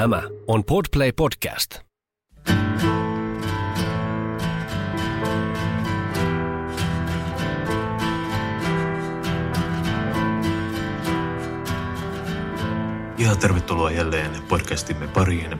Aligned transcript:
Tämä 0.00 0.22
on 0.46 0.64
Podplay 0.64 1.12
Podcast. 1.12 1.74
Ja 13.18 13.36
tervetuloa 13.40 13.90
jälleen 13.90 14.30
podcastimme 14.48 15.06
pariin. 15.06 15.58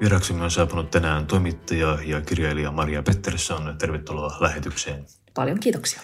Vieraksemme 0.00 0.44
on 0.44 0.50
saapunut 0.50 0.90
tänään 0.90 1.26
toimittaja 1.26 1.98
ja 2.04 2.20
kirjailija 2.20 2.72
Maria 2.72 3.02
Pettersson. 3.02 3.76
Tervetuloa 3.78 4.36
lähetykseen. 4.40 5.06
Paljon 5.34 5.60
kiitoksia. 5.60 6.00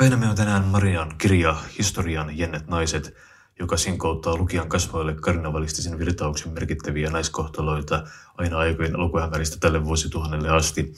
Aiheemme 0.00 0.28
on 0.28 0.36
tänään 0.36 0.64
Marian 0.64 1.14
kirja 1.18 1.56
Historian 1.78 2.38
jännet 2.38 2.66
naiset, 2.66 3.14
joka 3.58 3.76
sinkouttaa 3.76 4.36
lukijan 4.36 4.68
kasvoille 4.68 5.14
karnavalistisen 5.14 5.98
virtauksen 5.98 6.52
merkittäviä 6.52 7.10
naiskohtaloita 7.10 8.04
aina 8.36 8.58
aikojen 8.58 8.96
alkuhämäristä 8.96 9.56
tälle 9.60 9.84
vuosituhannelle 9.84 10.48
asti. 10.48 10.94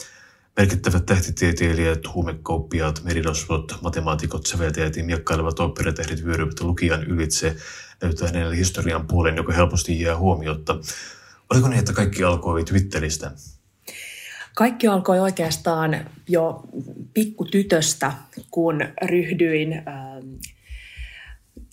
Merkittävät 0.57 1.07
tähtitieteilijät, 1.07 2.15
huumekauppiaat, 2.15 3.03
merirosvot, 3.05 3.79
matemaatikot, 3.83 4.47
säveltäjät 4.47 4.97
ja 4.97 5.05
miekkailevat 5.05 5.61
oopperatähdit 5.61 6.25
vyöryvät 6.25 6.61
lukijan 6.61 7.05
ylitse 7.05 7.57
näyttää 8.03 8.29
hänelle 8.29 8.57
historian 8.57 9.07
puolen, 9.07 9.37
joka 9.37 9.53
helposti 9.53 10.01
jää 10.01 10.17
huomiotta. 10.17 10.79
Oliko 11.51 11.69
niin, 11.69 11.79
että 11.79 11.93
kaikki 11.93 12.25
alkoi 12.25 12.65
Twitteristä? 12.65 13.31
Kaikki 14.55 14.87
alkoi 14.87 15.21
oikeastaan 15.21 16.07
jo 16.29 16.63
pikkutytöstä, 17.15 18.13
kun 18.51 18.81
ryhdyin 19.03 19.73
äh, 19.73 19.85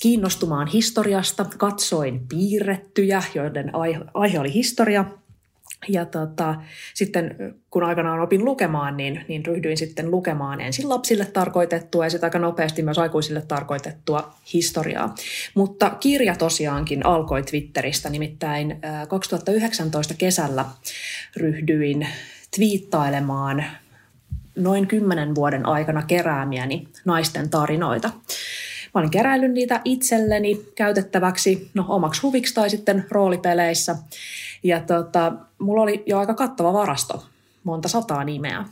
kiinnostumaan 0.02 0.68
historiasta. 0.68 1.46
Katsoin 1.58 2.28
piirrettyjä, 2.30 3.24
joiden 3.36 3.76
aihe, 4.14 4.40
oli 4.40 4.54
historia. 4.54 5.06
Ja 5.88 6.06
tota, 6.06 6.56
sitten 6.94 7.36
kun 7.72 7.84
aikanaan 7.84 8.20
opin 8.20 8.46
lukemaan, 8.46 8.98
niin, 8.98 9.26
niin 9.28 9.46
ryhdyin 9.46 9.78
sitten 9.78 10.12
lukemaan 10.12 10.62
ensin 10.62 10.90
lapsille 10.90 11.26
tarkoitettua 11.26 12.06
ja 12.06 12.10
sitten 12.10 12.28
aika 12.28 12.40
nopeasti 12.40 12.84
myös 12.84 12.98
aikuisille 12.98 13.42
tarkoitettua 13.42 14.34
historiaa. 14.54 15.16
Mutta 15.56 15.90
kirja 15.90 16.36
tosiaankin 16.36 17.06
alkoi 17.06 17.44
Twitteristä, 17.44 18.10
nimittäin 18.10 18.82
2019 19.08 20.14
kesällä 20.14 20.66
ryhdyin 21.36 22.08
twiittailemaan 22.56 23.64
noin 24.56 24.88
kymmenen 24.88 25.36
vuoden 25.36 25.66
aikana 25.66 26.02
keräämiäni 26.02 26.88
naisten 27.06 27.50
tarinoita. 27.50 28.12
Mä 28.96 29.00
olin 29.00 29.12
keräillyt 29.12 29.52
niitä 29.52 29.82
itselleni 29.86 30.60
käytettäväksi 30.76 31.72
no, 31.74 31.86
omaksi 31.88 32.22
huviksi 32.22 32.54
tai 32.54 32.70
sitten 32.70 33.06
roolipeleissä. 33.12 33.96
Ja 34.64 34.80
tota, 34.80 35.34
mulla 35.60 35.82
oli 35.82 36.04
jo 36.06 36.20
aika 36.20 36.34
kattava 36.34 36.74
varasto, 36.74 37.26
monta 37.64 37.88
sataa 37.88 38.24
nimeä. 38.24 38.66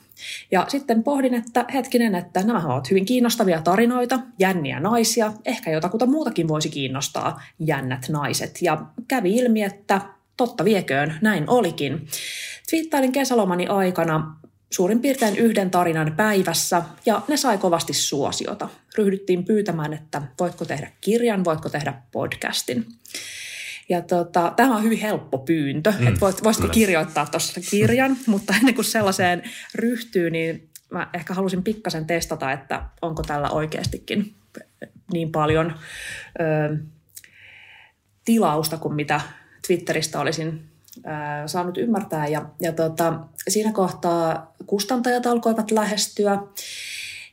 Ja 0.51 0.65
sitten 0.67 1.03
pohdin, 1.03 1.33
että 1.33 1.65
hetkinen, 1.73 2.15
että 2.15 2.43
nämä 2.43 2.65
ovat 2.65 2.89
hyvin 2.89 3.05
kiinnostavia 3.05 3.61
tarinoita, 3.61 4.19
jänniä 4.39 4.79
naisia, 4.79 5.33
ehkä 5.45 5.71
jotakuta 5.71 6.05
muutakin 6.05 6.47
voisi 6.47 6.69
kiinnostaa 6.69 7.41
jännät 7.59 8.09
naiset. 8.09 8.61
Ja 8.61 8.81
kävi 9.07 9.35
ilmi, 9.35 9.63
että 9.63 10.01
totta 10.37 10.65
vieköön, 10.65 11.15
näin 11.21 11.49
olikin. 11.49 12.07
Twiittailin 12.69 13.11
kesälomani 13.11 13.67
aikana 13.67 14.35
suurin 14.75 14.99
piirtein 14.99 15.37
yhden 15.37 15.71
tarinan 15.71 16.13
päivässä 16.15 16.81
ja 17.05 17.21
ne 17.27 17.37
sai 17.37 17.57
kovasti 17.57 17.93
suosiota. 17.93 18.69
Ryhdyttiin 18.97 19.45
pyytämään, 19.45 19.93
että 19.93 20.21
voitko 20.39 20.65
tehdä 20.65 20.91
kirjan, 21.01 21.43
voitko 21.43 21.69
tehdä 21.69 21.93
podcastin. 22.11 22.85
Ja 23.89 24.01
tota, 24.01 24.53
tämä 24.55 24.75
on 24.75 24.83
hyvin 24.83 24.99
helppo 24.99 25.37
pyyntö, 25.37 25.93
mm, 25.99 26.07
että 26.07 26.19
voit, 26.19 26.43
voisitko 26.43 26.67
kyllä. 26.67 26.73
kirjoittaa 26.73 27.25
tuossa 27.25 27.61
kirjan, 27.69 28.17
mutta 28.27 28.53
ennen 28.53 28.75
kuin 28.75 28.85
sellaiseen 28.85 29.43
ryhtyy, 29.75 30.29
niin 30.29 30.69
mä 30.91 31.09
ehkä 31.13 31.33
halusin 31.33 31.63
pikkasen 31.63 32.05
testata, 32.05 32.51
että 32.51 32.83
onko 33.01 33.23
tällä 33.23 33.49
oikeastikin 33.49 34.35
niin 35.13 35.31
paljon 35.31 35.73
ö, 36.39 36.77
tilausta 38.25 38.77
kuin 38.77 38.95
mitä 38.95 39.21
Twitteristä 39.67 40.19
olisin 40.19 40.74
saanut 41.45 41.77
ymmärtää. 41.77 42.27
Ja, 42.27 42.45
ja 42.61 42.71
tota, 42.71 43.19
siinä 43.47 43.71
kohtaa 43.71 44.53
kustantajat 44.65 45.25
alkoivat 45.25 45.71
lähestyä 45.71 46.37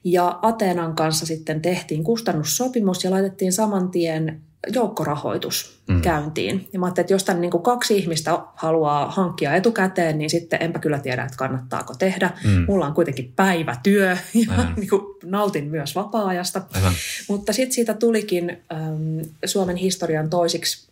ja 0.04 0.38
Ateenan 0.42 0.94
kanssa 0.94 1.26
sitten 1.26 1.62
tehtiin 1.62 2.04
kustannussopimus 2.04 3.04
ja 3.04 3.10
laitettiin 3.10 3.52
saman 3.52 3.90
tien 3.90 4.40
joukkorahoitus 4.72 5.82
mm. 5.88 6.02
käyntiin. 6.02 6.68
Ja 6.72 6.78
mä 6.78 6.86
ajattelin, 6.86 7.04
että 7.04 7.14
jos 7.14 7.24
tämän 7.24 7.40
niin 7.40 7.50
kuin 7.50 7.62
kaksi 7.62 7.98
ihmistä 7.98 8.38
haluaa 8.54 9.10
hankkia 9.10 9.54
etukäteen, 9.54 10.18
niin 10.18 10.30
sitten 10.30 10.62
enpä 10.62 10.78
kyllä 10.78 10.98
tiedä, 10.98 11.24
että 11.24 11.36
kannattaako 11.36 11.94
tehdä. 11.98 12.30
Mm. 12.44 12.64
Mulla 12.68 12.86
on 12.86 12.94
kuitenkin 12.94 13.32
päivätyö 13.36 14.16
ja 14.34 14.52
niin 14.76 14.88
kuin 14.88 15.02
nautin 15.24 15.64
myös 15.64 15.94
vapaa-ajasta. 15.94 16.62
Aivan. 16.74 16.92
Mutta 17.28 17.52
sitten 17.52 17.72
siitä 17.72 17.94
tulikin 17.94 18.50
äm, 18.72 19.28
Suomen 19.44 19.76
historian 19.76 20.30
toisiksi 20.30 20.91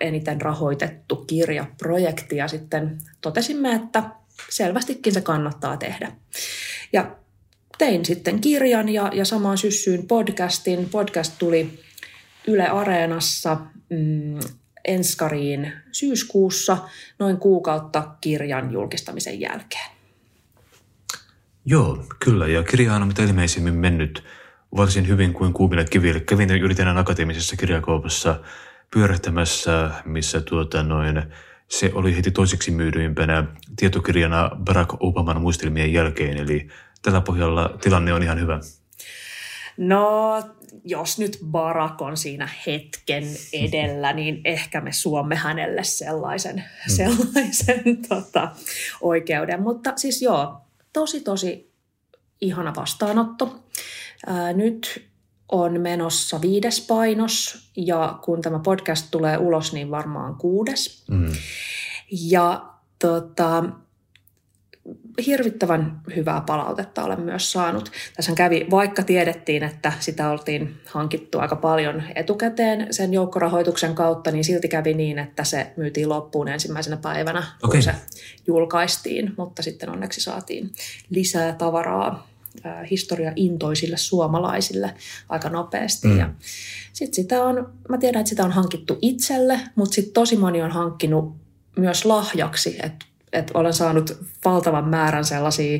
eniten 0.00 0.40
rahoitettu 0.40 1.16
kirjaprojekti 1.16 2.36
ja 2.36 2.48
sitten 2.48 2.98
totesimme, 3.20 3.72
että 3.72 4.02
selvästikin 4.50 5.12
se 5.12 5.20
kannattaa 5.20 5.76
tehdä. 5.76 6.12
Ja 6.92 7.16
tein 7.78 8.04
sitten 8.04 8.40
kirjan 8.40 8.88
ja, 8.88 9.10
ja 9.14 9.24
samaan 9.24 9.58
syssyyn 9.58 10.06
podcastin. 10.06 10.88
Podcast 10.88 11.34
tuli 11.38 11.80
Yle 12.46 12.68
Areenassa 12.68 13.56
mm, 13.90 14.38
Enskariin 14.84 15.72
syyskuussa 15.92 16.78
noin 17.18 17.36
kuukautta 17.36 18.14
kirjan 18.20 18.72
julkistamisen 18.72 19.40
jälkeen. 19.40 19.90
Joo, 21.64 22.04
kyllä. 22.24 22.46
Ja 22.46 22.62
kirja 22.62 22.94
on 22.94 23.06
mitä 23.06 23.22
ilmeisimmin 23.22 23.74
mennyt 23.74 24.24
varsin 24.76 25.08
hyvin 25.08 25.32
kuin 25.32 25.52
kuumille 25.52 25.84
kiville. 25.84 26.20
Kävin 26.20 26.50
Ylitänän 26.50 26.98
akateemisessa 26.98 27.56
kirjakoupassa 27.56 28.40
pyörähtämässä, 28.94 29.90
missä 30.04 30.40
tuota 30.40 30.82
noin, 30.82 31.22
se 31.68 31.90
oli 31.94 32.16
heti 32.16 32.30
toiseksi 32.30 32.70
myydyimpänä 32.70 33.44
tietokirjana 33.76 34.50
Barack 34.64 34.90
Obaman 35.00 35.40
muistelmien 35.40 35.92
jälkeen, 35.92 36.36
eli 36.36 36.68
tällä 37.02 37.20
pohjalla 37.20 37.78
tilanne 37.80 38.12
on 38.12 38.22
ihan 38.22 38.40
hyvä. 38.40 38.60
No, 39.76 40.42
jos 40.84 41.18
nyt 41.18 41.38
Barack 41.44 42.02
on 42.02 42.16
siinä 42.16 42.48
hetken 42.66 43.24
edellä, 43.52 44.12
niin 44.12 44.40
ehkä 44.44 44.80
me 44.80 44.92
suomme 44.92 45.36
hänelle 45.36 45.84
sellaisen, 45.84 46.56
mm. 46.56 46.94
sellaisen 46.96 47.82
tota, 48.08 48.52
oikeuden. 49.00 49.62
Mutta 49.62 49.92
siis 49.96 50.22
joo, 50.22 50.60
tosi 50.92 51.20
tosi 51.20 51.72
ihana 52.40 52.74
vastaanotto. 52.76 53.64
Ää, 54.26 54.52
nyt 54.52 55.08
on 55.48 55.80
menossa 55.80 56.40
viides 56.40 56.86
painos 56.86 57.68
ja 57.76 58.18
kun 58.24 58.42
tämä 58.42 58.58
podcast 58.58 59.06
tulee 59.10 59.36
ulos, 59.36 59.72
niin 59.72 59.90
varmaan 59.90 60.34
kuudes. 60.34 61.04
Mm. 61.10 61.32
Ja 62.10 62.66
tota, 62.98 63.64
hirvittävän 65.26 66.00
hyvää 66.16 66.40
palautetta 66.40 67.04
olen 67.04 67.20
myös 67.20 67.52
saanut. 67.52 67.92
Tässä 68.16 68.32
kävi, 68.34 68.66
vaikka 68.70 69.02
tiedettiin, 69.02 69.62
että 69.62 69.92
sitä 70.00 70.30
oltiin 70.30 70.76
hankittu 70.86 71.38
aika 71.38 71.56
paljon 71.56 72.02
etukäteen 72.14 72.86
sen 72.90 73.12
joukkorahoituksen 73.12 73.94
kautta, 73.94 74.30
niin 74.30 74.44
silti 74.44 74.68
kävi 74.68 74.94
niin, 74.94 75.18
että 75.18 75.44
se 75.44 75.72
myytiin 75.76 76.08
loppuun 76.08 76.48
ensimmäisenä 76.48 76.96
päivänä, 76.96 77.38
okay. 77.38 77.70
kun 77.70 77.82
se 77.82 77.94
julkaistiin. 78.46 79.32
Mutta 79.36 79.62
sitten 79.62 79.90
onneksi 79.90 80.20
saatiin 80.20 80.72
lisää 81.10 81.52
tavaraa 81.52 82.26
historia-intoisille 82.90 83.96
suomalaisille 83.96 84.94
aika 85.28 85.48
nopeasti. 85.48 86.08
Mm. 86.08 86.18
Ja 86.18 86.30
sit 86.92 87.14
sitä 87.14 87.42
on, 87.42 87.72
mä 87.88 87.98
tiedän, 87.98 88.20
että 88.20 88.28
sitä 88.30 88.44
on 88.44 88.52
hankittu 88.52 88.98
itselle, 89.02 89.60
mutta 89.74 89.94
sitten 89.94 90.12
tosi 90.12 90.36
moni 90.36 90.62
on 90.62 90.70
hankkinut 90.70 91.36
myös 91.76 92.04
lahjaksi, 92.04 92.76
että 92.82 93.06
et 93.32 93.50
olen 93.54 93.72
saanut 93.72 94.18
valtavan 94.44 94.88
määrän 94.88 95.24
sellaisia 95.24 95.78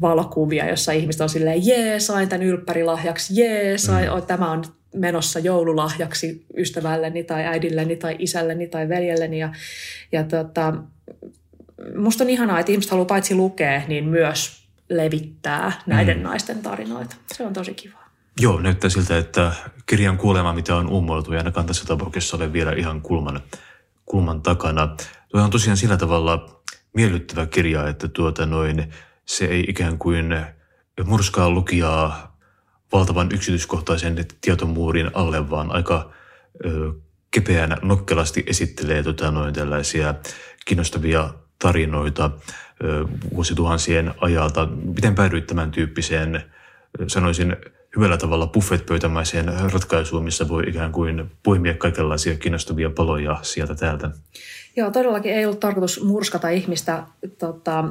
valokuvia, 0.00 0.68
jossa 0.68 0.92
ihmiset 0.92 1.20
on 1.20 1.28
silleen, 1.28 1.66
jee, 1.66 2.00
sain 2.00 2.28
tämän 2.28 2.46
ylppärilahjaksi, 2.46 3.40
jee, 3.40 3.78
sain, 3.78 4.14
mm. 4.14 4.22
tämä 4.22 4.50
on 4.50 4.64
menossa 4.94 5.38
joululahjaksi 5.38 6.44
ystävälleni 6.56 7.24
tai 7.24 7.44
äidilleni 7.46 7.96
tai 7.96 8.16
isälleni 8.18 8.66
tai 8.66 8.88
veljelleni. 8.88 9.38
Ja, 9.38 9.52
ja 10.12 10.24
tota, 10.24 10.74
musta 11.96 12.24
on 12.24 12.30
ihanaa, 12.30 12.60
että 12.60 12.72
ihmiset 12.72 12.90
haluaa 12.90 13.06
paitsi 13.06 13.34
lukea, 13.34 13.82
niin 13.88 14.04
myös 14.04 14.57
levittää 14.90 15.72
näiden 15.86 16.16
mm. 16.16 16.22
naisten 16.22 16.62
tarinoita. 16.62 17.16
Se 17.34 17.46
on 17.46 17.52
tosi 17.52 17.74
kiva. 17.74 17.98
Joo, 18.40 18.60
näyttää 18.60 18.90
siltä, 18.90 19.18
että 19.18 19.52
kirjan 19.86 20.18
kuolema, 20.18 20.52
mitä 20.52 20.76
on 20.76 20.90
ummoiltu, 20.92 21.32
ja 21.32 21.38
ainakaan 21.38 21.66
tässä 21.66 21.84
tapauksessa 21.84 22.36
ole 22.36 22.52
vielä 22.52 22.72
ihan 22.72 23.00
kulman, 23.00 23.40
kulman 24.04 24.42
takana. 24.42 24.96
Tuo 25.28 25.42
on 25.42 25.50
tosiaan 25.50 25.76
sillä 25.76 25.96
tavalla 25.96 26.62
miellyttävä 26.92 27.46
kirja, 27.46 27.88
että 27.88 28.08
tuota 28.08 28.46
noin, 28.46 28.92
se 29.24 29.44
ei 29.44 29.64
ikään 29.68 29.98
kuin 29.98 30.46
murskaa 31.04 31.50
lukijaa 31.50 32.38
valtavan 32.92 33.28
yksityiskohtaisen 33.32 34.26
tietomuurin 34.40 35.10
alle, 35.14 35.50
vaan 35.50 35.72
aika 35.72 36.12
ö, 36.64 36.92
kepeän 37.30 37.76
nokkelasti 37.82 38.44
esittelee 38.46 39.02
tota, 39.02 39.30
noin 39.30 39.54
tällaisia 39.54 40.14
kiinnostavia 40.64 41.30
tarinoita 41.58 42.30
vuosituhansien 43.34 44.14
ajalta. 44.20 44.68
Miten 44.94 45.14
päädyit 45.14 45.46
tämän 45.46 45.70
tyyppiseen, 45.70 46.42
sanoisin, 47.06 47.56
hyvällä 47.96 48.16
tavalla 48.16 48.46
buffet-pöytämäiseen 48.46 49.52
ratkaisuun, 49.72 50.24
missä 50.24 50.48
voi 50.48 50.64
ikään 50.68 50.92
kuin 50.92 51.30
poimia 51.42 51.74
kaikenlaisia 51.74 52.36
kiinnostavia 52.36 52.90
paloja 52.90 53.38
sieltä 53.42 53.74
täältä? 53.74 54.10
Joo, 54.76 54.90
todellakin 54.90 55.32
ei 55.32 55.44
ollut 55.44 55.60
tarkoitus 55.60 56.02
murskata 56.02 56.48
ihmistä 56.48 57.02
tota, 57.38 57.84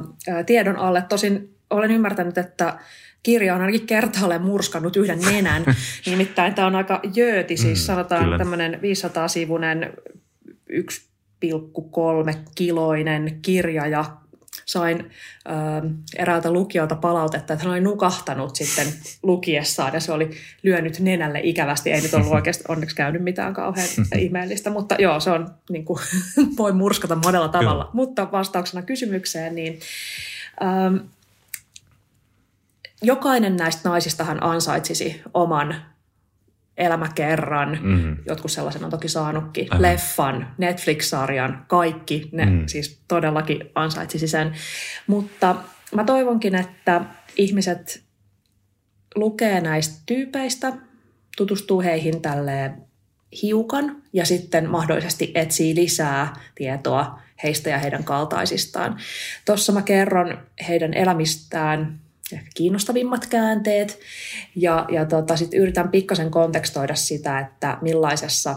tiedon 0.46 0.76
alle. 0.76 1.02
Tosin 1.08 1.54
olen 1.70 1.90
ymmärtänyt, 1.90 2.38
että 2.38 2.78
kirja 3.22 3.54
on 3.54 3.60
ainakin 3.60 3.86
kertaalleen 3.86 4.42
murskannut 4.42 4.96
yhden 4.96 5.20
nenän. 5.20 5.64
Nimittäin 6.06 6.54
tämä 6.54 6.66
on 6.66 6.76
aika 6.76 7.00
jööti, 7.14 7.56
siis 7.56 7.78
mm, 7.78 7.82
sanotaan 7.82 8.38
tämmöinen 8.38 8.74
500-sivunen 8.74 9.92
1,3 10.72 12.38
kiloinen 12.54 13.38
kirja 13.42 13.86
ja 13.86 14.04
sain 14.68 15.10
ö, 15.48 15.90
eräältä 16.16 16.50
lukijalta 16.50 16.96
palautetta, 16.96 17.52
että 17.52 17.64
hän 17.64 17.72
oli 17.72 17.80
nukahtanut 17.80 18.56
sitten 18.56 18.86
lukiessaan 19.22 19.94
ja 19.94 20.00
se 20.00 20.12
oli 20.12 20.30
lyönyt 20.62 20.98
nenälle 20.98 21.40
ikävästi. 21.42 21.92
Ei 21.92 22.00
nyt 22.00 22.14
ollut 22.14 22.32
oikeasti 22.32 22.64
onneksi 22.68 22.96
käynyt 22.96 23.22
mitään 23.22 23.54
kauhean 23.54 23.88
ihmeellistä, 24.18 24.70
mutta 24.70 24.94
joo, 24.98 25.20
se 25.20 25.30
on 25.30 25.54
niin 25.70 25.84
kuin, 25.84 25.98
voi 26.58 26.72
murskata 26.72 27.16
monella 27.24 27.48
tavalla. 27.48 27.84
Kyllä. 27.84 27.94
Mutta 27.94 28.32
vastauksena 28.32 28.82
kysymykseen, 28.82 29.54
niin 29.54 29.78
ö, 30.60 31.04
jokainen 33.02 33.56
näistä 33.56 33.88
naisistahan 33.88 34.42
ansaitsisi 34.42 35.22
oman 35.34 35.74
elämäkerran, 36.78 37.78
mm-hmm. 37.82 38.16
jotkut 38.26 38.52
sellaisen 38.52 38.84
on 38.84 38.90
toki 38.90 39.08
saanutkin, 39.08 39.66
Aha. 39.70 39.82
leffan, 39.82 40.54
Netflix-sarjan, 40.58 41.64
kaikki, 41.68 42.28
ne 42.32 42.46
mm. 42.46 42.66
siis 42.66 43.00
todellakin 43.08 43.70
ansaitsisi 43.74 44.28
sen. 44.28 44.52
Mutta 45.06 45.56
mä 45.94 46.04
toivonkin, 46.04 46.54
että 46.54 47.00
ihmiset 47.36 48.02
lukee 49.14 49.60
näistä 49.60 50.02
tyypeistä, 50.06 50.72
tutustuu 51.36 51.80
heihin 51.80 52.22
tälle 52.22 52.72
hiukan 53.42 53.96
ja 54.12 54.26
sitten 54.26 54.70
mahdollisesti 54.70 55.32
etsii 55.34 55.74
lisää 55.74 56.32
tietoa 56.54 57.18
heistä 57.42 57.70
ja 57.70 57.78
heidän 57.78 58.04
kaltaisistaan. 58.04 58.98
Tuossa 59.44 59.72
mä 59.72 59.82
kerron 59.82 60.38
heidän 60.68 60.94
elämistään 60.94 62.00
ehkä 62.36 62.50
kiinnostavimmat 62.54 63.26
käänteet. 63.26 63.98
Ja, 64.56 64.86
ja 64.92 65.06
tota, 65.06 65.36
sitten 65.36 65.60
yritän 65.60 65.88
pikkasen 65.88 66.30
kontekstoida 66.30 66.94
sitä, 66.94 67.38
että 67.38 67.78
millaisessa 67.80 68.56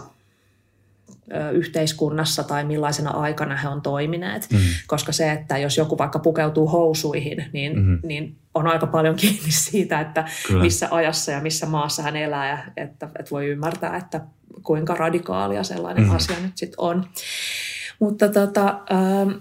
ö, 1.34 1.50
yhteiskunnassa 1.50 2.42
tai 2.44 2.64
millaisena 2.64 3.10
aikana 3.10 3.56
he 3.56 3.68
on 3.68 3.82
toimineet. 3.82 4.48
Mm. 4.52 4.58
Koska 4.86 5.12
se, 5.12 5.32
että 5.32 5.58
jos 5.58 5.76
joku 5.76 5.98
vaikka 5.98 6.18
pukeutuu 6.18 6.68
housuihin, 6.68 7.44
niin, 7.52 7.78
mm. 7.78 7.98
niin 8.02 8.36
on 8.54 8.66
aika 8.66 8.86
paljon 8.86 9.16
kiinni 9.16 9.52
siitä, 9.52 10.00
että 10.00 10.24
Kyllä. 10.46 10.62
missä 10.62 10.88
ajassa 10.90 11.32
ja 11.32 11.40
missä 11.40 11.66
maassa 11.66 12.02
hän 12.02 12.16
elää. 12.16 12.48
Ja 12.48 12.58
että, 12.76 13.08
että 13.18 13.30
voi 13.30 13.46
ymmärtää, 13.46 13.96
että 13.96 14.20
kuinka 14.62 14.94
radikaalia 14.94 15.62
sellainen 15.62 16.04
mm. 16.04 16.16
asia 16.16 16.36
nyt 16.42 16.58
sitten 16.58 16.80
on. 16.80 17.08
Mutta 17.98 18.28
tota, 18.28 18.80
ö, 18.90 19.40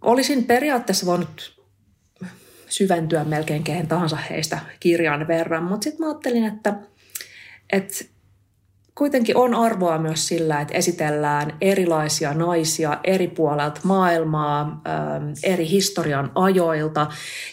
olisin 0.00 0.44
periaatteessa 0.44 1.06
voinut 1.06 1.57
syventyä 2.68 3.24
melkein 3.24 3.64
kehen 3.64 3.88
tahansa 3.88 4.16
heistä 4.16 4.58
kirjan 4.80 5.28
verran. 5.28 5.64
Mutta 5.64 5.84
sitten 5.84 6.06
mä 6.06 6.10
ajattelin, 6.10 6.44
että, 6.44 6.74
että 7.72 8.04
kuitenkin 8.94 9.36
on 9.36 9.54
arvoa 9.54 9.98
myös 9.98 10.28
sillä, 10.28 10.60
että 10.60 10.74
esitellään 10.74 11.56
erilaisia 11.60 12.34
naisia 12.34 12.98
eri 13.04 13.28
puolelta 13.28 13.80
maailmaa, 13.84 14.60
ähm, 14.88 15.32
eri 15.42 15.68
historian 15.68 16.32
ajoilta. 16.34 17.06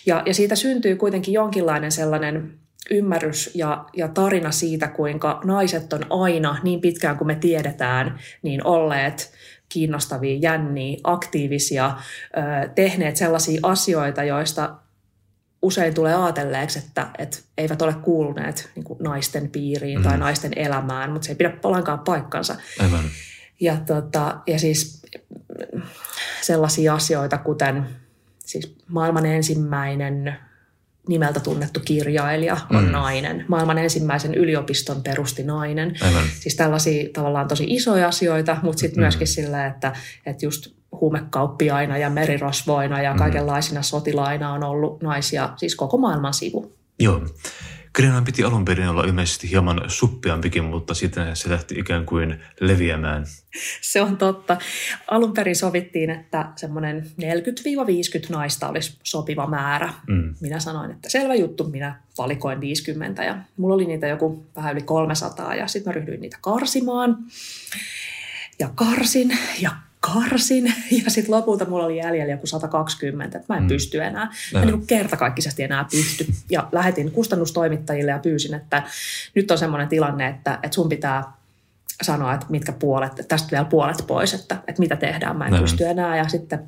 Ja, 0.06 0.24
ja 0.26 0.34
siitä 0.34 0.56
syntyy 0.56 0.96
kuitenkin 0.96 1.34
jonkinlainen 1.34 1.92
sellainen 1.92 2.60
ymmärrys 2.92 3.52
ja, 3.56 3.86
ja 3.98 4.08
tarina 4.08 4.52
siitä, 4.52 4.88
kuinka 4.88 5.42
naiset 5.44 5.94
on 5.94 6.06
aina 6.10 6.58
niin 6.64 6.82
pitkään 6.82 7.18
kuin 7.18 7.28
me 7.28 7.36
tiedetään, 7.36 8.20
niin 8.42 8.68
olleet 8.68 9.32
kiinnostavia, 9.70 10.38
jänniä, 10.42 10.98
aktiivisia, 11.04 11.92
tehneet 12.76 13.16
sellaisia 13.16 13.60
asioita, 13.64 14.24
joista 14.24 14.76
usein 15.66 15.94
tulee 15.94 16.16
ajatelleeksi, 16.16 16.80
että, 16.80 17.08
että 17.18 17.38
eivät 17.58 17.82
ole 17.82 17.94
kuuluneet 17.94 18.70
niin 18.76 18.84
kuin 18.84 19.00
naisten 19.04 19.50
piiriin 19.50 20.00
mm. 20.00 20.04
tai 20.04 20.18
naisten 20.18 20.52
elämään, 20.56 21.12
mutta 21.12 21.26
se 21.26 21.32
ei 21.32 21.36
pidä 21.36 21.50
palankaan 21.50 22.00
paikkansa. 22.00 22.56
Aivan. 22.80 23.04
Ja, 23.60 23.78
tota, 23.78 24.38
ja 24.48 24.60
siis 24.60 25.02
sellaisia 26.42 26.94
asioita, 26.94 27.38
kuten 27.38 27.86
siis 28.40 28.76
maailman 28.88 29.26
ensimmäinen 29.26 30.36
nimeltä 31.10 31.40
tunnettu 31.40 31.80
kirjailija 31.80 32.58
on 32.70 32.84
mm. 32.84 32.92
nainen. 32.92 33.46
Maailman 33.48 33.78
ensimmäisen 33.78 34.36
yliopiston 34.36 35.04
perusti 35.04 35.44
nainen. 35.44 35.96
Aivan. 36.02 36.24
Siis 36.40 36.56
tällaisia 36.56 37.10
tavallaan 37.14 37.48
tosi 37.48 37.66
isoja 37.68 38.08
asioita, 38.08 38.58
mutta 38.64 38.80
sitten 38.80 39.00
mm. 39.00 39.04
myöskin 39.04 39.28
sillä, 39.28 39.68
että, 39.68 39.94
että 40.26 40.46
just 40.46 40.76
huumekauppiaina 41.02 41.98
ja 41.98 42.10
merirosvoina 42.10 43.02
ja 43.02 43.14
mm. 43.14 43.18
kaikenlaisina 43.18 43.82
sotilaina 43.82 44.54
on 44.54 44.64
ollut 44.64 45.02
naisia, 45.02 45.50
siis 45.58 45.76
koko 45.76 45.98
maailman 45.98 46.34
sivu. 46.34 46.76
Joo. 47.00 47.22
Kirjanan 47.96 48.26
piti 48.26 48.44
alun 48.44 48.66
perin 48.66 48.88
olla 48.88 49.04
ilmeisesti 49.04 49.50
hieman 49.50 49.82
suppeampikin, 49.88 50.64
mutta 50.64 50.94
sitten 50.94 51.36
se 51.36 51.50
lähti 51.50 51.76
ikään 51.80 52.06
kuin 52.06 52.40
leviämään. 52.60 53.26
Se 53.82 54.02
on 54.02 54.18
totta. 54.18 54.58
Alun 55.12 55.34
perin 55.34 55.56
sovittiin, 55.56 56.10
että 56.10 56.50
semmoinen 56.56 57.06
40-50 57.22 57.26
naista 58.30 58.68
olisi 58.68 58.98
sopiva 59.04 59.48
määrä. 59.48 59.94
Mm. 60.08 60.36
Minä 60.42 60.60
sanoin, 60.60 60.92
että 60.92 61.10
selvä 61.10 61.36
juttu, 61.36 61.70
minä 61.70 62.02
valikoin 62.18 62.62
50 62.62 63.24
ja 63.24 63.38
mulla 63.58 63.76
oli 63.76 63.86
niitä 63.86 64.08
joku 64.08 64.46
vähän 64.56 64.74
yli 64.74 64.82
300 64.82 65.56
ja 65.56 65.68
sitten 65.68 65.94
mä 65.94 65.96
ryhdyin 65.96 66.22
niitä 66.22 66.38
karsimaan. 66.42 67.18
Ja 68.60 68.70
karsin 68.76 69.38
ja 69.60 69.72
karsin 70.14 70.66
ja 71.06 71.12
sitten 71.12 71.36
lopulta 71.36 71.66
mulla 71.66 71.86
oli 71.86 71.98
jäljellä 71.98 72.32
joku 72.32 72.48
120, 72.48 73.38
että 73.38 73.54
mä 73.54 73.58
en 73.58 73.64
mm. 73.64 73.68
pysty 73.68 74.04
enää. 74.04 74.32
Mä 74.54 74.62
en 74.62 74.68
niin 74.68 74.88
kertakaikkisesti 74.88 75.64
enää 75.64 75.86
pysty. 75.92 76.28
Ja 76.50 76.68
lähetin 76.72 77.12
kustannustoimittajille 77.12 78.12
ja 78.12 78.20
pyysin, 78.20 78.54
että 78.54 78.84
nyt 79.36 79.52
on 79.52 79.58
semmoinen 79.58 79.88
tilanne, 79.88 80.28
että, 80.28 80.60
että 80.64 80.76
sun 80.76 80.90
pitää 80.90 81.24
sanoa, 82.02 82.34
että 82.34 82.46
mitkä 82.50 82.72
puolet, 82.72 83.12
että 83.12 83.24
tästä 83.24 83.52
vielä 83.52 83.66
puolet 83.66 84.04
pois, 84.08 84.34
että, 84.34 84.58
että 84.68 84.80
mitä 84.80 84.96
tehdään, 84.96 85.38
mä 85.38 85.46
en 85.46 85.52
Näin. 85.52 85.64
pysty 85.64 85.86
enää. 85.86 86.18
Ja 86.18 86.30
sitten 86.30 86.64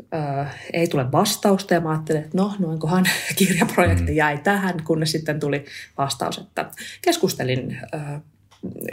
ö, 0.00 0.46
ei 0.72 0.86
tule 0.86 1.12
vastausta 1.12 1.74
ja 1.74 1.80
mä 1.80 1.90
ajattelin, 1.90 2.22
että 2.22 2.38
no 2.38 2.54
noinkohan 2.58 3.04
kirjaprojekti 3.38 4.10
mm. 4.10 4.16
jäi 4.16 4.38
tähän, 4.38 4.84
kunnes 4.84 5.12
sitten 5.12 5.40
tuli 5.40 5.64
vastaus, 5.98 6.38
että 6.38 6.70
keskustelin 7.02 7.80
ö, 7.94 7.98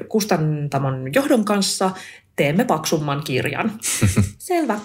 kustantamon 0.09 1.13
johdon 1.13 1.45
kanssa 1.45 1.91
teemme 2.35 2.65
paksumman 2.65 3.23
kirjan. 3.23 3.71
Selvä. 4.37 4.79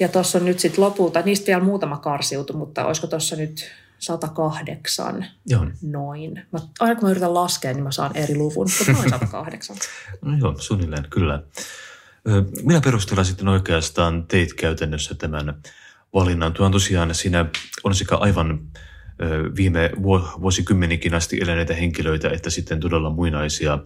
Ja 0.00 0.08
tuossa 0.08 0.38
on 0.38 0.44
nyt 0.44 0.58
sitten 0.58 0.84
lopulta, 0.84 1.22
niistä 1.22 1.46
vielä 1.46 1.64
muutama 1.64 1.96
karsiutu, 1.96 2.52
mutta 2.52 2.86
olisiko 2.86 3.06
tuossa 3.06 3.36
nyt 3.36 3.70
108 3.98 5.26
joo. 5.46 5.66
noin. 5.82 6.46
Mä, 6.52 6.58
aina 6.80 6.94
kun 6.94 7.04
mä 7.04 7.10
yritän 7.10 7.34
laskea, 7.34 7.72
niin 7.72 7.84
mä 7.84 7.90
saan 7.90 8.16
eri 8.16 8.36
luvun, 8.36 8.68
mutta 8.78 8.92
noin 8.92 9.10
108. 9.10 9.76
no 10.24 10.36
joo, 10.38 10.58
suunnilleen, 10.58 11.06
kyllä. 11.10 11.42
Minä 12.62 12.80
perusteella 12.80 13.24
sitten 13.24 13.48
oikeastaan 13.48 14.26
teit 14.26 14.54
käytännössä 14.54 15.14
tämän 15.14 15.54
valinnan? 16.14 16.52
Tuo 16.52 16.66
on 16.66 16.72
tosiaan 16.72 17.14
siinä 17.14 17.46
on 17.84 17.94
sekä 17.94 18.16
aivan 18.16 18.60
viime 19.56 19.90
vuosikymmenikin 20.40 21.14
asti 21.14 21.38
eläneitä 21.40 21.74
henkilöitä, 21.74 22.30
että 22.30 22.50
sitten 22.50 22.80
todella 22.80 23.10
muinaisia 23.10 23.78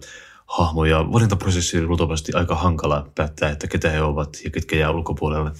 hahmoja. 0.47 1.11
Valintaprosessi 1.11 1.77
on 1.77 1.87
luultavasti 1.87 2.33
aika 2.33 2.55
hankala 2.55 3.09
päättää, 3.15 3.49
että 3.49 3.67
ketä 3.67 3.89
he 3.89 4.01
ovat 4.01 4.37
ja 4.43 4.49
ketkä 4.49 4.75
jää 4.75 4.91
ulkopuolelle. 4.91 5.51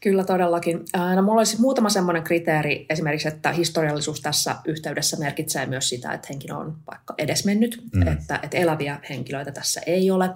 Kyllä 0.00 0.24
todellakin. 0.24 0.84
No, 1.16 1.22
mulla 1.22 1.40
olisi 1.40 1.60
muutama 1.60 1.88
semmoinen 1.88 2.22
kriteeri, 2.22 2.86
esimerkiksi, 2.90 3.28
että 3.28 3.52
historiallisuus 3.52 4.20
tässä 4.20 4.56
yhteydessä 4.64 5.16
merkitsee 5.16 5.66
myös 5.66 5.88
sitä, 5.88 6.12
että 6.12 6.28
henkilö 6.30 6.54
on 6.54 6.76
vaikka 6.90 7.14
edesmennyt, 7.18 7.82
mm. 7.94 8.08
että, 8.08 8.40
että 8.42 8.56
eläviä 8.56 8.98
henkilöitä 9.10 9.52
tässä 9.52 9.80
ei 9.86 10.10
ole. 10.10 10.30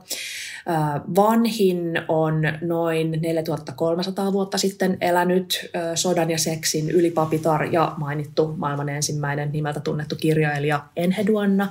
Vanhin 1.17 1.79
on 2.09 2.43
noin 2.61 3.19
4300 3.21 4.33
vuotta 4.33 4.59
sitten 4.59 4.97
elänyt 5.01 5.71
sodan 5.95 6.31
ja 6.31 6.39
seksin 6.39 6.91
ylipapitar 6.91 7.65
ja 7.65 7.95
mainittu 7.97 8.55
maailman 8.57 8.89
ensimmäinen 8.89 9.53
nimeltä 9.53 9.81
tunnettu 9.81 10.17
kirjailija 10.17 10.85
Enheduanna. 10.97 11.71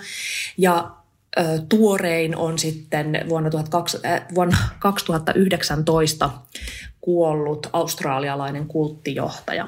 Ja 0.57 0.91
tuorein 1.69 2.35
on 2.35 2.59
sitten 2.59 3.25
vuonna, 3.29 3.49
12, 3.69 4.07
äh, 4.07 4.25
vuonna 4.35 4.57
2019 4.79 6.29
kuollut 7.01 7.67
australialainen 7.73 8.67
kulttijohtaja. 8.67 9.67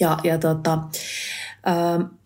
Ja, 0.00 0.18
ja 0.24 0.38
tota, 0.38 0.78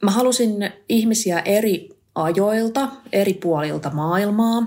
mä 0.02 0.10
halusin 0.10 0.72
ihmisiä 0.88 1.40
eri 1.40 1.89
ajoilta 2.14 2.88
eri 3.12 3.34
puolilta 3.34 3.90
maailmaa. 3.90 4.66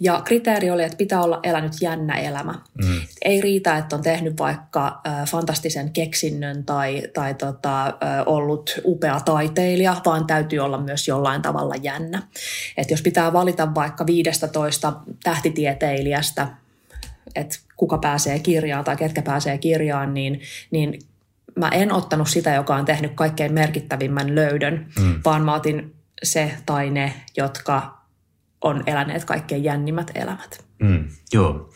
Ja 0.00 0.22
kriteeri 0.24 0.70
oli, 0.70 0.84
että 0.84 0.96
pitää 0.96 1.22
olla 1.22 1.40
elänyt 1.42 1.72
jännä 1.80 2.14
elämä. 2.14 2.52
Mm. 2.52 3.00
Ei 3.22 3.40
riitä, 3.40 3.76
että 3.78 3.96
on 3.96 4.02
tehnyt 4.02 4.38
vaikka 4.38 5.00
äh, 5.06 5.26
fantastisen 5.26 5.92
keksinnön 5.92 6.64
tai, 6.64 7.02
tai 7.14 7.34
tota, 7.34 7.86
äh, 7.86 7.92
ollut 8.26 8.80
upea 8.84 9.20
taiteilija, 9.20 9.96
vaan 10.04 10.26
täytyy 10.26 10.58
olla 10.58 10.78
myös 10.78 11.08
jollain 11.08 11.42
tavalla 11.42 11.74
jännä. 11.82 12.22
Et 12.76 12.90
jos 12.90 13.02
pitää 13.02 13.32
valita 13.32 13.74
vaikka 13.74 14.06
15 14.06 14.92
tähtitieteilijästä, 15.24 16.48
että 17.34 17.58
kuka 17.76 17.98
pääsee 17.98 18.38
kirjaan 18.38 18.84
tai 18.84 18.96
ketkä 18.96 19.22
pääsee 19.22 19.58
kirjaan, 19.58 20.14
niin, 20.14 20.40
niin 20.70 20.98
mä 21.56 21.68
en 21.68 21.92
ottanut 21.92 22.28
sitä, 22.28 22.54
joka 22.54 22.76
on 22.76 22.84
tehnyt 22.84 23.12
kaikkein 23.14 23.52
merkittävimmän 23.52 24.34
löydön, 24.34 24.86
mm. 24.98 25.20
vaan 25.24 25.44
mä 25.44 25.54
otin 25.54 25.97
se 26.22 26.54
tai 26.66 26.90
ne, 26.90 27.14
jotka 27.36 27.98
on 28.60 28.82
eläneet 28.86 29.24
kaikkein 29.24 29.64
jännimmät 29.64 30.10
elämät. 30.14 30.64
Mm, 30.78 31.08
joo. 31.32 31.70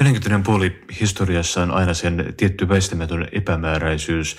Mielenkiintoinen 0.00 0.42
puoli 0.42 0.84
historiassa 1.00 1.62
on 1.62 1.70
aina 1.70 1.94
sen 1.94 2.34
tietty 2.36 2.68
väistämätön 2.68 3.28
epämääräisyys. 3.32 4.36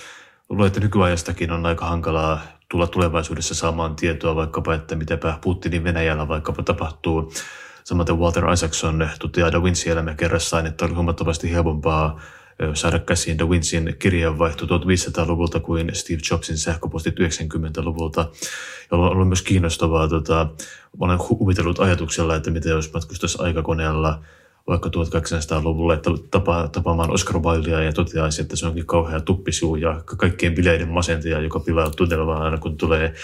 Luulen, 0.48 0.66
että 0.66 0.80
nykyajastakin 0.80 1.50
on 1.50 1.66
aika 1.66 1.86
hankalaa 1.86 2.40
tulla 2.68 2.86
tulevaisuudessa 2.86 3.54
saamaan 3.54 3.96
tietoa 3.96 4.36
vaikkapa, 4.36 4.74
että 4.74 4.94
mitäpä 4.94 5.38
Putinin 5.40 5.84
Venäjällä 5.84 6.28
vaikkapa 6.28 6.62
tapahtuu. 6.62 7.32
Samaten 7.84 8.18
Walter 8.18 8.52
Isaacson 8.52 9.08
toteaa 9.18 9.52
Da 9.52 9.62
Vinci 9.62 9.90
elämäkerrassaan, 9.90 10.66
että 10.66 10.84
oli 10.84 10.94
huomattavasti 10.94 11.52
helpompaa 11.52 12.20
saada 12.74 12.98
käsiin 12.98 13.38
Da 13.38 13.50
Vincin 13.50 13.96
kirjeenvaihto 13.98 14.66
1500-luvulta 14.66 15.60
kuin 15.60 15.90
Steve 15.92 16.20
Jobsin 16.30 16.58
sähköpostit 16.58 17.14
90-luvulta. 17.20 18.20
Ja 18.90 18.98
on 18.98 19.10
ollut 19.10 19.28
myös 19.28 19.42
kiinnostavaa, 19.42 20.08
tota, 20.08 20.48
olen 21.00 21.18
huvitellut 21.18 21.80
ajatuksella, 21.80 22.36
että 22.36 22.50
mitä 22.50 22.68
jos 22.68 22.92
matkustaisi 22.92 23.38
aikakoneella 23.40 24.22
vaikka 24.66 24.88
1800-luvulla, 24.88 25.94
että 25.94 26.10
tapa, 26.30 26.68
tapaamaan 26.68 27.10
Oscar 27.10 27.38
Wildea 27.38 27.82
ja 27.82 27.92
toteaisi, 27.92 28.42
että 28.42 28.56
se 28.56 28.66
onkin 28.66 28.86
kauhea 28.86 29.20
tuppisuu 29.20 29.76
ja 29.76 30.02
kaikkien 30.16 30.54
bileiden 30.54 30.88
masentaja, 30.88 31.40
joka 31.40 31.60
pilaa 31.60 31.90
tunnelmaa 31.90 32.44
aina 32.44 32.58
kun 32.58 32.76
tulee 32.76 33.14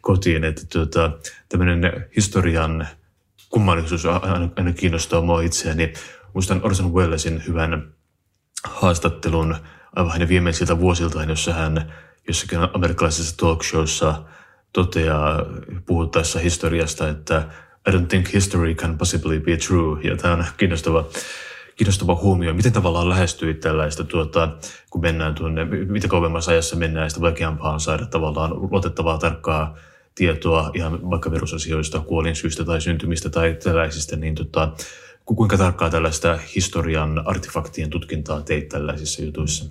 kotiin. 0.00 0.44
Että 0.44 0.62
tuota, 0.72 1.10
tämmöinen 1.48 2.06
historian 2.16 2.88
kummallisuus 3.50 4.06
aina, 4.06 4.48
aina 4.56 4.72
kiinnostaa 4.72 5.20
mua 5.20 5.42
itseäni. 5.42 5.92
Muistan 6.34 6.60
Orson 6.64 6.94
Wellesin 6.94 7.42
hyvän 7.46 7.92
haastattelun 8.64 9.56
aivan 9.96 10.12
hänen 10.12 10.28
viimeisiltä 10.28 10.78
vuosiltaan, 10.78 11.28
jossa 11.28 11.52
hän 11.52 11.92
jossakin 12.28 12.58
amerikkalaisessa 12.72 13.36
talk 13.36 13.64
showssa 13.64 14.22
toteaa 14.72 15.46
puhuttaessa 15.86 16.38
historiasta, 16.38 17.08
että 17.08 17.48
I 17.88 17.90
don't 17.90 18.06
think 18.06 18.32
history 18.32 18.74
can 18.74 18.98
possibly 18.98 19.40
be 19.40 19.56
true. 19.56 20.02
Ja 20.02 20.16
tämä 20.16 20.34
on 20.34 20.44
kiinnostava, 20.56 21.04
kiinnostava 21.76 22.14
huomio. 22.14 22.54
Miten 22.54 22.72
tavallaan 22.72 23.08
lähestyy 23.08 23.54
tällaista, 23.54 24.04
tuota, 24.04 24.48
kun 24.90 25.00
mennään 25.00 25.34
tuonne, 25.34 25.64
mitä 25.64 26.08
kauemmassa 26.08 26.50
ajassa 26.50 26.76
mennään, 26.76 27.10
sitä 27.10 27.20
vaikeampaa 27.20 27.72
on 27.72 27.80
saada 27.80 28.06
tavallaan 28.06 28.70
luotettavaa, 28.70 29.18
tarkkaa 29.18 29.76
tietoa 30.14 30.70
ihan 30.74 31.10
vaikka 31.10 31.30
virusasioista, 31.30 32.00
kuolinsyystä 32.00 32.64
tai 32.64 32.80
syntymistä 32.80 33.30
tai 33.30 33.56
tällaisista, 33.64 34.16
niin 34.16 34.34
tota, 34.34 34.72
kuinka 35.36 35.56
tarkkaa 35.56 35.90
tällaista 35.90 36.38
historian 36.54 37.22
artefaktien 37.26 37.90
tutkintaa 37.90 38.40
teit 38.40 38.68
tällaisissa 38.68 39.22
jutuissa? 39.22 39.64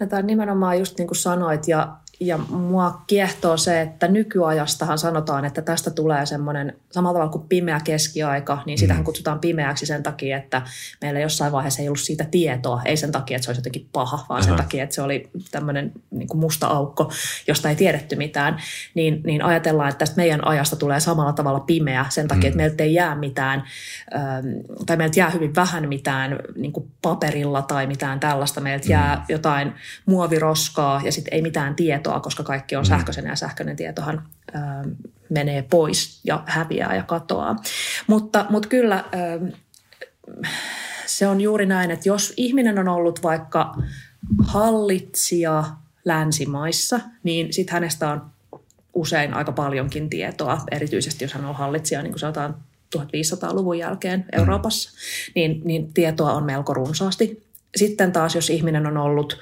No, 0.00 0.06
tämä 0.06 0.20
on 0.20 0.26
nimenomaan 0.26 0.78
just 0.78 0.98
niin 0.98 1.08
kuin 1.08 1.18
sanoit, 1.18 1.68
ja 1.68 1.96
ja 2.26 2.38
mua 2.38 3.02
kiehtoo 3.06 3.56
se, 3.56 3.80
että 3.80 4.08
nykyajastahan 4.08 4.98
sanotaan, 4.98 5.44
että 5.44 5.62
tästä 5.62 5.90
tulee 5.90 6.26
semmoinen, 6.26 6.76
samalla 6.90 7.14
tavalla 7.14 7.32
kuin 7.32 7.48
pimeä 7.48 7.80
keskiaika, 7.84 8.62
niin 8.66 8.78
sitähän 8.78 9.02
mm. 9.02 9.04
kutsutaan 9.04 9.38
pimeäksi 9.38 9.86
sen 9.86 10.02
takia, 10.02 10.36
että 10.36 10.62
meillä 11.00 11.20
jossain 11.20 11.52
vaiheessa 11.52 11.82
ei 11.82 11.88
ollut 11.88 12.00
siitä 12.00 12.24
tietoa. 12.24 12.82
Ei 12.84 12.96
sen 12.96 13.12
takia, 13.12 13.36
että 13.36 13.44
se 13.44 13.50
olisi 13.50 13.60
jotenkin 13.60 13.88
paha, 13.92 14.16
vaan 14.28 14.42
Aha. 14.42 14.48
sen 14.48 14.56
takia, 14.56 14.84
että 14.84 14.94
se 14.94 15.02
oli 15.02 15.30
tämmöinen 15.50 15.92
niin 16.10 16.28
kuin 16.28 16.40
musta 16.40 16.66
aukko, 16.66 17.12
josta 17.48 17.68
ei 17.68 17.76
tiedetty 17.76 18.16
mitään. 18.16 18.56
Niin, 18.94 19.20
niin 19.24 19.44
ajatellaan, 19.44 19.88
että 19.88 19.98
tästä 19.98 20.16
meidän 20.16 20.46
ajasta 20.46 20.76
tulee 20.76 21.00
samalla 21.00 21.32
tavalla 21.32 21.60
pimeä 21.60 22.06
sen 22.08 22.28
takia, 22.28 22.42
mm. 22.42 22.46
että 22.46 22.56
meiltä 22.56 22.84
ei 22.84 22.94
jää 22.94 23.14
mitään, 23.14 23.64
tai 24.86 24.96
meiltä 24.96 25.20
jää 25.20 25.30
hyvin 25.30 25.54
vähän 25.54 25.88
mitään 25.88 26.38
niin 26.56 26.72
kuin 26.72 26.90
paperilla 27.02 27.62
tai 27.62 27.86
mitään 27.86 28.20
tällaista. 28.20 28.60
Meiltä 28.60 28.84
mm. 28.84 28.90
jää 28.90 29.24
jotain 29.28 29.72
muoviroskaa 30.06 31.00
ja 31.04 31.12
sitten 31.12 31.34
ei 31.34 31.42
mitään 31.42 31.74
tietoa 31.74 32.11
tietoa, 32.12 32.20
koska 32.20 32.42
kaikki 32.42 32.76
on 32.76 32.84
mm. 32.84 32.88
sähköisen 32.88 33.26
ja 33.26 33.36
sähköinen 33.36 33.76
tietohan 33.76 34.22
ö, 34.54 34.58
menee 35.28 35.62
pois 35.62 36.20
ja 36.24 36.42
häviää 36.46 36.96
ja 36.96 37.02
katoaa. 37.02 37.56
Mutta, 38.06 38.46
mutta 38.50 38.68
kyllä 38.68 39.04
ö, 39.14 39.52
se 41.06 41.26
on 41.26 41.40
juuri 41.40 41.66
näin, 41.66 41.90
että 41.90 42.08
jos 42.08 42.32
ihminen 42.36 42.78
on 42.78 42.88
ollut 42.88 43.22
vaikka 43.22 43.74
hallitsija 44.44 45.64
länsimaissa, 46.04 47.00
niin 47.22 47.52
sitten 47.52 47.72
hänestä 47.72 48.10
on 48.10 48.22
usein 48.94 49.34
aika 49.34 49.52
paljonkin 49.52 50.10
tietoa, 50.10 50.58
erityisesti 50.70 51.24
jos 51.24 51.32
hän 51.32 51.44
on 51.44 51.54
hallitsija, 51.54 52.02
niin 52.02 52.12
kuin 52.12 52.20
sanotaan 52.20 52.56
1500-luvun 52.96 53.78
jälkeen 53.78 54.20
mm. 54.20 54.38
Euroopassa, 54.40 54.90
niin, 55.34 55.60
niin 55.64 55.92
tietoa 55.92 56.32
on 56.32 56.44
melko 56.44 56.74
runsaasti. 56.74 57.42
Sitten 57.76 58.12
taas, 58.12 58.34
jos 58.34 58.50
ihminen 58.50 58.86
on 58.86 58.96
ollut 58.96 59.38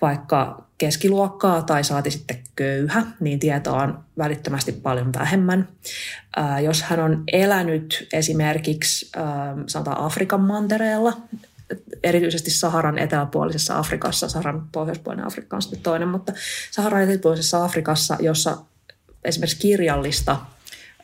vaikka 0.00 0.68
keskiluokkaa 0.78 1.62
tai 1.62 1.84
saati 1.84 2.10
sitten 2.10 2.38
köyhä, 2.56 3.02
niin 3.20 3.38
tietoa 3.38 3.82
on 3.82 4.04
välittömästi 4.18 4.72
paljon 4.72 5.12
vähemmän. 5.12 5.68
Ää, 6.36 6.60
jos 6.60 6.82
hän 6.82 7.00
on 7.00 7.24
elänyt 7.32 8.08
esimerkiksi 8.12 9.10
ää, 9.16 9.56
sanotaan 9.66 10.00
Afrikan 10.00 10.40
mantereella, 10.40 11.16
erityisesti 12.02 12.50
Saharan 12.50 12.98
eteläpuolisessa 12.98 13.78
Afrikassa, 13.78 14.28
Saharan 14.28 14.68
pohjoispuolinen 14.72 15.26
Afrikka 15.26 15.56
on 15.56 15.62
sitten 15.62 15.80
toinen, 15.80 16.08
mutta 16.08 16.32
Saharan 16.70 17.02
eteläpuolisessa 17.02 17.64
Afrikassa, 17.64 18.16
jossa 18.20 18.58
esimerkiksi 19.24 19.58
kirjallista 19.58 20.36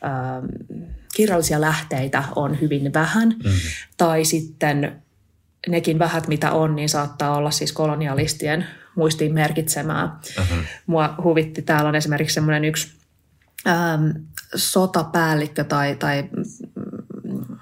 ää, 0.01 0.41
kirjallisia 1.15 1.61
lähteitä 1.61 2.23
on 2.35 2.61
hyvin 2.61 2.93
vähän, 2.93 3.29
mm-hmm. 3.29 3.59
tai 3.97 4.25
sitten 4.25 5.01
nekin 5.67 5.99
vähät 5.99 6.27
mitä 6.27 6.51
on, 6.51 6.75
niin 6.75 6.89
saattaa 6.89 7.35
olla 7.37 7.51
siis 7.51 7.71
kolonialistien 7.71 8.65
muistiin 8.95 9.33
merkitsemää. 9.33 10.19
Uh-huh. 10.39 10.57
Mua 10.85 11.15
huvitti, 11.23 11.61
täällä 11.61 11.89
on 11.89 11.95
esimerkiksi 11.95 12.33
semmoinen 12.33 12.65
yksi 12.65 12.93
ähm, 13.67 14.09
sotapäällikkö 14.55 15.63
tai, 15.63 15.95
tai 15.95 16.23
mm, 17.23 17.57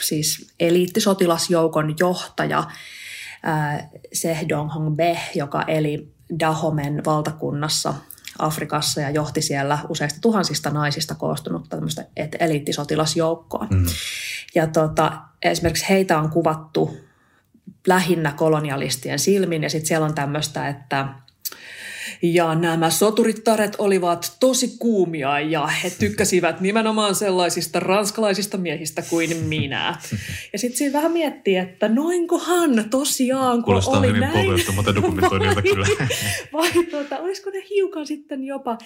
siis 0.00 0.54
eliittisotilasjoukon 0.60 1.94
johtaja 1.98 2.58
äh, 2.58 3.88
Sehdong 4.12 4.74
Hongbe, 4.74 5.18
joka 5.34 5.62
eli 5.62 6.12
Dahomen 6.40 7.04
valtakunnassa 7.04 7.94
Afrikassa 8.38 9.00
ja 9.00 9.10
johti 9.10 9.42
siellä 9.42 9.78
useista 9.88 10.20
tuhansista 10.20 10.70
naisista 10.70 11.14
koostunutta 11.14 11.76
tämmöistä 11.76 12.04
eliittisotilasjoukkoa. 12.40 13.66
Mm. 13.70 13.86
Ja 14.54 14.66
tota, 14.66 15.12
esimerkiksi 15.42 15.88
heitä 15.88 16.18
on 16.18 16.30
kuvattu 16.30 17.05
lähinnä 17.86 18.32
kolonialistien 18.32 19.18
silmin. 19.18 19.62
Ja 19.62 19.70
sitten 19.70 19.86
siellä 19.86 20.06
on 20.06 20.14
tämmöistä, 20.14 20.68
että 20.68 21.08
ja 22.22 22.54
nämä 22.54 22.90
soturittaret 22.90 23.74
olivat 23.78 24.36
tosi 24.40 24.76
kuumia 24.78 25.40
ja 25.40 25.66
he 25.66 25.90
tykkäsivät 25.90 26.60
nimenomaan 26.60 27.14
sellaisista 27.14 27.80
ranskalaisista 27.80 28.56
miehistä 28.56 29.02
kuin 29.02 29.36
minä. 29.36 29.98
Ja 30.52 30.58
sitten 30.58 30.78
siinä 30.78 30.92
vähän 30.92 31.12
miettii, 31.12 31.56
että 31.56 31.88
noinkohan 31.88 32.90
tosiaan, 32.90 33.56
kun 33.56 33.64
Kuulostaa 33.64 33.98
oli 33.98 34.06
hyvin 34.06 34.20
näin. 34.20 34.50
mutta 34.74 34.94
dokumentoinnilta 34.94 35.62
kyllä. 35.74 35.86
Vai 36.52 36.70
tuota, 36.90 37.18
olisiko 37.18 37.50
ne 37.50 37.62
hiukan 37.70 38.06
sitten 38.06 38.44
jopa, 38.44 38.78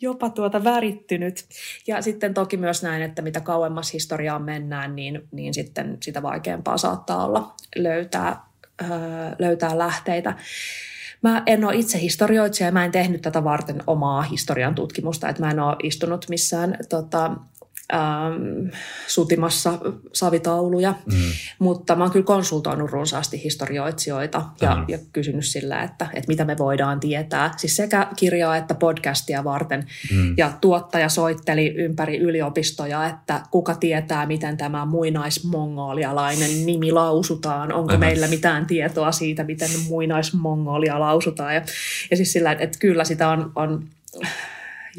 jopa 0.00 0.30
tuota 0.30 0.64
värittynyt. 0.64 1.44
Ja 1.86 2.02
sitten 2.02 2.34
toki 2.34 2.56
myös 2.56 2.82
näin, 2.82 3.02
että 3.02 3.22
mitä 3.22 3.40
kauemmas 3.40 3.92
historiaan 3.92 4.42
mennään, 4.42 4.96
niin, 4.96 5.20
niin 5.32 5.54
sitten 5.54 5.96
sitä 6.02 6.22
vaikeampaa 6.22 6.78
saattaa 6.78 7.24
olla 7.24 7.54
löytää 7.76 8.48
löytää 9.38 9.78
lähteitä. 9.78 10.34
Mä 11.22 11.42
en 11.46 11.64
ole 11.64 11.76
itse 11.76 12.00
historioitsija 12.00 12.68
ja 12.68 12.72
mä 12.72 12.84
en 12.84 12.92
tehnyt 12.92 13.22
tätä 13.22 13.44
varten 13.44 13.82
omaa 13.86 14.22
historian 14.22 14.74
tutkimusta, 14.74 15.28
että 15.28 15.42
mä 15.42 15.50
en 15.50 15.60
ole 15.60 15.76
istunut 15.82 16.26
missään 16.28 16.76
tota, 16.88 17.36
ähm, 17.94 18.68
sutimassa 19.06 19.78
savitauluja, 20.12 20.94
mm. 21.06 21.14
mutta 21.58 21.96
mä 21.96 22.04
oon 22.04 22.10
kyllä 22.10 22.24
konsultoinut 22.24 22.90
runsaasti 22.90 23.44
historioitsijoita 23.44 24.42
ja, 24.60 24.74
mm. 24.74 24.84
ja 24.88 24.98
kysynyt 25.12 25.44
sillä, 25.44 25.82
että, 25.82 26.06
että 26.14 26.28
mitä 26.28 26.44
me 26.44 26.58
voidaan 26.58 27.00
tietää. 27.00 27.54
Siis 27.56 27.76
sekä 27.76 28.06
kirjaa 28.16 28.56
että 28.56 28.74
podcastia 28.74 29.44
varten. 29.44 29.86
Mm. 30.12 30.34
Ja 30.36 30.52
tuottaja 30.60 31.08
soitteli 31.08 31.74
ympäri 31.76 32.18
yliopistoja, 32.18 33.06
että 33.06 33.40
kuka 33.50 33.74
tietää, 33.74 34.26
miten 34.26 34.56
tämä 34.56 34.86
muinaismongolialainen 34.86 36.66
nimi 36.66 36.92
lausutaan. 36.92 37.72
Onko 37.72 37.92
mm. 37.92 38.00
meillä 38.00 38.26
mitään 38.26 38.66
tietoa 38.66 39.12
siitä, 39.12 39.44
miten 39.44 39.70
muinaismongolia 39.88 41.00
lausutaan. 41.00 41.54
Ja, 41.54 41.62
ja 42.10 42.16
siis 42.16 42.32
sillä, 42.32 42.52
että, 42.52 42.64
että 42.64 42.78
kyllä 42.78 43.04
sitä 43.04 43.28
on, 43.28 43.52
on 43.54 43.84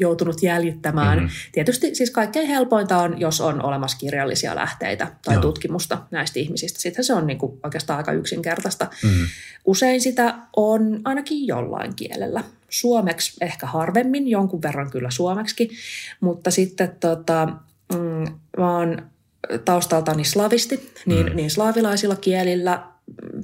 joutunut 0.00 0.42
jäljittämään. 0.42 1.18
Mm-hmm. 1.18 1.34
Tietysti 1.52 1.94
siis 1.94 2.10
kaikkein 2.10 2.48
helpointa 2.48 2.98
on, 2.98 3.20
jos 3.20 3.40
on 3.40 3.64
olemassa 3.64 3.98
kirjallisia 3.98 4.56
lähteitä 4.56 5.06
tai 5.24 5.34
Joo. 5.34 5.42
tutkimusta 5.42 5.98
näistä 6.10 6.38
ihmisistä. 6.38 6.80
Sitten 6.80 7.04
se 7.04 7.14
on 7.14 7.26
niin 7.26 7.38
kuin 7.38 7.60
oikeastaan 7.62 7.96
aika 7.96 8.12
yksinkertaista. 8.12 8.86
Mm-hmm. 9.02 9.26
Usein 9.64 10.00
sitä 10.00 10.34
on 10.56 11.00
ainakin 11.04 11.46
jollain 11.46 11.94
kielellä. 11.94 12.44
Suomeksi 12.68 13.36
ehkä 13.40 13.66
harvemmin, 13.66 14.28
jonkun 14.28 14.62
verran 14.62 14.90
kyllä 14.90 15.10
suomeksi, 15.10 15.70
mutta 16.20 16.50
sitten 16.50 16.92
tota, 17.00 17.48
mm, 17.92 18.34
mä 18.58 18.76
oon 18.78 19.10
taustaltani 19.64 20.24
slavisti, 20.24 20.92
niin, 21.06 21.26
mm. 21.26 21.36
niin 21.36 21.50
slaavilaisilla 21.50 22.16
kielillä 22.16 22.82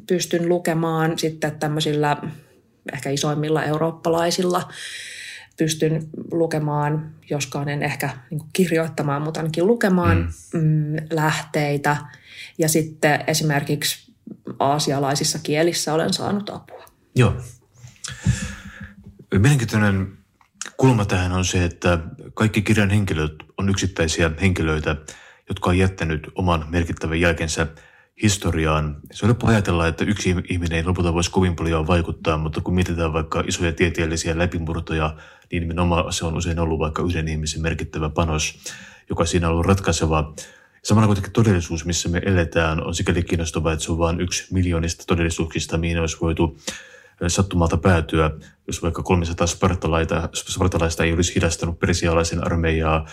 pystyn 0.06 0.48
lukemaan 0.48 1.18
sitten 1.18 1.58
tämmöisillä 1.58 2.16
ehkä 2.92 3.10
isoimmilla 3.10 3.64
eurooppalaisilla 3.64 4.68
pystyn 5.58 6.08
lukemaan, 6.32 7.14
joskaan 7.30 7.68
en 7.68 7.82
ehkä 7.82 8.10
niin 8.30 8.40
kirjoittamaan, 8.52 9.22
mutta 9.22 9.40
ainakin 9.40 9.66
lukemaan 9.66 10.34
mm. 10.52 10.60
Mm, 10.60 10.96
lähteitä. 11.10 11.96
Ja 12.58 12.68
sitten 12.68 13.24
esimerkiksi 13.26 14.12
aasialaisissa 14.58 15.38
kielissä 15.42 15.94
olen 15.94 16.12
saanut 16.12 16.50
apua. 16.50 16.84
Joo. 17.16 17.34
Mielenkiintoinen 19.38 20.16
kulma 20.76 21.04
tähän 21.04 21.32
on 21.32 21.44
se, 21.44 21.64
että 21.64 21.98
kaikki 22.34 22.62
kirjan 22.62 22.90
henkilöt 22.90 23.32
on 23.58 23.68
yksittäisiä 23.68 24.30
henkilöitä, 24.40 24.96
jotka 25.48 25.70
on 25.70 25.78
jättänyt 25.78 26.28
oman 26.34 26.64
merkittävän 26.68 27.20
jälkensä 27.20 27.66
historiaan. 28.22 28.96
Se 29.12 29.24
on 29.24 29.28
helppo 29.28 29.46
ajatella, 29.46 29.86
että 29.86 30.04
yksi 30.04 30.34
ihminen 30.50 30.78
ei 30.78 30.84
lopulta 30.84 31.14
voisi 31.14 31.30
kovin 31.30 31.56
paljon 31.56 31.86
vaikuttaa, 31.86 32.38
mutta 32.38 32.60
kun 32.60 32.74
mietitään 32.74 33.12
vaikka 33.12 33.44
isoja 33.46 33.72
tieteellisiä 33.72 34.38
läpimurtoja, 34.38 35.16
niin 35.52 35.60
nimenomaan 35.60 36.12
se 36.12 36.24
on 36.24 36.36
usein 36.36 36.58
ollut 36.58 36.78
vaikka 36.78 37.02
yhden 37.02 37.28
ihmisen 37.28 37.62
merkittävä 37.62 38.10
panos, 38.10 38.58
joka 39.08 39.24
siinä 39.24 39.46
on 39.46 39.52
ollut 39.52 39.66
ratkaiseva. 39.66 40.34
Samalla 40.82 41.06
kuitenkin 41.06 41.32
todellisuus, 41.32 41.84
missä 41.84 42.08
me 42.08 42.22
eletään, 42.24 42.86
on 42.86 42.94
sikäli 42.94 43.22
kiinnostavaa, 43.22 43.72
että 43.72 43.84
se 43.84 43.92
on 43.92 43.98
vain 43.98 44.20
yksi 44.20 44.54
miljoonista 44.54 45.04
todellisuuksista, 45.06 45.78
mihin 45.78 46.00
olisi 46.00 46.16
voitu 46.20 46.58
sattumalta 47.28 47.76
päätyä, 47.76 48.30
jos 48.66 48.82
vaikka 48.82 49.02
300 49.02 49.46
spartalaista, 49.46 51.04
ei 51.04 51.12
olisi 51.12 51.34
hidastanut 51.34 51.78
persialaisen 51.78 52.44
armeijaa 52.44 53.06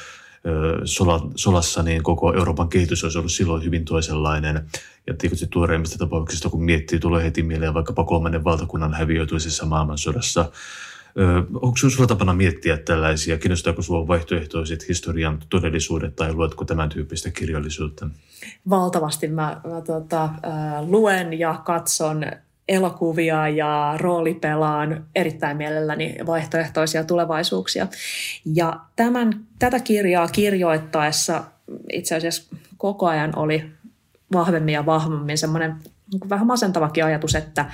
solassa, 1.36 1.84
niin 1.84 2.04
koko 2.04 2.34
Euroopan 2.34 2.70
kehitys 2.70 3.04
olisi 3.04 3.18
ollut 3.18 3.32
silloin 3.32 3.64
hyvin 3.64 3.86
toisenlainen. 3.86 4.66
Ja 5.08 5.14
tietysti 5.14 5.48
tuoreimmista 5.48 5.98
tapauksista, 5.98 6.50
kun 6.50 6.64
miettii, 6.64 7.00
tulee 7.00 7.24
heti 7.24 7.44
mieleen 7.44 7.74
vaikkapa 7.74 8.04
kolmannen 8.04 8.44
valtakunnan 8.44 8.94
häviöityisessä 8.94 9.66
maailmansodassa. 9.66 10.52
Onko 11.54 11.78
sinulla 11.78 12.08
tapana 12.08 12.34
miettiä 12.34 12.78
tällaisia? 12.78 13.38
Kiinnostaako 13.38 13.82
sinua 13.82 14.08
vaihtoehtoiset 14.08 14.88
historian 14.88 15.40
todellisuudet 15.50 16.16
tai 16.16 16.34
luetko 16.34 16.66
tämän 16.66 16.90
tyyppistä 16.90 17.32
kirjallisuutta? 17.32 18.10
Valtavasti 18.70 19.28
mä, 19.28 19.62
mä 19.68 19.82
tota, 19.82 20.30
luen 20.88 21.40
ja 21.40 21.62
katson 21.66 22.26
elokuvia 22.68 23.50
ja 23.50 23.94
roolipelaan 23.98 25.06
erittäin 25.16 25.58
mielelläni 25.58 26.16
vaihtoehtoisia 26.26 27.04
tulevaisuuksia. 27.04 27.88
Ja 28.46 28.80
tämän, 28.96 29.34
tätä 29.60 29.80
kirjaa 29.80 30.28
kirjoittaessa 30.28 31.44
itse 31.92 32.16
asiassa 32.16 32.56
koko 32.78 33.08
ajan 33.08 33.36
oli 33.36 33.66
vahvemmin 34.34 34.74
ja 34.74 34.86
vahvemmin 34.86 35.38
semmoinen 35.38 35.76
vähän 36.30 36.48
masentavakin 36.48 37.06
ajatus, 37.06 37.36
että 37.36 37.66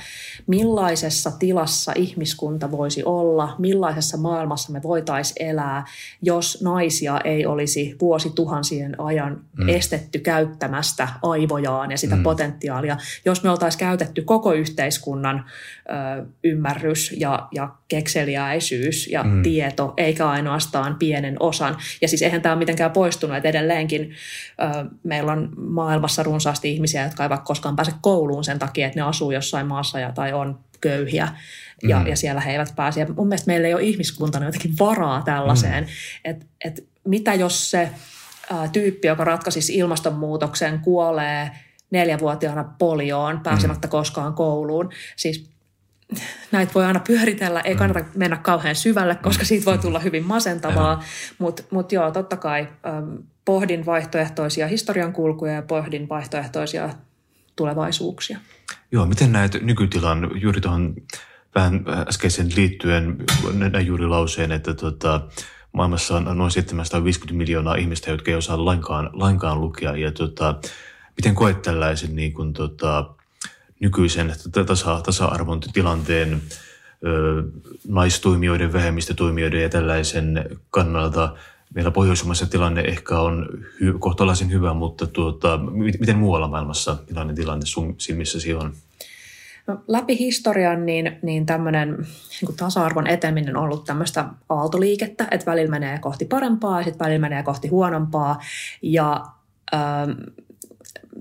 millaisessa 0.48 1.31
tilassa 1.39 1.91
ihmiskunta 1.96 2.72
voisi 2.72 3.03
olla, 3.03 3.55
millaisessa 3.58 4.17
maailmassa 4.17 4.72
me 4.72 4.84
voitaisiin 4.84 5.46
elää, 5.46 5.86
jos 6.22 6.62
naisia 6.63 7.19
ei 7.24 7.46
olisi 7.46 7.96
vuosituhansien 8.01 9.01
ajan 9.01 9.41
mm. 9.58 9.69
estetty 9.69 10.19
käyttämästä 10.19 11.08
aivojaan 11.24 11.91
ja 11.91 11.98
sitä 11.98 12.15
mm. 12.15 12.24
potentiaalia. 12.24 12.98
Jos 13.25 13.43
me 13.43 13.50
oltaisiin 13.50 13.79
käytetty 13.79 14.22
koko 14.22 14.53
yhteiskunnan 14.53 15.46
ö, 15.89 16.25
ymmärrys 16.43 17.15
ja, 17.17 17.47
ja 17.52 17.69
kekseliäisyys 17.88 19.08
ja 19.08 19.23
mm. 19.23 19.43
tieto, 19.43 19.93
eikä 19.97 20.30
ainoastaan 20.30 20.95
pienen 20.95 21.36
osan. 21.39 21.78
Ja 22.02 22.08
siis 22.08 22.21
eihän 22.21 22.41
tämä 22.41 22.54
ole 22.54 22.60
mitenkään 22.60 22.91
poistunut, 22.91 23.38
että 23.38 23.49
edelleenkin 23.49 24.02
ö, 24.02 24.86
meillä 25.04 25.32
on 25.32 25.49
maailmassa 25.58 26.23
runsaasti 26.23 26.71
ihmisiä, 26.71 27.04
jotka 27.04 27.23
eivät 27.23 27.43
koskaan 27.43 27.75
pääse 27.75 27.91
kouluun 28.02 28.29
sen 28.44 28.60
takia, 28.60 28.88
että 28.88 29.00
ne 29.00 29.06
asuu 29.06 29.32
jossain 29.32 29.68
maassa 29.68 30.00
ja, 30.00 30.12
tai 30.12 30.34
on 30.34 30.60
köyhiä 30.82 31.28
ja, 31.84 32.00
mm. 32.00 32.08
ja 32.08 32.15
siellä 32.15 32.42
he 32.42 32.52
eivät 32.52 32.74
pääse. 32.76 33.00
Ja 33.00 33.08
mun 33.18 33.28
mielestä 33.28 33.48
meillä 33.48 33.68
ei 33.68 33.74
ole 33.74 33.84
ihmiskuntana 33.84 34.46
jotenkin 34.46 34.76
varaa 34.80 35.22
tällaiseen, 35.22 35.84
mm. 35.84 35.89
että 36.26 36.46
et 36.65 36.88
mitä 37.04 37.34
jos 37.34 37.72
se 37.72 37.89
ä, 38.52 38.68
tyyppi, 38.74 39.08
joka 39.08 39.24
ratkaisisi 39.24 39.76
ilmastonmuutoksen, 39.76 40.80
kuolee 40.80 41.52
neljävuotiaana 41.92 42.63
polioon 42.80 43.39
pääsemättä 43.39 43.88
mm. 43.88 43.92
koskaan 43.92 44.34
kouluun. 44.34 44.89
Siis 45.15 45.50
näitä 46.52 46.74
voi 46.74 46.86
aina 46.86 47.00
pyöritellä, 47.00 47.62
ei 47.62 47.76
kannata 47.76 48.06
mennä 48.15 48.38
kauhean 48.38 48.76
syvälle, 48.76 49.15
koska 49.15 49.46
siitä 49.46 49.65
voi 49.65 49.78
tulla 49.78 50.00
hyvin 50.00 50.26
masentavaa, 50.26 51.04
mutta 51.38 51.63
mut 51.72 51.92
joo, 51.92 52.12
totta 52.12 52.38
kai 52.38 52.68
pohdin 53.46 53.86
vaihtoehtoisia 53.86 54.68
historian 54.68 55.13
kulkuja 55.13 55.54
ja 55.54 55.62
pohdin 55.62 56.10
vaihtoehtoisia 56.10 56.89
tulevaisuuksia. 57.60 58.39
Joo, 58.91 59.06
miten 59.06 59.32
näet 59.32 59.62
nykytilan 59.62 60.32
juuri 60.41 60.62
tuohon 60.62 60.95
vähän 61.56 61.86
äskeisen 62.08 62.50
liittyen, 62.56 63.17
näin 63.72 63.88
juuri 63.88 64.08
lauseen, 64.08 64.52
että 64.52 64.74
tota, 64.74 65.22
maailmassa 65.72 66.17
on 66.17 66.38
noin 66.38 66.52
750 66.52 67.38
miljoonaa 67.38 67.76
ihmistä, 67.76 68.12
jotka 68.12 68.32
ei 68.32 68.38
osaa 68.38 68.65
lainkaan, 68.65 69.10
lainkaan 69.13 69.62
lukea. 69.62 69.98
Ja 69.98 70.12
tota, 70.12 70.56
miten 71.17 71.36
koet 71.36 71.62
tällaisen 71.62 72.15
niin 72.15 72.34
kuin, 72.34 72.54
tota, 72.54 73.13
nykyisen 73.80 74.34
tasa, 74.67 75.02
tasa-arvon 75.02 75.60
tilanteen 75.60 76.41
ö, 77.06 77.43
naistoimijoiden, 77.88 78.74
vähemmistötoimijoiden 78.74 79.62
ja 79.62 79.69
tällaisen 79.69 80.58
kannalta. 80.69 81.36
Meillä 81.75 81.91
pohjoisemmassa 81.91 82.45
tilanne 82.45 82.82
ehkä 82.82 83.19
on 83.19 83.49
hy, 83.82 83.93
kohtalaisen 83.99 84.51
hyvä, 84.51 84.73
mutta 84.73 85.08
tuota, 85.08 85.60
miten 85.99 86.17
muualla 86.17 86.47
maailmassa 86.47 86.97
millainen 87.10 87.36
tilanne 87.36 87.65
sun 87.65 87.95
silmissäsi 87.97 88.53
on? 88.53 88.73
No, 89.67 89.84
läpi 89.88 90.17
historian 90.19 90.86
niin, 90.86 91.19
niin 91.21 91.45
tämmöinen 91.45 91.97
niin 92.41 92.55
tasa-arvon 92.55 93.08
eteminen 93.08 93.58
on 93.58 93.63
ollut 93.63 93.86
tämmöistä 93.86 94.25
aaltoliikettä, 94.49 95.27
että 95.32 95.51
välillä 95.51 95.71
menee 95.71 95.99
kohti 95.99 96.25
parempaa 96.25 96.79
ja 96.79 96.84
sitten 96.84 97.05
välillä 97.05 97.21
menee 97.21 97.43
kohti 97.43 97.67
huonompaa. 97.67 98.41
Ja 98.82 99.25
ähm, 99.73 100.12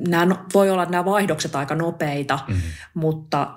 nämä 0.08 0.26
no, 0.26 0.38
voi 0.54 0.70
olla 0.70 0.84
nämä 0.84 1.04
vaihdokset 1.04 1.56
aika 1.56 1.74
nopeita, 1.74 2.38
mm-hmm. 2.48 2.62
mutta 2.94 3.50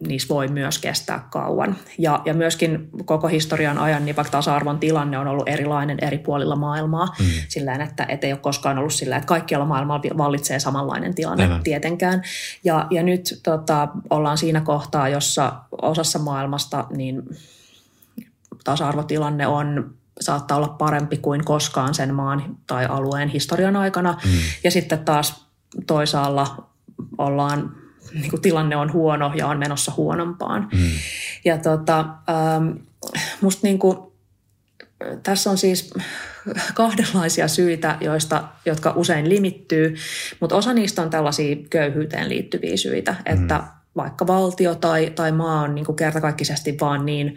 niissä 0.00 0.34
voi 0.34 0.48
myös 0.48 0.78
kestää 0.78 1.28
kauan. 1.30 1.76
Ja, 1.98 2.22
ja 2.24 2.34
myöskin 2.34 2.88
koko 3.04 3.28
historian 3.28 3.78
ajan, 3.78 4.04
niin 4.04 4.16
vaikka 4.16 4.30
tasa-arvon 4.30 4.78
tilanne 4.78 5.18
on 5.18 5.26
ollut 5.26 5.48
erilainen 5.48 5.98
eri 6.02 6.18
puolilla 6.18 6.56
maailmaa, 6.56 7.06
mm. 7.06 7.26
sillä 7.48 7.74
että 7.74 8.06
et 8.08 8.24
ei 8.24 8.32
ole 8.32 8.40
koskaan 8.40 8.78
ollut 8.78 8.92
sillä, 8.92 9.16
että 9.16 9.26
kaikkialla 9.26 9.66
maailmalla 9.66 10.18
vallitsee 10.18 10.58
samanlainen 10.58 11.14
tilanne 11.14 11.44
Aivan. 11.44 11.62
tietenkään. 11.62 12.22
Ja, 12.64 12.86
ja 12.90 13.02
nyt 13.02 13.40
tota, 13.42 13.88
ollaan 14.10 14.38
siinä 14.38 14.60
kohtaa, 14.60 15.08
jossa 15.08 15.52
osassa 15.82 16.18
maailmasta 16.18 16.86
niin 16.96 17.22
tasa-arvotilanne 18.64 19.46
on 19.46 19.94
saattaa 20.20 20.56
olla 20.56 20.68
parempi 20.68 21.16
kuin 21.16 21.44
koskaan 21.44 21.94
sen 21.94 22.14
maan 22.14 22.56
tai 22.66 22.86
alueen 22.86 23.28
historian 23.28 23.76
aikana. 23.76 24.12
Mm. 24.24 24.30
Ja 24.64 24.70
sitten 24.70 25.04
taas 25.04 25.46
toisaalla 25.86 26.68
ollaan, 27.18 27.76
niin 28.14 28.30
kuin 28.30 28.42
tilanne 28.42 28.76
on 28.76 28.92
huono 28.92 29.32
ja 29.34 29.46
on 29.46 29.58
menossa 29.58 29.92
huonompaan. 29.96 30.68
Mm. 30.72 30.90
Ja 31.44 31.58
tota, 31.58 31.98
ähm, 32.00 32.70
musta 33.40 33.66
niin 33.66 33.78
kuin, 33.78 33.98
tässä 35.22 35.50
on 35.50 35.58
siis 35.58 35.94
kahdenlaisia 36.74 37.48
syitä, 37.48 37.98
joista, 38.00 38.44
jotka 38.66 38.92
usein 38.96 39.28
limittyy, 39.28 39.94
mutta 40.40 40.56
osa 40.56 40.74
niistä 40.74 41.02
on 41.02 41.10
tällaisia 41.10 41.56
köyhyyteen 41.70 42.28
liittyviä 42.28 42.76
syitä, 42.76 43.12
mm. 43.12 43.34
että 43.34 43.64
vaikka 43.96 44.26
valtio 44.26 44.74
tai, 44.74 45.12
tai 45.14 45.32
maa 45.32 45.60
on 45.60 45.74
niin 45.74 45.84
kuin 45.86 45.96
kertakaikkisesti 45.96 46.76
vaan 46.80 47.06
niin 47.06 47.36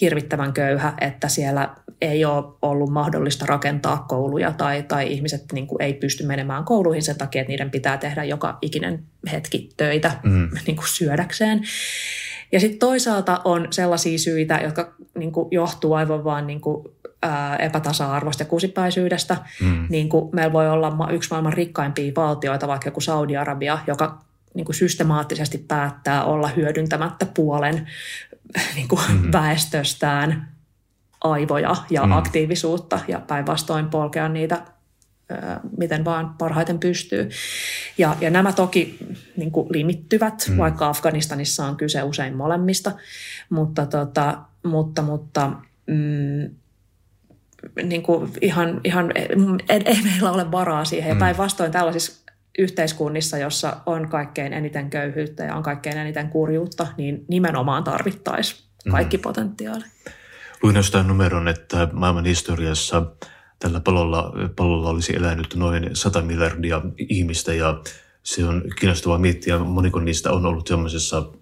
hirvittävän 0.00 0.52
köyhä, 0.52 0.94
että 1.00 1.28
siellä 1.28 1.76
ei 2.00 2.24
ole 2.24 2.44
ollut 2.62 2.90
mahdollista 2.90 3.46
rakentaa 3.46 4.04
kouluja 4.08 4.52
tai, 4.52 4.82
tai 4.82 5.12
ihmiset 5.12 5.44
niin 5.52 5.66
kuin 5.66 5.82
ei 5.82 5.94
pysty 5.94 6.26
menemään 6.26 6.64
kouluihin 6.64 7.02
sen 7.02 7.18
takia, 7.18 7.40
että 7.40 7.50
niiden 7.50 7.70
pitää 7.70 7.96
tehdä 7.96 8.24
joka 8.24 8.58
ikinen 8.62 9.02
hetki 9.32 9.68
töitä 9.76 10.12
mm. 10.22 10.48
niin 10.66 10.76
kuin 10.76 10.88
syödäkseen. 10.88 11.62
Ja 12.52 12.60
sitten 12.60 12.78
toisaalta 12.78 13.40
on 13.44 13.68
sellaisia 13.70 14.18
syitä, 14.18 14.60
jotka 14.62 14.94
niin 15.18 15.32
kuin 15.32 15.48
johtuu 15.50 15.94
aivan 15.94 16.24
vaan 16.24 16.46
niin 16.46 16.60
kuin, 16.60 16.88
ää, 17.22 17.56
epätasa-arvosta 17.56 18.42
ja 18.42 18.46
kusipäisyydestä. 18.46 19.36
Mm. 19.60 19.86
Niin 19.90 20.08
kuin 20.08 20.30
meillä 20.32 20.52
voi 20.52 20.68
olla 20.68 21.08
yksi 21.12 21.30
maailman 21.30 21.52
rikkaimpia 21.52 22.12
valtioita, 22.16 22.68
vaikka 22.68 22.88
joku 22.88 23.00
Saudi-Arabia, 23.00 23.78
joka 23.86 24.18
niin 24.54 24.64
kuin 24.64 24.76
systemaattisesti 24.76 25.58
päättää 25.58 26.24
olla 26.24 26.48
hyödyntämättä 26.48 27.26
puolen 27.26 27.88
niin 28.76 28.88
kuin 28.88 29.02
mm-hmm. 29.08 29.32
väestöstään 29.32 30.54
aivoja 31.20 31.76
ja 31.90 32.06
mm. 32.06 32.12
aktiivisuutta 32.12 33.00
ja 33.08 33.20
päinvastoin 33.20 33.88
polkea 33.88 34.28
niitä 34.28 34.62
miten 35.78 36.04
vaan 36.04 36.34
parhaiten 36.38 36.78
pystyy. 36.78 37.30
Ja, 37.98 38.16
ja 38.20 38.30
nämä 38.30 38.52
toki 38.52 38.98
niin 39.36 39.50
kuin 39.50 39.68
limittyvät, 39.70 40.46
mm. 40.48 40.56
vaikka 40.56 40.88
Afganistanissa 40.88 41.66
on 41.66 41.76
kyse 41.76 42.02
usein 42.02 42.36
molemmista, 42.36 42.92
mutta, 43.50 43.86
tota, 43.86 44.38
mutta, 44.64 45.02
mutta 45.02 45.52
mm, 45.86 46.50
niin 47.82 48.02
kuin 48.02 48.30
ihan, 48.40 48.80
ihan 48.84 49.12
ei, 49.68 49.82
ei 49.84 50.02
meillä 50.02 50.32
ole 50.32 50.50
varaa 50.50 50.84
siihen. 50.84 51.08
Ja 51.08 51.14
mm. 51.14 51.18
päinvastoin 51.18 51.72
tällaisissa 51.72 52.23
yhteiskunnissa, 52.58 53.38
jossa 53.38 53.76
on 53.86 54.08
kaikkein 54.08 54.52
eniten 54.52 54.90
köyhyyttä 54.90 55.44
ja 55.44 55.54
on 55.54 55.62
kaikkein 55.62 55.98
eniten 55.98 56.28
kurjuutta, 56.28 56.86
niin 56.96 57.24
nimenomaan 57.28 57.84
tarvittaisiin 57.84 58.60
kaikki 58.90 59.16
mm. 59.16 59.22
potentiaali. 59.22 59.84
Luin 60.62 60.76
jostain 60.76 61.08
numeron, 61.08 61.48
että 61.48 61.88
maailman 61.92 62.24
historiassa 62.24 63.06
tällä 63.58 63.80
pallolla, 63.80 64.32
pallolla 64.56 64.90
olisi 64.90 65.16
elänyt 65.16 65.54
noin 65.54 65.90
100 65.92 66.22
miljardia 66.22 66.82
ihmistä 66.98 67.54
ja 67.54 67.80
se 68.22 68.44
on 68.44 68.62
kiinnostavaa 68.80 69.18
miettiä. 69.18 69.58
Moniko 69.58 70.00
niistä 70.00 70.32
on 70.32 70.46
ollut 70.46 70.66
sellaisessa 70.66 71.32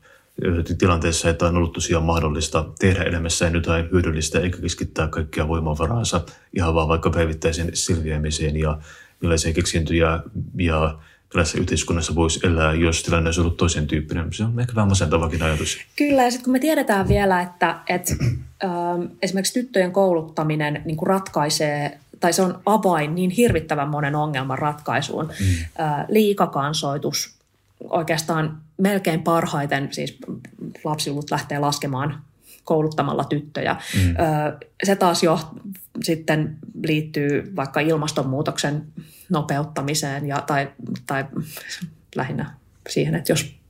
tilanteessa, 0.78 1.30
että 1.30 1.46
on 1.46 1.56
ollut 1.56 1.72
tosiaan 1.72 2.04
mahdollista 2.04 2.64
tehdä 2.78 3.02
elämässään 3.02 3.54
jotain 3.54 3.88
hyödyllistä 3.92 4.40
eikä 4.40 4.58
keskittää 4.58 5.08
kaikkia 5.08 5.48
voimavaraansa 5.48 6.20
ihan 6.56 6.74
vaan 6.74 6.88
vaikka 6.88 7.10
päivittäisen 7.10 7.70
selviämiseen 7.74 8.56
ja 8.56 8.78
millaisia 9.22 9.52
keksintöjä 9.52 10.06
ja 10.06 10.94
millaisessa 11.32 11.58
yhteiskunnassa 11.58 12.14
voisi 12.14 12.40
elää, 12.46 12.74
jos 12.74 13.02
tilanne 13.02 13.28
olisi 13.28 13.40
ollut 13.40 13.56
toisen 13.56 13.86
tyyppinen. 13.86 14.32
Se 14.32 14.44
on 14.44 14.60
ehkä 14.60 14.74
vähän 14.74 14.88
masentavakin 14.88 15.42
ajatus. 15.42 15.78
Kyllä, 15.96 16.22
ja 16.22 16.30
sitten 16.30 16.44
kun 16.44 16.52
me 16.52 16.58
tiedetään 16.58 17.08
vielä, 17.08 17.40
että, 17.40 17.78
että 17.88 18.14
äh, 18.64 18.70
esimerkiksi 19.22 19.60
tyttöjen 19.60 19.92
kouluttaminen 19.92 20.82
niin 20.84 20.96
kuin 20.96 21.06
ratkaisee 21.06 21.98
tai 22.20 22.32
se 22.32 22.42
on 22.42 22.60
avain 22.66 23.14
niin 23.14 23.30
hirvittävän 23.30 23.88
monen 23.88 24.14
ongelman 24.14 24.58
ratkaisuun. 24.58 25.24
Mm. 25.24 25.84
Äh, 25.84 26.04
liikakansoitus, 26.08 27.34
oikeastaan 27.90 28.58
melkein 28.78 29.22
parhaiten, 29.22 29.88
siis 29.90 30.18
lapsiluvut 30.84 31.30
lähtee 31.30 31.58
laskemaan 31.58 32.20
kouluttamalla 32.64 33.24
tyttöjä. 33.24 33.76
Mm. 33.94 34.14
Se 34.84 34.96
taas 34.96 35.22
jo 35.22 35.38
sitten 36.02 36.56
liittyy 36.84 37.52
vaikka 37.56 37.80
ilmastonmuutoksen 37.80 38.86
nopeuttamiseen 39.28 40.26
ja, 40.26 40.40
tai, 40.46 40.68
tai 41.06 41.24
lähinnä 42.16 42.54
siihen, 42.88 43.14
että 43.14 43.32
jos 43.32 43.61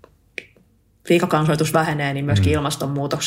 liikakansoitus 1.08 1.72
vähenee, 1.72 2.14
niin 2.14 2.24
myöskin 2.24 2.50
mm. 2.50 2.52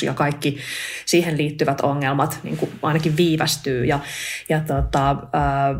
ja 0.05 0.13
kaikki 0.13 0.57
siihen 1.05 1.37
liittyvät 1.37 1.81
ongelmat 1.81 2.39
niin 2.43 2.57
kuin 2.57 2.71
ainakin 2.81 3.17
viivästyy. 3.17 3.85
Ja, 3.85 3.99
ja 4.49 4.59
tota, 4.59 5.15
ää, 5.33 5.75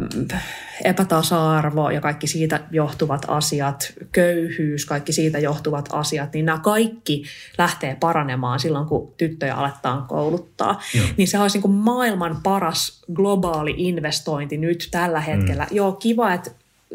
epätasa-arvo 0.84 1.90
ja 1.90 2.02
kaikki 2.02 2.28
siitä 2.28 2.60
johtuvat 2.72 3.26
asiat, 3.28 3.94
köyhyys, 4.12 4.86
kaikki 4.86 5.14
siitä 5.14 5.40
johtuvat 5.40 5.90
asiat, 5.92 6.34
niin 6.34 6.46
nämä 6.46 6.60
kaikki 6.60 7.24
lähtee 7.58 7.98
paranemaan 8.00 8.60
silloin, 8.60 8.86
kun 8.86 9.14
tyttöjä 9.18 9.56
aletaan 9.56 10.04
kouluttaa. 10.08 10.82
Joo. 10.94 11.06
Niin 11.18 11.28
se 11.28 11.40
olisi 11.40 11.56
niin 11.56 11.62
kuin 11.62 11.74
maailman 11.74 12.40
paras 12.44 13.02
globaali 13.14 13.74
investointi 13.78 14.58
nyt 14.58 14.88
tällä 14.92 15.20
hetkellä. 15.20 15.68
Mm. 15.72 15.76
Joo, 15.76 15.92
kiva, 15.92 16.34
että 16.34 16.52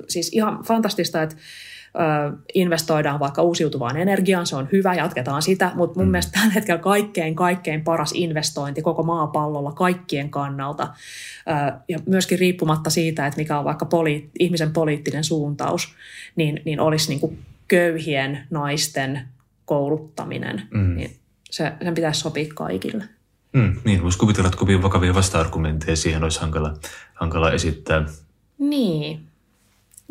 siis 0.08 0.30
ihan 0.32 0.62
fantastista, 0.64 1.22
että 1.22 1.36
investoidaan 2.55 3.20
vaikka 3.20 3.42
uusiutuvaan 3.42 3.96
energiaan, 3.96 4.46
se 4.46 4.57
on 4.57 4.68
hyvä, 4.72 4.94
jatketaan 4.94 5.42
sitä, 5.42 5.72
mutta 5.74 5.98
mun 5.98 6.07
mm. 6.07 6.11
mielestä 6.11 6.33
tällä 6.40 6.53
hetkellä 6.53 6.81
kaikkein, 6.81 7.35
kaikkein 7.35 7.85
paras 7.85 8.12
investointi 8.14 8.83
koko 8.83 9.03
maapallolla 9.03 9.72
kaikkien 9.72 10.31
kannalta 10.31 10.88
ja 11.88 11.98
myöskin 12.07 12.38
riippumatta 12.38 12.90
siitä, 12.90 13.26
että 13.26 13.40
mikä 13.40 13.59
on 13.59 13.64
vaikka 13.64 13.87
poli- 13.87 14.31
ihmisen 14.38 14.72
poliittinen 14.72 15.24
suuntaus, 15.24 15.94
niin, 16.37 16.62
niin 16.64 16.81
olisi 16.81 17.09
niin 17.09 17.20
kuin 17.20 17.38
köyhien 17.68 18.46
naisten 18.50 19.20
kouluttaminen, 19.64 20.62
mm. 20.70 20.96
niin 20.96 21.11
se, 21.50 21.72
sen 21.85 21.94
pitäisi 21.94 22.20
sopia 22.20 22.53
kaikille. 22.55 23.05
Mm, 23.53 23.76
niin, 23.85 24.03
voisi 24.03 24.18
kuvitella, 24.18 24.46
että 24.46 24.59
kovin 24.59 24.83
vakavia 24.83 25.14
vasta-argumentteja 25.14 25.96
siihen 25.96 26.24
olisi 26.24 26.40
hankala, 26.40 26.74
hankala 27.14 27.53
esittää. 27.53 28.05
Niin, 28.59 29.20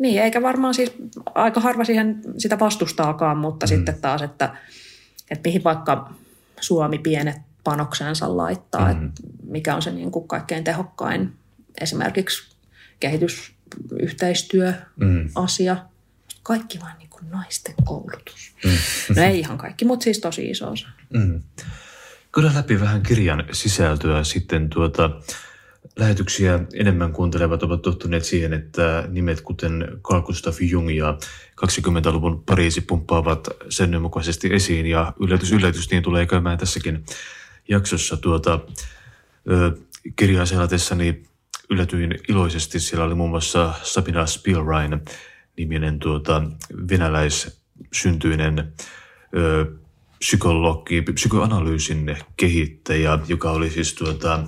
niin, 0.00 0.22
eikä 0.22 0.42
varmaan 0.42 0.74
siis 0.74 0.92
aika 1.34 1.60
harva 1.60 1.84
siihen 1.84 2.22
sitä 2.38 2.58
vastustaakaan, 2.58 3.38
mutta 3.38 3.66
mm. 3.66 3.68
sitten 3.68 4.00
taas, 4.00 4.22
että, 4.22 4.56
että 5.30 5.48
mihin 5.48 5.64
vaikka 5.64 6.14
Suomi 6.60 6.98
pienet 6.98 7.36
panoksensa 7.64 8.36
laittaa, 8.36 8.94
mm. 8.94 9.06
että 9.06 9.22
mikä 9.44 9.74
on 9.74 9.82
se 9.82 9.90
niin 9.90 10.10
kuin 10.10 10.28
kaikkein 10.28 10.64
tehokkain 10.64 11.32
esimerkiksi 11.80 12.56
kehitysyhteistyöasia. 13.00 15.74
Mm. 15.74 15.80
Kaikki 16.42 16.80
vaan 16.80 16.98
niin 16.98 17.10
kuin 17.10 17.30
naisten 17.30 17.74
koulutus. 17.84 18.54
Mm. 18.64 18.70
No 19.16 19.22
ei 19.22 19.38
ihan 19.38 19.58
kaikki, 19.58 19.84
mutta 19.84 20.04
siis 20.04 20.18
tosi 20.18 20.50
iso 20.50 20.70
osa. 20.70 20.88
Mm. 21.14 21.42
Kyllä 22.32 22.52
läpi 22.54 22.80
vähän 22.80 23.02
kirjan 23.02 23.44
sisältöä 23.52 24.24
sitten 24.24 24.70
tuota, 24.70 25.10
lähetyksiä 25.98 26.60
enemmän 26.74 27.12
kuuntelevat 27.12 27.62
ovat 27.62 27.82
tottuneet 27.82 28.24
siihen, 28.24 28.52
että 28.52 29.04
nimet 29.08 29.40
kuten 29.40 29.88
Carl 30.02 30.22
Gustav 30.22 30.54
Jung 30.60 30.96
ja 30.96 31.18
20-luvun 31.64 32.42
Pariisi 32.46 32.80
pumppaavat 32.80 33.48
säännönmukaisesti 33.68 34.54
esiin 34.54 34.86
ja 34.86 35.12
yllätys 35.20 35.52
yllätys 35.52 35.90
niin 35.90 36.02
tulee 36.02 36.26
käymään 36.26 36.58
tässäkin 36.58 37.04
jaksossa 37.68 38.16
tuota, 38.16 38.60
kirjaa 40.16 40.46
selatessani 40.46 41.22
yllätyin 41.70 42.18
iloisesti. 42.28 42.80
Siellä 42.80 43.04
oli 43.04 43.14
muun 43.14 43.30
muassa 43.30 43.74
Sabina 43.82 44.26
Spielrein 44.26 45.00
niminen 45.56 45.98
tuota, 45.98 46.42
venäläissyntyinen 46.90 48.72
ö, 49.36 49.66
psykologi, 50.18 51.02
psykoanalyysin 51.02 52.16
kehittäjä, 52.36 53.18
joka 53.28 53.50
oli 53.50 53.70
siis 53.70 53.94
tuota, 53.94 54.44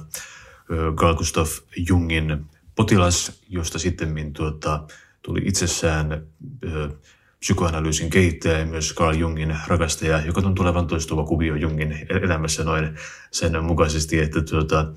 Carl 0.96 1.14
Gustav 1.14 1.46
Jungin 1.88 2.46
potilas, 2.74 3.42
josta 3.48 3.78
sitten 3.78 4.32
tuota, 4.32 4.86
tuli 5.22 5.40
itsessään 5.44 6.26
ö, 6.64 6.90
psykoanalyysin 7.38 8.10
kehittäjä 8.10 8.58
ja 8.58 8.66
myös 8.66 8.94
Carl 8.94 9.18
Jungin 9.18 9.56
rakastaja, 9.66 10.26
joka 10.26 10.42
tuntuu 10.42 10.64
olevan 10.64 10.86
toistuva 10.86 11.24
kuvio 11.24 11.54
Jungin 11.54 12.06
elämässä 12.22 12.64
noin 12.64 12.94
sen 13.30 13.64
mukaisesti, 13.64 14.18
että 14.18 14.42
tuota, 14.42 14.92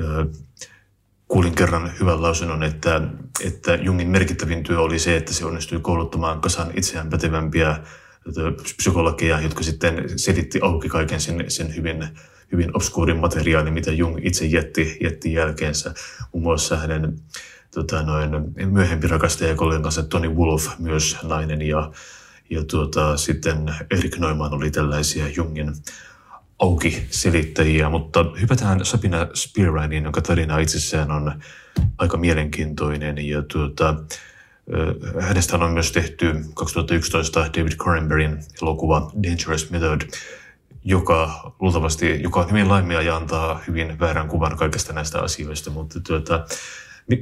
ö, 0.00 0.26
kuulin 1.28 1.54
kerran 1.54 1.92
hyvän 2.00 2.22
lausunnon, 2.22 2.62
että, 2.62 3.00
että 3.44 3.74
Jungin 3.74 4.08
merkittävin 4.08 4.62
työ 4.62 4.80
oli 4.80 4.98
se, 4.98 5.16
että 5.16 5.34
se 5.34 5.44
onnistui 5.44 5.80
kouluttamaan 5.80 6.40
kasan 6.40 6.70
itseään 6.76 7.10
pätevämpiä 7.10 7.80
psykologeja, 8.76 9.40
jotka 9.40 9.62
sitten 9.62 10.18
selitti 10.18 10.60
auki 10.62 10.88
kaiken 10.88 11.20
sen, 11.20 11.44
sen 11.48 11.76
hyvin 11.76 12.08
hyvin 12.52 12.76
obskuurin 12.76 13.16
materiaali, 13.16 13.70
mitä 13.70 13.92
Jung 13.92 14.18
itse 14.22 14.44
jätti, 14.44 14.98
jätti 15.00 15.32
jälkeensä. 15.32 15.94
Muun 16.32 16.42
muassa 16.42 16.76
hänen 16.76 17.16
tota, 17.74 18.02
noin, 18.02 18.30
myöhempi 18.72 19.06
rakastajakollegan 19.06 19.82
kanssa 19.82 20.02
Tony 20.02 20.28
Wolf, 20.28 20.68
myös 20.78 21.16
nainen, 21.22 21.62
ja, 21.62 21.90
ja 22.50 22.64
tuota, 22.64 23.16
sitten 23.16 23.74
Erik 23.90 24.18
Neumann 24.18 24.54
oli 24.54 24.70
tällaisia 24.70 25.28
Jungin 25.36 25.72
auki 26.58 27.06
selittäjiä, 27.10 27.88
mutta 27.88 28.24
hypätään 28.40 28.84
Sabina 28.84 29.28
Spearrainin, 29.34 30.04
jonka 30.04 30.20
tarina 30.20 30.58
itsessään 30.58 31.10
on 31.10 31.42
aika 31.98 32.16
mielenkiintoinen. 32.16 33.26
Ja 33.26 33.42
tuota, 33.42 33.94
hänestä 35.20 35.56
on 35.56 35.72
myös 35.72 35.92
tehty 35.92 36.34
2011 36.54 37.40
David 37.40 37.72
Cronenbergin 37.72 38.38
elokuva 38.62 39.10
Dangerous 39.22 39.70
Method, 39.70 40.00
joka 40.84 41.52
luultavasti, 41.60 42.22
joka 42.22 42.40
on 42.40 42.50
hyvin 42.50 42.68
laimia 42.68 43.02
ja 43.02 43.16
antaa 43.16 43.60
hyvin 43.68 43.98
väärän 44.00 44.28
kuvan 44.28 44.56
kaikista 44.56 44.92
näistä 44.92 45.20
asioista, 45.20 45.70
mutta 45.70 46.00
tuota, 46.00 46.44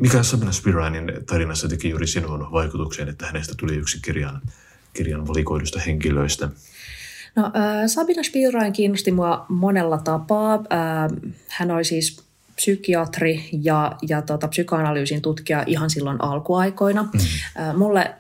mikä 0.01 0.23
Sabina 0.23 0.53
Spirainin 0.53 1.13
tarinassa 1.27 1.69
teki 1.69 1.91
juuri 1.91 2.07
sinun 2.07 2.53
vaikutuksen, 2.53 3.09
että 3.09 3.27
hänestä 3.27 3.55
tuli 3.59 3.75
yksi 3.75 3.99
kirjan, 4.03 4.41
kirjan 4.93 5.29
valikoidusta 5.29 5.81
henkilöistä? 5.81 6.49
No, 7.37 7.45
äh, 7.45 7.53
Sabina 7.87 8.23
Spirain 8.23 8.73
kiinnosti 8.73 9.13
mua 9.13 9.47
monella 9.49 9.99
tapaa. 9.99 10.55
Äh, 10.55 11.33
hän 11.49 11.71
oli 11.71 11.85
siis 11.85 12.25
psykiatri 12.57 13.49
ja, 13.53 13.93
ja 14.09 14.23
tota, 14.23 14.49
psykoanalyysin 14.49 15.23
tutkija 15.23 15.65
ihan 15.67 15.91
silloin 15.91 16.23
alkuaikoina. 16.23 17.03
Mm. 17.03 17.21
Äh, 17.63 17.77
mulle 17.77 18.15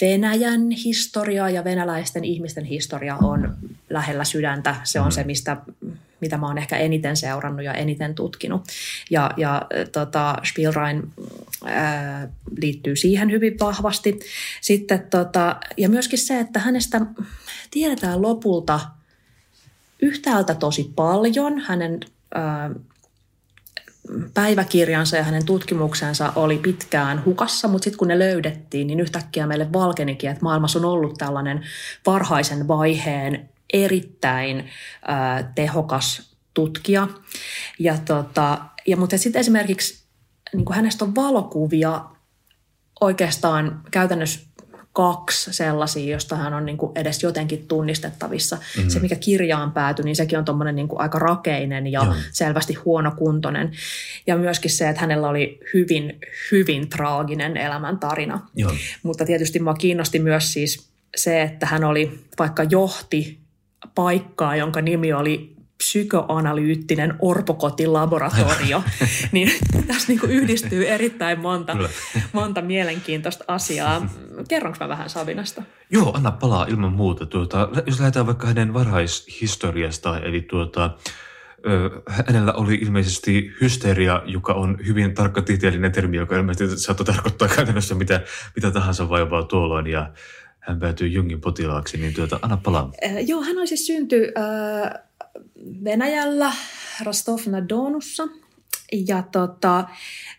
Venäjän 0.00 0.70
historia 0.70 1.50
ja 1.50 1.64
venäläisten 1.64 2.24
ihmisten 2.24 2.64
historia 2.64 3.16
on 3.16 3.56
lähellä 3.90 4.24
sydäntä. 4.24 4.76
Se 4.84 5.00
on 5.00 5.06
mm. 5.06 5.10
se, 5.10 5.24
mistä, 5.24 5.56
mitä 6.20 6.36
mä 6.36 6.46
oon 6.46 6.58
ehkä 6.58 6.76
eniten 6.76 7.16
seurannut 7.16 7.64
ja 7.64 7.74
eniten 7.74 8.14
tutkinut. 8.14 8.62
Ja, 9.10 9.30
ja 9.36 9.62
tota, 9.92 10.36
Spielrein 10.44 11.12
ää, 11.64 12.28
liittyy 12.60 12.96
siihen 12.96 13.30
hyvin 13.30 13.56
vahvasti. 13.60 14.18
Sitten, 14.60 15.06
tota, 15.10 15.56
ja 15.76 15.88
myöskin 15.88 16.18
se, 16.18 16.40
että 16.40 16.58
hänestä 16.60 17.00
tiedetään 17.70 18.22
lopulta 18.22 18.80
yhtäältä 20.02 20.54
tosi 20.54 20.92
paljon. 20.96 21.58
Hänen 21.58 22.00
ää, 22.34 22.70
päiväkirjansa 24.34 25.16
ja 25.16 25.22
hänen 25.22 25.44
tutkimuksensa 25.44 26.32
oli 26.36 26.58
pitkään 26.58 27.24
hukassa, 27.24 27.68
mutta 27.68 27.84
sitten 27.84 27.98
kun 27.98 28.08
ne 28.08 28.18
löydettiin, 28.18 28.86
niin 28.86 29.00
yhtäkkiä 29.00 29.46
meille 29.46 29.72
valkenikin, 29.72 30.30
että 30.30 30.42
maailmassa 30.42 30.78
on 30.78 30.84
ollut 30.84 31.18
tällainen 31.18 31.64
varhaisen 32.06 32.68
vaiheen 32.68 33.48
erittäin 33.72 34.58
äh, 34.58 35.44
tehokas 35.54 36.36
tutkija. 36.54 37.08
Ja, 37.78 37.98
tota, 38.04 38.58
ja 38.86 38.96
mutta 38.96 39.18
sitten 39.18 39.40
esimerkiksi 39.40 40.04
niin 40.54 40.64
hänestä 40.72 41.04
on 41.04 41.14
valokuvia 41.14 42.04
oikeastaan 43.00 43.80
käytännössä 43.90 44.47
kaksi 44.98 45.52
sellaisia, 45.52 46.12
josta 46.12 46.36
hän 46.36 46.54
on 46.54 46.66
niin 46.66 46.76
kuin 46.76 46.92
edes 46.94 47.22
jotenkin 47.22 47.66
tunnistettavissa. 47.68 48.56
Mm-hmm. 48.56 48.90
Se, 48.90 49.00
mikä 49.00 49.16
kirjaan 49.16 49.72
päätyi, 49.72 50.04
niin 50.04 50.16
sekin 50.16 50.38
on 50.38 50.44
tuommoinen 50.44 50.76
niin 50.76 50.88
aika 50.96 51.18
rakeinen 51.18 51.86
ja 51.86 52.04
Joo. 52.04 52.14
selvästi 52.32 52.74
huonokuntoinen. 52.74 53.72
Ja 54.26 54.36
myöskin 54.36 54.70
se, 54.70 54.88
että 54.88 55.00
hänellä 55.00 55.28
oli 55.28 55.60
hyvin, 55.74 56.18
hyvin 56.52 56.88
traaginen 56.88 57.56
elämäntarina. 57.56 58.40
Joo. 58.56 58.72
Mutta 59.02 59.24
tietysti 59.24 59.58
mua 59.58 59.74
kiinnosti 59.74 60.18
myös 60.18 60.52
siis 60.52 60.88
se, 61.16 61.42
että 61.42 61.66
hän 61.66 61.84
oli, 61.84 62.20
vaikka 62.38 62.62
johti 62.62 63.38
paikkaa, 63.94 64.56
jonka 64.56 64.80
nimi 64.80 65.12
oli 65.12 65.56
psykoanalyyttinen 65.78 67.14
orpokotilaboratorio, 67.18 68.82
niin 69.32 69.52
tässä 69.86 70.08
niin 70.08 70.20
kuin 70.20 70.32
yhdistyy 70.32 70.88
erittäin 70.88 71.40
monta, 71.40 71.76
monta 72.32 72.62
mielenkiintoista 72.62 73.44
asiaa. 73.48 74.10
Kerronko 74.48 74.78
mä 74.80 74.88
vähän 74.88 75.10
Sabinasta? 75.10 75.62
Joo, 75.90 76.12
anna 76.16 76.30
palaa 76.30 76.66
ilman 76.66 76.92
muuta. 76.92 77.26
Tuota, 77.26 77.68
jos 77.86 77.98
lähdetään 77.98 78.26
vaikka 78.26 78.46
hänen 78.46 78.74
varhaishistoriasta, 78.74 80.18
eli 80.18 80.40
tuota, 80.40 80.90
hänellä 82.06 82.52
oli 82.52 82.74
ilmeisesti 82.74 83.52
hysteria, 83.60 84.22
joka 84.26 84.52
on 84.52 84.78
hyvin 84.86 85.14
tarkka 85.14 85.42
tieteellinen 85.42 85.92
termi, 85.92 86.16
joka 86.16 86.36
ilmeisesti 86.36 86.78
saattoi 86.80 87.06
tarkoittaa 87.06 87.48
käytännössä 87.48 87.94
mitä, 87.94 88.20
mitä 88.56 88.70
tahansa 88.70 89.08
vaivaa 89.08 89.42
tuolloin. 89.42 89.86
Ja 89.86 90.10
hän 90.60 90.80
päätyi 90.80 91.12
Jungin 91.12 91.40
potilaaksi, 91.40 91.98
niin 91.98 92.14
tuota, 92.14 92.38
anna 92.42 92.56
palaa. 92.56 92.90
Äh, 93.04 93.12
joo, 93.26 93.42
hän 93.42 93.58
olisi 93.58 93.76
synty 93.76 94.32
äh, 94.38 95.07
Venäjällä 95.84 96.52
Rostov-na-Donussa. 97.04 98.28
Ja 99.06 99.22
tota, 99.22 99.88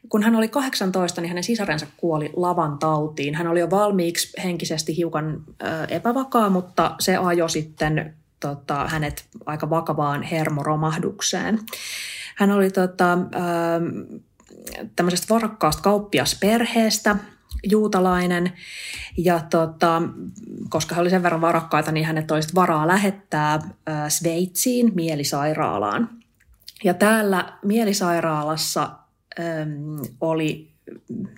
kun 0.10 0.24
hän 0.24 0.36
oli 0.36 0.48
18, 0.48 1.22
niin 1.22 1.30
hänen 1.30 1.44
sisarensa 1.44 1.88
kuoli 1.98 2.32
lavan 2.36 2.80
tautiin. 2.80 3.36
Hän 3.36 3.48
oli 3.48 3.60
jo 3.60 3.70
valmiiksi 3.70 4.42
henkisesti 4.44 4.98
hiukan 4.98 5.44
ö, 5.64 5.66
epävakaa, 5.90 6.50
mutta 6.50 6.96
se 7.00 7.18
ajoi 7.18 7.50
sitten 7.50 8.16
tota, 8.40 8.88
hänet 8.88 9.26
aika 9.46 9.70
vakavaan 9.70 10.24
hermoromahdukseen. 10.24 11.60
Hän 12.36 12.52
oli 12.52 12.72
tota, 12.72 13.14
ö, 13.14 13.18
tämmöisestä 14.96 15.34
varakkaasta 15.34 15.82
kauppiasperheestä– 15.82 17.16
juutalainen. 17.64 18.54
Ja 19.18 19.40
tota, 19.50 20.02
koska 20.70 20.96
he 20.96 21.02
oli 21.02 21.10
sen 21.10 21.24
verran 21.24 21.42
varakkaita, 21.42 21.92
niin 21.92 22.06
hänet 22.06 22.32
olisi 22.32 22.56
varaa 22.56 22.88
lähettää 22.88 23.54
äh, 23.54 24.10
Sveitsiin 24.10 24.92
mielisairaalaan. 24.96 26.10
Ja 26.84 26.94
täällä 26.94 27.54
mielisairaalassa 27.66 28.90
ähm, 29.40 29.98
oli 30.22 30.70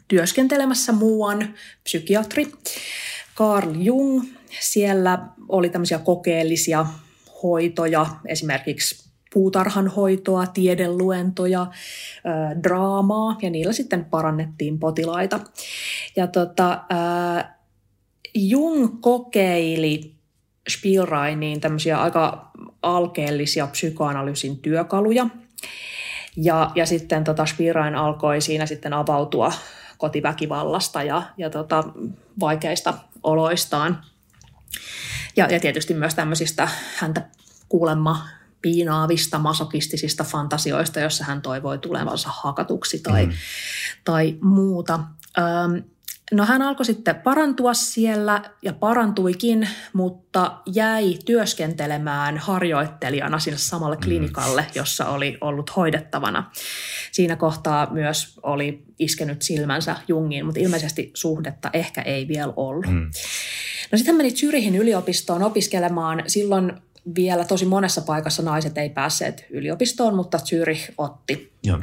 työskentelemässä 0.08 0.92
muuan 0.92 1.54
psykiatri 1.84 2.52
Carl 3.36 3.76
Jung. 3.76 4.24
Siellä 4.60 5.28
oli 5.50 5.70
tämmöisiä 5.70 6.00
kokeellisia 6.00 6.86
hoitoja, 7.44 8.06
esimerkiksi 8.26 9.11
puutarhanhoitoa, 9.34 10.48
tiedeluentoja, 10.48 11.68
draamaa 12.64 13.38
ja 13.42 13.50
niillä 13.50 13.74
sitten 13.74 14.06
parannettiin 14.06 14.80
potilaita. 14.80 15.40
Ja 16.16 16.28
tota, 16.28 16.84
Jung 18.34 19.02
kokeili 19.02 20.16
Spielreiniin 20.70 21.62
tämmöisiä 21.62 22.02
aika 22.02 22.52
alkeellisia 22.82 23.68
psykoanalyysin 23.68 24.60
työkaluja. 24.60 25.28
Ja, 26.38 26.72
ja 26.76 26.86
sitten 26.86 27.24
tota 27.24 27.46
Spielrein 27.46 27.96
alkoi 27.96 28.42
siinä 28.42 28.66
sitten 28.66 28.94
avautua 28.94 29.52
kotiväkivallasta 29.98 31.04
ja, 31.04 31.24
ja 31.38 31.50
tota, 31.50 31.84
vaikeista 32.40 32.94
oloistaan. 33.24 34.02
Ja, 35.36 35.48
ja 35.48 35.60
tietysti 35.60 35.94
myös 35.94 36.16
tämmöisistä 36.16 36.70
häntä 36.96 37.22
kuulemma 37.70 38.28
piinaavista 38.62 39.40
masokistisista 39.40 40.24
fantasioista, 40.24 41.00
jossa 41.00 41.24
hän 41.24 41.42
toivoi 41.42 41.78
tulevansa 41.78 42.30
hakatuksi 42.32 43.00
tai, 43.00 43.26
mm. 43.26 43.32
tai 44.04 44.38
muuta. 44.42 45.00
Öm, 45.38 45.84
no 46.32 46.46
hän 46.46 46.62
alkoi 46.62 46.86
sitten 46.86 47.16
parantua 47.16 47.74
siellä 47.74 48.44
ja 48.62 48.74
parantuikin, 48.74 49.70
mutta 49.94 50.58
jäi 50.74 51.18
työskentelemään 51.26 52.38
harjoittelijana 52.38 53.40
sinne 53.40 53.58
samalle 53.58 53.96
mm. 53.96 54.02
klinikalle, 54.02 54.66
jossa 54.76 55.10
oli 55.10 55.38
ollut 55.42 55.76
hoidettavana. 55.76 56.52
Siinä 57.12 57.36
kohtaa 57.36 57.88
myös 57.92 58.40
oli 58.44 58.84
iskenyt 59.00 59.42
silmänsä 59.42 59.96
Jungiin, 60.08 60.46
mutta 60.46 60.62
ilmeisesti 60.62 61.12
suhdetta 61.14 61.70
ehkä 61.74 62.02
ei 62.02 62.28
vielä 62.28 62.54
ollut. 62.56 62.88
Mm. 62.88 63.12
No 63.92 63.98
sitten 63.98 64.14
hän 64.14 64.18
meni 64.18 64.32
Zyrihin 64.32 64.76
yliopistoon 64.76 65.44
opiskelemaan. 65.44 66.24
Silloin 66.28 66.74
vielä 67.16 67.46
tosi 67.46 67.66
monessa 67.66 68.02
paikassa 68.02 68.44
naiset 68.44 68.78
ei 68.78 68.90
päässeet 68.90 69.46
yliopistoon, 69.50 70.16
mutta 70.16 70.38
Zürich 70.38 70.94
otti, 70.98 71.54
Joo. 71.64 71.80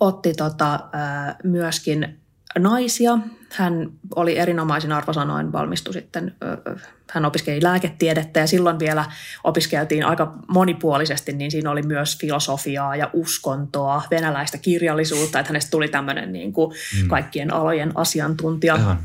otti 0.00 0.34
tota, 0.34 0.80
myöskin 1.44 2.20
naisia. 2.58 3.18
Hän 3.52 3.90
oli 4.16 4.38
erinomaisin 4.38 4.92
arvosanoin, 4.92 5.52
valmistui 5.52 5.94
sitten, 5.94 6.34
hän 7.10 7.24
opiskeli 7.24 7.62
lääketiedettä 7.62 8.40
ja 8.40 8.46
silloin 8.46 8.78
vielä 8.78 9.04
opiskeltiin 9.44 10.04
aika 10.04 10.34
monipuolisesti, 10.48 11.32
niin 11.32 11.50
siinä 11.50 11.70
oli 11.70 11.82
myös 11.82 12.18
filosofiaa 12.18 12.96
ja 12.96 13.10
uskontoa, 13.12 14.02
venäläistä 14.10 14.58
kirjallisuutta, 14.58 15.38
että 15.38 15.48
hänestä 15.50 15.70
tuli 15.70 15.88
tämmöinen 15.88 16.32
niin 16.32 16.52
kuin 16.52 16.74
mm. 17.02 17.08
kaikkien 17.08 17.52
alojen 17.52 17.92
asiantuntija. 17.94 18.74
Ihan 18.74 18.98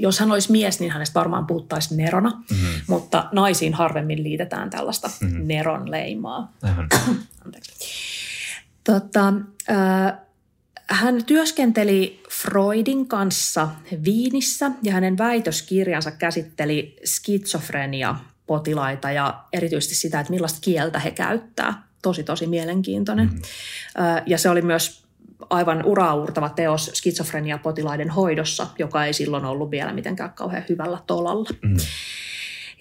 jos 0.00 0.20
hän 0.20 0.32
olisi 0.32 0.52
mies, 0.52 0.80
niin 0.80 0.92
hänestä 0.92 1.20
varmaan 1.20 1.46
puhuttaisiin 1.46 1.98
nerona, 1.98 2.30
mm-hmm. 2.30 2.80
mutta 2.86 3.28
naisiin 3.32 3.74
harvemmin 3.74 4.22
liitetään 4.22 4.70
tällaista 4.70 5.10
mm-hmm. 5.20 5.42
neron 5.46 5.90
leimaa. 5.90 6.52
Anteeksi. 7.44 7.72
Tota, 8.84 9.32
äh, 9.70 10.12
hän 10.90 11.24
työskenteli 11.24 12.22
Freudin 12.30 13.08
kanssa 13.08 13.68
Viinissä 14.04 14.70
ja 14.82 14.92
hänen 14.92 15.18
väitöskirjansa 15.18 16.10
käsitteli 16.10 16.96
skitsofrenia 17.04 18.16
potilaita 18.46 19.10
ja 19.10 19.44
erityisesti 19.52 19.94
sitä, 19.94 20.20
että 20.20 20.32
millaista 20.32 20.58
kieltä 20.60 20.98
he 20.98 21.10
käyttää. 21.10 21.82
Tosi, 22.02 22.22
tosi 22.22 22.46
mielenkiintoinen. 22.46 23.28
Mm. 23.28 23.40
Ja 24.26 24.38
se 24.38 24.50
oli 24.50 24.62
myös 24.62 25.04
aivan 25.50 25.84
uraurtava 25.84 26.48
teos 26.48 26.90
skitsofrenia-potilaiden 26.94 28.10
hoidossa, 28.10 28.66
joka 28.78 29.04
ei 29.04 29.12
silloin 29.12 29.44
ollut 29.44 29.70
vielä 29.70 29.92
mitenkään 29.92 30.32
kauhean 30.32 30.64
hyvällä 30.68 30.98
tolalla. 31.06 31.50
Mm. 31.62 31.76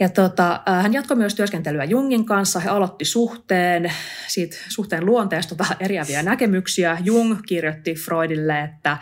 Ja 0.01 0.09
tota, 0.09 0.61
hän 0.65 0.93
jatkoi 0.93 1.17
myös 1.17 1.35
työskentelyä 1.35 1.83
Jungin 1.83 2.25
kanssa. 2.25 2.59
He 2.59 2.69
aloitti 2.69 3.05
suhteen, 3.05 3.91
siitä 4.27 4.57
suhteen 4.69 5.05
luonteesta 5.05 5.57
vähän 5.57 5.77
eriäviä 5.79 6.23
näkemyksiä. 6.23 6.97
Jung 7.03 7.37
kirjoitti 7.47 7.93
Freudille, 7.93 8.61
että 8.61 8.97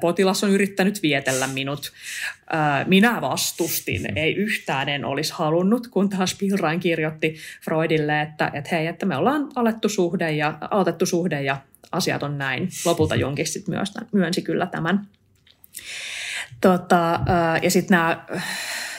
potilas 0.00 0.44
on 0.44 0.50
yrittänyt 0.50 1.02
vietellä 1.02 1.46
minut. 1.46 1.92
Minä 2.86 3.20
vastustin, 3.20 4.18
ei 4.18 4.34
yhtään 4.34 4.88
en 4.88 5.04
olisi 5.04 5.32
halunnut, 5.36 5.86
kun 5.86 6.08
taas 6.08 6.34
Pilrain 6.34 6.80
kirjoitti 6.80 7.36
Freudille, 7.64 8.20
että, 8.20 8.50
että 8.54 8.70
hei, 8.72 8.86
että 8.86 9.06
me 9.06 9.16
ollaan 9.16 9.48
alettu 9.54 9.88
suhde 9.88 10.32
ja, 10.32 10.58
aloitettu 10.70 11.06
suhde 11.06 11.42
ja 11.42 11.56
asiat 11.92 12.22
on 12.22 12.38
näin. 12.38 12.68
Lopulta 12.84 13.14
Jungkin 13.14 13.46
sitten 13.46 13.74
myös 13.74 13.94
myönsi 14.12 14.42
kyllä 14.42 14.66
tämän. 14.66 15.06
Tota, 16.60 17.20
ja 17.62 17.70
sitten 17.70 17.96
nämä 17.96 18.26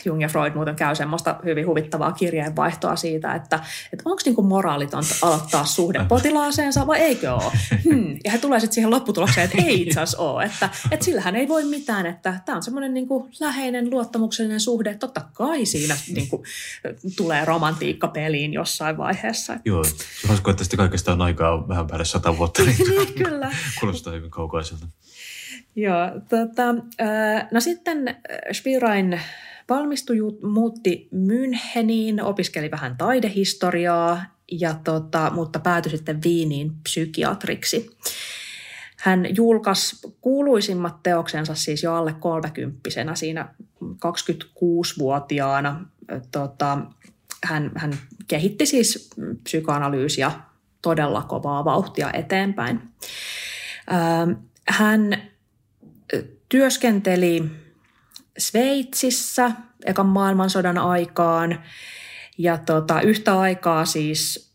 Jung 0.05 0.21
ja 0.21 0.27
Freud 0.27 0.53
muuten 0.53 0.75
käy 0.75 0.95
semmoista 0.95 1.39
hyvin 1.45 1.67
huvittavaa 1.67 2.12
kirjeenvaihtoa 2.12 2.95
siitä, 2.95 3.33
että, 3.33 3.59
että 3.93 4.03
onko 4.05 4.21
niinku 4.25 4.41
moraalitonta 4.41 5.15
aloittaa 5.21 5.65
suhde 5.65 5.99
potilaaseensa 6.07 6.88
vai 6.88 6.99
eikö 6.99 7.33
ole. 7.33 7.51
Hmm. 7.83 8.17
Ja 8.23 8.31
he 8.31 8.38
tulee 8.38 8.59
sitten 8.59 8.75
siihen 8.75 8.91
lopputulokseen, 8.91 9.45
että 9.45 9.57
ei 9.67 9.81
itse 9.81 9.99
asiassa 9.99 10.17
ole, 10.21 10.43
että, 10.43 10.69
että 10.91 11.05
sillähän 11.05 11.35
ei 11.35 11.47
voi 11.47 11.63
mitään, 11.63 12.05
että 12.05 12.39
tämä 12.45 12.55
on 12.55 12.63
semmoinen 12.63 12.93
niinku 12.93 13.29
läheinen 13.39 13.89
luottamuksellinen 13.89 14.59
suhde, 14.59 14.95
totta 14.95 15.21
kai 15.33 15.65
siinä 15.65 15.97
niinku 16.13 16.43
tulee 17.17 17.45
romantiikka 17.45 18.07
peliin 18.07 18.53
jossain 18.53 18.97
vaiheessa. 18.97 19.57
Joo, 19.65 19.83
se 19.83 20.27
hauska, 20.27 20.51
että 20.51 20.77
kaikesta 20.77 21.13
on 21.13 21.21
aikaa 21.21 21.67
vähän 21.67 21.88
päälle 21.88 22.05
sata 22.05 22.38
vuotta. 22.38 22.63
Niin, 22.63 23.13
kyllä. 23.13 23.51
Kuulostaa 23.79 24.13
hyvin 24.13 24.31
kaukaiselta. 24.31 24.85
Joo, 25.75 25.97
tota, 26.29 26.73
no 27.51 27.59
sitten 27.59 28.15
Spielrein 28.51 29.21
valmistui, 29.69 30.17
muutti 30.43 31.10
Müncheniin, 31.13 32.23
opiskeli 32.23 32.71
vähän 32.71 32.97
taidehistoriaa, 32.97 34.25
ja 34.51 34.73
tota, 34.84 35.32
mutta 35.36 35.60
päätyi 35.60 35.91
sitten 35.91 36.23
Viiniin 36.23 36.71
psykiatriksi. 36.84 37.97
Hän 38.97 39.36
julkaisi 39.36 40.08
kuuluisimmat 40.21 41.03
teoksensa 41.03 41.55
siis 41.55 41.84
jo 41.84 41.93
alle 41.93 42.13
kolmekymppisenä 42.13 43.15
siinä 43.15 43.53
26-vuotiaana. 43.84 45.86
Tota, 46.32 46.77
hän, 47.43 47.71
hän 47.75 47.93
kehitti 48.27 48.65
siis 48.65 49.10
psykoanalyysiä 49.43 50.32
todella 50.82 51.21
kovaa 51.21 51.65
vauhtia 51.65 52.12
eteenpäin. 52.13 52.82
Hän 54.67 55.29
työskenteli 56.49 57.43
Sveitsissä 58.39 59.52
ekan 59.86 60.06
maailmansodan 60.06 60.78
aikaan 60.78 61.63
ja 62.38 62.58
tota, 62.58 63.02
yhtä 63.02 63.39
aikaa 63.39 63.86
siis 63.86 64.49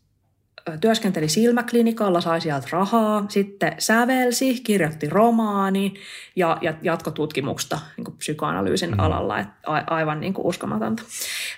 työskenteli 0.81 1.29
silmäklinikalla, 1.29 2.21
sai 2.21 2.41
sieltä 2.41 2.67
rahaa, 2.71 3.25
sitten 3.29 3.75
sävelsi, 3.79 4.61
kirjoitti 4.63 5.09
romaani 5.09 5.93
ja, 6.35 6.57
ja 6.61 6.73
jatkotutkimusta 6.81 7.79
niin 7.97 8.17
psykoanalyysin 8.17 8.91
mm. 8.91 8.99
alalla, 8.99 9.39
että 9.39 9.53
a, 9.65 9.81
aivan 9.87 10.19
niin 10.19 10.33
kuin 10.33 10.45
uskomatonta. 10.45 11.03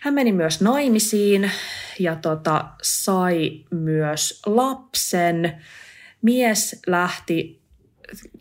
Hän 0.01 0.13
meni 0.13 0.31
myös 0.31 0.61
naimisiin 0.61 1.51
ja 1.99 2.15
tota, 2.15 2.65
sai 2.81 3.65
myös 3.71 4.41
lapsen. 4.45 5.63
Mies 6.21 6.81
lähti 6.87 7.61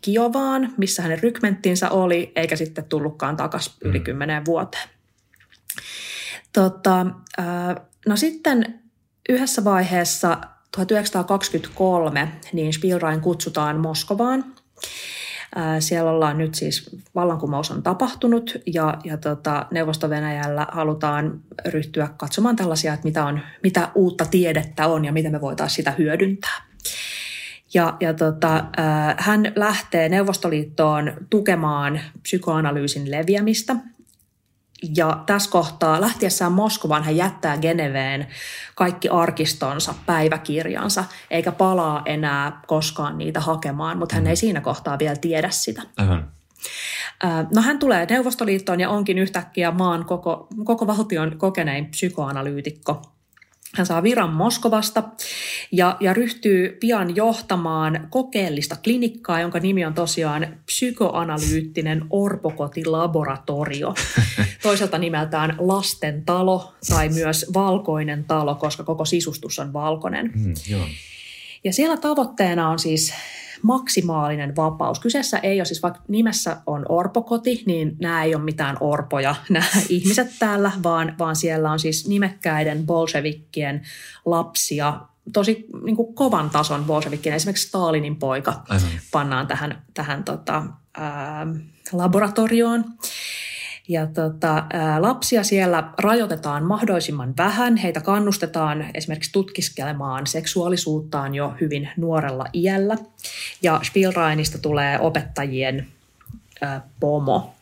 Kiovaan, 0.00 0.74
missä 0.76 1.02
hänen 1.02 1.22
rykmenttinsä 1.22 1.90
oli, 1.90 2.32
eikä 2.36 2.56
sitten 2.56 2.84
tullutkaan 2.84 3.36
takaisin 3.36 3.72
mm. 3.84 3.90
yli 3.90 4.00
kymmeneen 4.00 4.44
vuoteen. 4.44 4.88
Tota, 6.52 7.06
no 8.06 8.16
sitten 8.16 8.80
yhdessä 9.28 9.64
vaiheessa 9.64 10.38
1923 10.76 12.32
niin 12.52 12.72
Spielrein 12.72 13.20
kutsutaan 13.20 13.80
Moskovaan. 13.80 14.44
Siellä 15.80 16.10
ollaan 16.10 16.38
nyt 16.38 16.54
siis, 16.54 16.90
vallankumous 17.14 17.70
on 17.70 17.82
tapahtunut 17.82 18.56
ja, 18.66 18.98
ja 19.04 19.16
tota, 19.16 19.66
Neuvosto-Venäjällä 19.70 20.66
halutaan 20.72 21.40
ryhtyä 21.68 22.08
katsomaan 22.16 22.56
tällaisia, 22.56 22.94
että 22.94 23.06
mitä, 23.06 23.24
on, 23.24 23.40
mitä 23.62 23.88
uutta 23.94 24.24
tiedettä 24.24 24.86
on 24.86 25.04
ja 25.04 25.12
miten 25.12 25.32
me 25.32 25.40
voitaisiin 25.40 25.76
sitä 25.76 25.90
hyödyntää. 25.90 26.65
Ja, 27.76 27.96
ja 28.00 28.14
tota, 28.14 28.64
hän 29.18 29.52
lähtee 29.56 30.08
Neuvostoliittoon 30.08 31.12
tukemaan 31.30 32.00
psykoanalyysin 32.22 33.10
leviämistä– 33.10 33.76
ja 34.96 35.22
tässä 35.26 35.50
kohtaa 35.50 36.00
lähtiessään 36.00 36.52
Moskovaan 36.52 37.04
hän 37.04 37.16
jättää 37.16 37.58
Geneveen 37.58 38.26
kaikki 38.74 39.08
arkistonsa, 39.08 39.94
päiväkirjansa, 40.06 41.04
eikä 41.30 41.52
palaa 41.52 42.02
enää 42.04 42.60
koskaan 42.66 43.18
niitä 43.18 43.40
hakemaan, 43.40 43.98
mutta 43.98 44.14
hän 44.14 44.24
mm. 44.24 44.30
ei 44.30 44.36
siinä 44.36 44.60
kohtaa 44.60 44.98
vielä 44.98 45.16
tiedä 45.16 45.50
sitä. 45.50 45.82
Aivan. 45.96 46.30
No 47.54 47.62
hän 47.62 47.78
tulee 47.78 48.06
Neuvostoliittoon 48.10 48.80
ja 48.80 48.90
onkin 48.90 49.18
yhtäkkiä 49.18 49.70
maan 49.70 50.04
koko, 50.04 50.48
koko 50.64 50.86
valtion 50.86 51.38
kokenein 51.38 51.86
psykoanalyytikko– 51.86 53.02
hän 53.76 53.86
saa 53.86 54.02
viran 54.02 54.32
Moskovasta 54.32 55.02
ja, 55.72 55.96
ja 56.00 56.12
ryhtyy 56.12 56.76
pian 56.80 57.16
johtamaan 57.16 58.08
kokeellista 58.10 58.76
klinikkaa, 58.84 59.40
jonka 59.40 59.58
nimi 59.58 59.84
on 59.84 59.94
tosiaan 59.94 60.56
psykoanalyyttinen 60.66 62.04
orpokotilaboratorio. 62.10 63.94
Toiselta 64.62 64.98
nimeltään 64.98 65.56
lasten 65.58 66.24
talo 66.24 66.74
tai 66.88 67.08
myös 67.08 67.46
valkoinen 67.54 68.24
talo, 68.24 68.54
koska 68.54 68.84
koko 68.84 69.04
sisustus 69.04 69.58
on 69.58 69.72
valkoinen. 69.72 70.32
Mm, 70.34 70.54
joo. 70.68 70.86
Ja 71.64 71.72
siellä 71.72 71.96
tavoitteena 71.96 72.68
on 72.68 72.78
siis 72.78 73.14
maksimaalinen 73.62 74.56
vapaus. 74.56 75.00
Kyseessä 75.00 75.38
ei 75.38 75.60
ole 75.60 75.64
siis, 75.64 75.82
vaikka 75.82 76.02
nimessä 76.08 76.56
on 76.66 76.86
orpokoti, 76.88 77.62
niin 77.66 77.96
nämä 78.00 78.24
ei 78.24 78.34
ole 78.34 78.44
mitään 78.44 78.76
orpoja, 78.80 79.34
nämä 79.50 79.66
ihmiset 79.88 80.28
täällä, 80.38 80.72
vaan, 80.82 81.14
vaan 81.18 81.36
siellä 81.36 81.70
on 81.70 81.78
siis 81.78 82.08
nimekkäiden 82.08 82.86
bolshevikkien 82.86 83.82
lapsia, 84.24 85.00
tosi 85.32 85.66
niin 85.84 85.96
kuin 85.96 86.14
kovan 86.14 86.50
tason 86.50 86.84
bolshevikkien, 86.84 87.34
esimerkiksi 87.34 87.68
Stalinin 87.68 88.16
poika 88.16 88.62
Aivan. 88.68 88.88
pannaan 89.12 89.46
tähän, 89.46 89.82
tähän 89.94 90.24
tota, 90.24 90.62
ää, 90.96 91.46
laboratorioon. 91.92 92.84
Ja 93.88 94.06
tota, 94.06 94.64
lapsia 94.98 95.44
siellä 95.44 95.92
rajoitetaan 95.98 96.64
mahdollisimman 96.64 97.34
vähän. 97.36 97.76
Heitä 97.76 98.00
kannustetaan 98.00 98.86
esimerkiksi 98.94 99.32
tutkiskelemaan 99.32 100.26
seksuaalisuuttaan 100.26 101.34
jo 101.34 101.54
hyvin 101.60 101.88
nuorella 101.96 102.44
iällä. 102.54 102.96
Ja 103.62 103.80
Spielrainista 103.82 104.58
tulee 104.58 105.00
opettajien 105.00 105.86
pomo. 107.00 107.54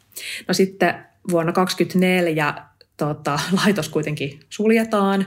No 0.48 0.54
sitten 0.54 0.94
vuonna 1.30 1.52
2024 1.52 2.54
tota, 2.96 3.38
laitos 3.64 3.88
kuitenkin 3.88 4.40
suljetaan, 4.50 5.26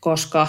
koska 0.00 0.48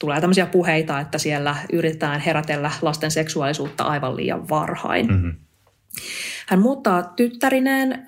tulee 0.00 0.20
tämmöisiä 0.20 0.46
puheita, 0.46 1.00
että 1.00 1.18
siellä 1.18 1.56
yritetään 1.72 2.20
herätellä 2.20 2.70
lasten 2.82 3.10
seksuaalisuutta 3.10 3.84
aivan 3.84 4.16
liian 4.16 4.48
varhain. 4.48 5.06
Mm-hmm. 5.06 5.34
Hän 6.46 6.60
muuttaa 6.60 7.02
tyttärineen 7.02 8.04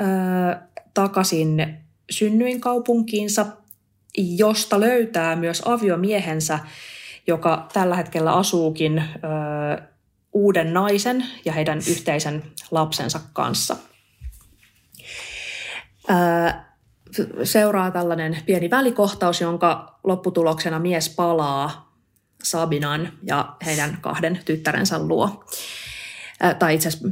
takaisin 0.94 1.78
synnyinkaupunkiinsa, 2.10 3.46
josta 4.18 4.80
löytää 4.80 5.36
myös 5.36 5.62
aviomiehensä, 5.64 6.58
joka 7.26 7.68
tällä 7.72 7.96
hetkellä 7.96 8.32
asuukin 8.32 8.98
ö, 8.98 9.82
uuden 10.32 10.72
naisen 10.72 11.26
ja 11.44 11.52
heidän 11.52 11.78
yhteisen 11.78 12.42
lapsensa 12.70 13.20
kanssa. 13.32 13.76
Ö, 16.10 16.52
seuraa 17.44 17.90
tällainen 17.90 18.38
pieni 18.46 18.70
välikohtaus, 18.70 19.40
jonka 19.40 19.98
lopputuloksena 20.04 20.78
mies 20.78 21.08
palaa 21.08 21.94
Sabinan 22.42 23.12
ja 23.22 23.56
heidän 23.66 23.98
kahden 24.00 24.40
tyttärensä 24.44 24.98
luo. 24.98 25.44
Ö, 26.44 26.54
tai 26.54 26.74
itse 26.74 26.88
asiassa 26.88 27.08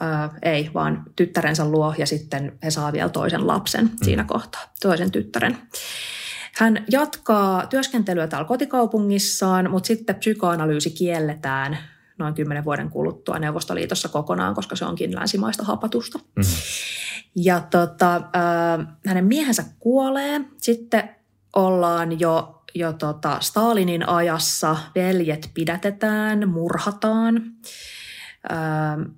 ää, 0.00 0.30
ei, 0.42 0.70
vaan 0.74 1.02
tyttärensä 1.16 1.64
luo 1.64 1.94
ja 1.98 2.06
sitten 2.06 2.58
he 2.62 2.70
saa 2.70 2.92
vielä 2.92 3.08
toisen 3.08 3.46
lapsen 3.46 3.84
mm. 3.84 3.90
siinä 4.02 4.24
kohtaa, 4.24 4.62
toisen 4.82 5.10
tyttären. 5.10 5.58
Hän 6.56 6.84
jatkaa 6.90 7.66
työskentelyä 7.66 8.26
täällä 8.26 8.48
kotikaupungissaan, 8.48 9.70
mutta 9.70 9.86
sitten 9.86 10.16
psykoanalyysi 10.16 10.90
kielletään 10.90 11.78
noin 12.18 12.34
kymmenen 12.34 12.64
vuoden 12.64 12.90
kuluttua 12.90 13.38
Neuvostoliitossa 13.38 14.08
kokonaan, 14.08 14.54
koska 14.54 14.76
se 14.76 14.84
onkin 14.84 15.14
länsimaista 15.14 15.64
hapatusta. 15.64 16.18
Mm-hmm. 16.18 16.52
Ja 17.36 17.60
tota, 17.60 18.16
äh, 18.16 18.86
hänen 19.06 19.24
miehensä 19.24 19.64
kuolee. 19.78 20.40
Sitten 20.56 21.10
ollaan 21.56 22.20
jo, 22.20 22.62
jo 22.74 22.92
tota 22.92 23.40
Stalinin 23.40 24.08
ajassa. 24.08 24.76
Veljet 24.94 25.50
pidätetään, 25.54 26.48
murhataan. 26.48 27.36
Äh, 28.52 29.14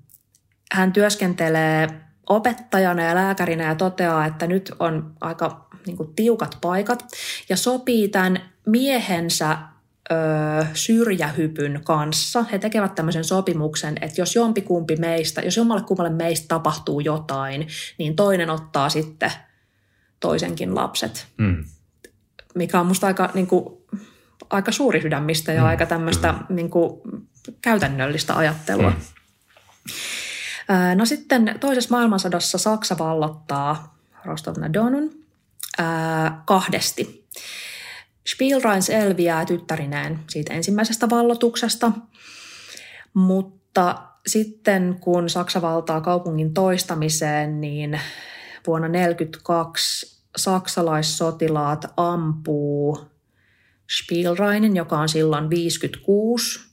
hän 0.73 0.93
työskentelee 0.93 1.89
opettajana 2.29 3.03
ja 3.03 3.15
lääkärinä 3.15 3.65
ja 3.65 3.75
toteaa, 3.75 4.27
että 4.27 4.47
nyt 4.47 4.73
on 4.79 5.13
aika 5.21 5.69
niin 5.87 5.97
kuin, 5.97 6.15
tiukat 6.17 6.59
paikat 6.61 7.05
ja 7.49 7.57
sopii 7.57 8.09
tämän 8.09 8.41
miehensä 8.67 9.59
ö, 10.11 10.15
syrjähypyn 10.75 11.81
kanssa. 11.85 12.43
He 12.43 12.59
tekevät 12.59 12.95
tämmöisen 12.95 13.25
sopimuksen, 13.25 13.97
että 14.01 14.21
jos 14.21 14.35
jompikumpi 14.35 14.97
meistä, 14.97 15.41
jos 15.41 15.57
jommalle 15.57 15.83
kummalle 15.83 16.11
meistä 16.11 16.49
tapahtuu 16.49 17.01
jotain, 17.01 17.69
niin 17.99 18.17
toinen 18.17 18.51
ottaa 18.51 18.89
sitten 18.89 19.33
toisenkin 20.21 20.75
lapset. 20.75 21.27
Mm. 21.37 21.65
Mikä 22.55 22.81
on 22.81 22.87
musta 22.87 23.07
aika, 23.07 23.31
niin 23.35 23.47
kuin, 23.47 23.65
aika 24.51 24.73
suuri 24.73 25.03
sydämistä 25.03 25.53
ja 25.53 25.61
mm. 25.61 25.67
aika 25.67 25.87
tämmöistä 25.87 26.35
niin 26.49 26.71
kuin, 26.71 27.01
käytännöllistä 27.63 28.37
ajattelua. 28.37 28.91
Mm. 28.91 28.97
No 30.95 31.07
sitten 31.07 31.57
toisessa 31.61 31.91
maailmansodassa 31.91 32.59
Saksa 32.59 32.99
vallottaa 32.99 33.99
Rostov-na-Donun 34.25 35.11
kahdesti. 36.45 37.27
Spielrein 38.33 38.83
selviää 38.83 39.45
tyttärineen 39.45 40.19
siitä 40.29 40.55
ensimmäisestä 40.55 41.11
vallotuksesta, 41.11 41.93
mutta 43.15 44.03
sitten 44.27 44.97
kun 45.01 45.31
Saksa 45.31 45.63
valtaa 45.63 46.01
kaupungin 46.01 46.55
toistamiseen, 46.55 47.61
niin 47.61 48.01
vuonna 48.67 48.89
1942 48.89 50.17
saksalaissotilaat 50.37 51.85
ampuu 51.97 53.01
Spielreinin, 53.99 54.77
joka 54.77 54.99
on 54.99 55.09
silloin 55.09 55.51
56, 55.51 56.66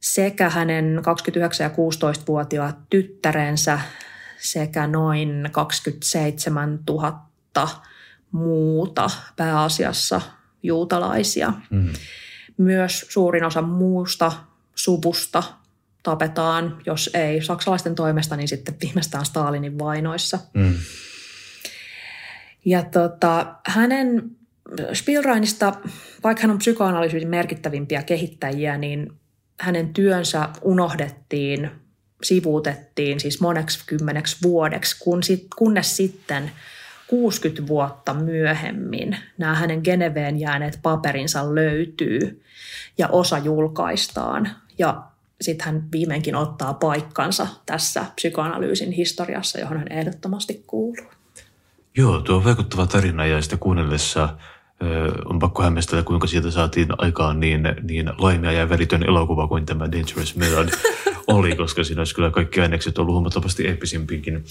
sekä 0.00 0.50
hänen 0.50 0.98
29- 0.98 1.62
ja 1.62 1.68
16-vuotiaat 1.68 2.76
tyttärensä 2.90 3.80
sekä 4.38 4.86
noin 4.86 5.48
27 5.52 6.78
000 6.88 7.28
muuta 8.32 9.10
pääasiassa 9.36 10.20
juutalaisia. 10.62 11.52
Mm. 11.70 11.92
Myös 12.56 13.06
suurin 13.08 13.44
osa 13.44 13.62
muusta 13.62 14.32
suvusta 14.74 15.42
tapetaan, 16.02 16.82
jos 16.86 17.10
ei 17.14 17.42
saksalaisten 17.42 17.94
toimesta, 17.94 18.36
niin 18.36 18.48
sitten 18.48 18.76
viimeistään 18.82 19.26
Stalinin 19.26 19.78
vainoissa. 19.78 20.38
Mm. 20.54 20.74
Ja 22.64 22.82
tota, 22.82 23.54
hänen 23.66 24.30
Spielrainista, 24.94 25.72
vaikka 26.24 26.42
hän 26.42 26.50
on 26.50 26.58
psykoanalyysin 26.58 27.28
merkittävimpiä 27.28 28.02
kehittäjiä, 28.02 28.78
niin 28.78 29.12
hänen 29.60 29.94
työnsä 29.94 30.48
unohdettiin, 30.62 31.70
sivuutettiin 32.22 33.20
siis 33.20 33.40
moneksi 33.40 33.80
kymmeneksi 33.86 34.36
vuodeksi, 34.42 34.96
kun 35.00 35.22
sit, 35.22 35.46
kunnes 35.56 35.96
sitten 35.96 36.50
60 37.06 37.66
vuotta 37.66 38.14
myöhemmin 38.14 39.16
nämä 39.38 39.54
hänen 39.54 39.80
Geneveen 39.84 40.40
jääneet 40.40 40.78
paperinsa 40.82 41.54
löytyy 41.54 42.42
ja 42.98 43.08
osa 43.08 43.38
julkaistaan. 43.38 44.50
Ja 44.78 45.02
sitten 45.40 45.66
hän 45.66 45.88
viimeinkin 45.92 46.36
ottaa 46.36 46.74
paikkansa 46.74 47.46
tässä 47.66 48.04
psykoanalyysin 48.14 48.92
historiassa, 48.92 49.60
johon 49.60 49.78
hän 49.78 49.92
ehdottomasti 49.92 50.64
kuuluu. 50.66 51.06
Joo, 51.96 52.20
tuo 52.20 52.44
vaikuttava 52.44 52.86
tarina 52.86 53.26
ja 53.26 53.42
sitä 53.42 53.56
kuunnellessa 53.56 54.28
on 55.24 55.38
pakko 55.38 55.62
hämmästellä, 55.62 56.02
kuinka 56.02 56.26
sieltä 56.26 56.50
saatiin 56.50 56.88
aikaan 56.98 57.40
niin, 57.40 57.62
niin 57.82 58.12
laimea 58.18 58.52
ja 58.52 58.68
väritön 58.68 59.02
elokuva 59.02 59.48
kuin 59.48 59.66
tämä 59.66 59.92
Dangerous 59.92 60.36
Method 60.36 60.68
oli, 61.26 61.56
koska 61.56 61.84
siinä 61.84 62.00
olisi 62.00 62.14
kyllä 62.14 62.30
kaikki 62.30 62.60
ainekset 62.60 62.98
ollut 62.98 63.12
huomattavasti 63.12 63.66
eeppisimpiinkin 63.66 64.44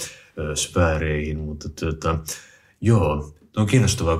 sfääreihin, 0.55 1.39
mutta 1.39 1.69
tuota, 1.69 2.19
joo, 2.81 3.33
on 3.57 3.67
kiinnostavaa, 3.67 4.19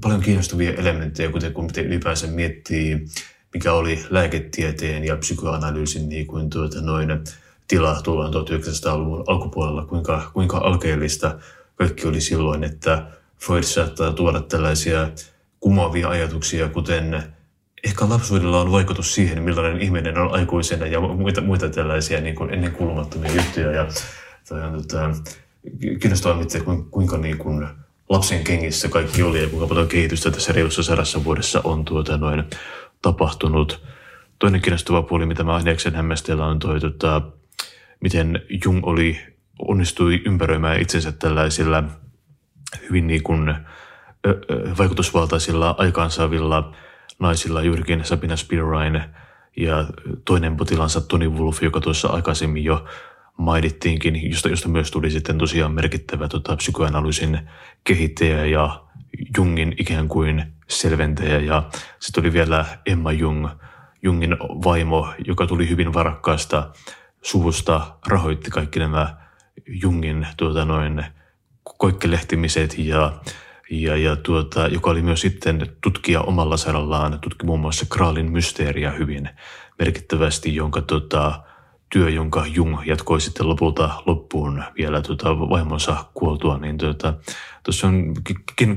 paljon 0.00 0.20
kiinnostavia 0.20 0.74
elementtejä, 0.74 1.32
kuten 1.32 1.52
kun 1.52 1.70
ylipäänsä 1.84 2.26
miettii, 2.26 3.06
mikä 3.54 3.72
oli 3.72 4.04
lääketieteen 4.10 5.04
ja 5.04 5.16
psykoanalyysin 5.16 6.08
niin 6.08 6.26
kuin 6.26 6.50
tuota, 6.50 6.80
noin 6.80 7.08
tila 7.68 8.00
tullaan 8.02 8.32
1900-luvun 8.34 9.24
alkupuolella, 9.26 9.86
kuinka, 9.86 10.30
kuinka 10.32 10.58
alkeellista 10.58 11.38
kaikki 11.74 12.06
oli 12.06 12.20
silloin, 12.20 12.64
että 12.64 13.06
Freud 13.38 13.62
saattaa 13.62 14.12
tuoda 14.12 14.40
tällaisia 14.40 15.08
kumoavia 15.66 16.08
ajatuksia, 16.08 16.68
kuten 16.68 17.22
ehkä 17.84 18.08
lapsuudella 18.08 18.60
on 18.60 18.72
vaikutus 18.72 19.14
siihen, 19.14 19.42
millainen 19.42 19.80
ihminen 19.80 20.18
on 20.18 20.34
aikuisena 20.34 20.86
ja 20.86 21.00
muita, 21.00 21.40
muita 21.40 21.68
tällaisia 21.68 22.20
niin 22.20 22.34
kuin 22.34 22.54
ennen 22.54 22.72
kuulumattomia 22.72 23.32
juttuja. 23.32 23.70
Ja 23.70 23.86
toi 24.48 24.62
on 24.62 24.72
tota, 24.72 25.10
miettiä, 26.34 26.60
kuinka 26.90 27.18
niin 27.18 27.38
kuin 27.38 27.66
lapsen 28.08 28.44
kengissä 28.44 28.88
kaikki 28.88 29.22
oli 29.22 29.42
ja 29.42 29.48
kuinka 29.48 29.66
paljon 29.66 29.88
kehitystä 29.88 30.30
tässä 30.30 30.52
reilussa 30.52 30.82
sadassa 30.82 31.24
vuodessa 31.24 31.60
on 31.64 31.84
tuota 31.84 32.16
noin 32.16 32.44
tapahtunut. 33.02 33.86
Toinen 34.38 34.60
kiinnostava 34.60 35.02
puoli, 35.02 35.26
mitä 35.26 35.44
mä 35.44 35.54
aineeksen 35.54 35.94
hämmästellä, 35.94 36.46
on 36.46 36.58
toi, 36.58 36.80
tota, 36.80 37.22
miten 38.00 38.42
Jung 38.64 38.86
oli, 38.86 39.20
onnistui 39.58 40.22
ympäröimään 40.26 40.80
itsensä 40.80 41.12
tällaisilla 41.12 41.84
hyvin 42.88 43.06
niin 43.06 43.22
kuin, 43.22 43.54
vaikutusvaltaisilla 44.78 45.74
aikaansaavilla 45.78 46.72
naisilla, 47.18 47.62
juurikin 47.62 48.04
Sabina 48.04 48.36
Spielrein 48.36 49.02
ja 49.56 49.86
toinen 50.24 50.56
potilansa 50.56 51.00
Tony 51.00 51.28
Wolf, 51.28 51.62
joka 51.62 51.80
tuossa 51.80 52.08
aikaisemmin 52.08 52.64
jo 52.64 52.84
mainittiinkin, 53.36 54.30
josta, 54.30 54.48
josta 54.48 54.68
myös 54.68 54.90
tuli 54.90 55.10
sitten 55.10 55.38
tosiaan 55.38 55.72
merkittävä 55.72 56.28
tota, 56.28 56.56
psykoanalyysin 56.56 57.40
kehittäjä 57.84 58.46
ja 58.46 58.82
Jungin 59.36 59.74
ikään 59.78 60.08
kuin 60.08 60.52
selventäjä. 60.68 61.38
Ja 61.38 61.62
sitten 62.00 62.24
oli 62.24 62.32
vielä 62.32 62.64
Emma 62.86 63.12
Jung, 63.12 63.48
Jungin 64.02 64.36
vaimo, 64.40 65.12
joka 65.26 65.46
tuli 65.46 65.68
hyvin 65.68 65.94
varakkaasta 65.94 66.70
suvusta, 67.22 67.96
rahoitti 68.06 68.50
kaikki 68.50 68.78
nämä 68.78 69.16
Jungin 69.66 70.26
tuota, 70.36 70.64
noin 70.64 71.04
koikkelehtimiset 71.78 72.78
ja 72.78 73.12
ja, 73.70 73.96
ja 73.96 74.16
tuota, 74.16 74.68
joka 74.68 74.90
oli 74.90 75.02
myös 75.02 75.20
sitten 75.20 75.76
tutkija 75.80 76.20
omalla 76.20 76.56
sarallaan, 76.56 77.20
tutki 77.20 77.46
muun 77.46 77.60
muassa 77.60 77.86
Kraalin 77.90 78.32
mysteeriä 78.32 78.90
hyvin 78.90 79.28
merkittävästi, 79.78 80.54
jonka 80.54 80.80
tuota, 80.80 81.42
työ, 81.92 82.10
jonka 82.10 82.46
Jung 82.46 82.86
jatkoi 82.86 83.20
sitten 83.20 83.48
lopulta 83.48 84.02
loppuun 84.06 84.64
vielä 84.78 85.02
tuota, 85.02 85.38
vaimonsa 85.38 86.04
kuoltua, 86.14 86.58
niin 86.58 86.78
tuota, 86.78 87.14
tuossa 87.62 87.86
on 87.86 88.14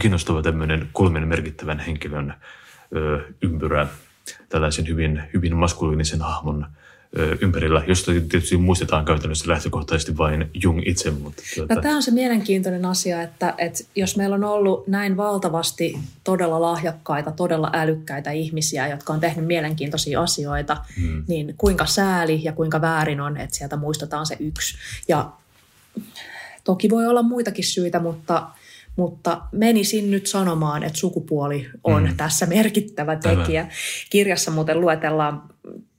kiinnostava 0.01 0.41
tämmöinen 0.41 0.89
kolmen 0.93 1.27
merkittävän 1.27 1.79
henkilön 1.79 2.33
ö, 2.95 3.21
ympyrä 3.41 3.87
tällaisen 4.49 4.87
hyvin, 4.87 5.23
hyvin 5.33 5.55
maskuliinisen 5.55 6.21
hahmon 6.21 6.65
ympärillä, 7.41 7.83
josta 7.87 8.11
tietysti 8.11 8.57
muistetaan 8.57 9.05
käytännössä 9.05 9.51
lähtökohtaisesti 9.51 10.17
vain 10.17 10.49
Jung 10.63 10.81
itse. 10.85 11.11
Mutta 11.11 11.43
tuota... 11.55 11.75
no, 11.75 11.81
tämä 11.81 11.95
on 11.95 12.03
se 12.03 12.11
mielenkiintoinen 12.11 12.85
asia, 12.85 13.21
että, 13.21 13.53
että 13.57 13.83
jos 13.95 14.17
meillä 14.17 14.35
on 14.35 14.43
ollut 14.43 14.87
näin 14.87 15.17
valtavasti 15.17 15.99
todella 16.23 16.61
lahjakkaita, 16.61 17.31
todella 17.31 17.69
älykkäitä 17.73 18.31
ihmisiä, 18.31 18.87
jotka 18.87 19.13
on 19.13 19.19
tehnyt 19.19 19.45
mielenkiintoisia 19.45 20.21
asioita, 20.21 20.77
hmm. 21.01 21.23
niin 21.27 21.53
kuinka 21.57 21.85
sääli 21.85 22.43
ja 22.43 22.51
kuinka 22.51 22.81
väärin 22.81 23.21
on, 23.21 23.37
että 23.37 23.55
sieltä 23.55 23.77
muistetaan 23.77 24.25
se 24.25 24.37
yksi. 24.39 24.77
Ja 25.07 25.29
toki 26.63 26.89
voi 26.89 27.07
olla 27.07 27.23
muitakin 27.23 27.65
syitä, 27.65 27.99
mutta 27.99 28.47
mutta 28.95 29.41
menisin 29.51 30.11
nyt 30.11 30.27
sanomaan, 30.27 30.83
että 30.83 30.99
sukupuoli 30.99 31.69
on 31.83 32.03
mm. 32.03 32.17
tässä 32.17 32.45
merkittävä 32.45 33.15
tekijä. 33.15 33.61
Aivan. 33.61 33.75
Kirjassa 34.09 34.51
muuten 34.51 34.81
luetellaan 34.81 35.41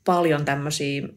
paljon 0.04 0.44
tämmöisiä 0.44 1.08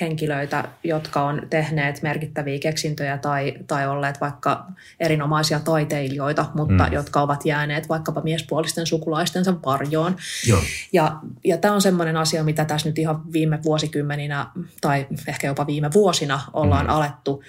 henkilöitä, 0.00 0.68
jotka 0.84 1.22
on 1.22 1.42
tehneet 1.50 2.02
merkittäviä 2.02 2.58
keksintöjä 2.58 3.18
tai, 3.18 3.54
tai 3.66 3.86
olleet 3.86 4.20
vaikka 4.20 4.66
erinomaisia 5.00 5.60
taiteilijoita, 5.60 6.46
mutta 6.54 6.86
mm. 6.86 6.92
jotka 6.92 7.22
ovat 7.22 7.46
jääneet 7.46 7.88
vaikkapa 7.88 8.20
miespuolisten 8.20 8.86
sukulaistensa 8.86 9.54
varjoon. 9.66 10.16
Joo. 10.46 10.62
Ja, 10.92 11.16
ja 11.44 11.58
tämä 11.58 11.74
on 11.74 11.82
semmoinen 11.82 12.16
asia, 12.16 12.44
mitä 12.44 12.64
tässä 12.64 12.88
nyt 12.88 12.98
ihan 12.98 13.32
viime 13.32 13.62
vuosikymmeninä 13.62 14.46
tai 14.80 15.06
ehkä 15.28 15.46
jopa 15.46 15.66
viime 15.66 15.90
vuosina 15.94 16.40
ollaan 16.52 16.86
mm. 16.86 16.92
alettu 16.92 17.42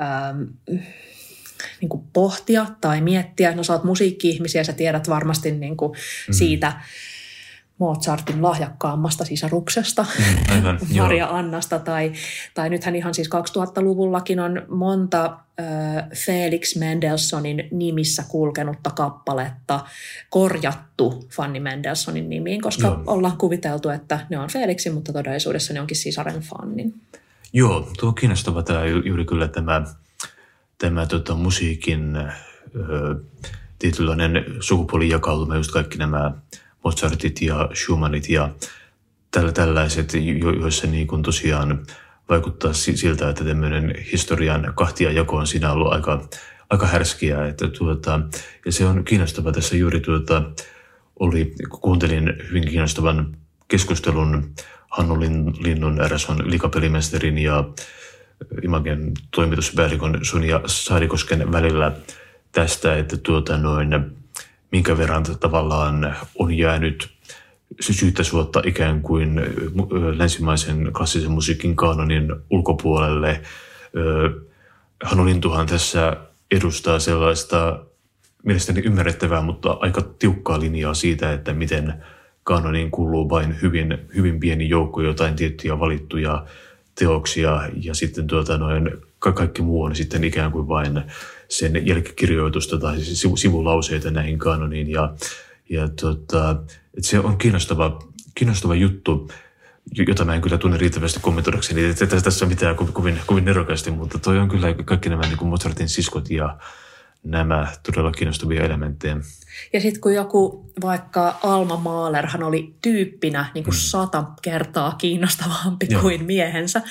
ähm, 0.00 0.42
niin 1.80 1.88
kuin 1.88 2.04
pohtia 2.12 2.66
tai 2.80 3.00
miettiä. 3.00 3.54
No 3.54 3.62
sä 3.62 3.72
oot 3.72 3.84
musiikki-ihmisiä, 3.84 4.64
sä 4.64 4.72
tiedät 4.72 5.08
varmasti 5.08 5.50
niin 5.50 5.76
kuin 5.76 5.92
mm. 5.92 6.32
siitä– 6.32 6.72
Mozartin 7.78 8.42
lahjakkaammasta 8.42 9.24
sisaruksesta, 9.24 10.06
mm, 10.18 10.54
aivan, 10.54 10.78
Maria 10.98 11.26
Annasta, 11.26 11.78
tai, 11.78 12.12
tai 12.54 12.70
nythän 12.70 12.96
ihan 12.96 13.14
siis 13.14 13.28
2000-luvullakin 13.28 14.40
on 14.40 14.62
monta 14.68 15.24
äh, 15.24 15.66
Felix 16.14 16.76
Mendelssohnin 16.76 17.68
nimissä 17.70 18.24
kulkenutta 18.28 18.90
kappaletta 18.90 19.80
korjattu 20.30 21.26
Fanny 21.30 21.60
Mendelssohnin 21.60 22.30
nimiin, 22.30 22.60
koska 22.60 22.86
Joo. 22.86 23.02
ollaan 23.06 23.38
kuviteltu, 23.38 23.88
että 23.88 24.26
ne 24.30 24.38
on 24.38 24.48
Felixin, 24.48 24.94
mutta 24.94 25.12
todellisuudessa 25.12 25.74
ne 25.74 25.80
onkin 25.80 25.96
sisaren 25.96 26.40
Fannin. 26.40 26.94
Joo, 27.52 27.88
tuo 28.00 28.08
on 28.08 28.14
kiinnostava 28.14 28.62
tämä 28.62 28.84
juuri 28.84 29.24
kyllä 29.24 29.48
tämä, 29.48 29.84
tämä 30.78 31.06
tota, 31.06 31.34
musiikin 31.34 32.16
äh, 32.16 32.34
tietynlainen 33.78 34.44
sukupuolijakautuma, 34.60 35.56
just 35.56 35.72
kaikki 35.72 35.98
nämä 35.98 36.32
Mozartit 36.86 37.42
ja 37.42 37.68
Schumannit 37.74 38.28
ja 38.28 38.50
tällä, 39.30 39.52
tällaiset, 39.52 40.12
joissa 40.60 40.86
niin 40.86 41.06
kuin 41.06 41.22
tosiaan 41.22 41.86
vaikuttaa 42.28 42.72
siltä, 42.72 43.28
että 43.28 43.44
tämmöinen 43.44 43.94
historian 44.12 44.72
kahtia 44.76 45.12
jako 45.12 45.36
on 45.36 45.46
siinä 45.46 45.72
ollut 45.72 45.92
aika, 45.92 46.28
aika 46.70 46.86
härskiä. 46.86 47.46
Että 47.46 47.68
tuota, 47.68 48.20
ja 48.64 48.72
se 48.72 48.86
on 48.86 49.04
kiinnostava 49.04 49.52
tässä 49.52 49.76
juuri 49.76 50.00
tuota, 50.00 50.42
oli, 51.18 51.54
kuuntelin 51.80 52.32
hyvin 52.48 52.68
kiinnostavan 52.68 53.36
keskustelun 53.68 54.54
Hannu 54.90 55.20
Linnun 55.60 55.98
RSOn 56.08 56.50
likapelimesterin 56.50 57.38
ja 57.38 57.64
Imagen 58.62 59.12
toimituspäällikön 59.30 60.18
Sonja 60.22 60.60
Saarikosken 60.66 61.52
välillä 61.52 61.92
tästä, 62.52 62.96
että 62.96 63.16
tuota 63.16 63.58
noin, 63.58 64.16
minkä 64.76 64.98
verran 64.98 65.24
tavallaan 65.40 66.16
on 66.38 66.54
jäänyt 66.54 67.08
syyttä 67.80 68.22
suotta 68.22 68.62
ikään 68.66 69.02
kuin 69.02 69.40
länsimaisen 70.16 70.92
klassisen 70.92 71.30
musiikin 71.30 71.76
kanonin 71.76 72.32
ulkopuolelle. 72.50 73.40
Hannu 75.04 75.26
Lintuhan 75.26 75.66
tässä 75.66 76.16
edustaa 76.50 76.98
sellaista 76.98 77.84
mielestäni 78.44 78.80
ymmärrettävää, 78.80 79.40
mutta 79.40 79.76
aika 79.80 80.02
tiukkaa 80.18 80.60
linjaa 80.60 80.94
siitä, 80.94 81.32
että 81.32 81.52
miten 81.52 81.94
kanoniin 82.44 82.90
kuuluu 82.90 83.30
vain 83.30 83.62
hyvin, 83.62 83.98
hyvin 84.16 84.40
pieni 84.40 84.68
joukko 84.68 85.02
jotain 85.02 85.36
tiettyjä 85.36 85.78
valittuja 85.78 86.46
teoksia 86.98 87.68
ja 87.82 87.94
sitten 87.94 88.26
tuota 88.26 88.58
noin, 88.58 88.90
kaikki 89.18 89.62
muu 89.62 89.82
on 89.82 89.96
sitten 89.96 90.24
ikään 90.24 90.52
kuin 90.52 90.68
vain 90.68 91.02
sen 91.48 91.86
jälkikirjoitusta 91.86 92.78
tai 92.78 93.00
siis 93.00 93.26
sivulauseita 93.36 94.10
näihin 94.10 94.38
kanoniin. 94.38 94.90
Ja, 94.90 95.14
ja 95.68 95.88
tota, 95.88 96.50
että 96.96 97.08
se 97.08 97.18
on 97.18 97.38
kiinnostava, 97.38 98.02
kiinnostava 98.34 98.74
juttu. 98.74 99.30
jota 100.08 100.24
mä 100.24 100.34
en 100.34 100.42
kyllä 100.42 100.58
tunne 100.58 100.76
riittävästi 100.76 101.20
kommentoidakseni. 101.20 101.84
Että 101.84 102.06
tässä 102.06 102.44
on 102.44 102.48
mitään 102.48 102.76
kovin, 102.76 103.20
kovin 103.26 103.44
nerokasti, 103.44 103.90
mutta 103.90 104.18
toi 104.18 104.38
on 104.38 104.48
kyllä 104.48 104.74
kaikki 104.84 105.08
nämä 105.08 105.22
niin 105.22 105.38
kuin 105.38 105.48
Mozartin 105.48 105.88
siskot 105.88 106.30
ja 106.30 106.58
nämä 107.26 107.72
todella 107.82 108.10
kiinnostavia 108.10 108.64
elementtejä. 108.64 109.16
Ja 109.72 109.80
sitten 109.80 110.00
kun 110.00 110.14
joku 110.14 110.70
vaikka 110.82 111.38
Alma 111.42 111.76
Mahler, 111.76 112.26
hän 112.26 112.42
oli 112.42 112.74
tyyppinä 112.82 113.46
niin 113.54 113.64
kuin 113.64 113.74
mm. 113.74 113.78
sata 113.78 114.24
kertaa 114.42 114.94
kiinnostavampi 114.98 115.86
Joo. 115.90 116.02
kuin 116.02 116.24
miehensä, 116.24 116.82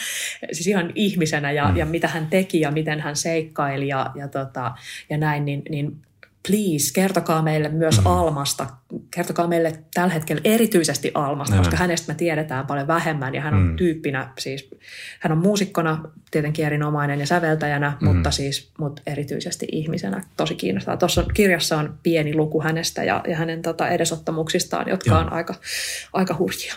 siis 0.51 0.67
ihan 0.67 0.91
ihmisenä 0.95 1.51
ja, 1.51 1.67
mm. 1.67 1.77
ja 1.77 1.85
mitä 1.85 2.07
hän 2.07 2.27
teki 2.27 2.59
ja 2.59 2.71
miten 2.71 2.99
hän 2.99 3.15
seikkaili 3.15 3.87
ja, 3.87 4.11
ja, 4.15 4.27
tota, 4.27 4.71
ja 5.09 5.17
näin, 5.17 5.45
niin, 5.45 5.61
niin 5.69 5.97
please, 6.47 6.93
kertokaa 6.93 7.41
meille 7.41 7.69
myös 7.69 7.99
mm. 7.99 8.07
Almasta. 8.07 8.67
Kertokaa 9.11 9.47
meille 9.47 9.83
tällä 9.93 10.13
hetkellä 10.13 10.41
erityisesti 10.43 11.11
Almasta, 11.13 11.55
Näin. 11.55 11.65
koska 11.65 11.77
hänestä 11.77 12.11
me 12.11 12.15
tiedetään 12.15 12.67
paljon 12.67 12.87
vähemmän 12.87 13.35
ja 13.35 13.41
hän 13.41 13.53
on 13.53 13.67
mm. 13.67 13.75
tyyppinä, 13.75 14.29
siis 14.39 14.69
hän 15.19 15.31
on 15.31 15.37
muusikkona 15.37 16.09
tietenkin 16.31 16.65
erinomainen 16.65 17.19
ja 17.19 17.27
säveltäjänä, 17.27 17.97
mm. 18.01 18.07
mutta 18.07 18.31
siis 18.31 18.71
mutta 18.79 19.01
erityisesti 19.07 19.67
ihmisenä 19.71 20.23
tosi 20.37 20.55
kiinnostaa. 20.55 20.97
Tuossa 20.97 21.25
kirjassa 21.33 21.77
on 21.77 21.97
pieni 22.03 22.35
luku 22.35 22.61
hänestä 22.61 23.03
ja, 23.03 23.23
ja 23.27 23.37
hänen 23.37 23.61
tota, 23.61 23.89
edesottamuksistaan, 23.89 24.89
jotka 24.89 25.09
Joo. 25.09 25.19
on 25.19 25.33
aika, 25.33 25.55
aika 26.13 26.35
hurjia 26.39 26.73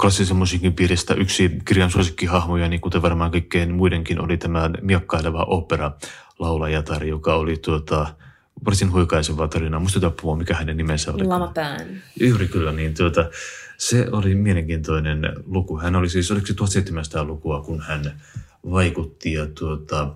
klassisen 0.00 0.36
musiikin 0.36 0.72
piiristä 0.72 1.14
yksi 1.14 1.58
kirjan 1.64 1.90
suosikkihahmoja, 1.90 2.68
niin 2.68 2.80
kuten 2.80 3.02
varmaan 3.02 3.30
kaikkein 3.30 3.74
muidenkin, 3.74 4.20
oli 4.20 4.36
tämä 4.36 4.70
miakkaileva 4.80 5.42
opera 5.42 5.92
laulajatar, 6.38 7.04
joka 7.04 7.34
oli 7.34 7.56
tuota, 7.56 8.14
varsin 8.64 8.92
huikaiseva 8.92 9.48
tarina. 9.48 9.78
Muista 9.78 10.10
puhua, 10.10 10.36
mikä 10.36 10.54
hänen 10.54 10.76
nimensä 10.76 11.12
oli. 11.12 11.24
Lama 11.24 11.52
Pan. 11.54 11.86
Juuri 12.20 12.48
kyllä, 12.48 12.72
niin 12.72 12.94
tuota, 12.94 13.30
se 13.78 14.08
oli 14.12 14.34
mielenkiintoinen 14.34 15.36
luku. 15.46 15.78
Hän 15.78 15.96
oli 15.96 16.08
siis, 16.08 16.30
oliko 16.30 16.46
se 16.46 16.52
1700-lukua, 16.52 17.60
kun 17.60 17.80
hän 17.80 18.20
vaikutti 18.70 19.32
ja 19.32 19.46
tuota, 19.46 20.14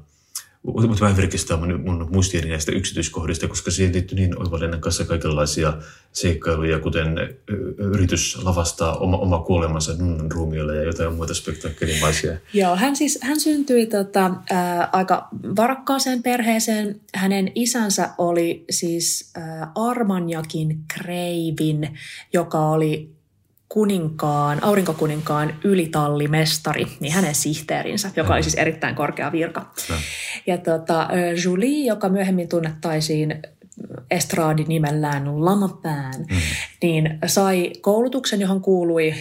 mutta 0.67 1.01
vähän 1.01 1.17
virkistää 1.17 1.57
mun, 1.57 1.81
mun 1.81 2.09
muistieni 2.13 2.49
näistä 2.49 2.73
yksityiskohdista, 2.73 3.49
koska 3.49 3.71
siihen 3.71 3.95
liittyy 3.95 4.19
niin 4.19 4.39
oivallinen 4.39 4.81
kanssa 4.81 5.05
kaikenlaisia 5.05 5.73
seikkailuja, 6.13 6.79
kuten 6.79 7.19
yritys 7.79 8.39
lavastaa 8.45 8.97
oma, 8.97 9.17
oma 9.17 9.39
kuolemansa 9.39 9.95
nunnan 9.99 10.31
ruumiolle 10.31 10.77
ja 10.77 10.85
jotain 10.85 11.15
muita 11.15 11.35
spektaakkelimaisia. 11.35 12.37
Joo, 12.53 12.77
hän 12.77 12.97
siis 12.97 13.19
hän 13.23 13.41
syntyi 13.41 13.87
tota, 13.87 14.31
ää, 14.51 14.89
aika 14.93 15.29
varakkaaseen 15.57 16.23
perheeseen. 16.23 17.01
Hänen 17.15 17.53
isänsä 17.55 18.11
oli 18.19 18.65
siis 18.71 19.31
ää, 19.35 19.73
Armanjakin 19.75 20.79
Kreivin, 20.95 21.99
joka 22.33 22.71
oli 22.71 23.16
kuninkaan, 23.77 24.65
aurinkokuninkaan 24.65 25.55
ylitallimestari, 25.65 26.87
niin 27.01 27.13
hänen 27.13 27.35
sihteerinsä, 27.35 28.11
joka 28.17 28.35
oli 28.35 28.43
siis 28.43 28.55
erittäin 28.55 28.95
korkea 28.95 29.33
virka. 29.33 29.71
Ja 30.47 30.59
tota, 30.59 31.09
Julie, 31.45 31.87
joka 31.87 32.09
myöhemmin 32.09 32.49
tunnettaisiin 32.49 33.43
estraadi 34.11 34.65
nimellään 34.69 35.45
Lamapään, 35.45 36.15
mm. 36.31 36.37
niin 36.83 37.19
sai 37.27 37.73
koulutuksen, 37.81 38.41
johon 38.41 38.61
kuului 38.61 39.15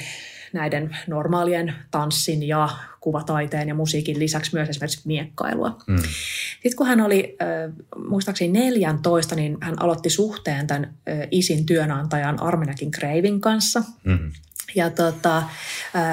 näiden 0.56 0.98
normaalien 1.08 1.74
tanssin 1.92 2.44
ja 2.44 2.70
kuvataiteen 3.00 3.68
ja 3.68 3.76
musiikin 3.76 4.20
lisäksi 4.20 4.54
myös 4.54 4.70
esimerkiksi 4.70 5.02
miekkailua. 5.06 5.78
Mm. 5.88 5.98
Sitten 6.54 6.76
kun 6.78 6.88
hän 6.88 7.02
oli 7.02 7.38
muistaakseni 8.10 8.52
14, 8.52 9.36
niin 9.36 9.58
hän 9.62 9.82
aloitti 9.82 10.10
suhteen 10.10 10.68
tämän 10.68 10.94
isin 11.32 11.66
työnantajan 11.66 12.42
Armenakin 12.42 12.92
Kreivin 12.92 13.42
kanssa. 13.42 13.84
Mm. 14.04 14.32
Ja 14.76 14.90
tota, 14.90 15.44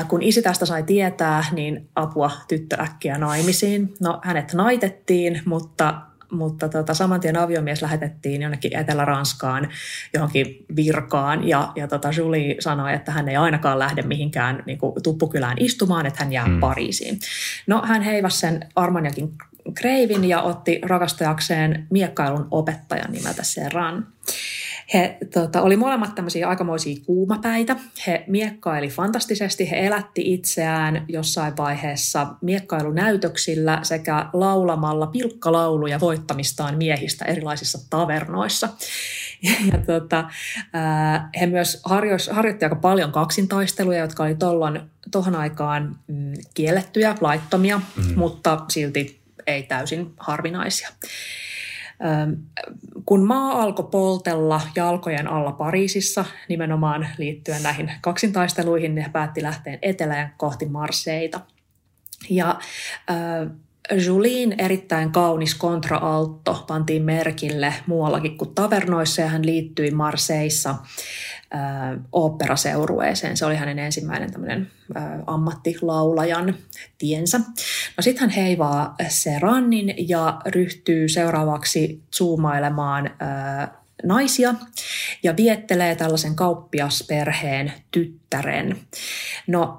kun 0.09 0.23
isi 0.23 0.43
tästä 0.43 0.67
sai 0.67 0.83
tietää, 0.83 1.45
niin 1.53 1.89
apua 1.95 2.31
tyttö 2.49 2.77
äkkiä 2.83 3.19
naimisiin. 3.19 3.95
No 4.01 4.21
hänet 4.23 4.53
naitettiin, 4.53 5.43
mutta 5.45 5.95
mutta 6.33 6.69
tota, 6.69 6.95
saman 6.95 7.21
tien 7.21 7.37
aviomies 7.37 7.83
lähetettiin 7.83 8.43
jonnekin 8.43 8.77
Etelä-Ranskaan 8.77 9.69
johonkin 10.15 10.67
virkaan 10.77 11.49
ja, 11.49 11.73
ja 11.77 11.89
tota, 11.89 12.11
Julie 12.17 12.57
sanoi, 12.61 12.95
että 12.95 13.13
hän 13.13 13.29
ei 13.29 13.37
ainakaan 13.37 13.79
lähde 13.79 14.03
mihinkään 14.03 14.63
niin 14.67 14.79
kuin, 14.79 15.03
tuppukylään 15.03 15.57
istumaan, 15.61 16.07
että 16.07 16.25
hän 16.25 16.33
jää 16.33 16.49
mm. 16.49 16.61
Pariisiin. 16.61 17.19
No 17.67 17.83
hän 17.87 18.03
heivasi 18.03 18.39
sen 18.39 18.69
Armaniakin 18.77 19.33
Kreivin 19.75 20.25
ja 20.25 20.43
otti 20.43 20.81
rakastajakseen 20.83 21.87
miekkailun 21.91 22.49
opettajan 22.51 23.13
nimeltä 23.13 23.43
Serran. 23.43 24.07
He 24.95 25.19
tota, 25.35 25.63
oli 25.63 25.77
molemmat 25.77 26.15
tämmöisiä 26.15 26.49
aikamoisia 26.49 26.97
kuumapäitä. 27.07 27.77
He 28.07 28.25
miekkaili 28.27 28.89
fantastisesti, 28.89 29.71
he 29.71 29.87
elätti 29.87 30.33
itseään 30.35 31.05
jossain 31.09 31.57
vaiheessa 31.57 32.27
miekkailunäytöksillä 32.41 33.79
sekä 33.83 34.27
laulamalla 34.33 35.07
pilkkalauluja 35.07 36.01
voittamistaan 36.01 36.77
miehistä 36.77 37.25
erilaisissa 37.25 37.79
tavernoissa. 37.91 38.69
Ja, 39.73 39.79
tota, 39.79 40.25
he 41.41 41.47
myös 41.47 41.83
harjoitti 42.31 42.65
aika 42.65 42.77
paljon 42.77 43.13
kaksintaisteluja, 43.13 43.99
jotka 43.99 44.23
oli 44.23 44.37
tuohon 45.11 45.37
aikaan 45.37 45.97
mm, 46.07 46.33
kiellettyjä, 46.55 47.15
laittomia, 47.21 47.81
mm. 47.97 48.15
mutta 48.17 48.65
silti 48.69 49.21
ei 49.47 49.63
täysin 49.63 50.15
harvinaisia. 50.17 50.89
Kun 53.07 53.25
maa 53.25 53.63
alkoi 53.63 53.89
poltella 53.91 54.61
jalkojen 54.77 55.29
alla 55.29 55.53
Pariisissa, 55.53 56.25
nimenomaan 56.49 57.09
liittyen 57.19 57.63
näihin 57.63 57.93
kaksintaisteluihin, 58.01 58.95
ne 58.95 59.11
päätti 59.13 59.43
lähteä 59.43 59.79
etelään 59.83 60.35
kohti 60.37 60.67
Marseita. 60.67 61.41
Ja 62.31 62.59
äh, 63.11 63.57
Julien 63.91 64.55
erittäin 64.59 65.13
kaunis 65.13 65.55
kontraalto 65.55 66.65
pantiin 66.67 67.03
merkille 67.03 67.75
muuallakin 67.87 68.39
kuin 68.39 68.55
tavernoissa 68.55 69.23
ja 69.23 69.29
hän 69.29 69.47
liittyi 69.47 69.91
Marseissa 69.91 70.75
oopperaseurueeseen. 72.13 73.37
Se 73.37 73.47
oli 73.47 73.57
hänen 73.57 73.79
ensimmäinen 73.79 74.33
tämmöinen 74.33 74.71
ammattilaulajan 75.27 76.55
tiensä. 76.99 77.39
No 77.97 78.01
sitten 78.01 78.21
hän 78.21 78.31
heivaa 78.31 78.95
Serannin 79.09 79.95
ja 80.09 80.41
ryhtyy 80.47 81.09
seuraavaksi 81.09 82.03
zoomailemaan 82.17 83.11
naisia 84.05 84.55
ja 85.23 85.37
viettelee 85.37 85.95
tällaisen 85.95 86.37
kauppiasperheen 86.37 87.73
tyttären. 87.91 88.79
No 89.47 89.79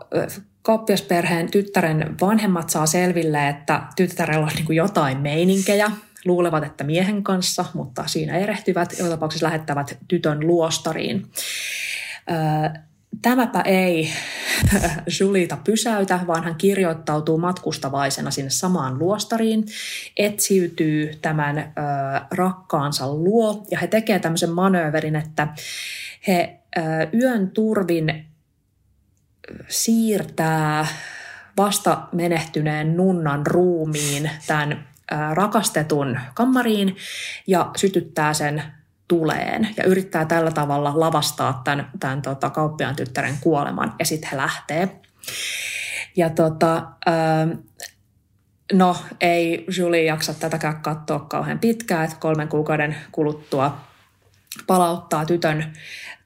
kauppiasperheen 0.64 1.52
tyttären 1.52 2.16
vanhemmat 2.22 2.70
saa 2.70 2.86
selville, 2.86 3.50
että 3.50 3.82
tyttärellä 3.96 4.46
on 4.46 4.52
niin 4.56 4.76
jotain 4.76 5.18
meininkejä, 5.18 5.92
luulevat, 6.26 6.64
että 6.64 6.84
miehen 6.84 7.24
kanssa, 7.24 7.66
mutta 7.74 8.04
siinä 8.08 8.38
erehtyvät, 8.38 8.94
joilla 9.00 9.16
tapauksessa 9.16 9.46
lähettävät 9.46 9.98
tytön 10.08 10.48
luostariin. 10.48 11.26
Tämäpä 13.22 13.62
ei 13.62 14.10
Julita 15.20 15.58
pysäytä, 15.64 16.20
vaan 16.28 16.44
hän 16.44 16.56
kirjoittautuu 16.56 17.38
matkustavaisena 17.38 18.32
sinne 18.32 18.50
samaan 18.50 19.00
luostariin, 19.00 19.66
etsiytyy 20.18 21.12
tämän 21.22 21.58
ö, 21.58 21.64
rakkaansa 22.32 23.14
luo 23.14 23.66
ja 23.72 23.80
he 23.80 23.88
tekevät 23.88 24.22
tämmöisen 24.22 24.52
manööverin, 24.52 25.16
että 25.16 25.48
he 26.28 26.60
ö, 26.78 26.82
yön 27.14 27.52
turvin 27.52 28.33
siirtää 29.70 30.88
vasta 31.58 32.08
menehtyneen 32.12 32.98
nunnan 32.98 33.48
ruumiin 33.48 34.32
tämän 34.48 34.88
rakastetun 35.34 36.20
kammariin 36.34 36.96
ja 37.48 37.72
sytyttää 37.76 38.34
sen 38.34 38.64
tuleen 39.08 39.70
ja 39.78 39.84
yrittää 39.84 40.26
tällä 40.26 40.52
tavalla 40.52 40.94
lavastaa 40.96 41.62
tämän, 41.64 41.92
tämän 42.00 42.22
tota, 42.22 42.50
kauppiaan 42.50 42.96
tyttären 42.96 43.38
kuoleman 43.42 43.96
ja 44.00 44.06
sitten 44.06 44.30
he 44.30 44.38
lähtee. 44.38 45.02
Ja 46.16 46.30
tota, 46.30 46.88
no 48.74 48.98
ei 49.22 49.66
Julie 49.78 50.04
jaksa 50.04 50.34
tätäkään 50.34 50.82
katsoa 50.82 51.20
kauhean 51.20 51.60
pitkään, 51.60 52.06
että 52.06 52.18
kolmen 52.20 52.48
kuukauden 52.48 52.96
kuluttua 53.12 53.78
palauttaa 54.68 55.26
tytön 55.26 55.74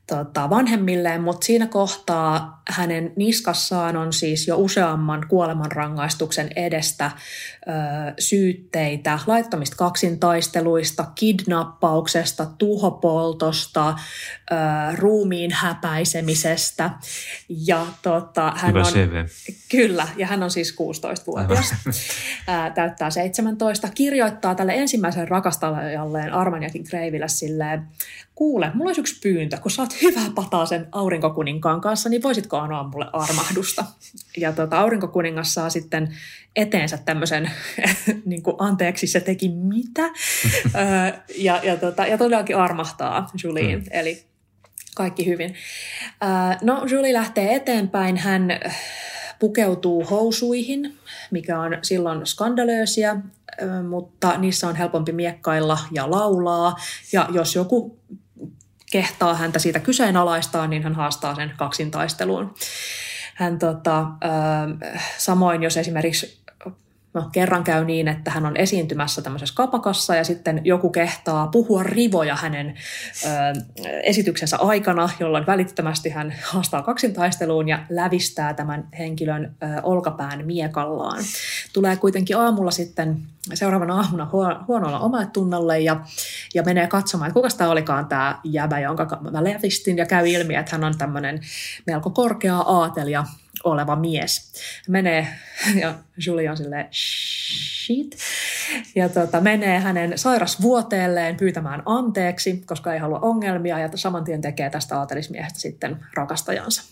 tota, 0.08 0.50
vanhemmilleen, 0.50 1.22
mutta 1.22 1.46
siinä 1.46 1.68
kohtaa 1.68 2.62
hänen 2.70 3.14
niskassaan 3.16 3.98
on 3.98 4.14
siis 4.14 4.48
jo 4.48 4.58
useamman 4.58 5.26
kuolemanrangaistuksen 5.28 6.50
edestä 6.56 7.12
ö, 7.16 7.72
syytteitä 8.20 9.20
laittomista 9.28 9.76
kaksintaisteluista, 9.76 11.06
kidnappauksesta, 11.16 12.46
tuhopoltosta, 12.58 13.90
ö, 13.90 14.56
ruumiin 14.96 15.52
häpäisemisestä. 15.52 16.90
Ja, 17.50 17.88
tota, 18.02 18.54
hän 18.56 18.70
Hyvä 18.70 18.80
on, 18.80 18.94
CV. 18.94 19.26
Kyllä, 19.72 20.08
ja 20.18 20.28
hän 20.28 20.44
on 20.44 20.52
siis 20.52 20.76
16-vuotias, 20.76 21.76
täyttää 22.76 23.10
17, 23.10 23.90
kirjoittaa 23.96 24.56
tälle 24.56 24.74
ensimmäisen 24.76 25.28
rakastajalleen 25.28 26.34
Armaniakin 26.34 26.84
Kreiville 26.84 27.28
silleen, 27.28 27.88
kuule, 28.38 28.72
mulla 28.74 28.90
olisi 28.90 29.02
yksi 29.02 29.20
pyyntö, 29.22 29.58
kun 29.58 29.72
sä 29.72 29.82
oot 29.82 30.02
hyvää 30.02 30.32
pataa 30.36 30.66
sen 30.66 30.88
aurinkokuninkaan 30.92 31.82
kanssa, 31.82 32.10
niin 32.10 32.24
voisitko 32.24 32.58
anoa 32.58 32.84
mulle 32.84 33.06
armahdusta? 33.14 33.86
Ja 34.38 34.54
tota, 34.54 34.80
aurinkokuningas 34.80 35.54
saa 35.54 35.70
sitten 35.70 36.16
eteensä 36.56 36.98
tämmöisen, 36.98 37.52
niin 38.26 38.44
kuin, 38.44 38.56
anteeksi 38.60 39.08
se 39.08 39.20
teki 39.20 39.50
mitä? 39.50 40.10
ja, 41.38 41.62
ja, 41.64 41.78
tota, 41.78 42.06
ja 42.06 42.18
todellakin 42.18 42.58
armahtaa 42.58 43.30
Julien, 43.44 43.80
mm. 43.80 43.86
eli 43.92 44.24
kaikki 44.96 45.26
hyvin. 45.26 45.56
No, 46.62 46.86
Julie 46.90 47.14
lähtee 47.14 47.56
eteenpäin, 47.56 48.18
hän 48.18 48.48
pukeutuu 49.40 50.06
housuihin, 50.06 50.98
mikä 51.32 51.60
on 51.60 51.78
silloin 51.82 52.26
skandalöösiä, 52.26 53.18
mutta 53.90 54.38
niissä 54.38 54.68
on 54.68 54.76
helpompi 54.76 55.12
miekkailla 55.12 55.80
ja 55.92 56.12
laulaa. 56.12 56.76
Ja 57.14 57.30
jos 57.32 57.56
joku 57.56 58.00
kehtaa 58.92 59.34
häntä 59.34 59.60
siitä 59.60 59.80
kyseenalaistaa, 59.80 60.68
niin 60.68 60.84
hän 60.84 60.96
haastaa 60.96 61.36
sen 61.36 61.54
kaksintaisteluun. 61.58 62.56
Hän 63.36 63.60
tota, 63.60 64.06
samoin, 65.18 65.64
jos 65.64 65.78
esimerkiksi 65.78 66.47
No, 67.14 67.30
kerran 67.32 67.64
käy 67.64 67.86
niin, 67.86 68.08
että 68.08 68.32
hän 68.32 68.46
on 68.46 68.58
esiintymässä 68.58 69.22
tämmöisessä 69.22 69.56
kapakassa 69.56 70.16
ja 70.16 70.24
sitten 70.24 70.62
joku 70.64 70.90
kehtaa 70.90 71.48
puhua 71.48 71.84
rivoja 71.84 72.36
hänen 72.36 72.76
ö, 73.26 73.28
esityksensä 74.04 74.58
aikana, 74.58 75.10
jolloin 75.20 75.48
välittömästi 75.48 76.10
hän 76.10 76.36
haastaa 76.44 76.82
kaksintaisteluun 76.82 77.68
ja 77.70 77.80
lävistää 77.90 78.54
tämän 78.54 78.88
henkilön 79.00 79.56
ö, 79.64 79.82
olkapään 79.84 80.46
miekallaan. 80.46 81.24
Tulee 81.74 81.96
kuitenkin 81.96 82.38
aamulla 82.38 82.72
sitten 82.72 83.18
seuraavana 83.54 83.96
aamuna 83.96 84.30
huonolla 84.68 85.00
omalle 85.00 85.28
tunnolle 85.34 85.80
ja, 85.80 86.00
ja 86.54 86.64
menee 86.64 86.88
katsomaan, 86.88 87.28
että 87.28 87.34
kuka 87.34 87.50
tämä 87.58 87.70
olikaan 87.70 88.06
tämä 88.06 88.40
jäbä, 88.44 88.80
jonka 88.80 89.18
mä 89.32 89.44
lävistin 89.44 89.98
ja 89.98 90.06
käy 90.06 90.28
ilmi, 90.28 90.56
että 90.56 90.72
hän 90.72 90.84
on 90.84 90.98
tämmöinen 90.98 91.42
melko 91.86 92.10
korkea 92.10 92.58
aatelija 92.58 93.26
oleva 93.64 93.96
mies. 93.96 94.54
Menee, 94.88 95.28
ja 95.82 95.94
Julie 96.26 96.50
on 96.50 96.58
silleen, 96.58 96.88
shit, 96.92 98.18
ja 98.96 99.10
tota, 99.10 99.42
menee 99.42 99.80
hänen 99.80 100.18
sairasvuoteelleen 100.18 101.38
pyytämään 101.38 101.84
anteeksi, 101.86 102.64
koska 102.66 102.94
ei 102.94 103.00
halua 103.00 103.20
ongelmia, 103.20 103.80
ja 103.80 103.90
saman 103.96 104.24
tien 104.24 104.42
tekee 104.42 104.70
tästä 104.70 105.00
aatelismiehestä 105.00 105.60
sitten 105.60 106.00
rakastajansa. 106.14 106.84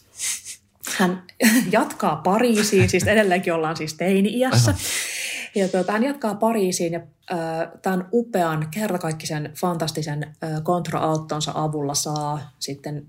Hän 0.98 1.24
jatkaa 1.72 2.16
Pariisiin, 2.16 2.90
siis 2.90 3.08
edelleenkin 3.08 3.54
ollaan 3.54 3.78
siis 3.78 3.94
teini-iässä. 3.94 4.74
Ja 5.56 5.68
tuota, 5.68 5.92
hän 5.92 6.04
jatkaa 6.04 6.36
Pariisiin 6.36 6.94
ja 6.94 7.00
äh, 7.32 7.38
tämän 7.82 8.10
upean, 8.14 8.68
kertakaikkisen, 8.72 9.52
fantastisen 9.56 10.36
kontraalttonsa 10.64 11.52
avulla 11.56 11.94
saa 11.94 12.52
sitten 12.60 13.06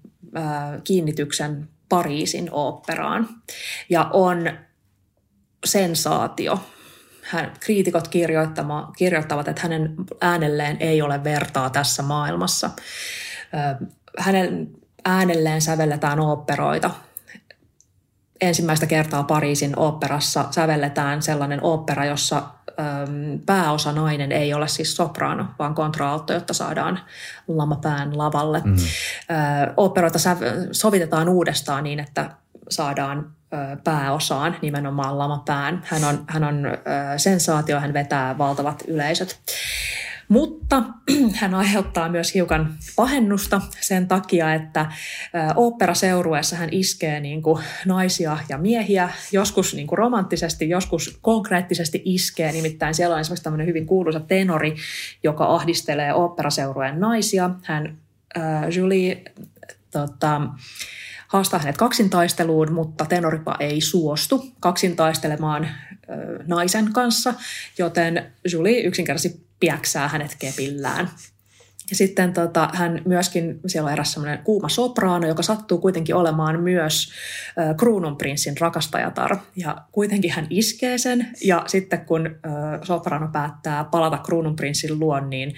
kiinnityksen 0.85 1.69
Pariisin 1.89 2.49
oopperaan. 2.53 3.29
Ja 3.91 4.11
on 4.13 4.51
sensaatio. 5.65 6.61
Hän, 7.23 7.53
kriitikot 7.61 8.09
kirjoittavat, 8.97 9.49
että 9.49 9.63
hänen 9.63 9.95
äänelleen 10.21 10.77
ei 10.81 11.03
ole 11.03 11.25
vertaa 11.25 11.71
tässä 11.71 12.03
maailmassa. 12.03 12.71
Hänen 14.19 14.69
äänelleen 15.05 15.63
sävelletään 15.63 16.21
oopperoita. 16.21 16.91
Ensimmäistä 18.41 18.87
kertaa 18.87 19.23
Pariisin 19.23 19.79
oopperassa 19.79 20.45
sävelletään 20.51 21.23
sellainen 21.23 21.61
ooppera, 21.63 22.05
jossa 22.05 22.43
pääosa 23.47 23.93
nainen 23.93 24.33
ei 24.33 24.55
ole 24.55 24.69
siis 24.69 24.97
soprano, 24.97 25.47
vaan 25.59 25.75
kontraalto, 25.75 26.33
jotta 26.33 26.55
saadaan 26.55 27.01
lamapään 27.49 28.19
lavalle. 28.19 28.63
Mm. 28.65 28.77
Operoita 29.77 30.19
sovitetaan 30.73 31.29
uudestaan 31.29 31.85
niin, 31.85 32.01
että 32.01 32.31
saadaan 32.71 33.33
pääosaan 33.85 34.57
nimenomaan 34.63 35.19
lamapään. 35.19 35.83
Hän 35.85 36.05
on, 36.05 36.25
hän 36.29 36.45
on 36.45 36.63
sensaatio, 37.17 37.81
hän 37.81 37.93
vetää 37.93 38.39
valtavat 38.39 38.83
yleisöt. 38.89 39.41
Mutta 40.29 40.83
hän 41.41 41.55
aiheuttaa 41.55 42.09
myös 42.09 42.35
hiukan 42.35 42.75
pahennusta 42.97 43.61
sen 43.81 44.09
takia, 44.09 44.55
että 44.55 44.93
oopperaseurueessa 45.57 46.57
hän 46.57 46.69
iskee 46.73 47.21
niin 47.21 47.43
kuin 47.43 47.65
naisia 47.87 48.39
ja 48.49 48.59
miehiä, 48.59 49.11
joskus 49.33 49.75
niin 49.75 49.87
kuin 49.87 49.99
romanttisesti, 49.99 50.69
joskus 50.69 51.19
konkreettisesti 51.23 52.03
iskee. 52.05 52.53
Nimittäin 52.53 52.95
siellä 52.95 53.15
on 53.15 53.21
esimerkiksi 53.21 53.45
tämmöinen 53.45 53.67
hyvin 53.67 53.87
kuuluisa 53.87 54.21
tenori, 54.21 54.77
joka 55.23 55.45
ahdistelee 55.45 56.15
oopperaseurueen 56.15 57.01
naisia. 57.01 57.51
Hän, 57.63 57.99
äh, 58.39 58.43
Julie, 58.77 59.23
tota, 59.91 60.41
haastaa 61.29 61.61
hänet 61.61 61.77
kaksintaisteluun, 61.77 62.73
mutta 62.73 63.05
tenoripa 63.05 63.57
ei 63.61 63.81
suostu 63.81 64.53
kaksintaistelemaan 64.61 65.69
naisen 66.47 66.93
kanssa, 66.93 67.35
joten 67.79 68.33
Julie 68.53 68.81
yksinkertaisesti 68.81 69.46
piäksää 69.61 70.09
hänet 70.09 70.37
kepillään. 70.39 71.11
Ja 71.91 71.97
sitten 71.97 72.33
tota, 72.33 72.71
hän 72.75 73.03
myöskin, 73.05 73.61
siellä 73.67 73.87
on 73.87 73.93
eräs 73.93 74.13
semmoinen 74.13 74.39
kuuma 74.39 74.69
sopraano, 74.69 75.27
joka 75.27 75.43
sattuu 75.43 75.79
kuitenkin 75.79 76.15
olemaan 76.15 76.61
myös 76.61 77.13
äh, 77.59 77.77
kruununprinssin 77.77 78.55
rakastajatar. 78.61 79.37
Ja 79.57 79.77
kuitenkin 79.93 80.33
hän 80.33 80.47
iskee 80.51 80.99
sen, 80.99 81.29
ja 81.45 81.65
sitten 81.67 82.07
kun 82.07 82.27
äh, 82.27 82.81
sopraano 82.83 83.29
päättää 83.33 83.85
palata 83.85 84.19
kruununprinssin 84.19 84.99
luon, 84.99 85.31
niin, 85.31 85.55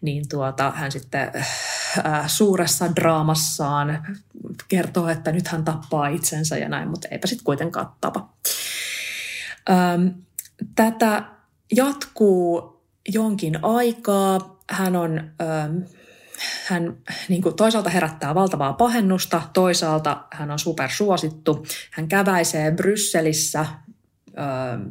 niin 0.00 0.28
tuota, 0.28 0.72
hän 0.76 0.92
sitten 0.92 1.30
äh, 2.06 2.24
suuressa 2.26 2.96
draamassaan 2.96 4.16
kertoo, 4.68 5.08
että 5.08 5.32
nyt 5.32 5.48
hän 5.48 5.64
tappaa 5.64 6.08
itsensä 6.08 6.58
ja 6.58 6.68
näin, 6.68 6.88
mutta 6.88 7.08
eipä 7.10 7.26
sitten 7.26 7.44
kuitenkaan 7.44 7.88
tapa. 8.00 8.32
Ähm, 9.70 10.06
tätä 10.74 11.22
jatkuu 11.76 12.77
jonkin 13.08 13.58
aikaa. 13.62 14.60
Hän 14.70 14.96
on... 14.96 15.30
Ähm, 15.42 15.76
hän 16.66 16.96
niin 17.28 17.42
kuin 17.42 17.56
toisaalta 17.56 17.90
herättää 17.90 18.34
valtavaa 18.34 18.72
pahennusta, 18.72 19.42
toisaalta 19.52 20.24
hän 20.32 20.50
on 20.50 20.58
supersuosittu. 20.58 21.66
Hän 21.90 22.08
käväisee 22.08 22.70
Brysselissä 22.70 23.66
ö, 24.28 24.42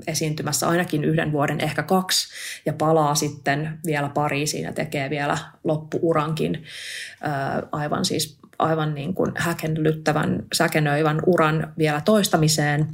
esiintymässä 0.08 0.68
ainakin 0.68 1.04
yhden 1.04 1.32
vuoden, 1.32 1.62
ehkä 1.62 1.84
kaksi, 1.84 2.28
ja 2.66 2.74
palaa 2.74 3.16
sitten 3.16 3.80
vielä 3.86 4.10
Pariisiin 4.10 4.64
ja 4.64 4.74
tekee 4.74 5.10
vielä 5.10 5.38
loppuurankin 5.64 6.56
ö, 6.56 7.68
aivan 7.72 8.06
siis 8.06 8.38
aivan 8.60 8.96
niin 8.96 9.14
kuin 9.14 9.32
häkenlyttävän, 9.36 10.44
säkenöivän 10.54 11.22
uran 11.26 11.74
vielä 11.78 12.02
toistamiseen. 12.02 12.88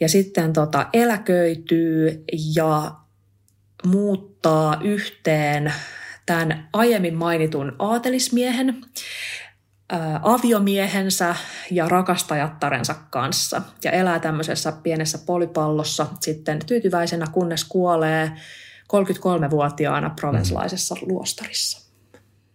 Ja 0.00 0.08
sitten 0.08 0.52
tota, 0.52 0.86
eläköityy 0.92 2.24
ja 2.56 2.92
muuttaa 4.46 4.80
yhteen 4.82 5.72
tämän 6.26 6.68
aiemmin 6.72 7.14
mainitun 7.14 7.76
aatelismiehen, 7.78 8.84
ää, 9.90 10.20
aviomiehensä 10.22 11.36
ja 11.70 11.88
rakastajattarensa 11.88 12.94
kanssa 13.10 13.62
ja 13.84 13.90
elää 13.90 14.18
tämmöisessä 14.18 14.72
pienessä 14.72 15.18
polipallossa 15.26 16.06
sitten 16.20 16.58
tyytyväisenä, 16.66 17.26
kunnes 17.32 17.64
kuolee 17.64 18.32
33-vuotiaana 18.92 20.10
provenslaisessa 20.10 20.94
mm. 20.94 21.08
luostarissa. 21.08 21.90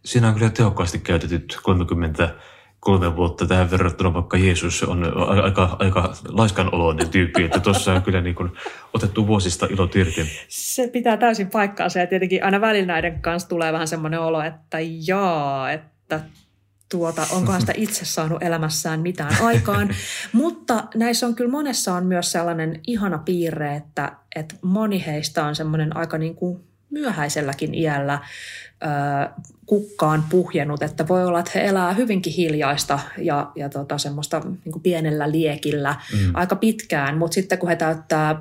Siinä 0.06 0.28
on 0.28 0.34
kyllä 0.34 0.50
tehokkaasti 0.50 1.00
käytetyt 1.00 1.58
30 1.64 2.36
kolme 2.82 3.16
vuotta 3.16 3.48
tähän 3.48 3.72
verrattuna, 3.72 4.14
vaikka 4.14 4.38
Jeesus 4.38 4.84
on 4.84 5.14
aika, 5.44 5.76
aika 5.80 6.14
laiskan 6.28 6.76
oloinen 6.76 7.10
tyyppi, 7.10 7.44
että 7.44 7.60
tuossa 7.60 7.94
on 7.94 8.02
kyllä 8.02 8.22
niin 8.22 8.36
kuin 8.36 8.52
otettu 8.94 9.28
vuosista 9.28 9.68
ilot 9.70 9.96
irti. 9.96 10.26
Se 10.48 10.88
pitää 10.88 11.18
täysin 11.18 11.50
paikkaansa 11.50 12.00
ja 12.00 12.08
tietenkin 12.08 12.44
aina 12.44 12.62
välillä 12.62 12.94
näiden 12.94 13.22
kanssa 13.22 13.50
tulee 13.50 13.74
vähän 13.74 13.88
semmoinen 13.88 14.20
olo, 14.20 14.42
että 14.42 14.78
jaa, 15.08 15.72
että 15.72 16.20
tuota, 16.92 17.28
onkohan 17.32 17.62
sitä 17.62 17.74
itse 17.76 18.06
saanut 18.06 18.44
elämässään 18.44 19.00
mitään 19.00 19.42
aikaan. 19.42 19.90
Mutta 20.34 20.84
näissä 20.96 21.28
on 21.28 21.36
kyllä 21.36 21.52
monessa 21.52 21.94
on 21.94 22.06
myös 22.06 22.32
sellainen 22.32 22.80
ihana 22.88 23.18
piirre, 23.18 23.76
että, 23.76 24.12
että 24.36 24.56
moni 24.62 25.06
heistä 25.06 25.46
on 25.46 25.56
semmoinen 25.56 25.98
aika 25.98 26.18
niin 26.18 26.36
kuin 26.36 26.71
myöhäiselläkin 26.92 27.74
iällä 27.74 28.20
kukkaan 29.66 30.24
puhjennut, 30.30 30.84
että 30.84 31.08
voi 31.08 31.26
olla, 31.26 31.40
että 31.40 31.52
he 31.56 31.66
elää 31.66 31.94
hyvinkin 31.94 32.34
hiljaista 32.34 33.00
ja, 33.18 33.52
ja 33.56 33.70
tota, 33.70 33.98
semmoista 33.98 34.40
niin 34.40 34.82
pienellä 34.84 35.32
liekillä 35.32 35.96
mm. 36.14 36.32
aika 36.34 36.56
pitkään, 36.56 37.18
mutta 37.18 37.36
sitten 37.36 37.58
kun 37.58 37.70
he 37.70 37.76
täyttää 37.76 38.40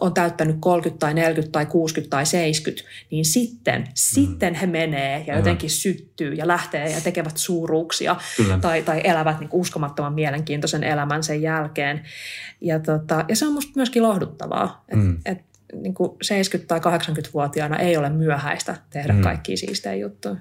on 0.00 0.14
täyttänyt 0.14 0.56
30 0.60 1.00
tai 1.00 1.14
40 1.14 1.52
tai 1.52 1.66
60 1.66 2.10
tai 2.10 2.26
70, 2.26 2.88
niin 3.10 3.24
sitten, 3.24 3.80
mm. 3.80 3.88
sitten 3.94 4.54
he 4.54 4.66
menee 4.66 5.24
ja 5.26 5.36
jotenkin 5.36 5.70
syttyy 5.70 6.32
ja 6.32 6.46
lähtee 6.46 6.90
ja 6.90 7.00
tekevät 7.00 7.36
suuruuksia 7.36 8.16
tai, 8.60 8.82
tai 8.82 9.00
elävät 9.04 9.40
niin 9.40 9.50
uskomattoman 9.52 10.14
mielenkiintoisen 10.14 10.84
elämän 10.84 11.22
sen 11.22 11.42
jälkeen. 11.42 12.02
Ja, 12.60 12.80
tota, 12.80 13.24
ja 13.28 13.36
se 13.36 13.46
on 13.46 13.52
musta 13.52 13.72
myöskin 13.76 14.02
lohduttavaa, 14.02 14.84
että 14.88 15.04
mm. 15.04 15.18
et 15.24 15.38
niin 15.82 15.94
kuin 15.94 16.10
70- 16.10 16.64
tai 16.66 16.80
80-vuotiaana 16.80 17.76
ei 17.78 17.96
ole 17.96 18.10
myöhäistä 18.10 18.76
tehdä 18.90 19.12
mm. 19.12 19.20
kaikkia 19.20 19.56
siistejä 19.56 19.94
juttuja. 19.94 20.36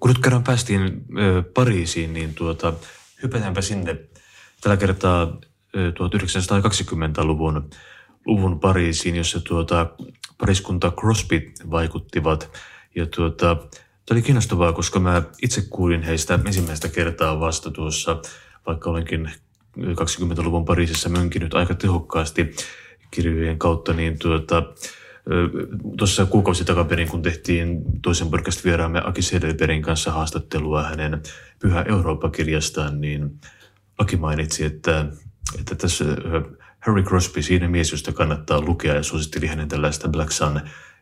kun 0.00 0.10
nyt 0.10 0.18
kerran 0.18 0.44
päästiin 0.44 1.04
ö, 1.18 1.42
Pariisiin, 1.54 2.14
niin 2.14 2.34
tuota, 2.34 2.72
hypätäänpä 3.22 3.60
sinne 3.60 3.96
tällä 4.60 4.76
kertaa 4.76 5.22
ö, 5.76 5.90
1920-luvun 5.90 7.70
luvun 8.26 8.60
Pariisiin, 8.60 9.16
jossa 9.16 9.40
tuota, 9.40 9.86
pariskunta 10.38 10.92
Crosby 11.00 11.52
vaikuttivat. 11.70 12.50
Ja 12.94 13.06
tuota, 13.06 13.56
Tämä 14.06 14.16
oli 14.16 14.22
kiinnostavaa, 14.22 14.72
koska 14.72 15.00
mä 15.00 15.22
itse 15.42 15.62
kuulin 15.70 16.02
heistä 16.02 16.38
ensimmäistä 16.46 16.88
kertaa 16.88 17.40
vasta 17.40 17.70
tuossa, 17.70 18.22
vaikka 18.66 18.90
olenkin 18.90 19.30
20-luvun 19.78 20.64
Pariisissa 20.64 21.08
mönkinyt 21.08 21.54
aika 21.54 21.74
tehokkaasti 21.74 22.56
kirjojen 23.14 23.58
kautta, 23.58 23.92
niin 23.92 24.18
tuota, 24.18 24.62
tuossa 25.98 26.26
kuukausi 26.26 26.64
takaperin, 26.64 27.08
kun 27.08 27.22
tehtiin 27.22 27.82
toisen 28.02 28.30
podcast-vieraamme 28.30 29.02
Aki 29.04 29.22
Sedelberin 29.22 29.82
kanssa 29.82 30.12
haastattelua 30.12 30.82
hänen 30.82 31.22
Pyhä 31.58 31.82
Eurooppa-kirjastaan, 31.82 33.00
niin 33.00 33.40
Aki 33.98 34.16
mainitsi, 34.16 34.64
että, 34.64 35.06
että 35.58 35.74
tässä 35.74 36.04
Harry 36.80 37.02
Crosby, 37.02 37.42
siinä 37.42 37.68
mies, 37.68 37.92
josta 37.92 38.12
kannattaa 38.12 38.60
lukea 38.60 38.94
ja 38.94 39.02
suositteli 39.02 39.46
hänen 39.46 39.68
tällaista 39.68 40.08
Black 40.08 40.32
Sun 40.32 40.60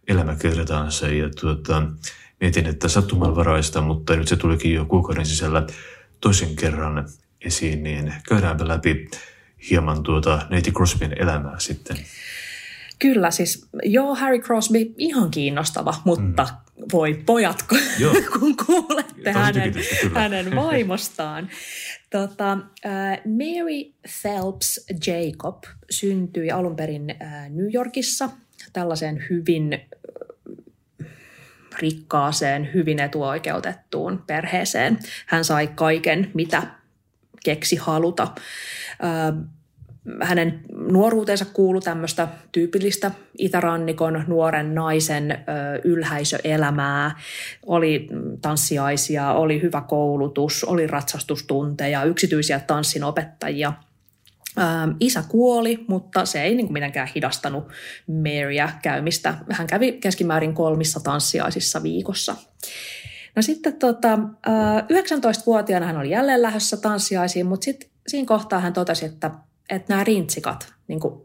elämäkertaansa. 0.08 1.08
Ja 1.08 1.30
tuota, 1.40 1.82
mietin, 2.40 2.66
että 2.66 2.88
sattumanvaraista, 2.88 3.80
mutta 3.80 4.16
nyt 4.16 4.28
se 4.28 4.36
tulikin 4.36 4.74
jo 4.74 4.84
kuukauden 4.84 5.26
sisällä 5.26 5.66
toisen 6.20 6.56
kerran 6.56 7.08
esiin, 7.40 7.82
niin 7.82 8.14
käydäänpä 8.28 8.68
läpi 8.68 9.10
hieman 9.70 10.02
tuota 10.02 10.46
Neiti 10.50 10.72
Crosbyn 10.72 11.22
elämää 11.22 11.58
sitten. 11.58 11.96
Kyllä, 12.98 13.30
siis 13.30 13.68
joo, 13.82 14.14
Harry 14.14 14.38
Crosby 14.38 14.94
ihan 14.98 15.30
kiinnostava, 15.30 15.94
mutta 16.04 16.42
mm. 16.42 16.84
voi 16.92 17.22
pojat, 17.26 17.62
kun, 17.62 17.78
kun 18.38 18.56
kuulette 18.66 19.32
hänen, 19.32 19.74
hänen 20.14 20.56
vaimostaan. 20.56 21.48
Tota, 22.10 22.58
Mary 23.24 23.92
Phelps 24.22 24.86
Jacob 25.06 25.64
syntyi 25.90 26.50
alun 26.50 26.76
perin 26.76 27.06
New 27.48 27.74
Yorkissa 27.74 28.30
tällaiseen 28.72 29.24
hyvin 29.30 29.80
rikkaaseen, 31.78 32.70
hyvin 32.74 33.00
etuoikeutettuun 33.00 34.22
perheeseen. 34.26 34.98
Hän 35.26 35.44
sai 35.44 35.66
kaiken, 35.74 36.30
mitä 36.34 36.62
keksi 37.44 37.76
haluta. 37.76 38.34
Hänen 40.22 40.60
nuoruutensa 40.74 41.44
kuului 41.44 41.82
tämmöistä 41.82 42.28
tyypillistä 42.52 43.10
itärannikon 43.38 44.24
nuoren 44.26 44.74
naisen 44.74 45.44
ylhäisöelämää. 45.84 47.16
Oli 47.66 48.08
tanssiaisia, 48.42 49.32
oli 49.32 49.62
hyvä 49.62 49.80
koulutus, 49.80 50.64
oli 50.64 50.86
ratsastustunteja, 50.86 52.04
yksityisiä 52.04 52.60
tanssinopettajia– 52.60 53.72
isä 55.00 55.24
kuoli, 55.28 55.84
mutta 55.88 56.24
se 56.24 56.42
ei 56.42 56.54
niin 56.54 56.66
kuin 56.66 56.72
mitenkään 56.72 57.08
hidastanut 57.14 57.68
Maryä 58.06 58.72
käymistä. 58.82 59.34
Hän 59.50 59.66
kävi 59.66 59.92
keskimäärin 59.92 60.54
kolmissa 60.54 61.00
tanssiaisissa 61.00 61.82
viikossa. 61.82 62.36
No 63.36 63.42
sitten 63.42 63.72
tota, 63.76 64.18
19-vuotiaana 64.18 65.86
hän 65.86 65.96
oli 65.96 66.10
jälleen 66.10 66.42
lähdössä 66.42 66.76
tanssiaisiin, 66.76 67.46
mutta 67.46 67.64
sitten 67.64 67.89
siinä 68.10 68.26
kohtaa 68.26 68.60
hän 68.60 68.72
totesi, 68.72 69.06
että, 69.06 69.30
että 69.70 69.92
nämä 69.92 70.04
rintsikat, 70.04 70.72
niin 70.88 71.00
kuin, 71.00 71.20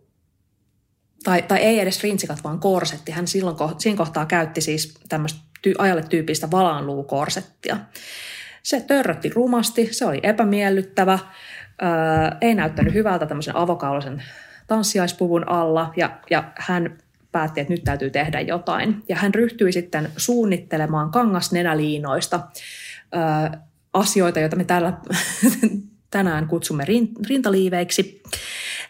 tai, 1.24 1.42
tai 1.42 1.60
ei 1.60 1.80
edes 1.80 2.04
rintsikat, 2.04 2.44
vaan 2.44 2.60
korsetti. 2.60 3.12
Hän 3.12 3.28
silloin 3.28 3.58
siinä 3.78 3.98
kohtaa 3.98 4.26
käytti 4.26 4.62
siis 4.62 4.94
tämmöistä 5.10 5.40
ty, 5.62 5.74
ajalle 5.78 6.04
tyypistä 6.04 6.52
valanluukorsettia. 6.52 7.78
Se 8.64 8.82
törrötti 8.82 9.30
rumasti, 9.30 9.90
se 9.92 10.06
oli 10.06 10.20
epämiellyttävä 10.24 11.20
Öö, 11.84 12.38
ei 12.42 12.56
näyttänyt 12.56 12.94
hyvältä 12.94 13.26
tämmöisen 13.26 13.56
avokaulisen 13.56 14.24
tanssiaispuvun 14.68 15.50
alla 15.50 15.94
ja, 15.96 16.20
ja 16.30 16.44
hän 16.56 16.98
päätti, 17.32 17.62
että 17.62 17.74
nyt 17.74 17.84
täytyy 17.84 18.10
tehdä 18.10 18.42
jotain. 18.42 19.04
Ja 19.10 19.16
hän 19.16 19.34
ryhtyi 19.34 19.72
sitten 19.72 20.10
suunnittelemaan 20.18 21.12
kangasnenäliinoista 21.12 22.40
öö, 23.16 23.60
asioita, 23.94 24.40
joita 24.40 24.56
me 24.56 24.64
täällä 24.64 24.94
tänään 26.16 26.48
kutsumme 26.48 26.86
rintaliiveiksi. 27.28 28.22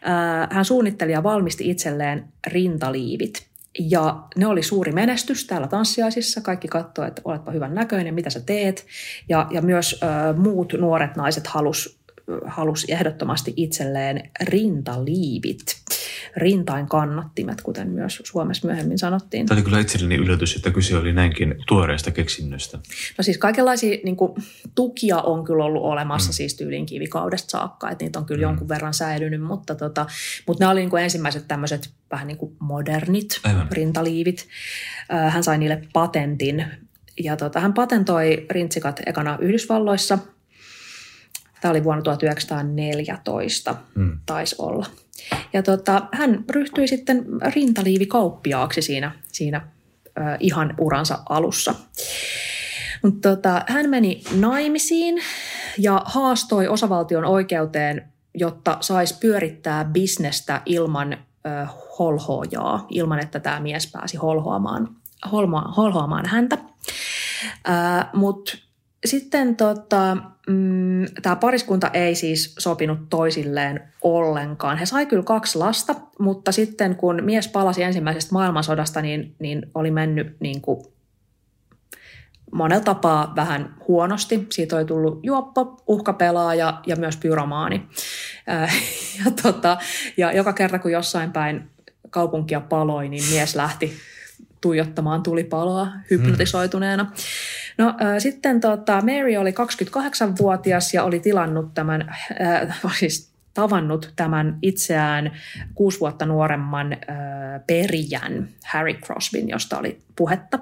Öö, 0.07 0.11
hän 0.51 0.65
suunnitteli 0.65 1.11
ja 1.11 1.23
valmisti 1.23 1.69
itselleen 1.69 2.25
rintaliivit. 2.47 3.45
Ja 3.79 4.23
ne 4.35 4.47
oli 4.47 4.63
suuri 4.63 4.91
menestys 4.91 5.47
täällä 5.47 5.67
tanssiaisissa. 5.67 6.41
Kaikki 6.41 6.67
katsoivat, 6.67 7.11
että 7.11 7.21
oletpa 7.25 7.51
hyvän 7.51 7.75
näköinen, 7.75 8.13
mitä 8.13 8.29
sä 8.29 8.39
teet. 8.39 8.85
Ja, 9.29 9.47
ja 9.51 9.61
myös 9.61 9.99
ö, 10.03 10.33
muut 10.33 10.73
nuoret 10.73 11.15
naiset 11.15 11.47
halus 11.47 11.99
halusi 12.45 12.93
ehdottomasti 12.93 13.53
itselleen 13.55 14.29
rintaliivit, 14.41 15.65
rintain 16.37 16.87
kannattimet, 16.87 17.61
kuten 17.61 17.89
myös 17.89 18.21
Suomessa 18.25 18.67
myöhemmin 18.67 18.97
sanottiin. 18.97 19.45
Tämä 19.45 19.57
oli 19.57 19.63
kyllä 19.63 19.79
itselleni 19.79 20.15
yllätys, 20.15 20.55
että 20.55 20.71
kyse 20.71 20.97
oli 20.97 21.13
näinkin 21.13 21.55
tuoreesta 21.67 22.11
keksinnöstä. 22.11 22.77
No 23.17 23.23
siis 23.23 23.37
kaikenlaisia 23.37 23.97
niin 24.03 24.15
kuin, 24.15 24.33
tukia 24.75 25.17
on 25.17 25.43
kyllä 25.43 25.63
ollut 25.63 25.83
olemassa 25.83 26.29
mm. 26.29 26.33
siis 26.33 26.55
tyylin 26.55 26.85
kivikaudesta 26.85 27.49
saakka, 27.49 27.89
että 27.89 28.05
niitä 28.05 28.19
on 28.19 28.25
kyllä 28.25 28.39
mm. 28.39 28.43
jonkun 28.43 28.69
verran 28.69 28.93
säilynyt, 28.93 29.41
mutta, 29.41 29.75
tota, 29.75 30.05
mutta 30.47 30.61
nämä 30.63 30.71
oli 30.71 30.79
niin 30.79 30.89
kuin 30.89 31.03
ensimmäiset 31.03 31.47
tämmöiset 31.47 31.89
vähän 32.11 32.27
niin 32.27 32.37
kuin 32.37 32.55
modernit 32.59 33.39
Aivan. 33.43 33.67
rintaliivit. 33.71 34.47
Hän 35.29 35.43
sai 35.43 35.57
niille 35.57 35.81
patentin 35.93 36.65
ja 37.23 37.37
tota, 37.37 37.59
hän 37.59 37.73
patentoi 37.73 38.45
rintsikat 38.49 39.01
ekana 39.05 39.37
Yhdysvalloissa– 39.41 40.19
Tämä 41.61 41.69
oli 41.71 41.83
vuonna 41.83 42.01
1914, 42.03 43.75
mm. 43.95 44.19
taisi 44.25 44.55
olla. 44.59 44.85
Ja 45.53 45.63
tota, 45.63 46.07
hän 46.11 46.45
ryhtyi 46.49 46.87
sitten 46.87 47.25
rintaliivikauppiaaksi 47.55 48.81
siinä, 48.81 49.11
siinä 49.27 49.57
äh, 49.57 50.37
ihan 50.39 50.73
uransa 50.79 51.19
alussa. 51.29 51.75
Mutta 53.03 53.29
tota, 53.29 53.61
hän 53.67 53.89
meni 53.89 54.23
naimisiin 54.35 55.21
ja 55.77 56.01
haastoi 56.05 56.67
osavaltion 56.67 57.25
oikeuteen, 57.25 58.11
jotta 58.33 58.77
saisi 58.81 59.15
pyörittää 59.19 59.85
bisnestä 59.85 60.61
ilman 60.65 61.13
äh, 61.13 61.69
holhoojaa, 61.99 62.85
ilman 62.89 63.19
että 63.19 63.39
tämä 63.39 63.59
mies 63.59 63.91
pääsi 63.91 64.17
holhoamaan, 64.17 64.95
holhoamaan 65.77 66.25
häntä. 66.25 66.57
Äh, 67.69 68.09
Mutta 68.13 68.57
sitten 69.05 69.55
tota, 69.55 70.17
mm, 70.47 71.05
tämä 71.21 71.35
pariskunta 71.35 71.89
ei 71.93 72.15
siis 72.15 72.55
sopinut 72.59 72.99
toisilleen 73.09 73.83
ollenkaan. 74.01 74.77
He 74.77 74.85
sai 74.85 75.05
kyllä 75.05 75.23
kaksi 75.23 75.57
lasta, 75.57 75.95
mutta 76.19 76.51
sitten 76.51 76.95
kun 76.95 77.23
mies 77.23 77.47
palasi 77.47 77.83
ensimmäisestä 77.83 78.33
maailmansodasta, 78.33 79.01
niin, 79.01 79.35
niin 79.39 79.71
oli 79.75 79.91
mennyt 79.91 80.37
niin 80.39 80.61
kuin 80.61 80.85
monella 82.51 82.83
tapaa 82.83 83.33
vähän 83.35 83.75
huonosti. 83.87 84.47
Siitä 84.51 84.75
oli 84.75 84.85
tullut 84.85 85.19
juoppo, 85.23 85.83
uhkapelaaja 85.87 86.81
ja 86.87 86.95
myös 86.95 87.17
pyromaani. 87.17 87.85
ja, 89.25 89.31
tota, 89.43 89.77
ja 90.17 90.31
joka 90.31 90.53
kerta 90.53 90.79
kun 90.79 90.91
jossain 90.91 91.31
päin 91.31 91.69
kaupunkia 92.09 92.61
paloi, 92.61 93.09
niin 93.09 93.23
mies 93.31 93.55
lähti 93.55 93.93
tuijottamaan 94.65 95.23
tulipaloa 95.23 95.87
hypnotisoituneena. 96.11 97.03
Hmm. 97.03 97.13
No 97.77 97.87
äh, 97.87 98.17
sitten 98.17 98.61
tota, 98.61 98.93
Mary 99.01 99.35
oli 99.35 99.51
28-vuotias 99.51 100.93
ja 100.93 101.03
oli 101.03 101.19
tilannut 101.19 101.73
tämän, 101.73 102.01
äh, 102.41 102.77
siis 102.99 103.31
tavannut 103.53 104.13
tämän 104.15 104.57
itseään 104.61 105.31
kuusi 105.73 105.99
vuotta 105.99 106.25
nuoremman 106.25 106.93
äh, 106.93 106.99
perijän 107.67 108.49
Harry 108.65 108.93
Crosbyn, 108.93 109.49
josta 109.49 109.77
oli 109.77 109.99
puhetta. 110.15 110.59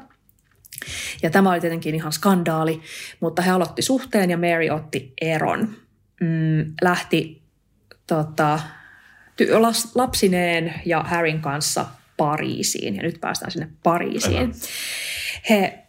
Ja 1.21 1.29
tämä 1.29 1.51
oli 1.51 1.61
tietenkin 1.61 1.95
ihan 1.95 2.11
skandaali, 2.11 2.81
mutta 3.19 3.41
he 3.41 3.51
aloitti 3.51 3.81
suhteen 3.81 4.29
ja 4.29 4.37
Mary 4.37 4.69
otti 4.69 5.13
eron. 5.21 5.69
Mm, 6.21 6.73
lähti 6.81 7.41
tota, 8.07 8.59
ty- 9.41 9.51
lapsineen 9.95 10.73
ja 10.85 11.03
Harryn 11.03 11.41
kanssa 11.41 11.85
Pariisiin, 12.17 12.95
ja 12.95 13.03
nyt 13.03 13.21
päästään 13.21 13.51
sinne 13.51 13.67
Pariisiin. 13.83 14.37
Aivan. 14.37 14.53
He 15.49 15.79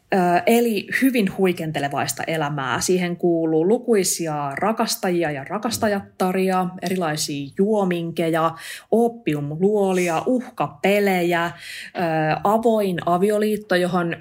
eli 0.46 0.86
hyvin 1.02 1.36
huikentelevaista 1.38 2.22
elämää. 2.26 2.80
Siihen 2.80 3.16
kuuluu 3.16 3.68
lukuisia 3.68 4.52
rakastajia 4.54 5.30
ja 5.30 5.44
rakastajattaria, 5.44 6.66
erilaisia 6.82 7.50
juominkeja, 7.58 8.54
oppiumluolia, 8.90 10.22
uhkapelejä, 10.26 11.50
avoin 12.44 12.98
avioliitto, 13.06 13.74
johon 13.74 14.16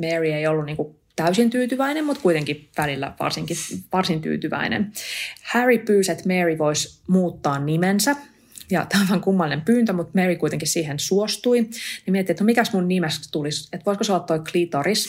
Mary 0.00 0.32
ei 0.32 0.46
ollut 0.46 0.66
niinku 0.66 0.96
täysin 1.16 1.50
tyytyväinen, 1.50 2.04
mutta 2.04 2.22
kuitenkin 2.22 2.68
välillä 2.78 3.14
varsinkin, 3.20 3.56
varsin 3.92 4.20
tyytyväinen. 4.20 4.92
Harry 5.42 5.78
pyysi, 5.78 6.12
että 6.12 6.28
Mary 6.28 6.58
voisi 6.58 7.02
muuttaa 7.08 7.58
nimensä 7.58 8.16
ja 8.70 8.86
tämä 8.88 9.02
on 9.02 9.08
vähän 9.08 9.20
kummallinen 9.20 9.64
pyyntö, 9.64 9.92
mutta 9.92 10.20
Mary 10.20 10.36
kuitenkin 10.36 10.68
siihen 10.68 10.98
suostui. 10.98 11.60
Niin 11.60 11.70
mietin, 12.12 12.30
että 12.30 12.44
no 12.44 12.46
mikäs 12.46 12.72
mun 12.72 12.88
nimestä 12.88 13.28
tulisi, 13.32 13.68
että 13.72 13.84
voisiko 13.84 14.04
se 14.04 14.12
olla 14.12 14.24
toi 14.24 14.40
klitoris. 14.52 15.08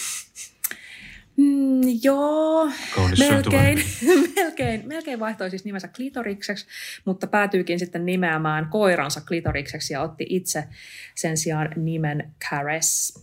Mm, 1.37 1.81
Joo, 2.03 2.69
Kaunis 2.95 3.19
melkein, 3.19 3.83
melkein, 4.35 4.87
melkein 4.87 5.19
vaihtoi 5.19 5.49
siis 5.49 5.65
nimensä 5.65 5.87
klitorikseksi, 5.87 6.65
mutta 7.05 7.27
päätyykin 7.27 7.79
sitten 7.79 8.05
nimeämään 8.05 8.67
koiransa 8.69 9.21
klitorikseksi 9.21 9.93
ja 9.93 10.01
otti 10.01 10.25
itse 10.29 10.63
sen 11.15 11.37
sijaan 11.37 11.69
nimen 11.75 12.33
Caress. 12.49 13.19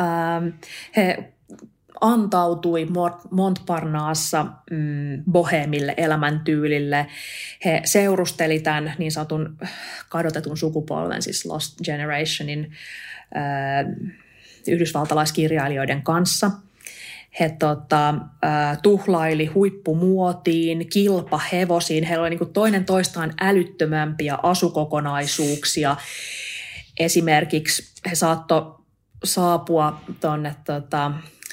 Ähm, 0.00 0.48
he 0.96 1.32
antautui 2.00 2.86
Montparnaassa 3.30 4.46
mm, 4.70 5.22
bohemille 5.32 5.94
elämäntyylille. 5.96 7.06
He 7.64 7.80
seurusteli 7.84 8.60
tämän 8.60 8.94
niin 8.98 9.12
sanotun 9.12 9.58
kadotetun 10.08 10.56
sukupolven, 10.56 11.22
siis 11.22 11.46
Lost 11.46 11.80
Generationin 11.84 12.72
äh, 13.36 14.10
yhdysvaltalaiskirjailijoiden 14.68 16.02
kanssa. 16.02 16.50
He 17.40 17.56
tota, 17.58 18.08
äh, 18.08 18.78
tuhlaili 18.82 19.46
huippumuotiin, 19.46 20.88
kilpahevosiin. 20.88 22.04
Heillä 22.04 22.26
oli 22.26 22.36
niin 22.36 22.52
toinen 22.52 22.84
toistaan 22.84 23.34
älyttömämpiä 23.40 24.38
asukokonaisuuksia. 24.42 25.96
Esimerkiksi 26.98 27.82
he 28.10 28.14
saattoi 28.14 28.74
saapua 29.24 30.00
tuonne 30.20 30.54
tota, 30.64 31.12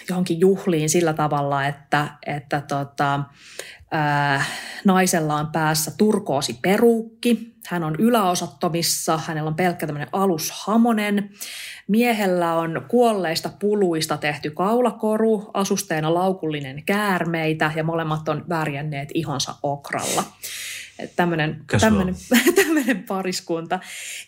johonkin 0.10 0.40
juhliin 0.40 0.90
sillä 0.90 1.14
tavalla, 1.14 1.66
että, 1.66 2.08
että 2.26 2.62
tota, 2.62 3.24
ää, 3.92 4.44
naisella 4.86 5.36
on 5.36 5.48
päässä 5.48 5.92
turkoosi 5.98 6.60
peruukki, 6.62 7.56
hän 7.68 7.84
on 7.84 7.96
yläosattomissa, 8.00 9.18
hänellä 9.18 9.48
on 9.48 9.56
pelkkä 9.56 9.88
tämmöinen 9.88 10.10
alushamonen, 10.12 11.30
miehellä 11.88 12.54
on 12.54 12.86
kuolleista 12.88 13.50
puluista 13.60 14.18
tehty 14.18 14.52
kaulakoru, 14.52 15.52
asusteena 15.54 16.14
laukullinen 16.14 16.84
käärmeitä 16.86 17.72
ja 17.76 17.84
molemmat 17.84 18.30
on 18.30 18.46
värjänneet 18.50 19.10
ihonsa 19.14 19.56
okralla 19.64 20.24
tämmöinen, 21.16 21.62
tämmöinen, 21.80 22.16
tämmöinen 22.56 23.04
pariskunta. 23.08 23.80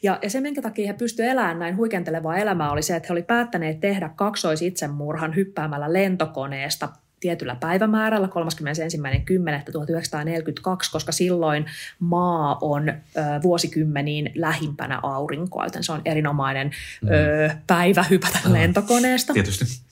Ja, 0.03 0.19
ja 0.21 0.29
se, 0.29 0.41
minkä 0.41 0.61
takia 0.61 0.87
he 0.87 0.93
pystyivät 0.93 1.31
elämään 1.31 1.59
näin 1.59 1.77
huikentelevaa 1.77 2.37
elämää, 2.37 2.71
oli 2.71 2.81
se, 2.81 2.95
että 2.95 3.07
he 3.07 3.13
olivat 3.13 3.27
päättäneet 3.27 3.79
tehdä 3.79 4.09
kaksoisitsemurhan 4.15 5.35
hyppäämällä 5.35 5.93
lentokoneesta 5.93 6.89
tietyllä 7.19 7.55
päivämäärällä 7.55 8.27
31.10.1942, 8.27 8.31
koska 10.91 11.11
silloin 11.11 11.65
maa 11.99 12.57
on 12.61 12.89
ö, 12.89 12.93
vuosikymmeniin 13.43 14.31
lähimpänä 14.35 14.99
aurinkoa, 15.03 15.65
joten 15.65 15.83
se 15.83 15.91
on 15.91 16.01
erinomainen 16.05 16.71
mm. 17.01 17.09
ö, 17.09 17.49
päivä 17.67 18.03
hypätä 18.03 18.39
lentokoneesta. 18.45 19.33
Tietysti. 19.33 19.86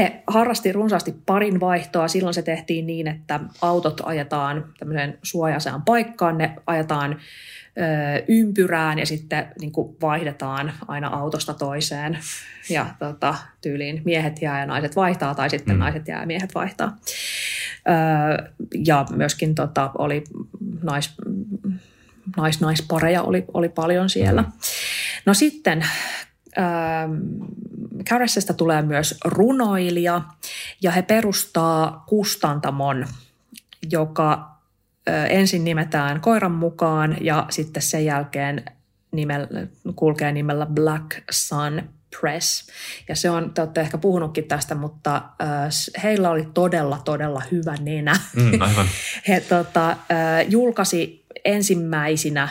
He 0.00 0.22
harrasti 0.26 0.72
runsaasti 0.72 1.14
parin 1.26 1.60
vaihtoa. 1.60 2.08
Silloin 2.08 2.34
se 2.34 2.42
tehtiin 2.42 2.86
niin, 2.86 3.08
että 3.08 3.40
autot 3.62 4.00
ajetaan 4.04 4.64
tämmöiseen 4.78 5.18
suojaiseen 5.22 5.82
paikkaan, 5.82 6.38
ne 6.38 6.54
ajetaan 6.66 7.12
ö, 7.12 8.24
ympyrään 8.28 8.98
ja 8.98 9.06
sitten 9.06 9.46
niin 9.60 9.72
kuin 9.72 9.96
vaihdetaan 10.00 10.72
aina 10.88 11.08
autosta 11.08 11.54
toiseen. 11.54 12.18
Ja 12.70 12.86
tota, 12.98 13.34
tyyliin 13.60 14.02
miehet 14.04 14.42
jää 14.42 14.60
ja 14.60 14.66
naiset 14.66 14.96
vaihtaa 14.96 15.34
tai 15.34 15.50
sitten 15.50 15.74
mm. 15.76 15.80
naiset 15.80 16.08
jää 16.08 16.20
ja 16.20 16.26
miehet 16.26 16.54
vaihtaa. 16.54 16.96
Ö, 17.88 18.52
ja 18.84 19.06
myöskin 19.10 19.54
tota, 19.54 19.90
oli 19.98 20.24
nais, 20.82 21.14
nais-naispareja 22.36 23.22
oli, 23.22 23.44
oli 23.54 23.68
paljon 23.68 24.10
siellä. 24.10 24.42
Mm. 24.42 24.52
No 25.26 25.34
sitten 25.34 25.84
Caressesta 28.10 28.54
tulee 28.54 28.82
myös 28.82 29.14
runoilija 29.24 30.22
ja 30.82 30.90
he 30.90 31.02
perustaa 31.02 32.04
kustantamon, 32.08 33.06
joka 33.90 34.50
ensin 35.28 35.64
nimetään 35.64 36.20
koiran 36.20 36.52
mukaan 36.52 37.16
ja 37.20 37.46
sitten 37.50 37.82
sen 37.82 38.04
jälkeen 38.04 38.64
nimellä, 39.12 39.48
kulkee 39.94 40.32
nimellä 40.32 40.66
Black 40.66 41.06
Sun 41.30 41.82
Press. 42.20 42.66
Ja 43.08 43.16
se 43.16 43.30
on, 43.30 43.54
te 43.54 43.60
olette 43.60 43.80
ehkä 43.80 43.98
puhunutkin 43.98 44.44
tästä, 44.44 44.74
mutta 44.74 45.16
äh, 45.16 46.02
heillä 46.02 46.30
oli 46.30 46.48
todella, 46.54 46.98
todella 47.04 47.42
hyvä 47.50 47.74
nenä. 47.80 48.16
Mm, 48.36 48.60
aivan. 48.60 48.86
He 49.28 49.40
tota, 49.40 49.90
äh, 49.90 49.96
julkaisi 50.48 51.24
ensimmäisinä 51.44 52.48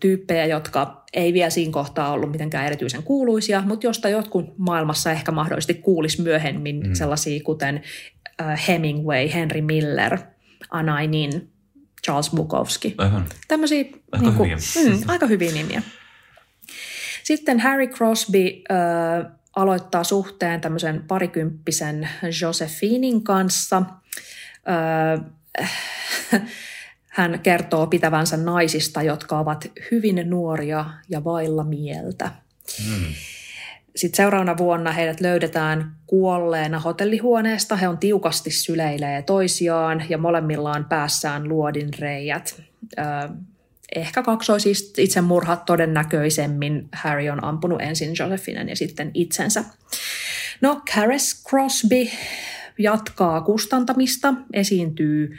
tyyppejä, 0.00 0.46
jotka 0.46 1.04
ei 1.12 1.32
vielä 1.32 1.50
siinä 1.50 1.72
kohtaa 1.72 2.12
ollut 2.12 2.30
mitenkään 2.30 2.66
erityisen 2.66 3.02
kuuluisia, 3.02 3.62
mutta 3.66 3.86
josta 3.86 4.08
jotkut 4.08 4.58
maailmassa 4.58 5.12
ehkä 5.12 5.32
mahdollisesti 5.32 5.74
kuulisi 5.74 6.22
myöhemmin 6.22 6.86
mm. 6.86 6.94
sellaisia 6.94 7.42
kuten 7.44 7.82
uh, 8.42 8.68
Hemingway, 8.68 9.32
Henry 9.34 9.60
Miller, 9.60 10.18
Anainin, 10.70 11.50
Charles 12.04 12.30
Bukowski. 12.30 12.94
Aivan. 12.98 13.26
Tämmöisiä 13.48 13.84
aika, 14.12 14.26
niin 14.26 14.34
kuin, 14.34 14.50
hyviä. 14.50 14.96
Mm, 14.96 15.02
aika 15.06 15.26
hyviä 15.26 15.52
nimiä. 15.52 15.82
Sitten 17.22 17.60
Harry 17.60 17.86
Crosby 17.86 18.46
uh, 18.46 19.30
aloittaa 19.56 20.04
suhteen 20.04 20.60
tämmöisen 20.60 21.04
parikymppisen 21.08 22.08
Josephinin 22.42 23.24
kanssa. 23.24 23.82
Uh, 24.66 25.24
hän 27.10 27.40
kertoo 27.42 27.86
pitävänsä 27.86 28.36
naisista, 28.36 29.02
jotka 29.02 29.38
ovat 29.38 29.70
hyvin 29.90 30.30
nuoria 30.30 30.84
ja 31.08 31.24
vailla 31.24 31.64
mieltä. 31.64 32.30
Mm. 32.88 33.04
Sitten 33.96 34.16
seuraavana 34.16 34.56
vuonna 34.56 34.92
heidät 34.92 35.20
löydetään 35.20 35.92
kuolleena 36.06 36.78
hotellihuoneesta. 36.78 37.76
He 37.76 37.88
on 37.88 37.98
tiukasti 37.98 38.50
syleilee 38.50 39.22
toisiaan 39.22 40.04
ja 40.08 40.18
molemmillaan 40.18 40.84
päässään 40.84 41.48
luodin 41.48 41.88
reijät. 41.98 42.62
ehkä 43.96 44.22
kaksois 44.22 44.92
itsemurha 44.98 45.56
todennäköisemmin. 45.56 46.88
Harry 46.92 47.28
on 47.28 47.44
ampunut 47.44 47.82
ensin 47.82 48.10
Josephinen 48.18 48.68
ja 48.68 48.76
sitten 48.76 49.10
itsensä. 49.14 49.64
No, 50.60 50.82
Caris 50.94 51.44
Crosby 51.48 52.08
jatkaa 52.78 53.40
kustantamista, 53.40 54.34
esiintyy 54.52 55.36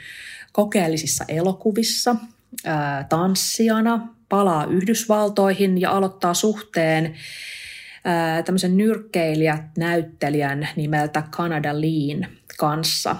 kokeellisissa 0.52 1.24
elokuvissa, 1.28 2.16
tanssijana, 3.08 4.08
palaa 4.28 4.64
Yhdysvaltoihin 4.64 5.80
ja 5.80 5.90
aloittaa 5.90 6.34
suhteen 6.34 7.14
ää, 8.04 8.42
tämmöisen 8.42 8.76
nyrkkeilijät-näyttelijän 8.76 10.68
nimeltä 10.76 11.22
Canada 11.30 11.80
Lean 11.80 12.26
kanssa. 12.58 13.16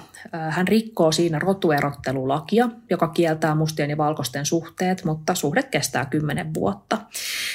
Hän 0.51 0.69
rikkoo 0.69 1.13
siinä 1.13 1.39
rotuerottelulakia, 1.39 2.69
joka 2.91 3.09
kieltää 3.09 3.55
mustien 3.55 3.91
ja 3.91 3.97
valkoisten 3.97 4.47
suhteet, 4.47 5.05
mutta 5.05 5.35
suhde 5.35 5.63
kestää 5.63 6.05
10 6.05 6.55
vuotta. 6.55 6.99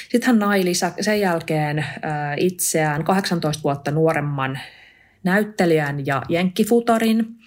Sitten 0.08 0.26
hän 0.26 0.38
naili 0.38 0.72
sen 1.00 1.20
jälkeen 1.20 1.86
itseään 2.36 3.04
18 3.04 3.62
vuotta 3.62 3.90
nuoremman 3.90 4.58
näyttelijän 5.24 6.06
ja 6.06 6.22
jenkkifutarin– 6.28 7.26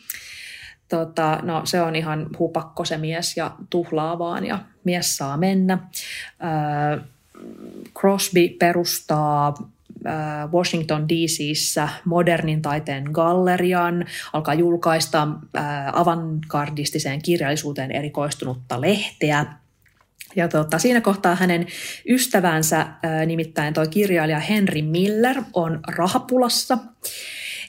Tota, 0.91 1.39
no, 1.41 1.61
se 1.65 1.81
on 1.81 1.95
ihan 1.95 2.27
hupakko 2.39 2.85
se 2.85 2.97
mies 2.97 3.37
ja 3.37 3.51
tuhlaa 3.69 4.19
vaan 4.19 4.45
ja 4.45 4.59
mies 4.83 5.17
saa 5.17 5.37
mennä. 5.37 5.73
Äh, 5.73 7.05
Crosby 7.99 8.49
perustaa 8.49 9.53
Washington 10.53 11.09
DCissä 11.09 11.89
modernin 12.05 12.61
taiteen 12.61 13.03
gallerian, 13.11 14.05
alkaa 14.33 14.53
julkaista 14.53 15.27
avantgardistiseen 15.93 17.21
kirjallisuuteen 17.21 17.91
erikoistunutta 17.91 18.81
lehteä. 18.81 19.45
Ja 20.35 20.47
tota, 20.47 20.79
siinä 20.79 21.01
kohtaa 21.01 21.35
hänen 21.35 21.67
ystävänsä, 22.09 22.87
nimittäin 23.25 23.73
tuo 23.73 23.85
kirjailija 23.89 24.39
Henry 24.39 24.81
Miller, 24.81 25.41
on 25.53 25.79
rahapulassa. 25.87 26.77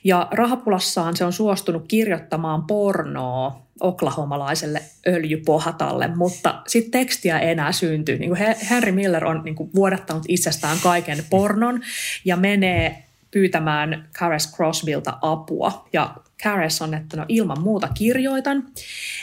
Ja 0.04 0.28
rahapulassaan 0.30 1.16
se 1.16 1.24
on 1.24 1.32
suostunut 1.32 1.84
kirjoittamaan 1.88 2.62
pornoa 2.62 3.62
oklahomalaiselle 3.80 4.82
öljypohatalle, 5.06 6.08
mutta 6.08 6.62
sitten 6.66 7.00
tekstiä 7.00 7.38
ei 7.38 7.50
enää 7.50 7.72
synty. 7.72 8.18
Niin 8.18 8.36
Henry 8.70 8.92
Miller 8.92 9.24
on 9.24 9.42
niin 9.44 9.56
vuodattanut 9.74 10.24
itsestään 10.28 10.78
kaiken 10.82 11.18
pornon 11.30 11.80
ja 12.24 12.36
menee 12.36 13.04
pyytämään 13.30 14.08
Caris 14.14 14.54
Crosbylta 14.54 15.18
apua. 15.22 15.88
Ja 15.92 16.14
Caris 16.42 16.82
on, 16.82 16.94
että 16.94 17.16
no 17.16 17.24
ilman 17.28 17.60
muuta 17.60 17.88
kirjoitan. 17.94 18.66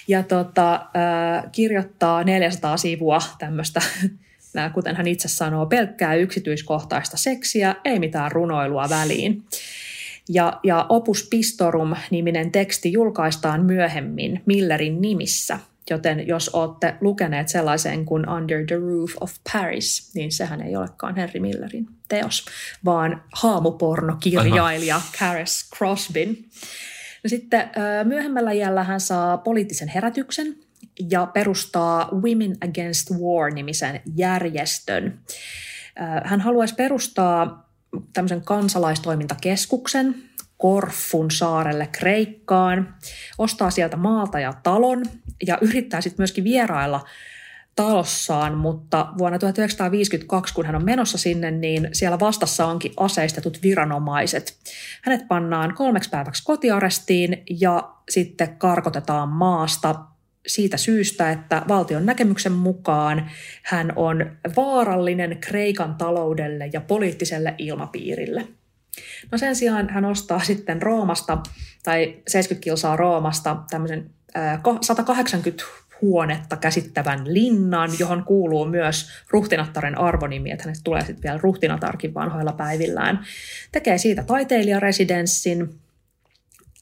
Ja 0.07 0.23
tota, 0.23 0.73
äh, 0.73 1.51
kirjoittaa 1.51 2.23
400 2.23 2.77
sivua 2.77 3.21
tämmöistä 3.39 3.81
kuten 4.73 4.95
hän 4.95 5.07
itse 5.07 5.27
sanoo, 5.27 5.65
pelkkää 5.65 6.15
yksityiskohtaista 6.15 7.17
seksiä, 7.17 7.75
ei 7.85 7.99
mitään 7.99 8.31
runoilua 8.31 8.89
väliin. 8.89 9.43
Ja, 10.29 10.59
ja 10.63 10.85
Opus 10.89 11.27
Pistorum-niminen 11.29 12.51
teksti 12.51 12.91
julkaistaan 12.91 13.65
myöhemmin 13.65 14.41
Millerin 14.45 15.01
nimissä, 15.01 15.59
joten 15.89 16.27
jos 16.27 16.49
olette 16.49 16.95
lukeneet 17.01 17.49
sellaisen 17.49 18.05
kuin 18.05 18.29
Under 18.29 18.65
the 18.65 18.75
Roof 18.75 19.11
of 19.21 19.33
Paris, 19.53 20.11
niin 20.15 20.31
sehän 20.31 20.61
ei 20.61 20.75
olekaan 20.75 21.15
Henry 21.15 21.39
Millerin 21.39 21.87
teos, 22.07 22.45
vaan 22.85 23.23
haamupornokirjailija 23.33 25.01
Caris 25.19 25.69
Crosbyn. 25.77 26.37
No 27.23 27.27
sitten 27.27 27.69
myöhemmällä 28.03 28.51
iällä 28.51 28.83
hän 28.83 28.99
saa 28.99 29.37
poliittisen 29.37 29.87
herätyksen 29.87 30.55
ja 31.09 31.25
perustaa 31.25 32.09
Women 32.13 32.57
Against 32.69 33.11
War-nimisen 33.11 34.01
järjestön. 34.15 35.19
Hän 36.23 36.41
haluaisi 36.41 36.75
perustaa 36.75 37.68
tämmöisen 38.13 38.41
kansalaistoimintakeskuksen 38.41 40.15
Korfun 40.57 41.31
saarelle 41.31 41.89
Kreikkaan, 41.91 42.95
ostaa 43.37 43.69
sieltä 43.69 43.97
maalta 43.97 44.39
ja 44.39 44.53
talon 44.63 45.05
ja 45.47 45.57
yrittää 45.61 46.01
sitten 46.01 46.21
myöskin 46.21 46.43
vierailla 46.43 47.05
talossaan, 47.75 48.57
mutta 48.57 49.13
vuonna 49.17 49.39
1952, 49.39 50.53
kun 50.53 50.65
hän 50.65 50.75
on 50.75 50.85
menossa 50.85 51.17
sinne, 51.17 51.51
niin 51.51 51.89
siellä 51.91 52.19
vastassa 52.19 52.65
onkin 52.65 52.93
aseistetut 52.97 53.59
viranomaiset. 53.63 54.57
Hänet 55.01 55.27
pannaan 55.27 55.75
kolmeksi 55.75 56.09
päiväksi 56.09 56.43
kotiarestiin 56.43 57.43
ja 57.59 57.89
sitten 58.09 58.57
karkotetaan 58.57 59.29
maasta 59.29 59.95
siitä 60.47 60.77
syystä, 60.77 61.31
että 61.31 61.61
valtion 61.67 62.05
näkemyksen 62.05 62.51
mukaan 62.51 63.29
hän 63.63 63.93
on 63.95 64.31
vaarallinen 64.55 65.37
Kreikan 65.41 65.95
taloudelle 65.95 66.69
ja 66.73 66.81
poliittiselle 66.81 67.55
ilmapiirille. 67.57 68.47
No 69.31 69.37
sen 69.37 69.55
sijaan 69.55 69.89
hän 69.89 70.05
ostaa 70.05 70.39
sitten 70.39 70.81
Roomasta 70.81 71.37
tai 71.83 72.17
70 72.27 72.63
kilsaa 72.63 72.95
Roomasta 72.95 73.57
tämmöisen 73.69 74.09
180 74.81 75.63
huonetta 76.01 76.57
käsittävän 76.57 77.33
linnan, 77.33 77.91
johon 77.99 78.23
kuuluu 78.23 78.65
myös 78.65 79.09
ruhtinattaren 79.29 79.97
arvonimi, 79.97 80.51
että 80.51 80.63
hänet 80.63 80.81
tulee 80.83 81.05
sitten 81.05 81.23
vielä 81.23 81.39
ruhtinatarkin 81.43 82.13
vanhoilla 82.13 82.53
päivillään. 82.53 83.25
Tekee 83.71 83.97
siitä 83.97 84.23
taiteilijaresidenssin. 84.23 85.79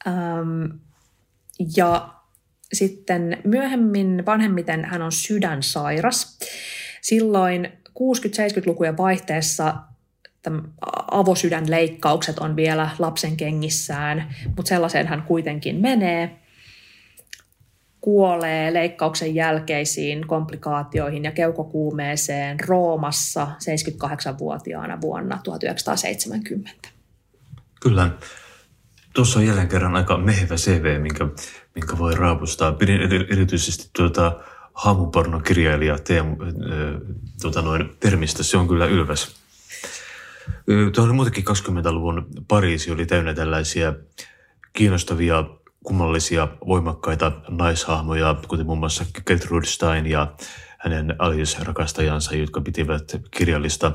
Ähm, 0.08 0.64
ja 1.78 2.17
sitten 2.74 3.38
myöhemmin 3.44 4.24
vanhemmiten 4.26 4.86
hän 4.86 5.02
on 5.02 5.12
sydänsairas. 5.12 6.40
Silloin 7.02 7.72
60-70-lukujen 7.90 8.98
vaihteessa 8.98 9.76
avosydänleikkaukset 11.12 12.40
on 12.40 12.56
vielä 12.56 12.90
lapsen 13.00 13.38
kengissään, 13.38 14.36
mutta 14.46 14.70
sellaiseen 14.70 15.08
hän 15.08 15.22
kuitenkin 15.22 15.76
menee. 15.76 16.40
Kuolee 18.02 18.74
leikkauksen 18.74 19.36
jälkeisiin 19.36 20.28
komplikaatioihin 20.28 21.24
ja 21.24 21.32
keukokuumeeseen 21.32 22.60
Roomassa 22.60 23.48
78-vuotiaana 23.48 25.02
vuonna 25.02 25.40
1970. 25.44 26.90
Kyllä. 27.82 28.10
Tuossa 29.14 29.40
on 29.40 29.46
jälleen 29.46 29.68
kerran 29.68 29.96
aika 29.96 30.18
mehevä 30.18 30.56
CV, 30.56 31.02
minkä, 31.02 31.28
minkä 31.78 31.98
voi 31.98 32.16
raapustaa. 32.16 32.72
Pidin 32.72 33.02
erityisesti 33.30 33.90
tuota 33.96 34.40
haamupornokirjailija 34.74 35.98
Teemu, 35.98 36.32
äh, 36.32 36.48
tuota 37.42 37.62
noin, 37.62 37.98
termistä. 38.00 38.44
Se 38.44 38.58
on 38.58 38.68
kyllä 38.68 38.86
ylväs. 38.86 39.36
Tuo 40.96 41.06
oli 41.06 41.14
muutenkin 41.14 41.44
20-luvun 41.44 42.28
Pariisi 42.48 42.92
oli 42.92 43.06
täynnä 43.06 43.34
tällaisia 43.34 43.94
kiinnostavia, 44.74 45.44
kummallisia, 45.84 46.48
voimakkaita 46.68 47.32
naishahmoja, 47.50 48.36
kuten 48.48 48.66
muun 48.66 48.80
muassa 48.80 49.06
Gertrude 49.28 49.68
Stein 49.68 50.06
ja 50.06 50.34
hänen 50.78 51.16
Alice-rakastajansa, 51.20 52.36
jotka 52.36 52.62
pitivät 52.62 53.22
kirjallista 53.32 53.92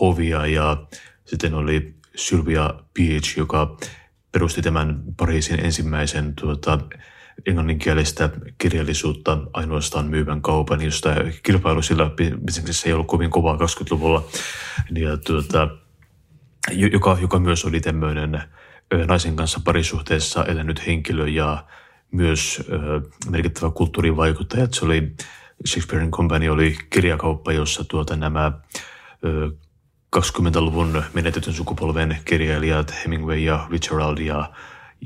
hovia 0.00 0.46
ja 0.46 0.76
sitten 1.24 1.54
oli 1.54 1.94
Sylvia 2.16 2.74
Beach, 2.94 3.38
joka 3.38 3.76
perusti 4.32 4.62
tämän 4.62 5.02
Pariisin 5.16 5.64
ensimmäisen 5.64 6.34
tuota, 6.34 6.78
englanninkielistä 7.46 8.30
kirjallisuutta 8.58 9.38
ainoastaan 9.52 10.06
myyvän 10.06 10.42
kaupan, 10.42 10.84
josta 10.84 11.14
kilpailu 11.42 11.82
sillä 11.82 12.10
bisneksessä 12.44 12.88
ei 12.88 12.92
ollut 12.92 13.06
kovin 13.06 13.30
kovaa 13.30 13.56
20-luvulla, 13.56 14.24
ja 14.94 15.16
tuota, 15.16 15.68
joka, 16.70 17.18
joka 17.20 17.38
myös 17.38 17.64
oli 17.64 17.80
tämmöinen 17.80 18.42
naisen 19.06 19.36
kanssa 19.36 19.60
parisuhteessa 19.64 20.44
elänyt 20.44 20.86
henkilö 20.86 21.28
ja 21.28 21.64
myös 22.10 22.62
merkittävä 23.30 23.70
kulttuurivaikuttaja. 23.70 24.68
Se 24.72 24.84
oli 24.84 25.12
Shakespearean 25.66 26.10
Company 26.10 26.48
oli 26.48 26.76
kirjakauppa, 26.90 27.52
jossa 27.52 27.84
tuota 27.84 28.16
nämä 28.16 28.52
20-luvun 30.16 31.02
menetetyn 31.14 31.54
sukupolven 31.54 32.18
kirjailijat 32.24 32.94
Hemingway 33.04 33.38
ja 33.38 33.66
Fitzgerald 33.70 34.18
ja, 34.18 34.50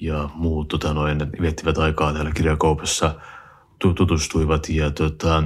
ja 0.00 0.30
muut 0.34 0.68
tota 0.68 0.94
noin, 0.94 1.18
viettivät 1.40 1.78
aikaa 1.78 2.12
täällä 2.12 2.30
kirjakaupassa, 2.30 3.14
tutustuivat 3.78 4.68
ja, 4.68 4.90
tota, 4.90 5.42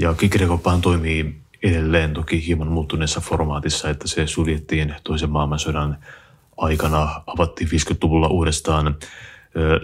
ja 0.00 0.14
kirjakauppahan 0.14 0.80
toimii 0.80 1.40
edelleen 1.62 2.14
toki 2.14 2.46
hieman 2.46 2.68
muuttuneessa 2.68 3.20
formaatissa, 3.20 3.90
että 3.90 4.08
se 4.08 4.26
suljettiin 4.26 4.94
toisen 5.04 5.30
maailmansodan 5.30 5.98
aikana, 6.56 7.22
avattiin 7.26 7.70
50-luvulla 7.70 8.28
uudestaan 8.28 8.96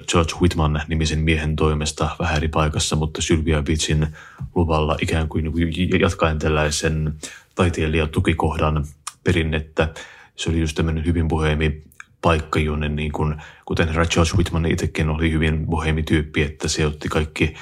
George 0.08 0.32
Whitman 0.40 0.82
nimisen 0.88 1.18
miehen 1.18 1.56
toimesta 1.56 2.16
vähän 2.18 2.36
eri 2.36 2.48
paikassa, 2.48 2.96
mutta 2.96 3.22
Sylvia 3.22 3.62
Beachin 3.62 4.06
luvalla 4.54 4.96
ikään 5.02 5.28
kuin 5.28 5.52
jatkaen 6.00 6.38
tällaisen 6.38 7.14
taiteilijatukikohdan 7.54 8.84
perinnettä. 9.24 9.88
Se 10.36 10.50
oli 10.50 10.60
just 10.60 10.76
tämmöinen 10.76 11.04
hyvin 11.04 11.28
boheemi 11.28 11.82
paikka, 12.26 12.58
jonne 12.58 12.88
niin 12.88 13.12
kuin, 13.12 13.34
kuten 13.64 13.88
herra 13.88 14.06
George 14.06 14.30
Whitman 14.36 14.66
itsekin 14.66 15.08
oli 15.08 15.32
hyvin 15.32 15.66
boheemityyppi, 15.66 16.42
että 16.42 16.68
se 16.68 16.86
otti 16.86 17.08
kaikki 17.08 17.54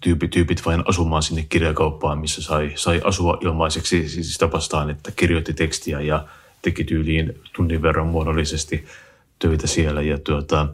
tyypit, 0.00 0.30
tyypit 0.30 0.66
vain 0.66 0.82
asumaan 0.88 1.22
sinne 1.22 1.46
kirjakauppaan, 1.48 2.18
missä 2.18 2.42
sai, 2.42 2.72
sai 2.74 3.00
asua 3.04 3.38
ilmaiseksi 3.40 4.08
siis 4.08 4.32
sitä 4.32 4.52
vastaan, 4.52 4.90
että 4.90 5.12
kirjoitti 5.16 5.54
tekstiä 5.54 6.00
ja 6.00 6.26
teki 6.62 6.84
tyyliin 6.84 7.34
tunnin 7.56 7.82
verran 7.82 8.06
muodollisesti 8.06 8.84
töitä 9.38 9.66
siellä. 9.66 10.02
Ja, 10.02 10.18
tuota, 10.18 10.68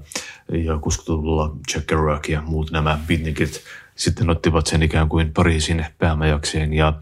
ja 0.53 0.75
60-luvulla 0.75 1.57
Jack 1.75 1.87
Kerouac 1.87 2.29
ja 2.29 2.43
muut 2.43 2.71
nämä 2.71 2.99
beatnikit 3.07 3.65
sitten 3.95 4.31
ottivat 4.31 4.67
sen 4.67 4.83
ikään 4.83 5.09
kuin 5.09 5.33
Pariisin 5.33 5.87
päämajakseen 5.99 6.73
ja 6.73 6.93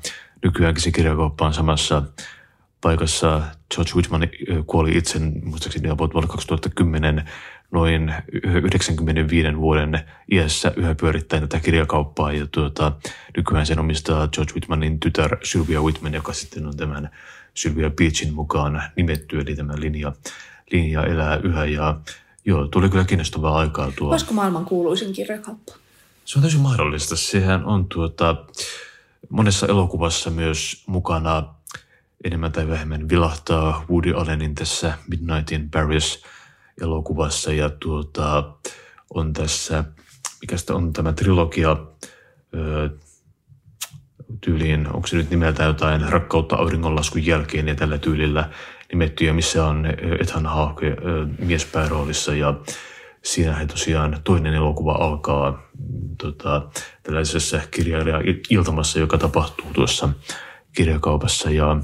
nykyäänkin 0.42 0.82
se 0.82 0.90
kirjakauppa 0.90 1.46
on 1.46 1.54
samassa 1.54 2.02
paikassa. 2.84 3.42
George 3.74 3.92
Whitman 3.94 4.28
kuoli 4.66 4.96
itse 4.98 5.18
muistaakseni 5.44 5.98
vuonna 5.98 6.28
2010 6.28 7.30
noin 7.70 8.14
95 8.32 9.56
vuoden 9.56 10.00
iässä 10.32 10.72
yhä 10.76 10.94
pyörittäen 10.94 11.42
tätä 11.42 11.60
kirjakauppaa 11.60 12.32
ja 12.32 12.46
tuota, 12.46 12.92
nykyään 13.36 13.66
sen 13.66 13.78
omistaa 13.78 14.28
George 14.28 14.52
Whitmanin 14.52 15.00
tytär 15.00 15.36
Sylvia 15.42 15.82
Whitman, 15.82 16.14
joka 16.14 16.32
sitten 16.32 16.66
on 16.66 16.76
tämän 16.76 17.10
Sylvia 17.54 17.90
Beachin 17.90 18.34
mukaan 18.34 18.82
nimetty, 18.96 19.40
eli 19.40 19.56
tämä 19.56 19.72
linja, 19.76 20.12
linja 20.70 21.06
elää 21.06 21.36
yhä 21.36 21.64
ja 21.64 22.00
joo, 22.44 22.66
tuli 22.66 22.88
kyllä 22.88 23.04
kiinnostavaa 23.04 23.58
aikaa 23.58 23.92
tuo. 23.98 24.10
Olisiko 24.10 24.34
maailman 24.34 24.64
kuuluisin 24.64 25.12
kirjakauppa? 25.12 25.72
Se 26.24 26.38
on 26.38 26.42
täysin 26.42 26.60
mahdollista. 26.60 27.16
Sehän 27.16 27.64
on 27.64 27.88
tuota, 27.88 28.36
monessa 29.28 29.66
elokuvassa 29.66 30.30
myös 30.30 30.82
mukana 30.86 31.53
enemmän 32.24 32.52
tai 32.52 32.68
vähemmän 32.68 33.08
vilahtaa 33.08 33.84
Woody 33.90 34.12
Allenin 34.12 34.54
tässä 34.54 34.98
Midnight 35.08 35.52
in 35.52 35.70
Paris 35.70 36.24
elokuvassa. 36.80 37.52
Ja 37.52 37.70
tuota, 37.70 38.54
on 39.14 39.32
tässä, 39.32 39.84
mikä 40.40 40.56
on 40.70 40.92
tämä 40.92 41.12
trilogia 41.12 41.76
tyyliin, 44.40 44.86
onko 44.86 45.06
se 45.06 45.16
nyt 45.16 45.30
nimeltä 45.30 45.64
jotain 45.64 46.08
Rakkautta 46.08 46.56
auringonlaskun 46.56 47.26
jälkeen 47.26 47.68
ja 47.68 47.74
tällä 47.74 47.98
tyylillä 47.98 48.50
nimettyjä, 48.92 49.32
missä 49.32 49.66
on 49.66 49.86
Ethan 50.20 50.46
Hawke 50.46 50.96
mies 51.38 51.64
pääroolissa 51.64 52.34
ja 52.34 52.54
siinä 53.22 53.54
he 53.54 53.66
tosiaan 53.66 54.20
toinen 54.24 54.54
elokuva 54.54 54.92
alkaa 54.92 55.62
tota, 56.22 56.68
tällaisessa 57.02 57.60
kirjailija-iltamassa, 57.70 58.98
joka 58.98 59.18
tapahtuu 59.18 59.66
tuossa 59.72 60.08
kirjakaupassa. 60.72 61.50
Ja 61.50 61.80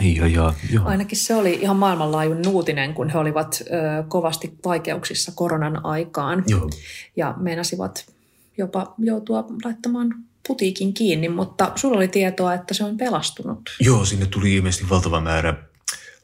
ja, 0.00 0.26
ja, 0.26 0.54
joo. 0.72 0.86
Ainakin 0.86 1.18
se 1.18 1.34
oli 1.34 1.54
ihan 1.54 1.76
maailmanlaajuinen 1.76 2.48
uutinen, 2.48 2.94
kun 2.94 3.10
he 3.10 3.18
olivat 3.18 3.62
ö, 3.62 3.66
kovasti 4.08 4.54
vaikeuksissa 4.64 5.32
koronan 5.34 5.86
aikaan 5.86 6.44
joo. 6.46 6.70
ja 7.16 7.34
meinasivat 7.36 8.12
jopa 8.58 8.94
joutua 8.98 9.44
laittamaan 9.64 10.14
putiikin 10.48 10.94
kiinni, 10.94 11.28
mutta 11.28 11.72
sulla 11.74 11.96
oli 11.96 12.08
tietoa, 12.08 12.54
että 12.54 12.74
se 12.74 12.84
on 12.84 12.96
pelastunut. 12.96 13.60
Joo, 13.80 14.04
sinne 14.04 14.26
tuli 14.26 14.54
ilmeisesti 14.54 14.90
valtava 14.90 15.20
määrä 15.20 15.54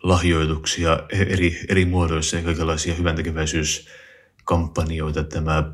lahjoituksia 0.03 1.01
eri, 1.11 1.61
eri 1.69 1.85
muodoissa 1.85 2.37
ja 2.37 2.43
kaikenlaisia 2.43 2.95
hyväntekeväisyyskampanjoita. 2.95 5.25
Tämä, 5.25 5.73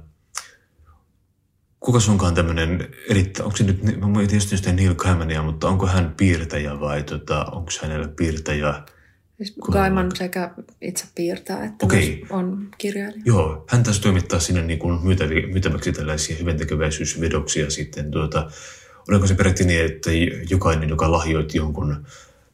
kuka 1.85 1.99
onkaan 2.11 2.35
tämmöinen, 2.35 2.89
erittäin, 3.09 3.45
onko 3.45 3.57
se 3.57 3.65
nyt, 3.65 3.83
mä 3.83 4.19
tietysti 4.19 4.57
sitä 4.57 4.73
Neil 4.73 4.95
Gaimania, 4.95 5.43
mutta 5.43 5.69
onko 5.69 5.87
hän 5.87 6.15
piirtäjä 6.17 6.81
vai 6.81 7.03
tota, 7.03 7.45
onko 7.45 7.71
hänellä 7.83 8.09
piirtäjä 8.09 8.83
Siis 9.37 9.55
Gaiman 9.61 10.11
sekä 10.17 10.51
itse 10.81 11.05
piirtää, 11.15 11.65
että 11.65 11.87
Okei. 11.87 12.27
on 12.31 12.69
kirjailija. 12.79 13.23
Joo, 13.25 13.65
hän 13.69 13.83
taisi 13.83 14.01
toimittaa 14.01 14.41
sinne 14.41 14.63
niin 14.63 14.79
kuin 14.79 15.03
myytävi, 15.03 15.47
myytäväksi 15.47 15.93
tällaisia 15.93 16.37
hyväntekeväisyysvedoksia 16.37 17.71
sitten. 17.71 18.11
Tuota, 18.11 18.51
oliko 19.09 19.27
se 19.27 19.35
peräti 19.35 19.65
niin, 19.65 19.85
että 19.85 20.11
jokainen, 20.51 20.89
joka 20.89 21.13
lahjoitti 21.13 21.59
jonkun 21.59 22.07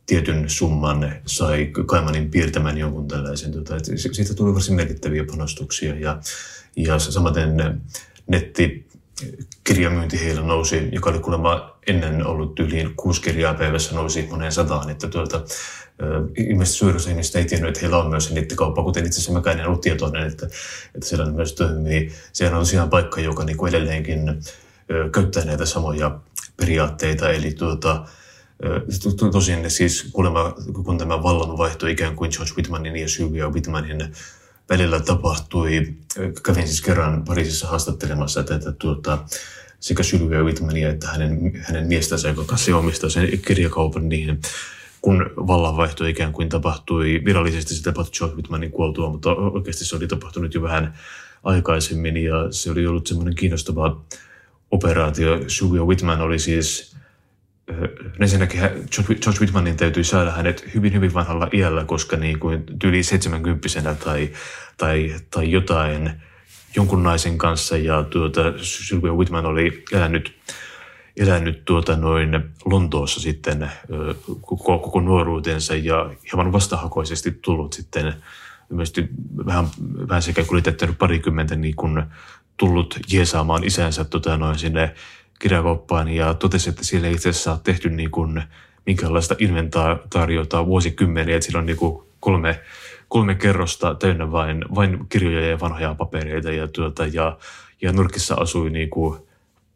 tietyn 0.07 0.51
summan, 0.51 1.13
sai 1.27 1.67
Kaimanin 1.87 2.31
piirtämään 2.31 2.79
jonkun 2.79 3.09
tällaisen. 3.09 3.53
Tuota, 3.53 3.77
että 3.77 3.93
siitä 4.13 4.35
tuli 4.35 4.55
varsin 4.55 4.75
merkittäviä 4.75 5.25
panostuksia 5.25 5.95
ja, 5.95 6.21
ja 6.77 6.99
samaten 6.99 7.81
netti 8.27 8.88
kirjamyynti 9.65 10.25
heillä 10.25 10.43
nousi, 10.43 10.89
joka 10.93 11.11
oli 11.11 11.19
kuulemma 11.19 11.79
ennen 11.87 12.27
ollut 12.27 12.61
yli 12.61 12.93
kuusi 12.97 13.23
kirjaa 13.23 13.55
päivässä 13.55 13.95
nousi 13.95 14.29
moneen 14.31 14.53
sataan. 14.53 14.91
Että 14.91 15.09
tuota, 15.09 15.45
ilmeisesti 16.37 16.79
suurin 16.79 16.97
osa 16.97 17.11
ihmistä 17.11 17.39
ei 17.39 17.45
tiennyt, 17.45 17.69
että 17.69 17.81
heillä 17.81 17.99
on 17.99 18.11
myös 18.11 18.33
nettikauppa, 18.33 18.83
kuten 18.83 19.07
itse 19.07 19.17
asiassa 19.17 19.33
mäkään 19.33 19.61
en 19.61 19.67
ollut 19.67 19.81
tietoinen, 19.81 20.27
että, 20.27 20.47
että 20.95 21.09
siellä 21.09 21.31
myös 21.31 21.53
toimii. 21.53 22.13
Sehän 22.33 22.55
on 22.55 22.61
tosiaan 22.61 22.91
paikka, 22.91 23.21
joka 23.21 23.45
niin 23.45 23.57
kuin 23.57 23.75
edelleenkin 23.75 24.21
käyttää 25.13 25.45
näitä 25.45 25.67
samoja 25.67 26.19
periaatteita, 26.57 27.31
eli 27.31 27.53
tuota, 27.53 28.07
Tosin 29.33 29.71
siis 29.71 30.09
kuulemma, 30.13 30.55
kun 30.85 30.99
tämä 30.99 31.23
vallanvaihto 31.23 31.87
ikään 31.87 32.17
kuin 32.17 32.31
George 32.31 32.53
Whitmanin 32.57 32.97
ja 32.97 33.09
Sylvia 33.09 33.49
Whitmanin 33.49 34.13
välillä 34.69 35.01
tapahtui, 35.01 35.95
kävin 36.43 36.67
siis 36.67 36.81
kerran 36.81 37.25
Pariisissa 37.25 37.67
haastattelemassa 37.67 38.43
tätä 38.43 38.73
tuota, 38.73 39.19
sekä 39.81 40.03
Sylvia 40.03 40.43
Whitmania 40.43 40.91
että 40.91 41.09
hänen, 41.09 41.53
hänen 41.65 41.87
miestänsä, 41.87 42.29
joka 42.29 42.45
kanssa 42.45 42.77
omistaa 42.77 43.11
sen 43.11 43.29
kirjakaupan, 43.47 44.09
niin 44.09 44.41
kun 45.01 45.31
vallanvaihto 45.37 46.07
ikään 46.07 46.33
kuin 46.33 46.49
tapahtui, 46.49 47.23
virallisesti 47.25 47.75
se 47.75 47.83
tapahtui 47.83 48.19
George 48.19 48.37
Whitmanin 48.37 48.71
kuoltua, 48.71 49.11
mutta 49.11 49.35
oikeasti 49.35 49.85
se 49.85 49.97
oli 49.97 50.07
tapahtunut 50.07 50.55
jo 50.55 50.63
vähän 50.63 50.95
aikaisemmin 51.45 52.17
ja 52.17 52.35
se 52.51 52.71
oli 52.71 52.87
ollut 52.87 53.07
semmoinen 53.07 53.35
kiinnostava 53.35 54.01
operaatio. 54.71 55.45
Sylvia 55.49 55.85
Whitman 55.85 56.21
oli 56.21 56.39
siis 56.39 56.97
ensinnäkin 58.21 58.61
George 59.05 59.41
Whitmanin 59.41 59.77
täytyy 59.77 60.05
saada 60.05 60.31
hänet 60.31 60.75
hyvin, 60.75 60.93
hyvin 60.93 61.15
vanhalla 61.15 61.49
iällä, 61.53 61.85
koska 61.85 62.17
niin 62.17 62.39
kuin 62.39 62.65
tyyli 62.79 63.03
70 63.03 63.95
tai, 64.05 64.31
tai, 64.77 65.15
tai 65.31 65.51
jotain 65.51 66.11
jonkun 66.77 67.03
naisen 67.03 67.39
kanssa. 67.39 67.77
Ja 67.77 68.03
tuota, 68.03 68.41
Sylvia 68.63 69.13
Whitman 69.13 69.47
oli 69.47 69.85
elänyt, 69.93 70.37
elänyt 71.17 71.65
tuota 71.65 71.97
noin 71.97 72.31
Lontoossa 72.65 73.21
sitten 73.21 73.71
koko, 74.41 74.79
koko 74.79 75.01
nuoruutensa 75.01 75.75
ja 75.75 76.11
hieman 76.33 76.53
vastahakoisesti 76.53 77.39
tullut 77.43 77.73
sitten 77.73 78.15
myös 78.71 78.93
vähän, 79.47 79.67
vähän 80.09 80.23
sekä 80.23 80.45
kuljetettanut 80.45 80.99
parikymmentä 80.99 81.57
niin 81.57 81.77
kuin 81.77 82.03
tullut 82.57 82.99
jeesaamaan 83.09 83.65
isänsä 83.65 84.05
tota 84.05 84.37
noin 84.37 84.59
sinne 84.59 84.95
kirjakauppaan 85.39 86.09
ja 86.09 86.35
totesi, 86.35 86.71
että 86.71 86.85
siellä 86.85 87.09
ei 87.09 87.15
itse 87.15 87.29
asiassa 87.29 87.53
ole 87.53 87.61
tehty 87.65 87.91
niin 87.91 88.11
kuin 88.11 88.43
minkäänlaista 88.87 89.35
inventaariota 89.39 90.67
vuosikymmeniä, 90.67 91.37
että 91.37 91.45
siellä 91.45 91.59
on 91.59 91.67
niin 91.67 91.77
kuin 91.77 92.09
kolme, 92.21 92.61
kolme 93.09 93.35
kerrosta 93.35 93.95
täynnä 93.95 94.33
vain, 94.33 94.65
vain 94.75 95.07
kirjoja 95.09 95.49
ja 95.49 95.61
vanhoja 95.61 95.95
papereita 95.95 96.51
ja, 96.51 96.69
tuota, 96.69 97.07
ja, 97.07 97.39
ja 97.83 97.93
nurkissa 97.93 98.35
asui 98.35 98.71
niin 98.71 98.91
kuin 98.91 99.19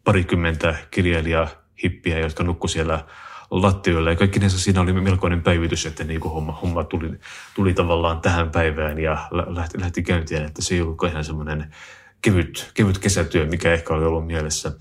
parikymmentä 0.05 0.77
kirjailijaa 0.91 1.49
hippiä, 1.85 2.19
jotka 2.19 2.45
nukku 2.45 2.69
siellä 2.69 3.05
lattioilla 3.51 4.11
ja 4.11 4.17
kaikki 4.17 4.41
siinä 4.49 4.81
oli 4.81 4.93
melkoinen 4.93 5.43
päivitys, 5.43 5.87
että 5.87 6.05
niin 6.05 6.21
kuin 6.21 6.33
homma, 6.33 6.53
homma 6.53 6.85
tuli, 6.85 7.11
tuli 7.55 7.75
tavallaan 7.75 8.21
tähän 8.21 8.51
päivään 8.51 8.99
ja 8.99 9.29
lähti, 9.31 9.81
lähti 9.81 10.03
käyntiin, 10.03 10.45
että 10.45 10.63
se 10.63 10.75
ei 10.75 10.81
ollut 10.81 11.05
ihan 11.11 11.25
semmoinen 11.25 11.75
kevyt, 12.23 12.71
kevyt 12.75 12.99
kesätyö, 12.99 13.47
mikä 13.47 13.73
ehkä 13.73 13.95
oli 13.95 14.05
ollut 14.05 14.27
mielessä. 14.27 14.73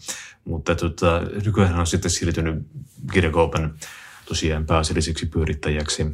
Mutta 0.46 0.76
tota, 0.76 1.22
nykyään 1.46 1.80
on 1.80 1.88
sitten 1.88 2.12
siirtynyt 2.12 2.64
kirjakaupan 3.14 3.74
tosiaan 4.26 4.66
pääasialliseksi 4.66 5.26
pyörittäjäksi. 5.26 6.06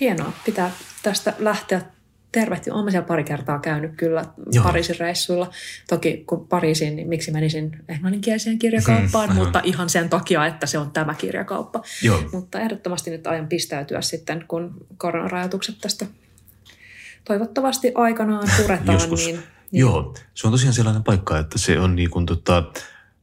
Hienoa. 0.00 0.32
Pitää 0.44 0.70
tästä 1.02 1.34
lähteä 1.38 1.82
tervehti. 2.32 2.70
Olen 2.70 2.90
siellä 2.90 3.06
pari 3.06 3.24
kertaa 3.24 3.58
käynyt 3.58 3.96
kyllä 3.96 4.24
Joo. 4.52 4.64
Pariisin 4.64 4.96
reissuilla. 4.98 5.50
Toki 5.88 6.24
kun 6.26 6.48
Pariisiin, 6.48 6.96
niin 6.96 7.08
miksi 7.08 7.30
menisin 7.30 7.76
englanninkieliseen 7.88 8.58
kirjakauppaan, 8.58 9.28
hmm, 9.28 9.38
mutta 9.42 9.60
ihan 9.64 9.90
sen 9.90 10.08
takia, 10.08 10.46
että 10.46 10.66
se 10.66 10.78
on 10.78 10.90
tämä 10.90 11.14
kirjakauppa. 11.14 11.82
Joo. 12.02 12.22
Mutta 12.32 12.60
ehdottomasti 12.60 13.10
nyt 13.10 13.26
aion 13.26 13.48
pistäytyä 13.48 14.00
sitten, 14.00 14.44
kun 14.48 14.86
koronarajoitukset 14.96 15.78
tästä 15.80 16.06
toivottavasti 17.24 17.92
aikanaan 17.94 18.48
puretaan. 18.62 18.94
Joskus. 18.94 19.26
Niin 19.26 19.42
niin. 19.72 19.80
Joo, 19.80 20.14
se 20.34 20.46
on 20.46 20.52
tosiaan 20.52 20.74
sellainen 20.74 21.04
paikka, 21.04 21.38
että 21.38 21.58
se 21.58 21.80
on 21.80 21.96
niin 21.96 22.10
kuin, 22.10 22.26
tota, 22.26 22.62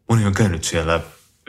moni 0.09 0.25
on 0.25 0.33
käynyt 0.33 0.63
siellä 0.63 0.99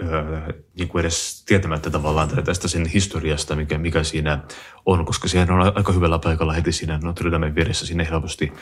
öö, 0.02 0.52
niin 0.78 0.88
kuin 0.88 1.00
edes 1.00 1.44
tietämättä 1.46 1.90
tavallaan 1.90 2.44
tästä 2.44 2.68
sen 2.68 2.86
historiasta, 2.86 3.56
mikä, 3.56 3.78
mikä 3.78 4.02
siinä 4.02 4.38
on, 4.86 5.04
koska 5.04 5.28
sehän 5.28 5.50
on 5.50 5.72
aika 5.76 5.92
hyvällä 5.92 6.18
paikalla 6.18 6.52
heti 6.52 6.72
siinä 6.72 7.00
Notre 7.02 7.30
Damen 7.30 7.54
vieressä, 7.54 7.86
sinne 7.86 8.06
helposti, 8.10 8.52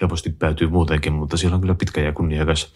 helposti 0.00 0.30
päätyy 0.30 0.68
muutenkin, 0.68 1.12
mutta 1.12 1.36
siellä 1.36 1.54
on 1.54 1.60
kyllä 1.60 1.74
pitkä 1.74 2.00
ja 2.00 2.12
kunniakas 2.12 2.72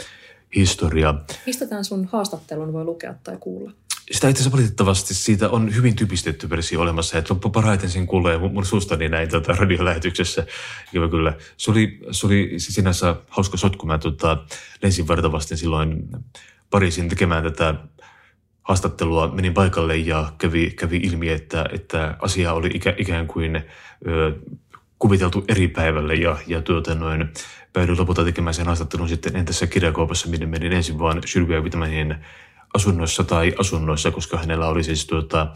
historia. 0.57 1.15
Mistä 1.47 1.67
tämän 1.67 1.85
sun 1.85 2.09
haastattelun 2.13 2.73
voi 2.73 2.85
lukea 2.85 3.15
tai 3.25 3.37
kuulla? 3.41 3.73
Sitä 4.11 4.29
itse 4.29 4.43
asiassa 4.43 4.57
valitettavasti 4.57 5.15
siitä 5.15 5.49
on 5.49 5.75
hyvin 5.75 5.97
typistetty 5.97 6.51
versio 6.51 6.81
olemassa, 6.81 7.19
että 7.19 7.35
parhaiten 7.53 7.91
sen 7.91 8.07
kuulee 8.07 8.39
mun, 8.39 8.53
mun 8.53 8.67
suustani 8.67 9.09
näin 9.09 9.29
tota, 9.29 9.53
radiolähetyksessä. 9.53 10.47
Ja 10.93 11.09
kyllä, 11.09 11.33
se 11.57 11.71
oli, 11.71 12.01
se 12.11 12.27
oli 12.27 12.55
sinänsä 12.59 13.17
hauska 13.29 13.57
sotku. 13.57 13.87
Mä 13.87 13.99
tota, 13.99 14.45
lensin 14.83 15.09
vartavasti 15.09 15.57
silloin 15.57 16.09
Pariisin 16.71 17.09
tekemään 17.09 17.43
tätä 17.43 17.75
haastattelua, 18.63 19.33
menin 19.35 19.55
paikalle 19.55 19.97
ja 19.97 20.33
kävi, 20.39 20.71
kävi 20.71 20.97
ilmi, 20.97 21.29
että, 21.29 21.69
että 21.73 22.17
asia 22.19 22.53
oli 22.53 22.71
ikä, 22.75 22.95
ikään 22.99 23.27
kuin 23.27 23.57
ö, 24.07 24.33
kuviteltu 24.99 25.45
eri 25.49 25.69
päivälle 25.69 26.15
ja, 26.15 26.37
ja 26.47 26.63
tuota 26.63 26.95
noin, 26.95 27.29
päädyin 27.73 27.99
lopulta 27.99 28.25
tekemään 28.25 28.55
sen 28.55 28.67
haastattelun 28.67 29.09
sitten 29.09 29.37
entässä 29.37 29.67
kirjakaupassa, 29.67 30.29
minne 30.29 30.47
menin 30.47 30.73
ensin 30.73 30.99
vaan 30.99 31.23
Sylvia 31.27 31.65
Vitmanin 31.65 32.17
asunnossa 32.75 33.25
tai 33.25 33.55
asunnoissa, 33.59 34.11
koska 34.11 34.39
hänellä 34.39 34.69
oli 34.69 34.85
siis 34.85 35.07
tuota, 35.07 35.47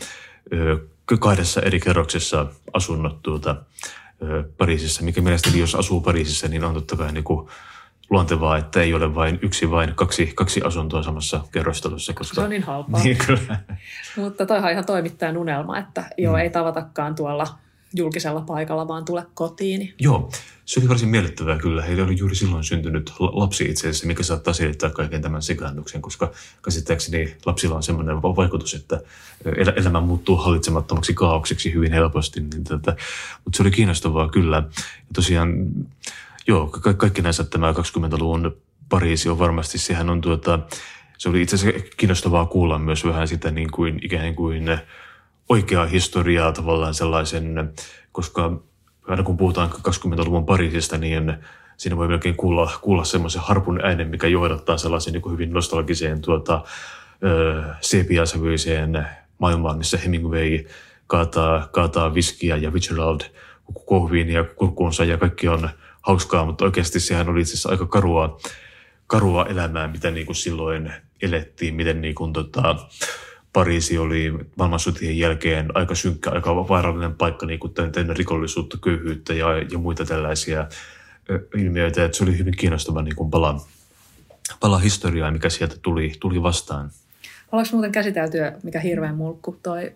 kahdessa 1.20 1.60
eri 1.60 1.80
kerroksessa 1.80 2.46
asunnot 2.72 3.22
tuota, 3.22 3.56
Pariisissa, 4.58 5.02
mikä 5.02 5.20
mielestäni 5.20 5.58
jos 5.58 5.74
asuu 5.74 6.00
Pariisissa, 6.00 6.48
niin 6.48 6.64
on 6.64 6.74
totta 6.74 6.96
kai 6.96 7.12
niin 7.12 7.24
kuin 7.24 7.48
luontevaa, 8.10 8.56
että 8.56 8.82
ei 8.82 8.94
ole 8.94 9.14
vain 9.14 9.38
yksi, 9.42 9.70
vain 9.70 9.94
kaksi, 9.94 10.32
kaksi 10.34 10.62
asuntoa 10.64 11.02
samassa 11.02 11.40
kerrostelussa. 11.52 12.12
Koska... 12.12 12.34
Se 12.34 12.40
on 12.40 12.50
niin 12.50 12.62
halpaa. 12.62 13.02
Niin, 13.02 13.16
kyllä. 13.26 13.60
Mutta 14.16 14.46
toihan 14.46 14.72
ihan 14.72 14.86
toimittajan 14.86 15.36
unelma, 15.36 15.78
että 15.78 16.04
joo, 16.18 16.34
mm. 16.34 16.40
ei 16.40 16.50
tavatakaan 16.50 17.14
tuolla 17.14 17.46
julkisella 17.94 18.40
paikalla, 18.40 18.88
vaan 18.88 19.04
tule 19.04 19.26
kotiin. 19.34 19.94
Joo, 19.98 20.30
se 20.64 20.80
oli 20.80 20.88
varsin 20.88 21.08
miellyttävää 21.08 21.58
kyllä. 21.58 21.82
Heillä 21.82 22.04
oli 22.04 22.18
juuri 22.18 22.34
silloin 22.34 22.64
syntynyt 22.64 23.12
lapsi 23.18 23.64
itse 23.64 23.80
asiassa, 23.80 24.06
mikä 24.06 24.22
saattaa 24.22 24.54
selittää 24.54 24.90
kaiken 24.90 25.22
tämän 25.22 25.42
sekaannuksen, 25.42 26.02
koska 26.02 26.32
käsittääkseni 26.64 27.36
lapsilla 27.46 27.76
on 27.76 27.82
semmoinen 27.82 28.22
vaikutus, 28.22 28.74
että 28.74 29.00
elämä 29.76 30.00
muuttuu 30.00 30.36
hallitsemattomaksi 30.36 31.14
kaaukseksi 31.14 31.74
hyvin 31.74 31.92
helposti. 31.92 32.40
Niin 32.40 32.64
tätä, 32.64 32.96
mutta 33.44 33.56
se 33.56 33.62
oli 33.62 33.70
kiinnostavaa 33.70 34.28
kyllä. 34.28 34.56
Ja 34.56 34.62
tosiaan, 35.14 35.68
joo, 36.46 36.66
ka- 36.66 36.94
kaikki 36.94 37.22
näissä 37.22 37.44
tämä 37.44 37.72
20-luvun 37.72 38.56
Pariisi 38.88 39.28
on 39.28 39.38
varmasti, 39.38 39.78
sehän 39.78 40.10
on 40.10 40.20
tuota, 40.20 40.58
se 41.18 41.28
oli 41.28 41.42
itse 41.42 41.56
asiassa 41.56 41.80
kiinnostavaa 41.96 42.46
kuulla 42.46 42.78
myös 42.78 43.04
vähän 43.04 43.28
sitä 43.28 43.50
niin 43.50 43.70
kuin 43.70 43.98
ikään 44.02 44.34
kuin 44.34 44.78
oikeaa 45.50 45.86
historiaa 45.86 46.52
tavallaan 46.52 46.94
sellaisen, 46.94 47.72
koska 48.12 48.62
aina 49.06 49.22
kun 49.22 49.36
puhutaan 49.36 49.70
20-luvun 49.70 50.46
Pariisista, 50.46 50.98
niin 50.98 51.34
siinä 51.76 51.96
voi 51.96 52.08
melkein 52.08 52.36
kuulla, 52.36 52.70
kuulla 52.82 53.04
semmoisen 53.04 53.42
harpun 53.42 53.84
äänen, 53.84 54.08
mikä 54.08 54.26
johdattaa 54.26 54.78
sellaisen 54.78 55.12
niin 55.12 55.32
hyvin 55.32 55.52
nostalgiseen 55.52 56.20
tuota, 56.20 56.64
sepiasävyiseen 57.80 59.06
maailmaan, 59.38 59.78
missä 59.78 59.98
Hemingway 59.98 60.64
kaataa, 61.06 61.68
kaataa 61.72 62.14
viskiä 62.14 62.56
ja 62.56 62.70
Fitzgerald 62.70 63.20
kohviin 63.86 64.30
ja 64.30 64.44
kurkkuunsa 64.44 65.04
ja 65.04 65.18
kaikki 65.18 65.48
on 65.48 65.68
hauskaa, 66.00 66.44
mutta 66.44 66.64
oikeasti 66.64 67.00
sehän 67.00 67.28
oli 67.28 67.40
itse 67.40 67.52
asiassa 67.52 67.68
aika 67.68 67.86
karua, 67.86 68.38
karua 69.06 69.46
elämää, 69.46 69.88
mitä 69.88 70.10
niin 70.10 70.26
kuin 70.26 70.36
silloin 70.36 70.92
elettiin, 71.22 71.74
miten 71.74 72.00
niin 72.00 72.14
kuin, 72.14 72.32
tota, 72.32 72.76
Pariisi 73.52 73.98
oli 73.98 74.32
maailmansotien 74.56 75.18
jälkeen 75.18 75.76
aika 75.76 75.94
synkkä, 75.94 76.30
aika 76.30 76.68
vaarallinen 76.68 77.14
paikka, 77.14 77.46
niin 77.46 77.60
kuin 77.60 77.72
täynnä 77.92 78.14
rikollisuutta, 78.14 78.78
köyhyyttä 78.84 79.34
ja, 79.34 79.46
ja 79.58 79.78
muita 79.78 80.04
tällaisia 80.04 80.66
ilmiöitä. 81.56 82.04
Että 82.04 82.16
se 82.16 82.24
oli 82.24 82.38
hyvin 82.38 82.56
kiinnostava 82.56 83.02
niin 83.02 83.16
kuin 83.16 83.30
pala, 83.30 83.66
pala 84.60 84.78
historiaa, 84.78 85.30
mikä 85.30 85.48
sieltä 85.48 85.76
tuli, 85.82 86.12
tuli 86.20 86.42
vastaan. 86.42 86.90
Ollaanko 87.52 87.72
muuten 87.72 87.92
käsiteltyä, 87.92 88.52
mikä 88.62 88.80
hirveän 88.80 89.14
mulkku 89.14 89.58
toi 89.62 89.92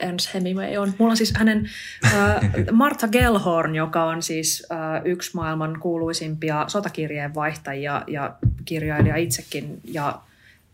Ernst 0.00 0.34
Hemingway 0.34 0.76
on. 0.76 0.94
Mulla 0.98 1.10
on 1.10 1.16
siis 1.16 1.34
hänen 1.36 1.70
äh, 2.04 2.40
Martha 2.72 3.08
Gellhorn, 3.08 3.74
joka 3.74 4.04
on 4.04 4.22
siis 4.22 4.66
äh, 4.72 5.02
yksi 5.04 5.30
maailman 5.34 5.80
kuuluisimpia 5.80 6.64
sotakirjeen 6.68 7.34
vaihtajia 7.34 8.02
ja 8.06 8.34
kirjailija 8.64 9.16
itsekin 9.16 9.80
ja 9.84 10.20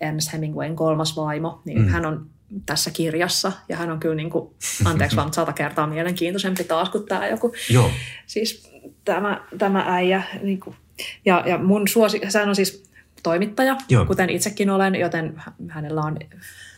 Ernst 0.01 0.33
Hemingwayn 0.33 0.77
kolmas 0.77 1.17
vaimo, 1.17 1.63
niin 1.65 1.83
mm. 1.83 1.89
hän 1.89 2.07
on 2.07 2.27
tässä 2.67 2.91
kirjassa. 2.91 3.53
Ja 3.69 3.77
hän 3.77 3.91
on 3.91 4.01
kyllä, 4.01 4.15
niin 4.15 4.31
kuin, 4.31 4.55
anteeksi 4.85 5.17
vaan 5.17 5.33
sata 5.33 5.53
kertaa 5.53 5.87
mielenkiintoisempi 5.87 6.65
taas 6.65 6.89
kuin 6.89 7.07
tämä 7.07 7.29
joku. 7.29 7.53
Joo. 7.71 7.91
Siis 8.27 8.73
tämä, 9.05 9.41
tämä 9.59 9.85
äijä. 9.87 10.23
Niin 10.43 10.61
kuin, 10.61 10.77
ja, 11.25 11.45
ja 11.47 11.59
mun 11.59 11.89
suosi, 11.89 12.21
hän 12.35 12.49
on 12.49 12.57
siis 12.57 12.89
toimittaja, 13.23 13.77
Joo. 13.89 14.07
kuten 14.07 14.31
itsekin 14.31 14.71
olen, 14.71 14.95
joten 14.95 15.43
hänellä 15.69 16.01
on 16.01 16.19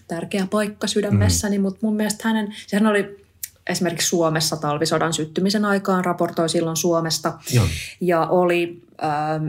tärkeä 0.08 0.46
paikka 0.50 0.86
sydämessäni, 0.86 1.58
mm. 1.58 1.62
mutta 1.62 1.78
mun 1.82 1.96
mielestä 1.96 2.28
hänen, 2.28 2.54
sehän 2.66 2.86
oli 2.86 3.16
esimerkiksi 3.66 4.08
Suomessa 4.08 4.56
talvisodan 4.56 5.12
syttymisen 5.12 5.64
aikaan, 5.64 6.04
raportoi 6.04 6.48
silloin 6.48 6.76
Suomesta, 6.76 7.38
Joo. 7.52 7.66
ja 8.00 8.26
oli 8.26 8.82
ähm, 9.04 9.46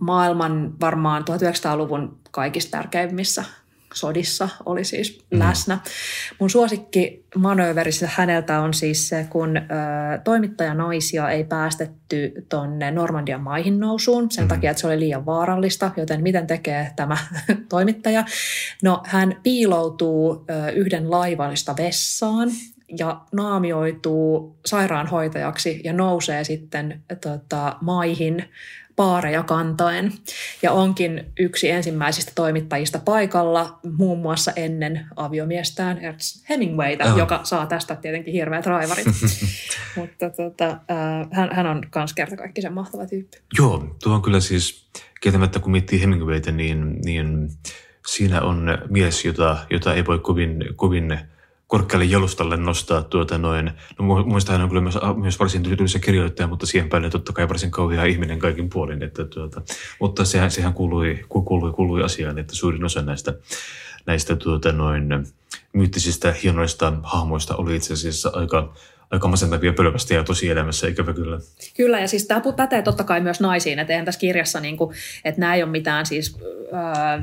maailman 0.00 0.74
varmaan 0.80 1.22
1900-luvun 1.22 2.21
kaikista 2.32 2.70
tärkeimmissä 2.70 3.44
sodissa 3.94 4.48
oli 4.66 4.84
siis 4.84 5.24
mm. 5.30 5.38
läsnä. 5.38 5.78
Mun 6.38 6.50
suosikki 6.50 7.24
manööverissa 7.36 8.08
häneltä 8.10 8.60
on 8.60 8.74
siis 8.74 9.08
se, 9.08 9.26
kun 9.30 9.56
ö, 9.56 9.60
toimittajanaisia 10.24 11.30
ei 11.30 11.44
päästetty 11.44 12.32
tuonne 12.48 12.90
Normandian 12.90 13.40
maihin 13.40 13.80
nousuun 13.80 14.30
sen 14.30 14.44
mm. 14.44 14.48
takia, 14.48 14.70
että 14.70 14.80
se 14.80 14.86
oli 14.86 15.00
liian 15.00 15.26
vaarallista, 15.26 15.90
joten 15.96 16.22
miten 16.22 16.46
tekee 16.46 16.92
tämä 16.96 17.16
toimittaja? 17.68 18.24
No 18.82 19.02
hän 19.04 19.36
piiloutuu 19.42 20.44
ö, 20.50 20.70
yhden 20.70 21.10
laivallista 21.10 21.74
vessaan 21.78 22.50
ja 22.98 23.20
naamioituu 23.32 24.56
sairaanhoitajaksi 24.66 25.80
ja 25.84 25.92
nousee 25.92 26.44
sitten 26.44 27.02
tota, 27.20 27.76
maihin 27.80 28.44
paareja 28.96 29.42
kantaen. 29.42 30.12
Ja 30.62 30.72
onkin 30.72 31.32
yksi 31.38 31.70
ensimmäisistä 31.70 32.32
toimittajista 32.34 32.98
paikalla, 33.04 33.78
muun 33.98 34.18
muassa 34.18 34.52
ennen 34.56 35.06
aviomiestään 35.16 35.98
Ernst 35.98 36.48
Hemingwayta, 36.50 37.12
oh. 37.12 37.18
joka 37.18 37.40
saa 37.44 37.66
tästä 37.66 37.96
tietenkin 37.96 38.32
hirveät 38.32 38.66
raivarit. 38.66 39.06
Mutta 39.96 40.30
tota, 40.30 40.66
äh, 40.66 41.28
hän, 41.32 41.52
hän 41.52 41.66
on 41.66 41.82
myös 41.94 42.12
kerta 42.12 42.36
kaikki 42.36 42.62
sen 42.62 42.72
mahtava 42.72 43.06
tyyppi. 43.06 43.38
Joo, 43.58 43.96
tuo 44.02 44.14
on 44.14 44.22
kyllä 44.22 44.40
siis, 44.40 44.86
kieltämättä 45.20 45.58
kun 45.58 45.72
miettii 45.72 46.02
Hemingwayta, 46.02 46.52
niin, 46.52 47.00
niin 47.04 47.48
siinä 48.06 48.40
on 48.40 48.78
mies, 48.88 49.24
jota, 49.24 49.58
jota 49.70 49.94
ei 49.94 50.06
voi 50.06 50.18
kovin, 50.18 50.64
kovin 50.76 51.18
korkealle 51.72 52.04
jalustalle 52.04 52.56
nostaa 52.56 53.02
tuota 53.02 53.38
noin. 53.38 53.70
No 53.98 54.04
muista 54.24 54.52
hän 54.52 54.60
on 54.60 54.68
kyllä 54.68 54.82
myös, 54.82 54.98
myös 55.16 55.38
varsin 55.38 55.62
tyytyväisiä 55.62 56.00
kirjoittaja, 56.00 56.46
mutta 56.46 56.66
siihen 56.66 56.88
päälle 56.88 57.10
totta 57.10 57.32
kai 57.32 57.48
varsin 57.48 57.70
kauhea 57.70 58.04
ihminen 58.04 58.38
kaikin 58.38 58.70
puolin. 58.70 59.02
Että 59.02 59.24
tuota, 59.24 59.62
mutta 60.00 60.24
sehän, 60.24 60.50
sehän 60.50 60.74
kuului, 60.74 61.24
kuului, 61.28 61.72
kuului 61.72 62.02
asiaan, 62.02 62.38
että 62.38 62.54
suurin 62.54 62.84
osa 62.84 63.02
näistä, 63.02 63.34
näistä 64.06 64.36
tuota 64.36 64.72
noin, 64.72 65.08
myyttisistä 65.72 66.34
hienoista 66.42 66.92
hahmoista 67.02 67.56
oli 67.56 67.76
itse 67.76 67.92
asiassa 67.92 68.30
aika, 68.34 68.72
aika 69.10 69.28
masentavia 69.28 69.72
pölvästä 69.72 70.14
ja 70.14 70.24
tosielämässä, 70.24 70.88
ikävä 70.88 71.12
kyllä. 71.12 71.38
Kyllä, 71.76 72.00
ja 72.00 72.08
siis 72.08 72.26
tämä 72.26 72.42
pätee 72.56 72.82
totta 72.82 73.04
kai 73.04 73.20
myös 73.20 73.40
naisiin, 73.40 73.78
että 73.78 73.92
eihän 73.92 74.04
tässä 74.04 74.20
kirjassa, 74.20 74.60
niin 74.60 74.76
kuin, 74.76 74.96
että 75.24 75.40
nämä 75.40 75.54
ei 75.54 75.62
ole 75.62 75.70
mitään 75.70 76.06
siis... 76.06 76.38
Öö, 76.72 77.22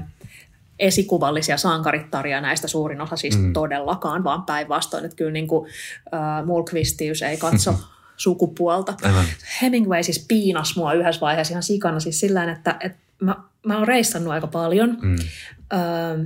esikuvallisia 0.79 1.57
sankarittaria 1.57 2.41
näistä 2.41 2.67
suurin 2.67 3.01
osa 3.01 3.15
siis 3.15 3.39
mm. 3.39 3.53
todellakaan, 3.53 4.23
vaan 4.23 4.43
päinvastoin, 4.43 5.05
että 5.05 5.15
kyllä 5.15 5.31
niin 5.31 5.47
kuin, 5.47 5.69
äh, 6.13 6.45
Mulkvistius 6.45 7.21
ei 7.21 7.37
katso 7.37 7.75
sukupuolta. 8.17 8.93
Aivan. 9.03 9.25
Hemingway 9.61 10.03
siis 10.03 10.25
piinas 10.27 10.75
mua 10.75 10.93
yhdessä 10.93 11.21
vaiheessa 11.21 11.51
ihan 11.51 11.63
sikana 11.63 11.99
siis 11.99 12.19
sillä 12.19 12.51
että, 12.51 12.77
että 12.79 12.99
mä, 13.21 13.35
mä 13.65 13.77
oon 13.77 13.87
reissannut 13.87 14.33
aika 14.33 14.47
paljon. 14.47 14.97
Mm. 15.01 15.15
Öö, 15.73 16.25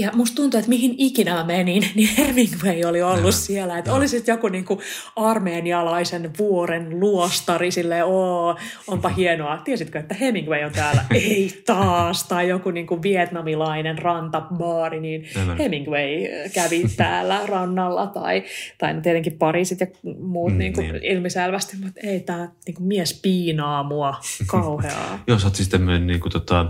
ja 0.00 0.10
musta 0.14 0.34
tuntuu, 0.34 0.58
että 0.58 0.68
mihin 0.68 0.94
ikinä 0.98 1.34
mä 1.34 1.44
menin, 1.44 1.84
niin 1.94 2.08
Hemingway 2.18 2.84
oli 2.84 3.02
ollut 3.02 3.24
ja, 3.24 3.32
siellä. 3.32 3.78
Että 3.78 3.92
olisit 3.92 4.28
joku 4.28 4.48
niin 4.48 4.64
kuin 4.64 4.80
armeenialaisen 5.16 6.30
vuoren 6.38 7.00
luostari, 7.00 7.70
silleen, 7.70 8.04
oo, 8.04 8.56
onpa 8.86 9.08
hienoa. 9.08 9.58
Tiesitkö, 9.64 9.98
että 9.98 10.14
Hemingway 10.14 10.64
on 10.64 10.72
täällä? 10.72 11.04
Ei 11.14 11.62
taas. 11.66 12.24
Tai 12.28 12.48
joku 12.48 12.70
niin 12.70 12.86
kuin 12.86 13.02
vietnamilainen 13.02 13.98
rantabaari, 13.98 15.00
niin 15.00 15.28
ja, 15.34 15.54
Hemingway 15.54 16.08
kävi 16.54 16.84
täällä 16.96 17.40
rannalla. 17.46 18.06
Tai, 18.06 18.42
tai 18.78 18.94
no 18.94 19.00
tietenkin 19.00 19.38
Pariisit 19.38 19.80
ja 19.80 19.86
muut 20.18 20.52
mm, 20.52 20.58
niin 20.58 20.72
kuin 20.72 20.92
niin. 20.92 21.04
ilmiselvästi. 21.04 21.76
Mutta 21.76 22.00
ei, 22.02 22.20
tämä 22.20 22.48
niin 22.66 22.74
kuin 22.74 22.86
mies 22.86 23.20
piinaa 23.22 23.82
mua 23.82 24.14
kauheaa. 24.46 25.22
Joo, 25.26 25.38
sä 25.38 25.46
oot 25.46 25.54
siis 25.54 25.68
tämmöinen 25.68 26.06
niin 26.06 26.20
kuin, 26.20 26.32
tota, 26.32 26.66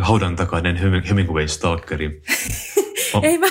haudan 0.00 0.36
takainen 0.36 0.76
Hemingway-stalkeri. 1.04 2.22
Oh. 3.14 3.24
Ei 3.28 3.38
mä, 3.38 3.46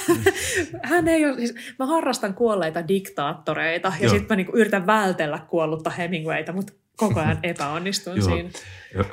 hän 0.84 1.08
ei 1.08 1.26
ole, 1.26 1.36
siis, 1.36 1.56
mä 1.80 1.86
harrastan 1.86 2.34
kuolleita 2.34 2.88
diktaattoreita 2.88 3.94
ja 4.00 4.10
sitten 4.10 4.28
mä 4.30 4.36
niinku 4.36 4.58
yritän 4.58 4.88
vältellä 4.88 5.40
kuollutta 5.50 5.90
Hemingwayta, 5.90 6.52
mutta 6.52 6.74
koko 6.98 7.20
ajan 7.20 7.40
epäonnistun 7.44 8.22
siinä. 8.22 8.50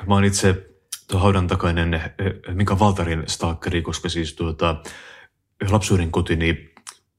Mä 0.07 0.13
oon 0.13 0.23
itse 0.23 0.65
tuo 1.07 1.19
haudan 1.19 1.47
takainen 1.47 1.93
eh, 1.93 2.03
Mika 2.53 2.79
Valtarin 2.79 3.23
stalkeri, 3.27 3.81
koska 3.81 4.09
siis 4.09 4.33
tuota, 4.33 4.75
lapsuuden 5.69 6.11
kotini 6.11 6.69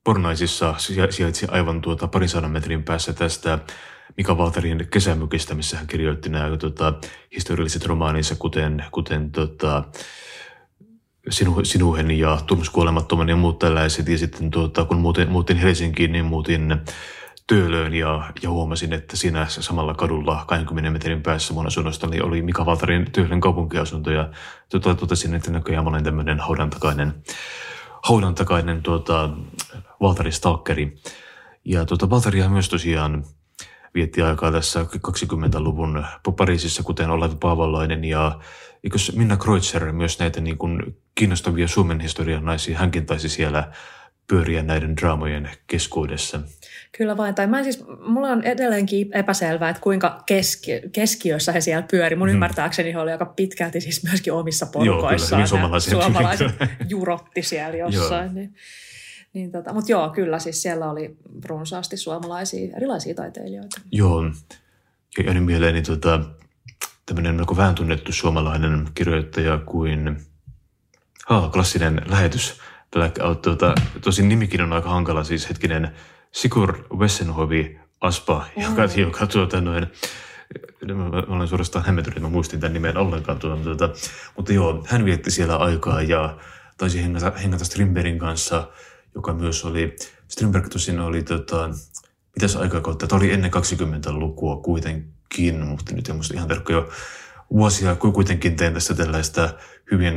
Pornaisissa 0.04 0.74
sijaitsi 1.10 1.46
aivan 1.48 1.80
tuota 1.80 2.08
parin 2.08 2.28
sadan 2.28 2.50
metrin 2.50 2.82
päässä 2.82 3.12
tästä 3.12 3.58
Mika 4.16 4.38
Valterin 4.38 4.86
kesämykistä, 4.90 5.54
missä 5.54 5.76
hän 5.76 5.86
kirjoitti 5.86 6.28
nämä 6.28 6.56
tota, 6.56 6.94
historialliset 7.34 7.86
romaaninsa, 7.86 8.34
kuten, 8.38 8.84
kuten 8.92 9.30
tota, 9.30 9.84
Sinu, 11.30 11.64
Sinuhen 11.64 12.10
ja 12.10 12.38
Tuomas 12.46 12.70
Kuolemattoman 12.70 13.28
ja 13.28 13.36
muut 13.36 13.58
tällaiset. 13.58 14.08
Ja 14.08 14.18
sitten 14.18 14.50
tuota, 14.50 14.84
kun 14.84 14.96
muutin, 14.96 15.30
muutin 15.30 15.56
Helsinkiin, 15.56 16.12
niin 16.12 16.24
muutin 16.24 16.76
Töölöön 17.46 17.94
ja, 17.94 18.32
ja 18.42 18.50
huomasin, 18.50 18.92
että 18.92 19.16
siinä 19.16 19.46
samalla 19.48 19.94
kadulla 19.94 20.44
20 20.46 20.90
metrin 20.90 21.22
päässä 21.22 21.54
mun 21.54 21.66
asunnostani 21.66 22.10
niin 22.10 22.24
oli 22.24 22.42
Mika 22.42 22.66
Valtarin 22.66 23.12
Töölön 23.12 23.40
kaupunkiasunto. 23.40 24.10
Ja 24.10 24.30
tuota, 24.70 24.94
totesin, 24.94 25.34
että 25.34 25.50
näköjään 25.50 25.88
olen 25.88 26.04
tämmöinen 26.04 26.40
haudan 26.40 26.70
takainen, 26.70 27.14
haudan 28.02 28.34
tuota, 28.82 29.30
Valtari 30.00 30.32
Stalkeri. 30.32 30.96
Ja 31.64 31.84
tuota, 31.84 32.10
Valtaria 32.10 32.48
myös 32.48 32.68
tosiaan 32.68 33.24
vietti 33.94 34.22
aikaa 34.22 34.52
tässä 34.52 34.82
20-luvun 34.82 36.06
Pariisissa, 36.36 36.82
kuten 36.82 37.10
Olavi 37.10 37.36
Paavalainen 37.40 38.04
ja 38.04 38.40
eikös 38.84 39.16
Minna 39.16 39.36
Kreutzer 39.36 39.92
myös 39.92 40.18
näitä 40.18 40.40
niin 40.40 40.58
kuin 40.58 40.96
kiinnostavia 41.14 41.68
Suomen 41.68 42.00
historian 42.00 42.44
naisia, 42.44 42.78
hänkin 42.78 43.06
taisi 43.06 43.28
siellä 43.28 43.72
pyöriä 44.30 44.62
näiden 44.62 44.96
draamojen 44.96 45.50
keskuudessa. 45.66 46.40
Kyllä 46.98 47.16
vain. 47.16 47.34
Tai 47.34 47.46
mä 47.46 47.62
siis, 47.62 47.84
mulla 48.06 48.28
on 48.28 48.42
edelleenkin 48.42 49.16
epäselvää, 49.16 49.70
että 49.70 49.82
kuinka 49.82 50.22
keski, 50.26 50.70
keskiössä 50.92 51.52
he 51.52 51.60
siellä 51.60 51.86
pyöri. 51.90 52.16
Mun 52.16 52.28
hmm. 52.28 52.34
ymmärtääkseni 52.34 52.92
he 52.92 52.98
oli 52.98 53.12
aika 53.12 53.26
pitkälti 53.26 53.80
siis 53.80 54.04
myöskin 54.04 54.32
omissa 54.32 54.66
porukoissaan. 54.66 55.40
Joo, 55.40 55.48
kyllä, 55.48 56.02
suomalaiset 56.02 56.48
jurotti 56.88 57.42
siellä 57.42 57.76
jossain. 57.76 58.34
niin. 58.34 58.54
Niin 59.32 59.52
tota, 59.52 59.72
Mutta 59.72 59.92
joo, 59.92 60.10
kyllä 60.10 60.38
siis 60.38 60.62
siellä 60.62 60.90
oli 60.90 61.16
runsaasti 61.44 61.96
suomalaisia 61.96 62.76
erilaisia 62.76 63.14
taiteilijoita. 63.14 63.80
Joo, 63.92 64.24
ja 65.18 65.24
jäänyt 65.24 65.44
mieleeni 65.44 65.82
tota, 65.82 66.20
tämmöinen 67.06 67.34
melko 67.34 67.56
vähän 67.56 67.74
tunnettu 67.74 68.12
suomalainen 68.12 68.88
kirjoittaja 68.94 69.58
kuin 69.58 70.16
ha, 71.26 71.50
klassinen 71.52 72.02
lähetys 72.06 72.60
Blackout. 72.92 73.42
Tota, 73.42 73.74
tosin 74.00 74.28
nimikin 74.28 74.60
on 74.60 74.72
aika 74.72 74.88
hankala, 74.88 75.24
siis 75.24 75.48
hetkinen 75.48 75.90
Sigur 76.32 76.86
Wessenhovi 76.96 77.80
Aspa, 78.00 78.36
oh. 78.56 78.62
joka, 78.62 78.84
joka 78.96 79.26
tuota, 79.26 79.60
noin, 79.60 79.86
mä 80.94 81.04
olen 81.28 81.48
suorastaan 81.48 81.84
hämmentynyt, 81.84 82.16
että 82.16 82.28
mä 82.28 82.32
muistin 82.32 82.60
tämän 82.60 82.72
nimen 82.72 82.96
ollenkaan. 82.96 83.38
Tuota, 83.38 83.62
tuota, 83.64 83.88
mutta 84.36 84.52
joo, 84.52 84.84
hän 84.86 85.04
vietti 85.04 85.30
siellä 85.30 85.56
aikaa 85.56 86.02
ja 86.02 86.38
taisi 86.76 87.02
hengata, 87.02 87.30
hengata 87.30 87.64
Strindbergin 87.64 88.18
kanssa– 88.18 88.66
joka 89.14 89.34
myös 89.34 89.64
oli, 89.64 89.96
Strindberg 90.28 90.68
tosin 90.68 91.00
oli, 91.00 91.22
tota, 91.22 91.70
mitäs 92.36 92.56
aikakautta, 92.56 93.06
tämä 93.06 93.18
oli 93.18 93.32
ennen 93.32 93.50
20-lukua 93.50 94.56
kuitenkin, 94.56 95.60
mutta 95.64 95.94
nyt 95.94 96.08
en 96.08 96.14
muista 96.14 96.34
ihan 96.34 96.48
tarkkoja 96.48 96.86
vuosia, 97.52 97.96
kuitenkin 97.96 98.56
tein 98.56 98.74
tässä 98.74 98.94
tällaista 98.94 99.54
hyvin 99.90 100.14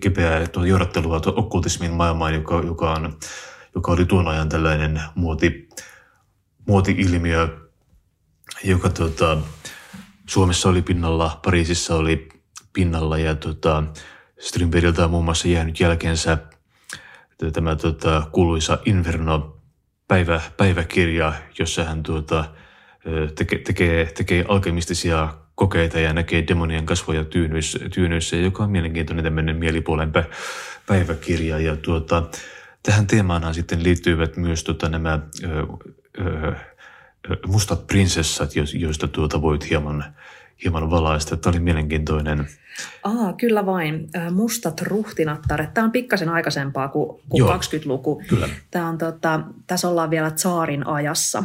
kepeää 0.00 0.46
johdattelua 0.68 1.20
okkultismin 1.26 1.92
maailmaan, 1.92 2.34
joka, 2.34 2.62
joka, 2.66 2.92
on, 2.92 3.18
joka 3.74 3.92
oli 3.92 4.04
tuon 4.04 4.28
ajan 4.28 4.48
tällainen 4.48 5.02
muoti, 5.14 5.68
muoti-ilmiö, 6.66 7.48
joka 8.64 8.88
tota, 8.88 9.38
Suomessa 10.26 10.68
oli 10.68 10.82
pinnalla, 10.82 11.40
Pariisissa 11.44 11.94
oli 11.94 12.28
pinnalla 12.72 13.18
ja 13.18 13.34
tota, 13.34 13.84
Strindbergiltä 14.40 15.04
on 15.04 15.10
muun 15.10 15.24
muassa 15.24 15.48
jäänyt 15.48 15.80
jälkeensä 15.80 16.38
tämä 17.50 17.76
tota, 17.76 18.22
kuuluisa 18.32 18.78
Inferno, 18.84 19.56
päivä, 20.08 20.40
päiväkirja, 20.56 21.32
jossa 21.58 21.84
hän 21.84 22.02
tuota, 22.02 22.44
teke, 23.34 23.58
tekee, 23.58 24.04
tekee 24.04 24.44
alkemistisia 24.48 25.34
kokeita 25.54 26.00
ja 26.00 26.12
näkee 26.12 26.46
demonien 26.48 26.86
kasvoja 26.86 27.24
tyynyissä, 27.24 27.78
tyynyissä 27.94 28.36
joka 28.36 28.64
on 28.64 28.70
mielenkiintoinen 28.70 29.24
tämmöinen 29.24 29.56
mielipuolen 29.56 30.12
päiväkirja. 30.86 31.58
Ja 31.58 31.76
tuota, 31.76 32.22
tähän 32.82 33.06
teemaanhan 33.06 33.54
sitten 33.54 33.82
liittyvät 33.82 34.36
myös 34.36 34.64
tuota, 34.64 34.88
nämä 34.88 35.20
ö, 35.44 35.66
ö, 36.20 36.54
mustat 37.46 37.86
prinsessat, 37.86 38.50
joista 38.74 39.08
tuota 39.08 39.42
voit 39.42 39.70
hieman, 39.70 40.04
hieman 40.64 40.90
valaista. 40.90 41.36
Tämä 41.36 41.50
oli 41.50 41.60
mielenkiintoinen. 41.60 42.48
Aa, 43.02 43.32
kyllä 43.32 43.66
vain. 43.66 44.08
Mustat 44.30 44.80
ruhtinattaret. 44.80 45.74
Tämä 45.74 45.84
on 45.84 45.92
pikkasen 45.92 46.28
aikaisempaa 46.28 46.88
kuin, 46.88 47.20
kuin 47.28 47.42
20-luku. 47.42 48.22
Kyllä. 48.28 48.48
Tämä 48.70 48.88
on, 48.88 48.98
tota, 48.98 49.40
tässä 49.66 49.88
ollaan 49.88 50.10
vielä 50.10 50.30
tsaarin 50.30 50.86
ajassa. 50.86 51.44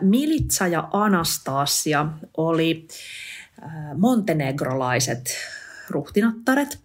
Militsa 0.00 0.66
ja 0.66 0.88
Anastasia 0.92 2.06
oli 2.36 2.88
montenegrolaiset 3.96 5.24
ruhtinattaret. 5.90 6.78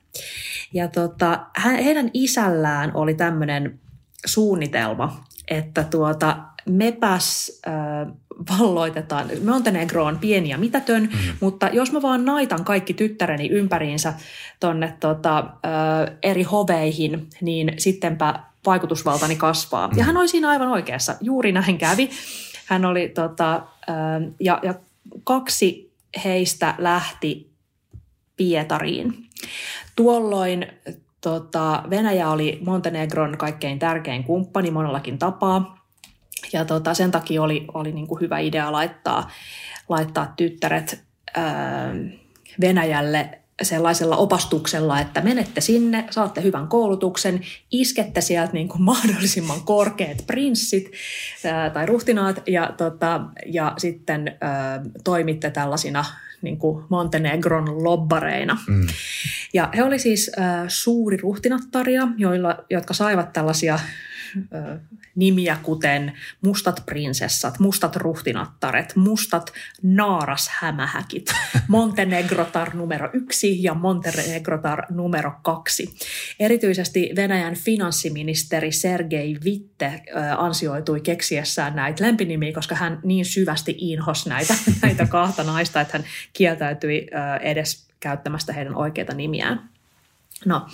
Ja 0.73 0.87
tota, 0.87 1.45
heidän 1.63 2.11
isällään 2.13 2.91
oli 2.93 3.13
tämmöinen 3.13 3.79
suunnitelma, 4.25 5.23
että 5.47 5.83
tuota, 5.83 6.37
mepäs 6.69 7.61
äh, 7.67 8.13
valloitetaan. 8.49 9.27
Montenegro 9.45 10.05
on 10.05 10.19
pieni 10.19 10.49
ja 10.49 10.57
mitätön, 10.57 11.03
mm-hmm. 11.03 11.33
mutta 11.39 11.69
jos 11.73 11.91
mä 11.91 12.01
vaan 12.01 12.25
naitan 12.25 12.63
kaikki 12.65 12.93
tyttäreni 12.93 13.49
ympäriinsä 13.49 14.13
tonne 14.59 14.93
tota, 14.99 15.37
äh, 15.39 16.17
eri 16.23 16.43
hoveihin, 16.43 17.27
niin 17.41 17.73
sittenpä 17.77 18.39
vaikutusvaltani 18.65 19.35
kasvaa. 19.35 19.87
Mm-hmm. 19.87 19.99
Ja 19.99 20.05
hän 20.05 20.17
oli 20.17 20.27
siinä 20.27 20.49
aivan 20.49 20.67
oikeassa. 20.67 21.15
Juuri 21.21 21.51
näin 21.51 21.77
kävi. 21.77 22.09
Hän 22.65 22.85
oli, 22.85 23.09
tota, 23.09 23.55
äh, 23.55 24.33
ja, 24.39 24.59
ja 24.63 24.73
kaksi 25.23 25.93
heistä 26.23 26.75
lähti 26.77 27.49
Pietariin. 28.37 29.13
Tuolloin 29.95 30.67
tota, 31.21 31.83
Venäjä 31.89 32.29
oli 32.29 32.59
Montenegron 32.65 33.37
kaikkein 33.37 33.79
tärkein 33.79 34.23
kumppani 34.23 34.71
monellakin 34.71 35.17
tapaa. 35.17 35.78
Ja 36.53 36.65
tota, 36.65 36.93
sen 36.93 37.11
takia 37.11 37.41
oli, 37.41 37.65
oli 37.73 37.91
niin 37.91 38.07
kuin 38.07 38.21
hyvä 38.21 38.39
idea 38.39 38.71
laittaa, 38.71 39.31
laittaa 39.89 40.33
tyttäret 40.37 41.03
ää, 41.35 41.95
Venäjälle 42.61 43.39
sellaisella 43.61 44.17
opastuksella, 44.17 44.99
että 44.99 45.21
menette 45.21 45.61
sinne, 45.61 46.05
saatte 46.11 46.43
hyvän 46.43 46.67
koulutuksen, 46.67 47.41
iskette 47.71 48.21
sieltä 48.21 48.53
niin 48.53 48.67
kuin 48.67 48.81
mahdollisimman 48.81 49.61
korkeat 49.61 50.23
prinssit 50.27 50.91
ää, 51.45 51.69
tai 51.69 51.85
ruhtinaat 51.85 52.43
ja, 52.47 52.73
tota, 52.77 53.21
ja 53.45 53.73
sitten 53.77 54.37
ää, 54.41 54.81
toimitte 55.03 55.51
tällaisina 55.51 56.05
niin 56.41 56.57
kuin 56.57 56.85
Montenegron 56.89 57.83
lobbareina. 57.83 58.57
Mm. 58.67 58.87
Ja 59.53 59.69
he 59.75 59.83
oli 59.83 59.99
siis 59.99 60.31
äh, 60.39 60.65
suuri 60.67 61.17
ruhtinattaria, 61.17 62.07
joilla, 62.17 62.57
jotka 62.69 62.93
saivat 62.93 63.33
tällaisia 63.33 63.79
nimiä 65.15 65.57
kuten 65.63 66.13
mustat 66.41 66.83
prinsessat, 66.85 67.59
mustat 67.59 67.95
ruhtinattaret, 67.95 68.95
mustat 68.95 69.53
naarashämähäkit, 69.83 71.25
Montenegrotar 71.67 72.75
numero 72.75 73.09
yksi 73.13 73.63
ja 73.63 73.73
Montenegrotar 73.73 74.85
numero 74.89 75.31
kaksi. 75.43 75.95
Erityisesti 76.39 77.11
Venäjän 77.15 77.55
finanssiministeri 77.55 78.71
Sergei 78.71 79.37
Vitte 79.43 80.01
ansioitui 80.37 81.01
keksiessään 81.01 81.75
näitä 81.75 82.03
lempinimiä, 82.03 82.53
koska 82.53 82.75
hän 82.75 82.99
niin 83.03 83.25
syvästi 83.25 83.75
inhos 83.77 84.25
näitä, 84.25 84.53
näitä 84.81 85.05
kahta 85.05 85.43
naista, 85.43 85.81
että 85.81 85.97
hän 85.97 86.07
kieltäytyi 86.33 87.07
edes 87.41 87.89
käyttämästä 87.99 88.53
heidän 88.53 88.75
oikeita 88.75 89.13
nimiään. 89.13 89.69
No, 90.45 90.67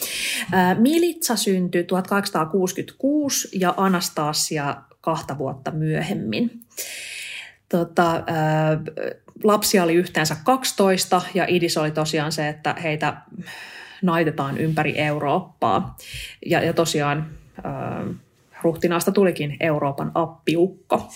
Militsa 0.78 1.36
syntyi 1.36 1.84
1866 1.84 3.60
ja 3.60 3.74
Anastasia 3.78 4.76
kahta 5.02 5.38
vuotta 5.38 5.72
myöhemmin. 5.72 6.52
Tota, 7.70 8.24
lapsia 9.44 9.84
oli 9.84 9.94
yhteensä 9.94 10.38
12 10.44 11.22
ja 11.34 11.46
idis 11.48 11.78
oli 11.78 11.92
tosiaan 11.92 12.32
se, 12.32 12.50
että 12.50 12.76
heitä 12.84 13.18
naitetaan 14.02 14.58
ympäri 14.58 15.00
Eurooppaa. 15.00 15.98
Ja, 16.46 16.64
ja 16.64 16.74
tosiaan 16.74 17.30
ruhtinaasta 18.64 19.12
tulikin 19.12 19.58
Euroopan 19.60 20.12
appiukko. 20.14 21.10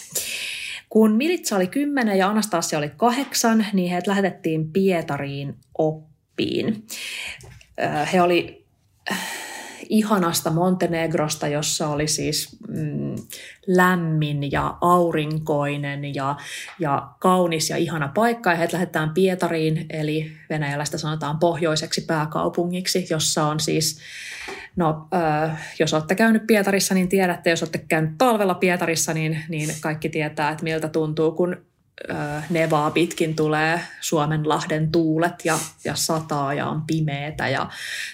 Kun 0.89 1.11
Militsa 1.11 1.55
oli 1.55 1.67
kymmenen 1.67 2.17
ja 2.17 2.27
Anastasia 2.27 2.79
oli 2.79 2.91
kahdeksan, 2.97 3.65
niin 3.73 3.89
heidät 3.89 4.07
lähetettiin 4.07 4.71
Pietariin 4.71 5.55
oppiin. 5.77 6.87
He 8.13 8.21
oli 8.21 8.59
ihanasta 9.89 10.51
Montenegrosta, 10.51 11.47
jossa 11.47 11.87
oli 11.87 12.07
siis 12.07 12.57
mm, 12.67 13.15
lämmin 13.67 14.51
ja 14.51 14.77
aurinkoinen 14.81 16.15
ja, 16.15 16.35
ja 16.79 17.07
kaunis 17.19 17.69
ja 17.69 17.77
ihana 17.77 18.11
paikka. 18.13 18.49
Ja 18.49 18.55
heidät 18.55 18.73
lähdetään 18.73 19.09
Pietariin, 19.09 19.85
eli 19.89 20.31
venäjäläistä 20.49 20.97
sanotaan 20.97 21.39
pohjoiseksi 21.39 22.01
pääkaupungiksi, 22.01 23.07
jossa 23.09 23.43
on 23.43 23.59
siis, 23.59 23.99
no 24.75 25.07
äh, 25.13 25.75
jos 25.79 25.93
olette 25.93 26.15
käynyt 26.15 26.47
Pietarissa, 26.47 26.93
niin 26.93 27.09
tiedätte, 27.09 27.49
jos 27.49 27.63
olette 27.63 27.85
käynyt 27.87 28.11
talvella 28.17 28.55
Pietarissa, 28.55 29.13
niin, 29.13 29.39
niin 29.49 29.69
kaikki 29.81 30.09
tietää, 30.09 30.49
että 30.49 30.63
miltä 30.63 30.89
tuntuu, 30.89 31.31
kun 31.31 31.68
nevaa 32.49 32.91
pitkin 32.91 33.35
tulee 33.35 33.81
Suomenlahden 34.01 34.91
tuulet 34.91 35.45
ja, 35.45 35.59
ja 35.83 35.95
sataa 35.95 36.53
ja 36.53 36.67
on 36.67 36.81
pimeätä 36.87 37.47
ja 37.47 37.69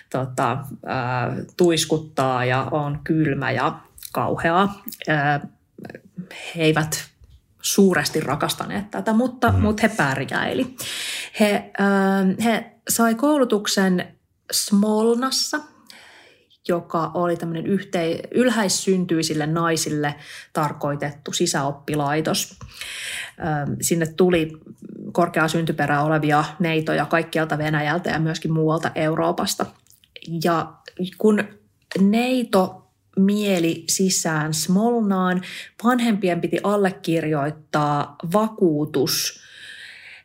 tota, 0.10 0.57
ää, 0.86 1.36
tuiskuttaa 1.57 2.45
ja 2.45 2.68
on 2.72 2.99
kylmä 3.03 3.52
ja 3.52 3.80
kauheaa. 4.14 4.84
Ää, 5.07 5.48
he 6.56 6.64
eivät 6.64 7.06
suuresti 7.62 8.20
rakastaneet 8.20 8.91
tätä, 8.91 9.14
mutta, 9.14 9.52
mm. 9.52 9.60
mutta 9.62 9.82
he 9.82 9.95
pärjäili. 9.98 10.76
He, 11.40 11.72
ää, 11.78 12.26
he 12.44 12.72
sai 12.90 13.16
koulutuksen 13.16 14.16
Smolnassa, 14.52 15.60
joka 16.68 17.12
oli 17.14 17.38
tämmöinen 17.38 17.68
yhtei, 17.68 18.20
ylhäissyntyisille 18.32 19.48
naisille 19.48 20.16
tarkoitettu 20.54 21.34
sisäoppilaitos. 21.34 22.60
Sinne 23.82 24.06
tuli 24.06 24.52
korkeaa 25.12 25.48
syntyperää 25.48 26.04
olevia 26.04 26.44
neitoja 26.60 27.06
kaikkialta 27.06 27.58
Venäjältä 27.58 28.10
ja 28.10 28.20
myöskin 28.20 28.54
muualta 28.54 28.92
Euroopasta. 28.96 29.66
Ja 30.44 30.74
kun 31.18 31.44
neito 32.00 32.92
mieli 33.20 33.84
sisään 33.90 34.54
Smolnaan, 34.54 35.42
vanhempien 35.84 36.42
piti 36.42 36.60
allekirjoittaa 36.64 38.16
vakuutus, 38.34 39.42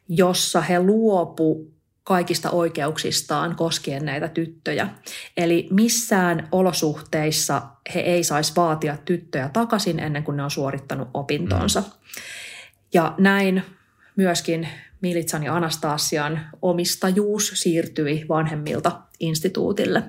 jossa 0.09 0.61
he 0.61 0.83
luopu 0.83 1.71
kaikista 2.11 2.51
oikeuksistaan 2.51 3.57
koskien 3.57 4.05
näitä 4.05 4.28
tyttöjä. 4.28 4.89
Eli 5.37 5.69
missään 5.70 6.49
olosuhteissa 6.53 7.62
he 7.95 8.01
ei 8.01 8.24
saisi 8.24 8.53
vaatia 8.57 8.97
tyttöjä 9.05 9.51
takaisin 9.53 9.99
ennen 9.99 10.24
kuin 10.24 10.37
ne 10.37 10.43
on 10.43 10.51
suorittanut 10.51 11.09
opintonsa. 11.15 11.81
Mm. 11.81 11.87
Ja 12.95 13.15
näin 13.19 13.62
myöskin 14.16 14.69
Militsan 15.01 15.43
ja 15.43 15.57
Anastasian 15.57 16.41
omistajuus 16.62 17.53
siirtyi 17.55 18.27
vanhemmilta 18.28 19.01
instituutille. 19.20 20.03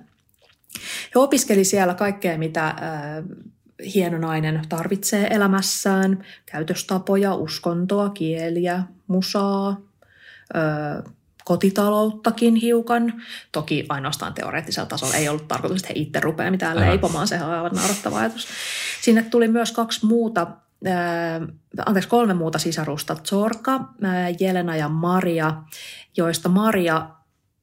He 1.16 1.20
opiskeli 1.20 1.64
siellä 1.64 1.94
kaikkea, 1.94 2.38
mitä 2.38 2.68
äh, 2.68 2.78
hieno 3.96 4.18
nainen 4.18 4.62
tarvitsee 4.70 5.28
elämässään, 5.28 6.26
käytöstapoja, 6.46 7.36
uskontoa, 7.36 8.10
kieliä, 8.10 8.84
musaa, 9.08 9.82
äh, 10.56 11.14
kotitalouttakin 11.46 12.56
hiukan. 12.56 13.24
Toki 13.52 13.86
ainoastaan 13.90 14.34
teoreettisella 14.34 14.88
tasolla 14.88 15.16
ei 15.16 15.30
ollut 15.30 15.48
tarkoitus, 15.48 15.82
että 15.82 15.94
he 15.94 16.00
itse 16.00 16.20
rupeaa 16.20 16.52
mitään 16.52 16.80
leipomaan, 16.80 17.28
se 17.28 17.44
on 17.44 17.50
aivan 17.50 17.72
naurattava 17.76 18.20
ajatus. 18.20 18.48
Sinne 19.02 19.24
tuli 19.24 19.48
myös 19.48 19.72
kaksi 19.72 20.06
muuta 20.06 20.48
äh, 20.88 21.48
anteeksi, 21.86 22.10
kolme 22.10 22.34
muuta 22.34 22.60
sisarusta, 22.60 23.16
Zorka, 23.16 23.74
äh, 23.74 24.36
Jelena 24.40 24.76
ja 24.76 24.90
Maria, 24.90 25.54
joista 26.18 26.50
Maria 26.50 27.10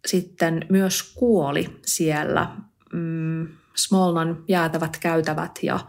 sitten 0.06 0.66
myös 0.68 1.02
kuoli 1.14 1.80
siellä. 1.86 2.48
Mm, 2.92 3.48
Smolnan 3.76 4.44
jäätävät 4.48 4.96
käytävät 4.96 5.58
ja 5.62 5.80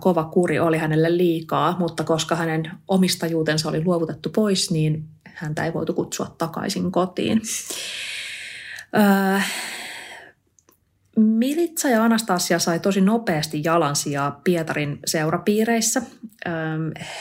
kova 0.00 0.24
kuri 0.24 0.58
oli 0.58 0.78
hänelle 0.78 1.16
liikaa, 1.16 1.76
mutta 1.78 2.04
koska 2.04 2.36
hänen 2.36 2.70
omistajuutensa 2.88 3.68
oli 3.68 3.84
luovutettu 3.84 4.30
pois, 4.30 4.70
niin 4.70 5.04
häntä 5.34 5.64
ei 5.64 5.74
voitu 5.74 5.94
kutsua 5.94 6.34
takaisin 6.38 6.92
kotiin. 6.92 7.42
Militsa 11.16 11.88
ja 11.88 12.04
Anastasia 12.04 12.58
sai 12.58 12.80
tosi 12.80 13.00
nopeasti 13.00 13.60
jalansijaa 13.64 14.40
Pietarin 14.44 14.98
seurapiireissä. 15.06 16.02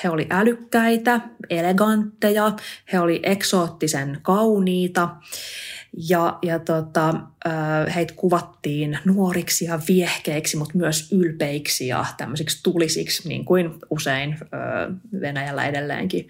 He 0.03 0.09
oli 0.09 0.27
älykkäitä, 0.29 1.21
elegantteja, 1.49 2.51
he 2.93 2.99
oli 2.99 3.19
eksoottisen 3.23 4.19
kauniita 4.21 5.09
ja, 6.09 6.39
ja 6.41 6.59
tota, 6.59 7.13
heitä 7.95 8.13
kuvattiin 8.17 8.99
nuoriksi 9.05 9.65
ja 9.65 9.79
viehkeiksi, 9.87 10.57
mutta 10.57 10.77
myös 10.77 11.11
ylpeiksi 11.11 11.87
ja 11.87 12.05
tämmöisiksi 12.17 12.63
tulisiksi, 12.63 13.29
niin 13.29 13.45
kuin 13.45 13.71
usein 13.89 14.37
Venäjällä 15.21 15.65
edelleenkin 15.65 16.29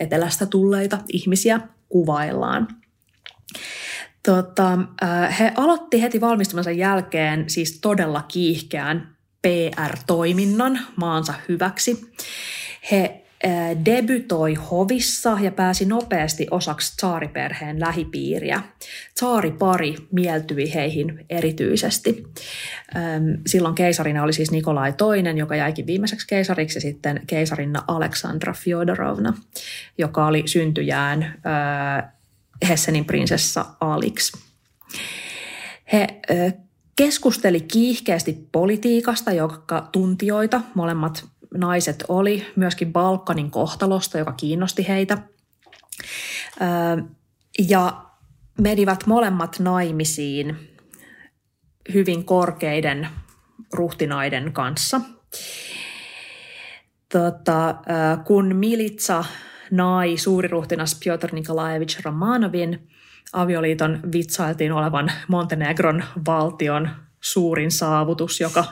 etelästä 0.00 0.46
tulleita 0.46 0.98
ihmisiä 1.08 1.60
kuvaillaan. 1.88 2.68
Tota, 4.28 4.78
he 5.38 5.52
aloitti 5.56 6.02
heti 6.02 6.20
valmistumansa 6.20 6.70
jälkeen 6.70 7.50
siis 7.50 7.80
todella 7.80 8.22
kiihkeän 8.22 9.08
PR-toiminnan 9.42 10.80
maansa 10.96 11.34
hyväksi. 11.48 12.12
He 12.90 13.24
debytoi 13.84 14.54
hovissa 14.54 15.38
ja 15.40 15.52
pääsi 15.52 15.84
nopeasti 15.84 16.46
osaksi 16.50 16.96
tsaariperheen 16.96 17.80
lähipiiriä. 17.80 18.62
Tsaaripari 19.14 19.96
mieltyi 20.12 20.74
heihin 20.74 21.26
erityisesti. 21.30 22.26
Silloin 23.46 23.74
keisarina 23.74 24.22
oli 24.22 24.32
siis 24.32 24.50
Nikolai 24.50 24.94
II, 25.16 25.38
joka 25.38 25.56
jäikin 25.56 25.86
viimeiseksi 25.86 26.26
keisariksi, 26.26 26.76
ja 26.76 26.80
sitten 26.80 27.20
keisarinna 27.26 27.84
Aleksandra 27.88 28.52
Fyodorovna, 28.52 29.34
joka 29.98 30.26
oli 30.26 30.42
syntyjään 30.46 31.40
Hessenin 32.68 33.04
prinsessa 33.04 33.64
Alix. 33.80 34.32
He 35.92 36.06
keskusteli 36.96 37.60
kiihkeästi 37.60 38.48
politiikasta, 38.52 39.32
joka 39.32 39.88
tuntijoita 39.92 40.60
molemmat 40.74 41.24
naiset 41.54 42.04
oli, 42.08 42.46
myöskin 42.56 42.92
Balkanin 42.92 43.50
kohtalosta, 43.50 44.18
joka 44.18 44.32
kiinnosti 44.32 44.88
heitä. 44.88 45.18
Ja 47.68 48.04
menivät 48.60 49.06
molemmat 49.06 49.58
naimisiin 49.58 50.56
hyvin 51.94 52.24
korkeiden 52.24 53.08
ruhtinaiden 53.72 54.52
kanssa. 54.52 55.00
Tota, 57.12 57.74
kun 58.24 58.56
Militsa 58.56 59.24
nai 59.70 60.16
suuriruhtinas 60.16 61.00
Piotr 61.04 61.28
Nikolaevich 61.32 62.02
Romanovin 62.04 62.88
avioliiton 63.32 64.00
vitsailtiin 64.12 64.72
olevan 64.72 65.12
Montenegron 65.28 66.04
valtion 66.26 66.88
suurin 67.20 67.70
saavutus, 67.70 68.40
joka, 68.40 68.64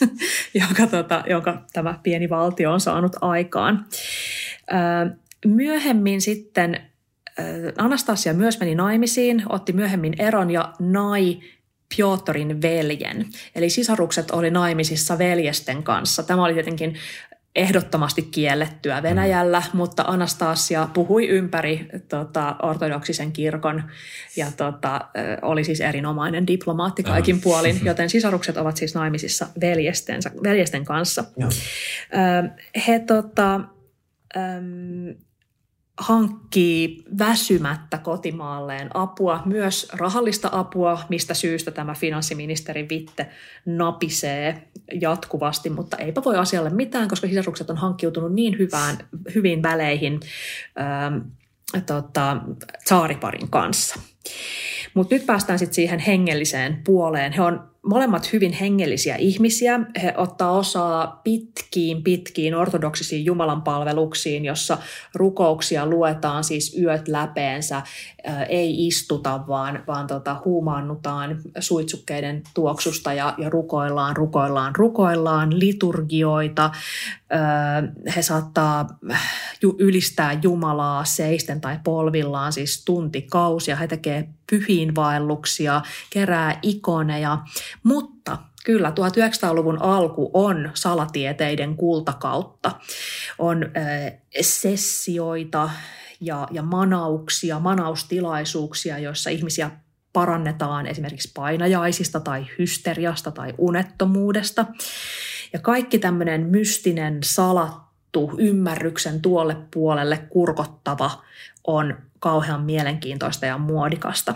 joka, 0.68 0.86
tota, 0.86 1.24
jonka 1.26 1.62
tämä 1.72 1.98
pieni 2.02 2.28
valtio 2.28 2.72
on 2.72 2.80
saanut 2.80 3.16
aikaan. 3.20 3.86
Myöhemmin 5.46 6.20
sitten 6.20 6.80
Anastasia 7.78 8.34
myös 8.34 8.60
meni 8.60 8.74
naimisiin, 8.74 9.42
otti 9.48 9.72
myöhemmin 9.72 10.14
eron 10.18 10.50
ja 10.50 10.72
nai 10.78 11.40
Piotrin 11.96 12.62
veljen. 12.62 13.26
Eli 13.54 13.70
sisarukset 13.70 14.30
oli 14.30 14.50
naimisissa 14.50 15.18
veljesten 15.18 15.82
kanssa. 15.82 16.22
Tämä 16.22 16.44
oli 16.44 16.54
tietenkin 16.54 16.94
ehdottomasti 17.54 18.22
kiellettyä 18.22 19.02
Venäjällä, 19.02 19.60
mm. 19.60 19.76
mutta 19.76 20.04
Anastasia 20.06 20.88
puhui 20.94 21.28
ympäri 21.28 21.88
tota, 22.08 22.56
ortodoksisen 22.62 23.32
kirkon 23.32 23.82
ja 24.36 24.46
tota, 24.56 25.00
oli 25.42 25.64
siis 25.64 25.80
erinomainen 25.80 26.46
diplomaatti 26.46 27.02
kaikin 27.02 27.40
puolin, 27.40 27.80
joten 27.88 28.10
sisarukset 28.10 28.56
ovat 28.56 28.76
siis 28.76 28.94
naimisissa 28.94 29.46
veljestensä, 29.60 30.30
veljesten 30.42 30.84
kanssa. 30.84 31.24
Joo. 31.36 31.50
He 32.86 32.98
tota, 32.98 33.60
hankkii 35.98 37.04
väsymättä 37.18 37.98
kotimaalleen 37.98 38.90
apua, 38.94 39.42
myös 39.44 39.88
rahallista 39.92 40.48
apua, 40.52 40.98
mistä 41.08 41.34
syystä 41.34 41.70
tämä 41.70 41.94
finanssiministeri 41.94 42.88
Vitte 42.88 43.26
napisee 43.66 44.68
jatkuvasti, 45.00 45.70
mutta 45.70 45.96
eipä 45.96 46.24
voi 46.24 46.36
asialle 46.36 46.70
mitään, 46.70 47.08
koska 47.08 47.26
sisarukset 47.26 47.70
on 47.70 47.76
hankkiutunut 47.76 48.32
niin 48.32 48.58
hyvään, 48.58 48.96
hyviin 49.34 49.62
väleihin 49.62 50.20
ähm, 50.80 51.18
tota, 51.86 52.36
saariparin 52.84 53.50
kanssa. 53.50 54.00
Mutta 54.94 55.14
nyt 55.14 55.26
päästään 55.26 55.58
sitten 55.58 55.74
siihen 55.74 55.98
hengelliseen 55.98 56.80
puoleen. 56.84 57.32
He 57.32 57.42
on 57.42 57.73
molemmat 57.84 58.32
hyvin 58.32 58.52
hengellisiä 58.52 59.16
ihmisiä. 59.16 59.80
He 60.02 60.14
ottaa 60.16 60.50
osaa 60.50 61.20
pitkiin, 61.24 62.02
pitkiin 62.02 62.54
ortodoksisiin 62.54 63.24
jumalanpalveluksiin, 63.24 64.44
jossa 64.44 64.78
rukouksia 65.14 65.86
luetaan 65.86 66.44
siis 66.44 66.78
yöt 66.78 67.08
läpeensä. 67.08 67.82
Ei 68.48 68.86
istuta, 68.86 69.40
vaan, 69.48 69.84
vaan 69.86 70.06
tota, 70.06 70.36
huumaannutaan 70.44 71.40
suitsukkeiden 71.60 72.42
tuoksusta 72.54 73.12
ja, 73.12 73.34
ja 73.38 73.50
rukoillaan, 73.50 74.16
rukoillaan, 74.16 74.76
rukoillaan 74.76 75.58
liturgioita. 75.58 76.70
He 78.16 78.22
saattaa 78.22 78.86
ylistää 79.78 80.38
Jumalaa 80.42 81.04
seisten 81.04 81.60
tai 81.60 81.78
polvillaan 81.84 82.52
siis 82.52 82.84
tuntikausia. 82.84 83.76
He 83.76 83.86
tekee 83.86 84.28
pyhiinvaelluksia, 84.50 85.82
kerää 86.10 86.58
ikoneja, 86.62 87.38
mutta 87.82 88.38
kyllä 88.64 88.90
1900-luvun 88.90 89.82
alku 89.82 90.30
on 90.34 90.70
salatieteiden 90.74 91.76
kultakautta. 91.76 92.70
On 93.38 93.64
äh, 93.64 94.12
sessioita 94.40 95.70
ja, 96.20 96.48
ja 96.50 96.62
manauksia, 96.62 97.58
manaustilaisuuksia, 97.58 98.98
joissa 98.98 99.30
ihmisiä 99.30 99.70
parannetaan 100.12 100.86
esimerkiksi 100.86 101.30
painajaisista 101.34 102.20
tai 102.20 102.46
hysteriasta 102.58 103.30
tai 103.30 103.54
unettomuudesta. 103.58 104.66
Ja 105.52 105.58
kaikki 105.58 105.98
tämmöinen 105.98 106.46
mystinen, 106.46 107.18
salattu, 107.24 108.32
ymmärryksen 108.38 109.22
tuolle 109.22 109.56
puolelle 109.74 110.18
kurkottava 110.18 111.22
on 111.66 111.96
kauhean 112.24 112.62
mielenkiintoista 112.62 113.46
ja 113.46 113.58
muodikasta. 113.58 114.34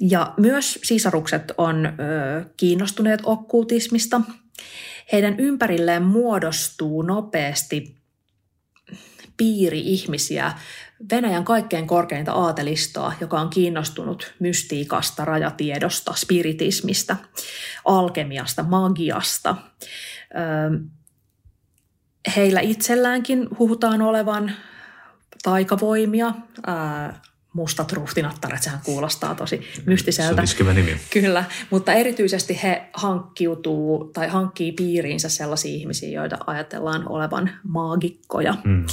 Ja 0.00 0.34
myös 0.36 0.78
sisarukset 0.82 1.52
on 1.58 1.86
ö, 1.86 1.90
kiinnostuneet 2.56 3.20
okkultismista. 3.22 4.20
Heidän 5.12 5.40
ympärilleen 5.40 6.02
muodostuu 6.02 7.02
nopeasti 7.02 7.96
piiri 9.36 9.80
ihmisiä, 9.80 10.52
Venäjän 11.10 11.44
kaikkein 11.44 11.86
korkeinta 11.86 12.32
aatelistoa, 12.32 13.12
joka 13.20 13.40
on 13.40 13.50
kiinnostunut 13.50 14.34
mystiikasta, 14.38 15.24
rajatiedosta, 15.24 16.12
spiritismista, 16.16 17.16
alkemiasta, 17.84 18.62
magiasta. 18.62 19.56
Heillä 22.36 22.60
itselläänkin 22.60 23.48
huhutaan 23.58 24.02
olevan 24.02 24.52
taikavoimia, 25.44 26.34
mustat 27.52 27.92
ruhtinattaret, 27.92 28.62
sehän 28.62 28.80
kuulostaa 28.84 29.34
tosi 29.34 29.60
mystiseltä. 29.86 30.46
Se 30.46 30.64
on 30.64 30.74
nimi. 30.74 30.96
Kyllä, 31.10 31.44
mutta 31.70 31.92
erityisesti 31.92 32.60
he 32.62 32.88
hankkiutuu 32.92 34.10
tai 34.14 34.28
hankkii 34.28 34.72
piiriinsä 34.72 35.28
sellaisia 35.28 35.74
ihmisiä, 35.74 36.10
joita 36.10 36.38
ajatellaan 36.46 37.08
olevan 37.08 37.50
maagikkoja. 37.62 38.54
Mm. 38.64 38.86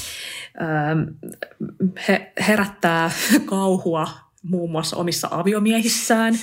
He 2.07 2.32
herättää 2.48 3.11
kauhua 3.45 4.07
muun 4.44 4.72
muassa 4.72 4.98
omissa 4.98 5.28
aviomiehissään. 5.32 6.34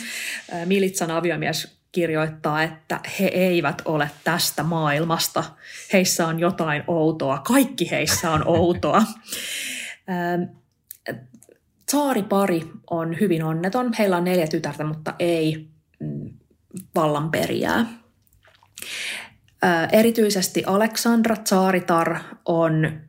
Militsan 0.65 1.11
aviomies 1.11 1.79
kirjoittaa, 1.93 2.63
että 2.63 3.01
he 3.21 3.27
eivät 3.27 3.83
ole 3.85 4.11
tästä 4.25 4.63
maailmasta. 4.63 5.45
Heissä 5.93 6.27
on 6.27 6.41
jotain 6.41 6.85
outoa. 6.87 7.39
Kaikki 7.39 7.91
heissä 7.91 8.31
on 8.31 8.49
outoa. 8.49 9.03
Saaripari 11.91 12.71
on 12.91 13.21
hyvin 13.21 13.45
onneton. 13.45 13.93
Heillä 13.99 14.17
on 14.17 14.25
neljä 14.25 14.47
tytärtä, 14.47 14.85
mutta 14.85 15.15
ei 15.19 15.69
mm, 16.01 16.31
vallanperijää. 16.95 17.87
Erityisesti 19.93 20.65
Aleksandra 20.67 21.37
Saaritar 21.45 22.17
on 22.45 23.01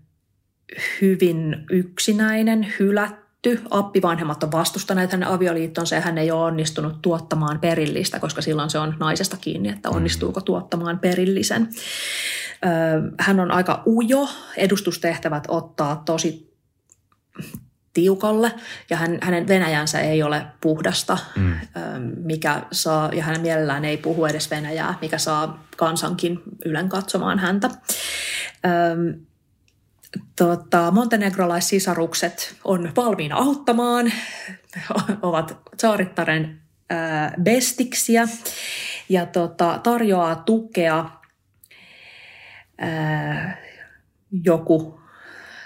hyvin 1.01 1.65
yksinäinen, 1.71 2.73
hylätty. 2.79 3.61
Appivanhemmat 3.69 4.43
on 4.43 4.51
vastustaneet 4.51 5.11
hänen 5.11 5.27
avioliittonsa 5.27 5.95
ja 5.95 6.01
hän 6.01 6.17
ei 6.17 6.31
ole 6.31 6.45
onnistunut 6.45 7.01
tuottamaan 7.01 7.59
perillistä, 7.59 8.19
koska 8.19 8.41
silloin 8.41 8.69
se 8.69 8.79
on 8.79 8.95
naisesta 8.99 9.37
kiinni, 9.41 9.69
että 9.69 9.89
onnistuuko 9.89 10.41
tuottamaan 10.41 10.99
perillisen. 10.99 11.69
Hän 13.19 13.39
on 13.39 13.51
aika 13.51 13.83
ujo. 13.87 14.29
Edustustehtävät 14.57 15.43
ottaa 15.47 16.03
tosi 16.05 16.48
tiukalle 17.93 18.51
ja 18.89 18.97
hän, 18.97 19.17
hänen 19.21 19.47
Venäjänsä 19.47 19.99
ei 19.99 20.23
ole 20.23 20.45
puhdasta, 20.61 21.17
mm. 21.35 21.53
mikä 22.23 22.61
saa, 22.71 23.13
ja 23.13 23.23
hän 23.23 23.41
mielellään 23.41 23.85
ei 23.85 23.97
puhu 23.97 24.25
edes 24.25 24.51
Venäjää, 24.51 24.97
mikä 25.01 25.17
saa 25.17 25.63
kansankin 25.77 26.39
ylen 26.65 26.89
katsomaan 26.89 27.39
häntä. 27.39 27.69
Tota, 30.35 30.91
montenegrolaissisarukset 30.91 32.55
on 32.63 32.91
valmiina 32.97 33.35
auttamaan, 33.35 34.11
ovat 35.21 35.57
Saarittaren 35.77 36.61
bestiksiä 37.43 38.27
ja 39.09 39.25
tota, 39.25 39.79
tarjoaa 39.83 40.35
tukea. 40.35 41.09
Ää, 42.77 43.57
joku 44.43 45.01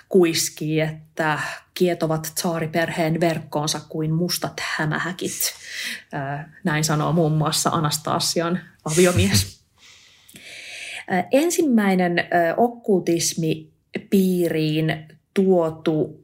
kuiskii, 0.09 0.81
että 0.81 1.39
kietovat 1.73 2.31
tsaariperheen 2.35 3.19
verkkoonsa 3.19 3.79
kuin 3.89 4.13
mustat 4.13 4.53
hämähäkit. 4.77 5.31
Näin 6.63 6.83
sanoo 6.83 7.13
muun 7.13 7.31
muassa 7.31 7.69
Anastasian 7.69 8.59
aviomies. 8.85 9.63
Ensimmäinen 11.31 12.15
okkultismi 12.57 13.71
piiriin 14.09 15.07
tuotu 15.33 16.23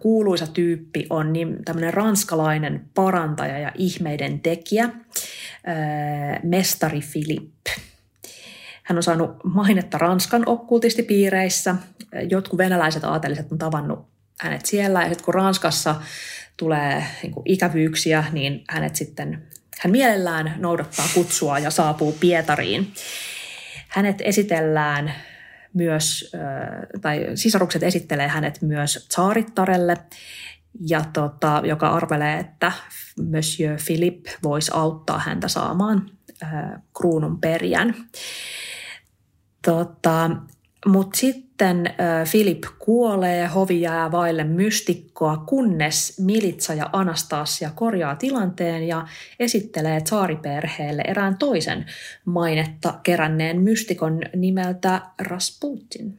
kuuluisa 0.00 0.46
tyyppi 0.46 1.06
on 1.10 1.32
tämmöinen 1.64 1.94
ranskalainen 1.94 2.90
parantaja 2.94 3.58
ja 3.58 3.72
ihmeiden 3.74 4.40
tekijä, 4.40 4.90
mestari 6.42 7.00
Philippe. 7.12 7.70
Hän 8.82 8.96
on 8.96 9.02
saanut 9.02 9.30
mainetta 9.44 9.98
Ranskan 9.98 10.42
okkultistipiireissä. 10.46 11.74
Jotkut 12.30 12.58
venäläiset 12.58 13.04
aateliset 13.04 13.52
on 13.52 13.58
tavannut 13.58 14.13
hänet 14.40 14.66
siellä 14.66 15.02
ja 15.02 15.08
sitten 15.08 15.24
kun 15.24 15.34
Ranskassa 15.34 15.94
tulee 16.56 17.06
niin 17.22 17.32
kuin 17.32 17.50
ikävyyksiä, 17.50 18.24
niin 18.32 18.64
hänet 18.70 18.96
sitten, 18.96 19.46
hän 19.80 19.90
mielellään 19.90 20.54
noudattaa 20.58 21.08
kutsua 21.14 21.58
ja 21.58 21.70
saapuu 21.70 22.12
Pietariin. 22.12 22.94
Hänet 23.88 24.16
esitellään 24.20 25.14
myös, 25.74 26.32
tai 27.00 27.26
sisarukset 27.34 27.82
esittelee 27.82 28.28
hänet 28.28 28.62
myös 28.62 29.06
Tsaarittarelle, 29.08 29.96
ja 30.88 31.04
tota, 31.12 31.62
joka 31.64 31.88
arvelee, 31.88 32.38
että 32.38 32.72
Monsieur 33.30 33.78
Philippe 33.86 34.30
voisi 34.42 34.70
auttaa 34.74 35.18
häntä 35.18 35.48
saamaan 35.48 36.10
äh, 36.42 36.50
kruunun 36.98 37.40
perijän. 37.40 37.94
Tota, 39.64 40.30
Mutta 40.86 41.18
sitten 41.18 41.94
Philip 42.30 42.62
kuolee, 42.78 43.46
hovi 43.46 43.80
jää 43.80 44.12
vaille 44.12 44.44
mystikkoa, 44.44 45.36
kunnes 45.36 46.20
Militsa 46.20 46.74
ja 46.74 46.90
Anastasia 46.92 47.70
korjaa 47.74 48.16
tilanteen 48.16 48.88
ja 48.88 49.06
esittelee 49.40 50.00
tsaariperheelle 50.00 51.02
erään 51.06 51.38
toisen 51.38 51.86
mainetta 52.24 52.94
keränneen 53.02 53.60
mystikon 53.60 54.20
nimeltä 54.36 55.00
Rasputin. 55.20 56.18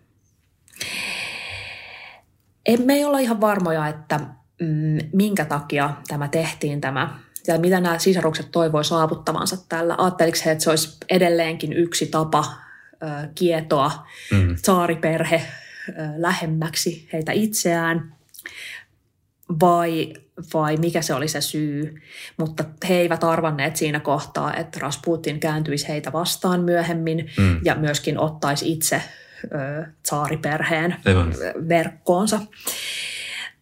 Emme 2.65 2.93
ei 2.93 3.05
olla 3.05 3.19
ihan 3.19 3.41
varmoja, 3.41 3.87
että 3.87 4.19
mm, 4.61 4.97
minkä 5.13 5.45
takia 5.45 5.93
tämä 6.07 6.27
tehtiin 6.27 6.81
tämä 6.81 7.19
ja 7.47 7.59
mitä 7.59 7.81
nämä 7.81 7.99
sisarukset 7.99 8.51
toivoi 8.51 8.85
saavuttavansa 8.85 9.57
tällä. 9.69 9.95
Ajatteliko 9.97 10.37
he, 10.45 10.51
että 10.51 10.63
se 10.63 10.69
olisi 10.69 10.97
edelleenkin 11.09 11.73
yksi 11.73 12.05
tapa 12.05 12.45
kietoa 13.35 14.07
mm. 14.31 14.55
saariperhe 14.55 15.41
lähemmäksi 16.17 17.09
heitä 17.13 17.31
itseään 17.31 18.15
vai, 19.49 20.13
vai 20.53 20.77
mikä 20.77 21.01
se 21.01 21.13
oli 21.13 21.27
se 21.27 21.41
syy. 21.41 22.01
Mutta 22.37 22.63
he 22.89 22.93
eivät 22.93 23.23
arvanneet 23.23 23.75
siinä 23.75 23.99
kohtaa, 23.99 24.53
että 24.53 24.79
Rasputin 24.79 25.39
kääntyisi 25.39 25.87
heitä 25.87 26.13
vastaan 26.13 26.61
myöhemmin 26.61 27.31
mm. 27.37 27.59
ja 27.65 27.75
myöskin 27.75 28.19
ottaisi 28.19 28.71
itse 28.71 29.01
ö, 29.43 29.85
saariperheen 30.05 30.95
Aivan. 31.05 31.33
verkkoonsa. 31.69 32.39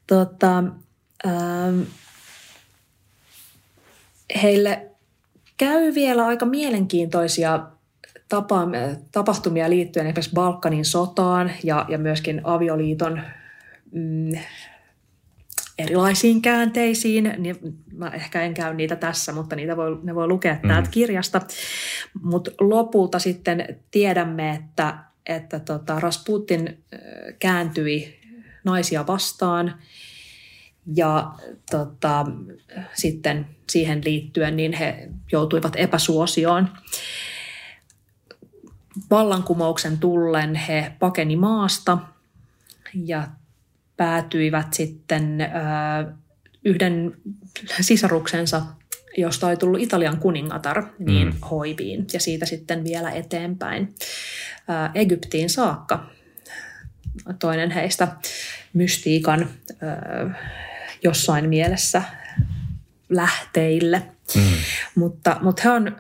Tota, 0.08 0.64
ö, 1.26 1.30
heille 4.42 4.90
käy 5.58 5.96
vielä 5.96 6.26
aika 6.26 6.46
mielenkiintoisia 6.46 7.68
tapa, 8.34 8.68
tapahtumia 9.12 9.70
liittyen 9.70 10.06
esimerkiksi 10.06 10.32
Balkanin 10.34 10.86
sotaan 10.86 11.52
ja, 11.64 11.86
ja 11.90 11.98
myöskin 11.98 12.42
avioliiton 12.44 13.22
mm, 13.92 14.32
erilaisiin 15.78 16.42
käänteisiin. 16.42 17.34
Niin 17.38 17.56
mä 17.96 18.10
ehkä 18.10 18.42
en 18.42 18.54
käy 18.54 18.74
niitä 18.74 18.96
tässä, 18.96 19.34
mutta 19.34 19.56
niitä 19.56 19.78
voi, 19.78 20.00
ne 20.04 20.16
voi 20.16 20.28
lukea 20.28 20.58
mm. 20.64 20.70
täältä 20.70 20.90
kirjasta. 20.90 21.42
Mutta 22.24 22.52
lopulta 22.60 23.20
sitten 23.20 23.80
tiedämme, 23.92 24.50
että, 24.50 24.98
että 25.26 25.60
tota 25.60 26.00
Rasputin 26.00 26.84
kääntyi 27.40 28.20
naisia 28.64 29.08
vastaan 29.08 29.76
ja 30.96 31.34
tota, 31.72 32.26
sitten 32.94 33.46
siihen 33.70 34.02
liittyen 34.06 34.56
niin 34.56 34.74
he 34.74 35.10
joutuivat 35.32 35.74
epäsuosioon 35.76 36.70
vallankumouksen 39.10 39.98
tullen 39.98 40.56
he 40.56 40.92
pakeni 41.00 41.36
maasta 41.36 41.98
ja 42.94 43.28
päätyivät 43.98 44.74
sitten 44.74 45.38
yhden 46.66 47.18
sisaruksensa, 47.82 48.62
josta 49.18 49.48
oli 49.48 49.58
tullut 49.58 49.82
Italian 49.82 50.18
kuningatar, 50.18 50.84
niin 51.00 51.28
mm. 51.28 51.40
hoiviin 51.52 52.06
ja 52.14 52.20
siitä 52.20 52.46
sitten 52.46 52.84
vielä 52.84 53.12
eteenpäin 53.12 53.96
Egyptiin 54.96 55.50
saakka. 55.50 56.10
Toinen 57.40 57.72
heistä 57.72 58.08
mystiikan 58.74 59.50
jossain 61.04 61.50
mielessä 61.50 62.04
lähteille. 63.10 64.02
Mm. 64.36 64.42
Mutta, 64.96 65.38
mutta 65.42 65.62
he 65.64 65.70
on 65.70 65.98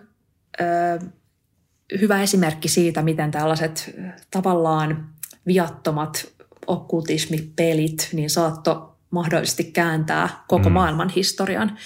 hyvä 2.01 2.21
esimerkki 2.21 2.67
siitä, 2.67 3.01
miten 3.01 3.31
tällaiset 3.31 3.95
tavallaan 4.31 5.09
viattomat 5.45 6.33
okkultismipelit 6.67 8.09
niin 8.13 8.29
saatto 8.29 8.97
mahdollisesti 9.09 9.63
kääntää 9.63 10.29
koko 10.47 10.69
mm. 10.69 10.73
maailman 10.73 11.09
historian. 11.09 11.77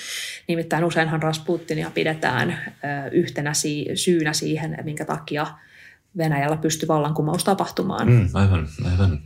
Nimittäin 0.47 0.83
useinhan 0.83 1.23
Rasputinia 1.23 1.91
pidetään 1.93 2.57
yhtenä 3.11 3.51
syynä 3.95 4.33
siihen, 4.33 4.77
minkä 4.83 5.05
takia 5.05 5.47
Venäjällä 6.17 6.57
pystyi 6.57 6.87
vallankumous 6.87 7.43
tapahtumaan. 7.43 8.09
Mm, 8.09 8.29
aivan, 8.33 8.67
aivan. 8.91 9.19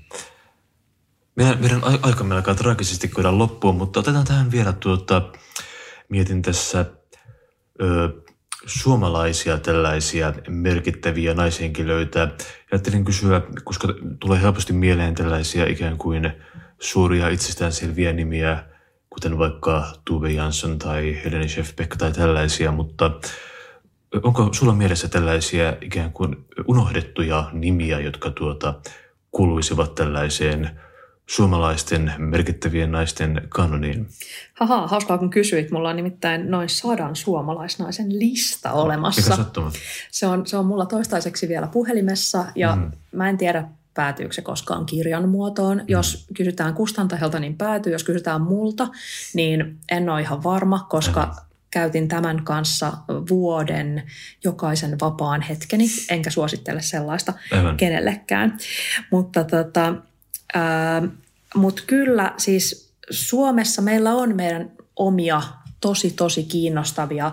Meidän, 1.35 1.59
meidän 1.59 1.81
aikamme 2.01 2.35
alkaa 2.35 2.55
traagisesti 2.55 3.07
käydä 3.07 3.37
loppuun, 3.37 3.75
mutta 3.75 3.99
otetaan 3.99 4.25
tähän 4.25 4.51
vielä 4.51 4.73
tuota, 4.73 5.31
mietin 6.09 6.41
tässä 6.41 6.85
ö, 7.81 8.09
suomalaisia 8.65 9.57
tällaisia 9.57 10.33
merkittäviä 10.49 11.33
naishenkilöitä. 11.33 12.27
Ajattelin 12.71 13.05
kysyä, 13.05 13.41
koska 13.63 13.87
tulee 14.19 14.41
helposti 14.41 14.73
mieleen 14.73 15.15
tällaisia 15.15 15.65
ikään 15.65 15.97
kuin 15.97 16.31
suuria 16.79 17.29
itsestäänselviä 17.29 18.13
nimiä, 18.13 18.63
kuten 19.09 19.37
vaikka 19.37 19.93
Tuve 20.05 20.31
Jansson 20.31 20.79
tai 20.79 21.21
Helene 21.25 21.47
Schäfbeck 21.47 21.95
tai 21.97 22.11
tällaisia, 22.11 22.71
mutta 22.71 23.11
onko 24.23 24.49
sulla 24.53 24.73
mielessä 24.73 25.07
tällaisia 25.07 25.73
ikään 25.81 26.11
kuin 26.11 26.45
unohdettuja 26.67 27.49
nimiä, 27.53 27.99
jotka 27.99 28.31
tuota, 28.31 28.73
kuuluisivat 29.31 29.95
tällaiseen– 29.95 30.69
suomalaisten 31.31 32.13
merkittävien 32.17 32.91
naisten 32.91 33.41
kanoniin? 33.49 34.07
Haha, 34.53 34.87
hauskaa 34.87 35.17
kun 35.17 35.29
kysyit. 35.29 35.71
Mulla 35.71 35.89
on 35.89 35.95
nimittäin 35.95 36.51
noin 36.51 36.69
sadan 36.69 37.15
suomalaisnaisen 37.15 38.19
lista 38.19 38.71
olemassa. 38.71 39.37
Mikä 39.37 39.43
se 40.11 40.27
on, 40.27 40.47
se 40.47 40.57
on 40.57 40.65
mulla 40.65 40.85
toistaiseksi 40.85 41.47
vielä 41.47 41.67
puhelimessa 41.67 42.45
ja 42.55 42.75
mm. 42.75 42.91
mä 43.11 43.29
en 43.29 43.37
tiedä, 43.37 43.67
päätyykö 43.93 44.33
se 44.33 44.41
koskaan 44.41 44.85
kirjan 44.85 45.29
muotoon. 45.29 45.77
Mm. 45.77 45.85
Jos 45.87 46.27
kysytään 46.37 46.73
kustantajalta, 46.73 47.39
niin 47.39 47.57
päätyy. 47.57 47.93
Jos 47.93 48.03
kysytään 48.03 48.41
multa, 48.41 48.87
niin 49.33 49.77
en 49.91 50.09
ole 50.09 50.21
ihan 50.21 50.43
varma, 50.43 50.85
koska 50.89 51.25
mm. 51.25 51.45
käytin 51.71 52.07
tämän 52.07 52.43
kanssa 52.43 52.93
vuoden 53.29 54.03
jokaisen 54.43 54.97
vapaan 55.01 55.41
hetkeni, 55.41 55.85
enkä 56.09 56.29
suosittele 56.29 56.81
sellaista 56.81 57.33
Aivan. 57.51 57.77
kenellekään. 57.77 58.57
Mutta 59.11 59.43
tota, 59.43 59.95
mutta 61.55 61.83
kyllä 61.87 62.33
siis 62.37 62.93
Suomessa 63.09 63.81
meillä 63.81 64.13
on 64.13 64.35
meidän 64.35 64.71
omia 64.95 65.41
tosi 65.81 66.11
tosi 66.11 66.43
kiinnostavia 66.43 67.31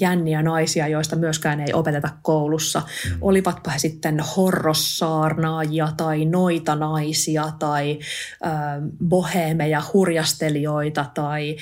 jänniä 0.00 0.42
naisia, 0.42 0.88
joista 0.88 1.16
myöskään 1.16 1.60
ei 1.60 1.72
opeteta 1.72 2.08
koulussa. 2.22 2.80
Mm. 2.80 3.18
Olivatpa 3.20 3.70
he 3.70 3.78
sitten 3.78 4.20
horrossaarnaajia 4.36 5.88
tai 5.96 6.24
noita 6.24 6.74
naisia 6.74 7.52
tai 7.58 7.98
äh, 8.46 8.52
bohemeja, 9.08 9.82
hurjastelijoita 9.92 11.10
tai 11.14 11.56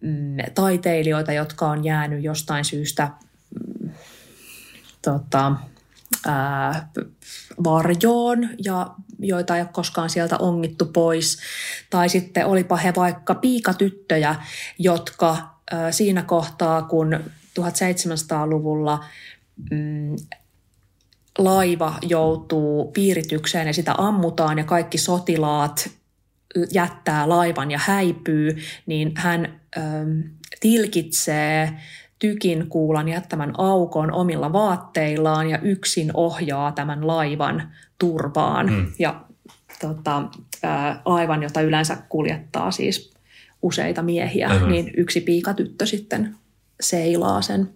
mm, 0.00 0.36
taiteilijoita, 0.54 1.32
jotka 1.32 1.68
on 1.68 1.84
jäänyt 1.84 2.24
jostain 2.24 2.64
syystä 2.64 3.10
mm, 3.80 3.90
tota, 5.02 5.52
ää, 6.26 6.88
varjoon 7.64 8.48
ja 8.64 8.94
joita 9.18 9.56
ei 9.56 9.62
ole 9.62 9.68
koskaan 9.72 10.10
sieltä 10.10 10.36
ongittu 10.38 10.86
pois. 10.86 11.38
Tai 11.90 12.08
sitten 12.08 12.46
olipa 12.46 12.76
he 12.76 12.92
vaikka 12.96 13.34
piikatyttöjä, 13.34 14.34
jotka 14.78 15.58
siinä 15.90 16.22
kohtaa, 16.22 16.82
kun 16.82 17.20
1700-luvulla 17.60 19.04
mm, 19.70 20.16
laiva 21.38 21.98
joutuu 22.02 22.90
piiritykseen 22.92 23.66
ja 23.66 23.74
sitä 23.74 23.94
ammutaan 23.98 24.58
ja 24.58 24.64
kaikki 24.64 24.98
sotilaat 24.98 25.90
jättää 26.72 27.28
laivan 27.28 27.70
ja 27.70 27.78
häipyy, 27.82 28.56
niin 28.86 29.12
hän 29.16 29.60
ähm, 29.78 30.20
tilkitsee 30.60 31.72
tykin 32.18 32.68
kuulan 32.68 33.08
jättämän 33.08 33.52
aukon 33.58 34.12
omilla 34.12 34.52
vaatteillaan 34.52 35.50
ja 35.50 35.58
yksin 35.58 36.10
ohjaa 36.14 36.72
tämän 36.72 37.06
laivan 37.06 37.72
turvaan. 37.98 38.70
Mm. 38.70 38.92
Ja 38.98 39.24
tota, 39.80 40.22
ää, 40.62 41.02
laivan, 41.04 41.42
jota 41.42 41.60
yleensä 41.60 41.96
kuljettaa 42.08 42.70
siis 42.70 43.14
useita 43.62 44.02
miehiä, 44.02 44.48
Aivan. 44.48 44.70
niin 44.70 44.90
yksi 44.96 45.20
piikatyttö 45.20 45.86
sitten 45.86 46.36
seilaa 46.80 47.42
sen, 47.42 47.68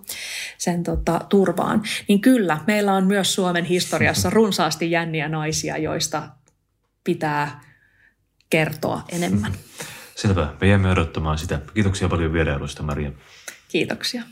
sen 0.59 0.83
tota, 0.83 1.21
turvaan. 1.29 1.83
Niin 2.09 2.21
kyllä, 2.21 2.59
meillä 2.67 2.95
on 2.95 3.07
myös 3.07 3.35
Suomen 3.35 3.65
historiassa 3.65 4.31
runsaasti 4.41 4.91
jänniä 4.91 5.29
naisia, 5.29 5.79
joista 5.79 6.29
pitää 7.05 7.61
kertoa 8.51 9.05
enemmän. 9.09 9.53
Selvä. 10.17 10.55
Me 10.61 10.69
jäämme 10.69 10.91
odottamaan 10.91 11.39
sitä. 11.39 11.61
Kiitoksia 11.75 12.09
paljon 12.09 12.33
vierailusta, 12.33 12.83
Maria. 12.83 13.13
Kiitoksia. 13.69 14.23